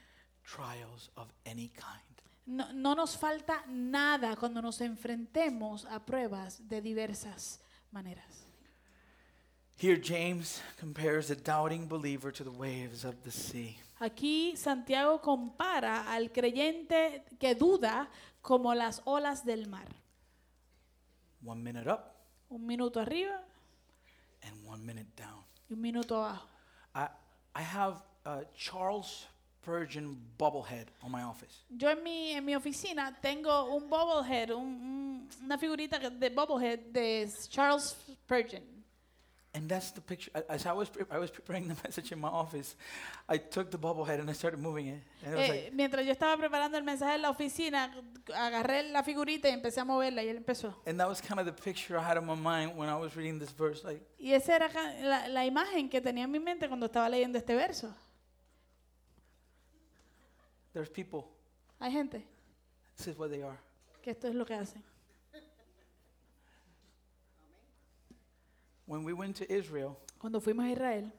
trials 0.45 1.11
of 1.17 1.27
any 1.45 1.73
kind. 1.75 2.23
no, 2.47 2.73
no 2.73 2.95
nos 2.95 3.17
falta 3.17 3.65
nada 3.69 4.37
cuando 4.37 4.63
nos 4.63 4.81
enfrentemos 4.81 5.85
a 5.91 5.99
pruebas 5.99 6.69
de 6.69 6.81
diversas 6.81 7.59
maneras. 7.91 8.47
Here, 9.77 9.97
James 9.97 10.61
compares 10.79 11.27
the 11.27 11.35
doubting 11.35 11.89
believer 11.89 12.31
to 12.33 12.45
the 12.45 12.53
waves 12.53 13.05
of 13.05 13.23
the 13.25 13.33
sea. 13.33 13.79
Aquí 14.01 14.57
Santiago 14.57 15.21
compara 15.21 16.13
al 16.13 16.31
creyente 16.31 17.25
que 17.41 17.55
duda 17.55 18.09
como 18.41 18.75
las 18.75 19.03
olas 19.05 19.45
del 19.45 19.67
mar. 19.69 19.89
One 21.45 21.63
minute 21.63 21.89
up 21.91 22.01
Un 22.51 22.65
minuto 22.67 23.01
arriba 23.01 23.43
and 24.43 24.67
one 24.67 24.83
minute 24.85 25.09
down. 25.17 25.45
y 25.69 25.75
un 25.75 25.81
minuto 25.81 26.17
abajo. 26.25 26.47
I, 26.95 27.09
I 27.57 27.63
have 27.63 27.97
a 28.25 28.43
Charles 28.57 29.27
Spurgeon 29.61 30.17
bobblehead 30.39 30.87
on 31.03 31.11
my 31.13 31.23
office. 31.25 31.65
Yo 31.69 31.91
en 31.91 32.03
mi, 32.03 32.33
en 32.33 32.45
mi 32.45 32.55
oficina 32.55 33.15
tengo 33.21 33.75
un 33.75 33.89
bobblehead, 33.91 34.51
un- 34.53 34.65
un- 34.65 35.29
una 35.45 35.59
figurita 35.59 35.99
de 35.99 36.31
bobblehead 36.31 36.79
de 36.93 37.29
Charles 37.51 37.97
Spurgeon. 38.25 38.63
And 39.59 39.69
that's 39.69 39.91
the 39.91 40.01
picture. 40.01 40.31
As 40.49 40.67
I 40.67 40.73
was, 40.73 40.89
I 41.11 41.19
was 41.19 41.31
preparing 41.33 41.67
the 41.67 41.75
message 41.85 42.13
in 42.13 42.21
my 42.21 42.29
office, 42.29 42.77
I 43.29 43.39
took 43.39 43.71
the 43.71 43.79
bobblehead 43.79 44.21
and 44.21 44.31
I 44.31 44.33
started 44.35 44.61
moving 44.61 44.87
it. 44.87 45.03
And 45.25 45.35
it 45.35 45.37
was 45.37 45.49
Eh, 45.49 45.53
like, 45.65 45.73
mientras 45.75 46.07
yo 46.07 46.13
estaba 46.13 46.37
preparando 46.37 46.77
el 46.79 46.85
mensaje 46.85 47.17
en 47.17 47.23
la 47.23 47.31
oficina, 47.31 47.93
agarré 48.35 48.85
la 48.93 49.03
figurita 49.03 49.49
y 49.49 49.53
empecé 49.55 49.81
a 49.81 49.85
moverla 49.85 50.23
y 50.23 50.29
él 50.29 50.37
empezó. 50.37 50.75
and 50.87 50.99
that 51.01 51.09
was 51.09 51.21
kind 51.21 51.41
of 51.41 51.47
the 51.47 51.53
picture 51.53 51.99
I 51.99 52.03
had 52.05 52.17
in 52.17 52.25
my 52.25 52.37
mind 52.37 52.77
when 52.77 52.89
I 52.89 52.95
was 52.97 53.17
reading 53.17 53.39
this 53.41 53.51
verse. 53.51 53.83
Like, 53.85 54.01
Y 54.19 54.33
esa 54.33 54.55
era 54.55 54.69
ca- 54.69 54.95
la, 55.03 55.27
la 55.29 55.45
imagen 55.45 55.89
que 55.91 56.01
tenía 56.01 56.25
en 56.25 56.31
mi 56.31 56.39
mente 56.39 56.69
cuando 56.69 56.87
estaba 56.87 57.09
leyendo 57.09 57.37
este 57.39 57.55
verso. 57.57 57.93
there's 60.73 60.89
people. 60.89 61.25
Hay 61.81 61.91
gente 61.91 62.23
This 62.97 63.09
is 63.09 63.19
what 63.19 63.31
they 63.31 63.43
are. 63.43 63.59
que 64.03 64.11
esto 64.13 64.29
es 64.29 64.35
lo 64.35 64.45
que 64.45 64.55
hacen. 64.55 64.83
When 68.89 69.05
we 69.05 69.13
went 69.13 69.37
to 69.37 69.45
Israel, 69.53 69.97
Cuando 70.19 70.41
fuimos 70.41 70.65
a 70.67 70.71
Israel, 70.73 71.13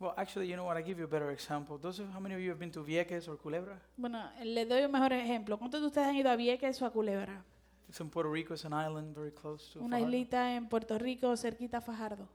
well, 0.00 0.14
actually, 0.16 0.46
you 0.48 0.54
know 0.54 0.64
what? 0.64 0.76
I 0.76 0.82
give 0.82 0.96
you 0.98 1.04
a 1.06 1.10
better 1.10 1.32
example. 1.32 1.76
Those 1.76 1.98
of 2.00 2.08
how 2.14 2.20
many 2.20 2.36
of 2.36 2.40
you 2.40 2.50
have 2.50 2.58
been 2.60 2.70
to 2.70 2.84
Vieques 2.84 3.26
or 3.28 3.36
Culebra? 3.36 3.80
bueno, 3.96 4.30
le 4.44 4.64
doy 4.64 4.84
un 4.84 4.92
mejor 4.92 5.12
ejemplo. 5.12 5.58
¿Cuántos 5.58 5.80
de 5.80 5.88
ustedes 5.88 6.06
han 6.06 6.14
ido 6.14 6.30
a 6.30 6.36
Vieques 6.36 6.80
o 6.80 6.86
a 6.86 6.90
Culebra? 6.92 7.42
It's 7.88 8.00
in 8.00 8.08
Puerto 8.10 8.30
Rico. 8.30 8.54
It's 8.54 8.64
an 8.64 8.72
island 8.74 9.12
very 9.16 9.32
close 9.32 9.72
to. 9.72 9.80
Una 9.80 9.96
Fajardo. 9.96 10.06
islita 10.16 10.54
en 10.54 10.68
Puerto 10.68 10.98
Rico, 10.98 11.36
cerquita 11.36 11.78
a 11.78 11.80
Fajardo. 11.80 12.28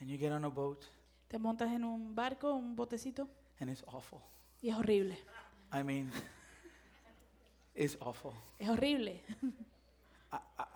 And 0.00 0.10
you 0.10 0.18
get 0.18 0.32
on 0.32 0.44
a 0.44 0.48
boat, 0.48 0.84
Te 1.28 1.38
montas 1.38 1.70
en 1.72 1.84
un 1.84 2.14
barco, 2.14 2.52
un 2.54 2.74
botecito, 2.74 3.28
and 3.60 3.70
it's 3.70 3.84
awful. 3.86 4.20
y 4.60 4.70
es 4.70 4.76
horrible. 4.76 5.16
I 5.72 5.82
mean, 5.84 6.10
it's 7.76 7.96
awful. 8.00 8.32
Es 8.58 8.68
horrible. 8.68 9.22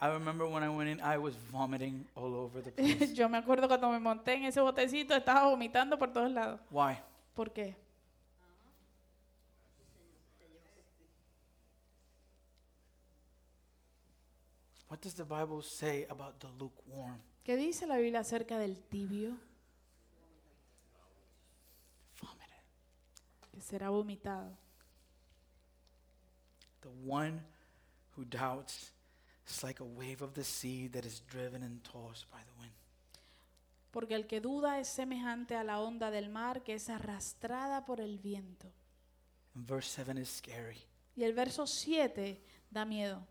I, 0.01 0.09
remember 0.09 0.47
when 0.47 0.63
I 0.63 0.69
went 0.69 0.89
in, 0.91 1.01
I 1.01 1.19
was 1.19 1.35
vomiting 1.37 2.07
all 2.15 2.35
over 2.35 2.61
the 2.63 2.71
place. 2.77 3.13
Yo 3.15 3.29
me 3.29 3.39
acuerdo 3.39 3.69
cuando 3.69 3.91
me 3.91 3.99
monté 3.99 4.35
en 4.35 4.45
ese 4.45 4.61
botecito, 4.61 5.15
estaba 5.15 5.45
vomitando 5.49 5.99
por 5.99 6.13
todos 6.13 6.31
lados. 6.31 6.61
Why? 6.71 6.99
¿Por 7.35 7.53
qué? 7.53 7.77
What 14.89 15.01
does 15.01 15.15
the 15.15 15.25
Bible 15.25 15.63
say 15.63 16.07
about 16.11 16.41
the 16.41 16.49
lukewarm? 16.59 17.21
¿Qué 17.45 17.57
dice 17.57 17.87
la 17.87 17.97
Biblia 17.97 18.21
acerca 18.21 18.59
del 18.59 18.77
tibio 18.77 19.37
Vomited. 22.21 23.51
que 23.53 23.61
será 23.61 23.91
vomitado? 23.91 24.51
The 26.83 26.89
one 27.07 27.41
who 28.17 28.25
doubts 28.25 28.93
is 29.49 29.63
like 29.63 29.81
a 29.81 29.85
wave 29.85 30.23
of 30.23 30.35
the 30.35 30.45
sea 30.45 30.89
that 30.89 31.05
is 31.05 31.21
driven 31.31 31.63
and 31.63 31.83
tossed 31.85 32.31
by 32.31 32.39
the 32.39 32.61
wind. 32.61 32.73
Porque 33.93 34.15
el 34.15 34.27
que 34.27 34.41
duda 34.41 34.79
es 34.79 34.89
semejante 34.89 35.57
a 35.57 35.65
la 35.65 35.81
onda 35.81 36.11
del 36.11 36.29
mar 36.29 36.63
que 36.63 36.75
es 36.75 36.89
arrastrada 36.89 37.85
por 37.85 38.01
el 38.01 38.19
viento. 38.19 38.71
And 39.55 39.67
verse 39.67 39.89
7 39.89 40.19
is 40.19 40.29
scary. 40.29 40.79
Y 41.17 41.25
el 41.25 41.33
verso 41.33 41.67
7 41.67 42.41
da 42.71 42.85
miedo. 42.85 43.27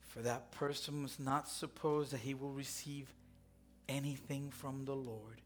For 0.00 0.22
that 0.22 0.50
person 0.50 1.02
must 1.02 1.20
not 1.20 1.46
suppose 1.46 2.10
that 2.10 2.20
he 2.20 2.34
will 2.34 2.52
receive 2.52 3.06
anything 3.88 4.50
from 4.50 4.84
the 4.84 4.94
Lord. 4.96 5.42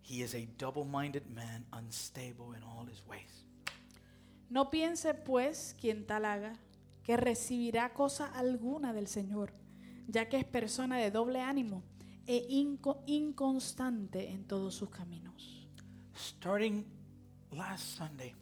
He 0.00 0.22
is 0.22 0.34
a 0.34 0.46
double 0.58 0.84
minded 0.84 1.28
man, 1.34 1.64
unstable 1.72 2.52
in 2.52 2.62
all 2.62 2.86
his 2.86 3.02
ways. 3.06 3.44
No 4.48 4.70
piense 4.70 5.14
pues 5.14 5.74
quien 5.80 6.06
tal 6.06 6.24
haga 6.24 6.54
que 7.04 7.16
recibirá 7.16 7.92
cosa 7.92 8.26
alguna 8.26 8.92
del 8.92 9.06
Señor, 9.06 9.52
ya 10.08 10.28
que 10.28 10.38
es 10.38 10.44
persona 10.44 10.96
de 10.98 11.10
doble 11.10 11.40
ánimo 11.40 11.82
e 12.26 12.46
inco- 12.48 13.02
inconstante 13.06 14.30
en 14.30 14.44
todos 14.46 14.74
sus 14.74 14.88
caminos. 14.90 15.68
Starting 16.16 16.84
last 17.52 17.82
Sunday, 17.98 18.34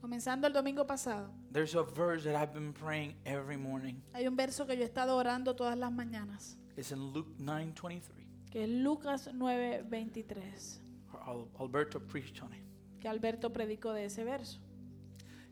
Comenzando 0.00 0.46
el 0.46 0.52
domingo 0.52 0.86
pasado, 0.86 1.32
there's 1.52 1.74
a 1.74 1.82
verse 1.82 2.30
that 2.30 2.40
I've 2.40 2.54
been 2.54 2.72
praying 2.72 3.16
every 3.24 3.56
morning. 3.56 3.96
hay 4.12 4.28
un 4.28 4.36
verso 4.36 4.64
que 4.66 4.76
yo 4.76 4.82
he 4.82 4.86
estado 4.86 5.16
orando 5.16 5.56
todas 5.56 5.76
las 5.76 5.90
mañanas, 5.90 6.56
It's 6.76 6.92
in 6.92 7.12
Luke 7.12 7.32
9:23. 7.38 8.24
que 8.50 8.62
es 8.64 8.70
Lucas 8.70 9.28
9:23, 9.34 10.80
Al- 11.24 11.48
Alberto 11.58 11.98
preached 12.00 12.40
on 12.42 12.52
it. 12.54 12.62
que 13.00 13.08
Alberto 13.08 13.52
predicó 13.52 13.92
de 13.92 14.04
ese 14.04 14.22
verso. 14.24 14.60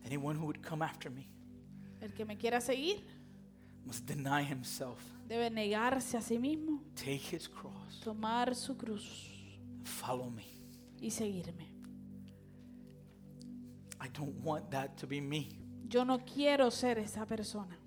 Anyone 0.05 0.39
who 0.39 0.45
would 0.47 0.61
come 0.61 0.85
after 0.85 1.11
me 1.11 1.27
El 2.05 2.13
que 2.13 2.27
me 2.27 2.37
quiera 2.37 2.61
seguir 2.61 3.03
must 3.87 4.07
deny 4.07 4.43
himself, 4.45 4.99
debe 5.27 5.49
negarse 5.51 6.19
a 6.19 6.21
sí 6.21 6.39
mismo, 6.39 6.83
take 6.95 7.35
his 7.35 7.49
cross, 7.49 8.01
tomar 8.05 8.55
su 8.55 8.77
cruz 8.77 9.31
follow 9.85 10.29
me. 10.31 10.45
y 11.01 11.11
seguirme. 11.11 11.73
I 14.01 14.09
don't 14.09 14.39
want 14.45 14.71
that 14.71 14.97
to 14.99 15.07
be 15.07 15.21
me. 15.23 15.49
Yo 15.89 16.05
no 16.05 16.19
quiero 16.25 16.71
ser 16.71 16.99
esa 16.99 17.25
persona. 17.27 17.79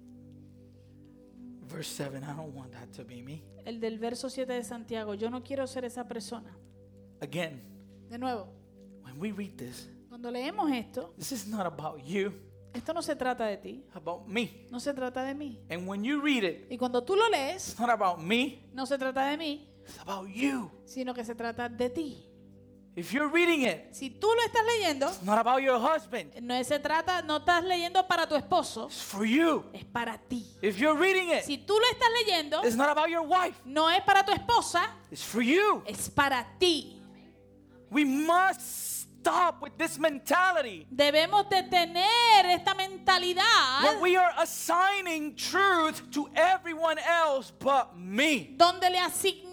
Verse 1.68 1.90
7, 1.90 2.24
I 2.24 2.34
don't 2.36 2.56
want 2.56 2.72
that 2.72 2.92
to 2.94 3.04
be 3.04 3.22
me. 3.22 3.44
El 3.66 3.80
del 3.80 4.00
verso 4.00 4.30
7 4.30 4.52
de 4.52 4.64
Santiago, 4.64 5.14
yo 5.14 5.30
no 5.30 5.44
quiero 5.44 5.68
ser 5.68 5.86
esa 5.86 6.08
persona. 6.08 6.56
Again, 7.22 7.62
De 8.10 8.18
nuevo, 8.18 8.48
when 9.04 9.20
we 9.20 9.32
read 9.32 9.58
this, 9.58 9.90
cuando 10.10 10.32
leemos 10.32 10.72
esto, 10.72 11.14
this 11.18 11.32
is 11.32 11.46
not 11.48 11.68
about 11.68 12.04
you. 12.04 12.32
Esto 12.78 12.94
no 12.94 13.02
se 13.02 13.16
trata 13.16 13.46
de 13.46 13.58
ti, 13.58 13.84
about 13.94 14.28
me. 14.28 14.66
no 14.70 14.80
se 14.80 14.94
trata 14.94 15.24
de 15.24 15.34
mí. 15.34 15.60
And 15.70 15.88
when 15.88 16.04
you 16.04 16.22
read 16.22 16.44
it, 16.44 16.68
Y 16.72 16.78
cuando 16.78 17.04
tú 17.04 17.16
lo 17.16 17.28
lees, 17.30 17.70
it's 17.70 17.80
not 17.80 17.90
about 17.90 18.20
me, 18.20 18.64
no 18.74 18.86
se 18.86 18.98
trata 18.98 19.26
de 19.30 19.38
mí, 19.38 19.68
it's 19.84 20.00
about 20.00 20.28
you. 20.30 20.70
sino 20.86 21.14
que 21.14 21.26
se 21.26 21.34
trata 21.36 21.68
de 21.70 21.90
ti. 21.90 22.24
If 22.96 23.12
you're 23.14 23.30
reading 23.32 23.62
it, 23.62 23.94
Si 23.94 24.10
tú 24.10 24.28
lo 24.28 24.42
estás 24.44 24.64
leyendo, 24.66 25.08
it's 25.08 25.22
not 25.22 25.38
about 25.38 25.62
your 25.62 25.78
husband, 25.80 26.34
no 26.42 26.64
se 26.64 26.80
trata, 26.80 27.22
no 27.22 27.38
estás 27.38 27.64
leyendo 27.64 28.08
para 28.08 28.26
tu 28.28 28.36
esposo, 28.36 28.88
it's 28.88 29.02
for 29.04 29.24
you. 29.26 29.66
es 29.74 29.84
para 29.86 30.18
ti. 30.18 30.44
If 30.64 30.78
you're 30.80 30.98
reading 31.00 31.30
it, 31.30 31.44
Si 31.44 31.58
tú 31.60 31.74
lo 31.80 31.86
estás 31.92 32.10
leyendo, 32.26 32.64
it's 32.64 32.76
not 32.76 32.90
about 32.90 33.08
your 33.10 33.22
wife, 33.28 33.56
no 33.66 33.88
es 33.90 34.02
para 34.04 34.24
tu 34.26 34.32
esposa, 34.32 34.90
it's 35.12 35.24
for 35.24 35.44
you. 35.44 35.84
es 35.86 36.10
para 36.10 36.44
ti. 36.60 37.00
We 37.92 38.04
must 38.04 38.97
stop 39.28 39.62
with 39.62 39.78
this 39.78 40.00
mentality 40.00 40.88
Debemos 40.90 41.50
de 41.50 41.64
tener 41.64 42.46
esta 42.46 42.74
mentalidad 42.74 43.84
where 43.84 44.00
we 44.00 44.16
are 44.16 44.32
assigning 44.40 45.36
truth 45.36 46.02
to 46.12 46.30
everyone 46.34 46.98
else 47.00 47.52
but 47.60 47.98
me. 47.98 48.56
donde 48.58 48.90
le 48.90 49.00
asignamos 49.00 49.47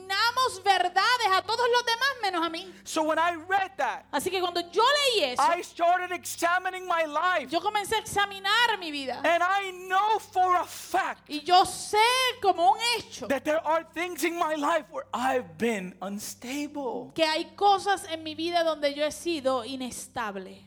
verdades 0.63 1.27
a 1.33 1.43
todos 1.43 1.67
los 1.73 1.85
demás 1.85 2.09
menos 2.23 2.45
a 2.47 2.51
mí. 2.51 2.73
So 2.85 3.03
when 3.05 3.19
I 3.19 3.35
read 3.49 3.73
that, 3.77 4.05
Así 4.13 4.31
que 4.31 4.41
cuando 4.41 4.61
yo 4.71 4.83
leí 4.83 5.25
eso, 5.33 5.43
I 5.43 5.63
started 5.63 6.13
examining 6.13 6.87
my 6.87 7.05
life. 7.07 7.51
yo 7.51 7.61
comencé 7.61 7.97
a 7.97 7.99
examinar 8.01 8.79
mi 8.79 8.91
vida. 8.91 9.21
And 9.25 9.43
I 9.43 9.71
know 9.89 10.19
for 10.19 10.57
a 10.57 10.65
fact 10.65 11.29
Y 11.29 11.41
yo 11.45 11.65
sé 11.65 11.99
como 12.43 12.73
un 12.73 12.79
hecho 12.99 13.27
that 13.29 13.45
there 13.45 13.61
are 13.65 13.85
things 13.95 14.25
in 14.25 14.39
my 14.39 14.55
life 14.55 14.87
where 14.91 15.07
I've 15.13 15.57
been 15.59 15.95
unstable. 16.01 17.13
que 17.15 17.25
hay 17.25 17.53
cosas 17.57 18.05
en 18.11 18.23
mi 18.23 18.35
vida 18.35 18.65
donde 18.65 18.95
yo 18.95 19.05
he 19.05 19.13
sido 19.13 19.65
inestable, 19.65 20.63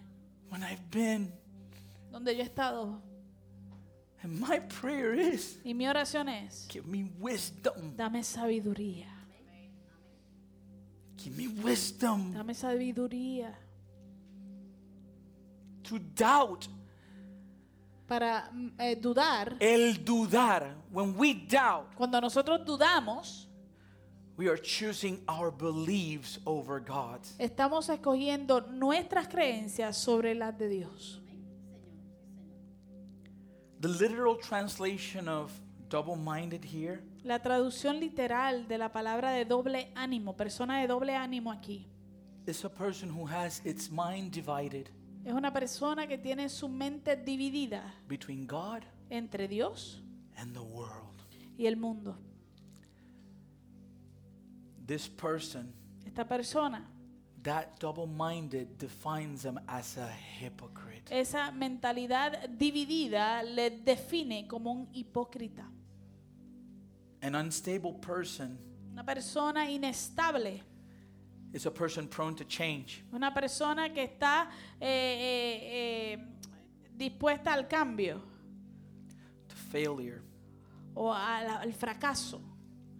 When 0.50 0.64
I've 0.64 0.90
been, 0.92 1.34
donde 2.12 2.36
yo 2.36 2.44
he 2.44 2.48
estado. 2.48 3.02
and 4.24 4.40
my 4.40 4.60
prayer 4.60 5.14
is 5.14 5.58
Y 5.64 5.74
mi 5.74 5.86
oración 5.88 6.28
es, 6.30 6.68
give 6.70 6.86
me 6.88 7.06
wisdom. 7.20 7.96
dame 7.96 8.24
sabiduría, 8.24 9.08
Give 11.18 11.36
me 11.36 11.48
wisdom 11.48 12.34
dame 12.34 12.54
sabiduría 12.54 13.54
to 15.84 16.00
doubt. 16.00 16.68
para 18.08 18.50
mm, 18.54 18.72
eh, 18.80 18.96
dudar. 18.96 19.58
El 19.60 20.04
dudar. 20.04 20.76
When 20.92 21.16
we 21.18 21.34
doubt, 21.34 21.94
Cuando 21.96 22.20
nosotros 22.22 22.62
dudamos, 22.66 23.48
we 24.38 24.48
are 24.48 24.58
choosing 24.58 25.20
our 25.28 25.52
beliefs 25.52 26.40
over 26.46 26.80
God's. 26.80 27.36
estamos 27.38 27.90
escogiendo 27.90 28.62
nuestras 28.72 29.28
creencias 29.28 29.98
sobre 29.98 30.36
las 30.36 30.58
de 30.58 30.70
Dios. 30.70 31.22
The 33.82 33.90
literal 33.90 34.38
translation 34.38 35.28
of 35.28 35.52
double 35.90 36.16
minded 36.16 36.64
here 36.64 37.02
La 37.28 37.42
traducción 37.42 38.00
literal 38.00 38.70
de 38.70 38.78
la 38.78 38.94
palabra 38.94 39.32
de 39.32 39.44
doble 39.44 39.92
ánimo, 39.96 40.38
persona 40.38 40.80
de 40.80 40.88
doble 40.88 41.14
ánimo 41.14 41.52
aquí, 41.52 41.86
is 42.46 42.64
a 42.64 42.70
person 42.70 43.10
who 43.12 43.28
has 43.28 43.62
its 43.66 43.92
mind 43.92 44.32
divided 44.32 44.88
es 45.26 45.34
una 45.34 45.52
persona 45.52 46.08
que 46.08 46.18
tiene 46.18 46.48
su 46.48 46.70
mente 46.70 47.18
dividida 47.18 47.94
between 48.08 48.48
God 48.48 48.84
entre 49.10 49.46
Dios 49.50 50.02
and 50.38 50.54
the 50.54 50.62
world. 50.62 51.22
y 51.58 51.66
el 51.66 51.76
mundo. 51.76 52.18
This 54.86 55.10
person, 55.10 55.74
Esta 56.06 56.26
persona, 56.26 56.88
that 57.44 57.78
double 57.82 58.08
minded, 58.08 58.78
defines 58.78 59.42
them 59.42 59.60
as 59.68 59.98
a 59.98 60.10
hypocrite. 60.40 61.12
esa 61.12 61.52
mentalidad 61.52 62.48
dividida 62.48 63.44
le 63.44 63.70
define 63.70 64.48
como 64.48 64.72
un 64.72 64.88
hipócrita. 64.94 65.70
An 67.22 67.36
unstable 67.36 67.94
person 67.94 68.58
Una 68.94 69.04
persona 69.04 69.66
inestable, 69.70 70.62
is 71.54 71.66
a 71.66 71.72
person 71.72 72.08
prone 72.08 72.36
to 72.36 72.44
change. 72.46 73.04
una 73.14 73.32
persona 73.34 73.90
que 73.94 74.04
está 74.04 74.50
eh, 74.80 74.88
eh, 74.88 76.14
eh, 76.14 76.18
dispuesta 76.96 77.54
al 77.54 77.68
cambio 77.68 78.22
to 79.48 79.56
failure, 79.56 80.22
o 80.96 81.12
al, 81.12 81.48
al 81.62 81.74
fracaso, 81.74 82.42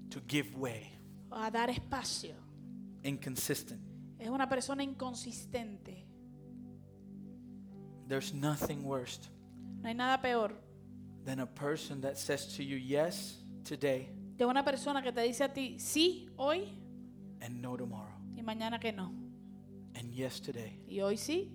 to 0.10 0.22
give 0.28 0.56
way, 0.56 0.92
o 1.32 1.36
a 1.36 1.50
dar 1.52 1.70
espacio. 1.70 2.36
inconsistent. 3.04 3.82
Es 4.20 4.30
una 4.30 4.48
persona 4.48 4.84
inconsistente. 4.84 6.06
There's 8.08 8.34
nothing 8.34 8.84
worse 8.84 9.20
No 9.82 9.90
hay 9.90 9.94
nada 9.94 10.22
peor 10.22 10.52
than 11.26 11.40
a 11.40 11.46
person 11.46 12.02
that 12.02 12.18
says 12.18 12.56
to 12.56 12.64
you 12.64 12.78
yes 12.78 13.36
today 13.68 14.10
de 14.38 14.46
una 14.46 14.64
persona 14.64 15.02
que 15.02 15.12
te 15.12 15.22
dice 15.22 15.44
a 15.44 15.54
ti 15.54 15.80
sí 15.80 16.30
hoy 16.38 16.74
and 17.42 17.62
no 17.62 17.76
tomorrow, 17.78 18.14
y 18.36 18.42
mañana 18.44 18.80
que 18.80 18.92
no. 18.92 19.12
and 19.96 20.12
yes 20.14 20.42
today 20.42 20.80
Y 20.88 21.02
hoy 21.02 21.18
sí 21.18 21.52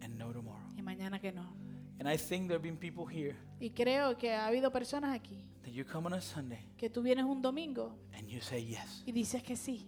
and 0.00 0.16
no 0.18 0.32
tomorrow. 0.32 0.62
y 0.76 0.82
mañana 0.82 1.20
que 1.20 1.32
no. 1.32 1.54
And 2.00 2.08
I 2.08 2.16
think 2.18 2.48
there 2.48 2.54
have 2.58 2.62
been 2.62 2.76
people 2.76 3.06
here 3.06 3.36
Y 3.60 3.70
creo 3.70 4.16
que 4.18 4.32
ha 4.32 4.46
habido 4.46 4.70
personas 4.72 5.14
aquí 5.14 5.44
that 5.62 5.70
you 5.72 5.84
come 5.84 6.06
on 6.06 6.14
a 6.14 6.20
Sunday 6.20 6.66
que 6.76 6.90
tú 6.90 7.02
vienes 7.02 7.24
un 7.24 7.40
domingo 7.40 7.96
and 8.12 8.28
you 8.28 8.40
say 8.40 8.64
yes, 8.64 9.02
y 9.06 9.12
dices 9.12 9.42
que 9.42 9.56
sí. 9.56 9.86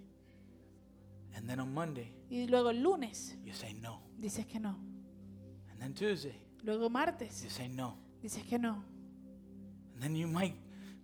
and 1.34 1.48
then 1.48 1.60
on 1.60 1.72
Monday 1.72 2.12
Y 2.30 2.46
luego 2.46 2.70
el 2.70 2.82
lunes 2.82 3.36
you 3.44 3.52
say 3.52 3.74
no, 3.74 4.00
dices 4.18 4.46
que 4.46 4.58
no. 4.60 4.78
and 5.70 5.80
then 5.80 5.94
Tuesday 5.94 6.40
Luego 6.62 6.84
you 6.84 6.90
martes 6.90 7.34
say 7.48 7.68
no, 7.68 7.96
dices 8.22 8.42
que 8.44 8.58
no. 8.58 8.82
and 9.94 10.02
then 10.02 10.16
you 10.16 10.26
might 10.26 10.54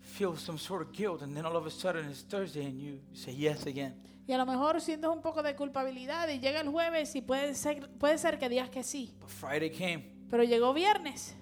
feel 0.02 0.36
some 0.36 0.58
sort 0.58 0.82
of 0.82 0.92
guilt, 0.92 1.22
and 1.22 1.34
then 1.36 1.46
all 1.46 1.56
of 1.56 1.66
a 1.66 1.70
sudden 1.70 2.06
it's 2.10 2.22
Thursday 2.22 2.64
and 2.66 2.78
you 2.80 3.00
say 3.14 3.32
yes 3.32 3.66
again. 3.66 3.94
Y 4.26 4.34
a 4.34 4.38
lo 4.38 4.46
mejor 4.46 4.80
sientes 4.80 5.10
un 5.10 5.20
poco 5.20 5.42
de 5.42 5.54
culpabilidad 5.56 6.28
y 6.28 6.38
llega 6.38 6.60
el 6.60 6.68
jueves 6.68 7.14
y 7.16 7.22
puede 7.22 7.54
ser, 7.54 7.88
puede 7.98 8.18
ser 8.18 8.38
que 8.38 8.48
digas 8.48 8.70
que 8.70 8.82
sí. 8.82 9.12
But 9.20 9.28
Friday 9.30 9.70
came 9.70 10.04
Pero 10.30 10.44
llegó 10.44 10.72
viernes 10.72 11.34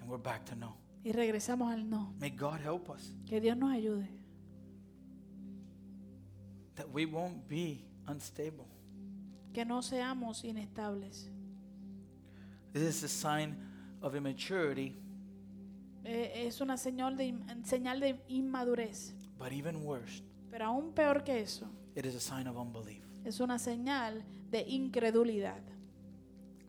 and 0.00 0.08
we're 0.08 0.22
back 0.22 0.44
to 0.46 0.56
no. 0.56 0.76
y 1.04 1.12
regresamos 1.12 1.70
al 1.72 1.88
no. 1.88 2.14
May 2.18 2.30
God 2.30 2.60
help 2.64 2.88
us 2.90 3.12
Que 3.26 3.40
Dios 3.40 3.56
nos 3.56 3.72
ayude. 3.72 4.08
that 6.76 6.88
we 6.92 7.04
won't 7.06 7.46
be 7.48 7.84
unstable. 8.06 8.66
Que 9.52 9.64
no 9.64 9.82
seamos 9.82 10.44
inestables. 10.44 11.28
This 12.72 12.82
is 12.82 13.02
a 13.04 13.08
sign 13.08 13.56
of 14.02 14.14
immaturity, 14.14 14.96
Eh, 16.10 16.46
es 16.46 16.60
una 16.62 16.78
señal 16.78 17.16
de, 17.18 17.34
señal 17.64 18.00
de 18.00 18.18
inmadurez. 18.28 19.12
but 19.38 19.52
even 19.52 19.84
worse, 19.84 20.22
Pero 20.50 20.64
aún 20.64 20.92
peor 20.94 21.22
que 21.22 21.38
eso, 21.40 21.66
it 21.94 22.06
is 22.06 22.14
a 22.14 22.20
sign 22.20 22.46
of 22.48 22.56
unbelief. 22.56 23.04
es 23.24 23.40
una 23.40 23.58
señal 23.58 24.24
de 24.50 24.62
incredulidad. 24.62 25.60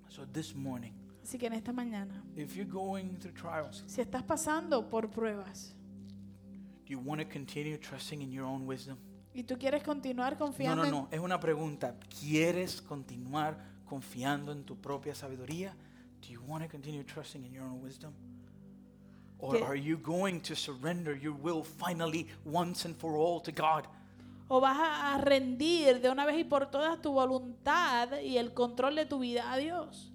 So 0.09 0.25
this 0.27 0.53
morning, 0.53 0.91
Así 1.23 1.37
que 1.37 1.45
en 1.47 1.53
esta 1.53 1.71
mañana, 1.71 2.21
if 2.35 2.53
you're 2.55 2.69
going 2.69 3.17
through 3.19 3.33
trials, 3.33 3.83
si 3.87 4.01
estás 4.01 4.23
pasando 4.23 4.89
por 4.89 5.09
pruebas 5.09 5.73
do 6.85 6.87
you 6.95 6.99
want 6.99 7.21
to 7.21 7.27
continue 7.29 7.77
trusting 7.77 8.21
in 8.21 8.31
your 8.31 8.43
own 8.45 8.67
wisdom? 8.67 8.97
y 9.33 9.43
tú 9.43 9.57
quieres 9.57 9.83
continuar 9.83 10.33
No, 10.33 10.39
confiando 10.39 10.81
no, 10.83 10.85
en- 10.85 10.91
no, 10.91 11.07
es 11.11 11.19
una 11.21 11.39
pregunta. 11.39 11.95
¿Quieres 12.19 12.81
continuar 12.81 13.57
confiando 13.85 14.51
en 14.51 14.63
tu 14.65 14.75
propia 14.75 15.15
sabiduría? 15.15 15.73
Do 16.21 16.27
you 16.27 16.41
want 16.45 16.63
to 16.65 16.69
continue 16.69 17.03
trusting 17.05 17.45
in 17.45 17.53
your 17.53 17.63
own 17.63 17.81
wisdom? 17.81 18.11
Or 19.39 19.63
are 19.63 19.75
you 19.75 19.97
going 19.97 20.41
to 20.41 20.55
surrender 20.55 21.15
your 21.15 21.33
will 21.33 21.63
finally 21.63 22.27
once 22.43 22.85
and 22.85 22.95
for 22.95 23.15
all 23.15 23.39
to 23.41 23.51
God? 23.51 23.87
o 24.49 24.59
vas 24.59 24.77
a 24.79 25.17
rendir 25.19 26.01
de 26.01 26.09
una 26.09 26.25
vez 26.25 26.35
y 26.39 26.43
por 26.43 26.65
todas 26.71 26.99
tu 27.01 27.11
voluntad 27.13 28.19
y 28.19 28.37
el 28.37 28.51
control 28.53 28.95
de 28.95 29.05
tu 29.05 29.19
vida 29.19 29.51
a 29.51 29.57
Dios. 29.57 30.11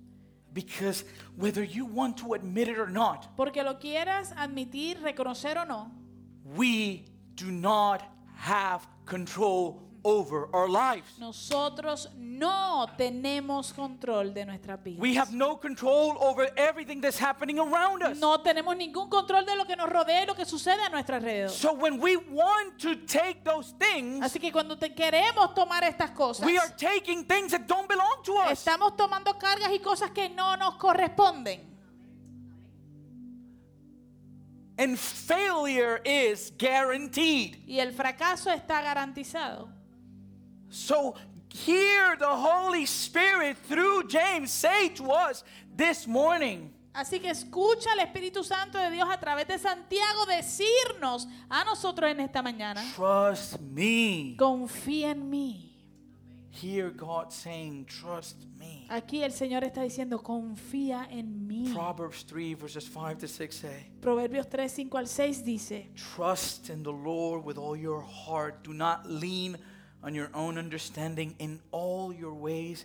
Because 0.53 1.05
whether 1.37 1.65
you 1.65 1.85
want 1.87 2.17
to 2.19 2.35
admit 2.35 2.69
it 2.69 2.79
or 2.79 2.91
not, 2.91 3.29
Porque 3.37 3.63
lo 3.63 3.79
quieras 3.79 4.33
admitir, 4.37 5.01
reconocer 5.01 5.57
o 5.59 5.65
no, 5.65 5.91
we 6.57 7.05
do 7.37 7.51
not 7.51 8.03
have 8.37 8.87
control 9.07 9.83
over 10.05 10.49
our 10.53 10.69
lives. 10.69 11.19
nosotros 11.19 12.11
no 12.17 12.87
tenemos 12.97 13.73
control 13.73 14.35
de 14.35 14.45
nuestras 14.45 14.83
vidas. 14.83 15.01
We 15.01 15.15
have 15.17 15.33
no 15.33 15.57
control 15.57 16.17
over 16.21 16.49
everything 16.57 17.01
that's 17.01 17.19
happening 17.19 17.59
around 17.59 18.03
us. 18.03 18.19
No 18.19 18.39
tenemos 18.43 18.77
ningún 18.77 19.09
control 19.09 19.45
de 19.47 19.57
lo 19.57 19.65
que 19.65 19.77
nos 19.77 19.89
rodea 19.89 20.23
y 20.23 20.27
lo 20.27 20.35
que 20.35 20.45
sucede 20.45 20.83
a 20.83 20.91
nuestro 20.91 21.17
alrededor. 21.17 21.51
So 21.51 21.73
when 21.73 21.99
we 22.01 22.17
want 22.17 22.79
to 22.81 22.97
take 23.07 23.43
those 23.45 23.75
things, 23.79 24.23
Así 24.23 24.39
que 24.39 24.53
cuando 24.53 24.77
te 24.77 24.95
queremos 24.95 25.55
tomar 25.55 25.83
estas 25.85 26.11
cosas, 26.11 26.47
we 26.47 26.59
are 26.59 26.71
taking 26.77 27.25
things 27.25 27.53
that 27.53 27.67
don't 27.67 27.89
belong 27.89 28.23
to 28.25 28.35
us. 28.35 28.59
estamos 28.59 28.97
tomando 28.97 29.39
cargas 29.39 29.73
y 29.73 29.79
cosas 29.79 30.11
que 30.11 30.29
no 30.29 30.55
nos 30.57 30.77
corresponden. 30.77 31.73
And 34.77 34.99
failure 34.99 36.01
is 36.05 36.53
guaranteed. 36.59 37.59
Y 37.67 37.79
el 37.79 37.93
fracaso 37.93 38.51
está 38.51 38.83
garantizado. 38.83 39.69
So 40.75 41.15
hear 41.49 42.17
the 42.19 42.27
Holy 42.27 42.85
Spirit 42.85 43.57
through 43.69 44.09
James 44.09 44.51
say 44.51 44.89
to 44.91 45.13
us 45.13 45.45
this 45.77 46.07
morning 46.07 46.73
Así 46.93 47.21
que 47.21 47.31
escucha 47.31 47.91
al 47.93 48.01
Espíritu 48.01 48.45
Santo 48.45 48.79
de 48.79 48.91
Dios 48.91 49.09
a 49.11 49.19
través 49.19 49.49
de 49.49 49.59
Santiago 49.59 50.27
decirnos 50.27 51.27
a 51.49 51.65
nosotros 51.65 52.09
en 52.11 52.21
esta 52.21 52.41
mañana, 52.41 52.83
Trust 52.95 53.61
me. 53.61 54.37
confía 54.37 55.11
en 55.11 55.29
mí. 55.29 55.73
Hear 56.51 56.91
God 56.91 57.31
saying, 57.31 57.87
Trust 57.87 58.45
me. 58.59 58.87
Aquí 58.89 59.25
el 59.25 59.33
Señor 59.33 59.65
está 59.65 59.83
diciendo, 59.83 60.23
confía 60.23 61.09
en 61.11 61.49
mí. 61.49 61.73
Proverbs 61.75 62.25
3, 62.27 62.55
verses 62.57 62.85
5 62.85 63.19
to 63.19 63.27
6 63.27 63.55
say, 63.57 63.91
Proverbios 64.01 64.49
3, 64.49 64.71
5 64.71 64.99
al 64.99 65.09
6 65.09 65.45
dice, 65.45 65.91
Trust 65.97 66.71
in 66.71 66.85
the 66.85 66.93
Lord 66.93 67.45
with 67.45 67.59
all 67.59 67.77
your 67.77 68.03
heart. 68.03 68.63
Do 68.63 68.73
not 68.73 69.05
lean 69.07 69.57
on 69.57 69.74
your 70.13 70.31
own 70.35 70.59
understanding. 70.59 71.37
In 71.39 71.61
all 71.71 72.13
your 72.13 72.35
ways, 72.35 72.85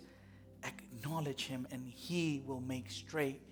acknowledge 0.62 1.46
Him, 1.46 1.66
and 1.72 1.88
He 1.88 2.42
will 2.46 2.60
make 2.60 2.88
straight 2.88 3.42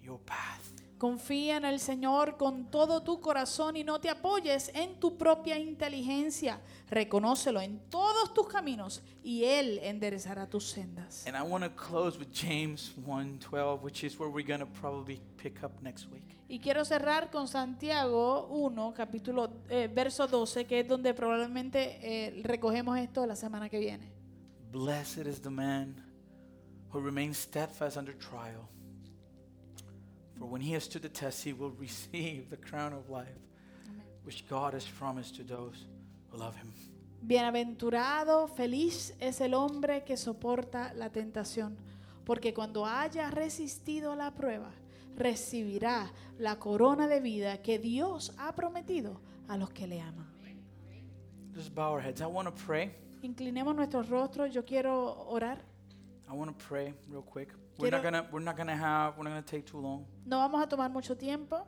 your 0.00 0.18
path. 0.20 0.72
confía 0.98 1.56
en 1.56 1.64
el 1.64 1.78
Señor 1.78 2.36
con 2.36 2.70
todo 2.70 3.02
tu 3.02 3.20
corazón 3.20 3.76
y 3.76 3.84
no 3.84 4.00
te 4.00 4.10
apoyes 4.10 4.70
en 4.74 4.98
tu 5.00 5.16
propia 5.16 5.58
inteligencia. 5.58 6.60
Reconócelo 6.90 7.60
en 7.60 7.78
todos 7.88 8.34
tus 8.34 8.48
caminos 8.48 9.02
y 9.22 9.44
Él 9.44 9.78
enderezará 9.82 10.48
tus 10.48 10.64
sendas. 10.64 11.24
And 11.26 11.36
I 11.36 11.42
want 11.42 11.64
to 11.64 11.70
close 11.70 12.18
with 12.18 12.32
James 12.32 12.94
1:12, 13.06 13.80
which 13.82 14.04
is 14.04 14.18
where 14.18 14.28
we're 14.28 14.46
going 14.46 14.60
to 14.60 14.66
probably 14.80 15.20
pick 15.36 15.62
up 15.62 15.72
next 15.82 16.10
week. 16.12 16.27
Y 16.50 16.60
quiero 16.60 16.82
cerrar 16.86 17.30
con 17.30 17.46
Santiago 17.46 18.46
1, 18.46 18.94
capítulo, 18.94 19.50
eh, 19.68 19.86
verso 19.92 20.26
12, 20.26 20.64
que 20.64 20.80
es 20.80 20.88
donde 20.88 21.12
probablemente 21.12 21.98
eh, 22.00 22.42
recogemos 22.42 22.98
esto 22.98 23.26
la 23.26 23.36
semana 23.36 23.68
que 23.68 23.78
viene. 23.78 24.10
Blessed 24.72 25.26
is 25.26 25.42
the 25.42 25.50
man 25.50 25.94
who 26.90 27.00
remains 27.00 27.36
steadfast 27.36 27.98
under 27.98 28.16
trial. 28.16 28.66
For 30.38 30.48
when 30.48 30.62
he 30.62 30.74
has 30.74 30.84
stood 30.84 31.02
the 31.02 31.10
test, 31.10 31.44
he 31.44 31.52
will 31.52 31.74
receive 31.78 32.48
the 32.48 32.56
crown 32.56 32.94
of 32.94 33.10
life, 33.10 33.38
which 34.24 34.46
God 34.48 34.72
has 34.72 34.86
promised 34.86 35.36
to 35.36 35.44
those 35.44 35.86
who 36.30 36.38
love 36.38 36.56
him. 36.56 36.72
Bienaventurado, 37.20 38.48
feliz 38.48 39.14
es 39.20 39.42
el 39.42 39.52
hombre 39.52 40.02
que 40.04 40.16
soporta 40.16 40.94
la 40.94 41.10
tentación, 41.10 41.76
porque 42.24 42.54
cuando 42.54 42.86
haya 42.86 43.30
resistido 43.30 44.14
la 44.14 44.30
prueba, 44.30 44.70
recibirá 45.18 46.10
la 46.38 46.58
corona 46.58 47.06
de 47.08 47.20
vida 47.20 47.60
que 47.62 47.78
Dios 47.78 48.34
ha 48.38 48.54
prometido 48.54 49.20
a 49.48 49.56
los 49.56 49.70
que 49.70 49.86
le 49.86 50.00
aman. 50.00 50.26
Just 51.54 51.74
bow 51.74 51.92
our 51.92 52.00
heads. 52.00 52.20
I 52.20 52.26
want 52.26 52.46
to 52.48 52.54
pray. 52.66 52.92
Inclinemos 53.22 53.74
nuestros 53.74 54.08
rostros, 54.08 54.52
yo 54.54 54.64
quiero 54.64 55.26
orar. 55.28 55.58
I 56.30 56.32
want 56.32 56.56
to 56.56 56.64
pray 56.68 56.94
real 57.08 57.22
quick. 57.22 57.52
We're 57.78 57.90
not 57.90 58.02
gonna 58.02 58.28
we're 58.30 58.44
not 58.44 58.56
gonna 58.56 58.76
have 58.76 59.16
we're 59.16 59.24
not 59.24 59.30
gonna 59.30 59.42
take 59.42 59.64
too 59.64 59.80
long 59.80 60.04
No 60.24 60.38
vamos 60.38 60.60
a 60.62 60.68
tomar 60.68 60.90
mucho 60.90 61.16
tiempo, 61.16 61.64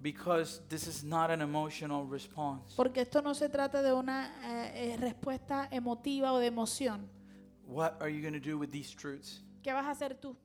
because 0.00 0.60
this 0.68 0.86
is 0.88 1.04
not 1.04 1.30
an 1.30 1.40
emotional 1.40 2.04
response. 2.06 2.74
porque 2.76 3.00
esto 3.02 3.22
no 3.22 3.32
se 3.34 3.48
trata 3.48 3.80
de 3.82 3.92
una 3.92 4.28
eh, 4.44 4.92
eh, 4.92 4.96
respuesta 4.96 5.68
emotiva 5.70 6.32
o 6.32 6.38
de 6.38 6.46
emoción. 6.46 7.08
What 7.66 8.00
are 8.00 8.10
you 8.10 8.22
gonna 8.22 8.40
do 8.40 8.58
with 8.58 8.70
these 8.70 8.94
truths? 8.94 9.42
¿Qué 9.62 9.72
vas 9.72 9.86
a 9.86 9.90
hacer 9.92 10.14
tú? 10.20 10.36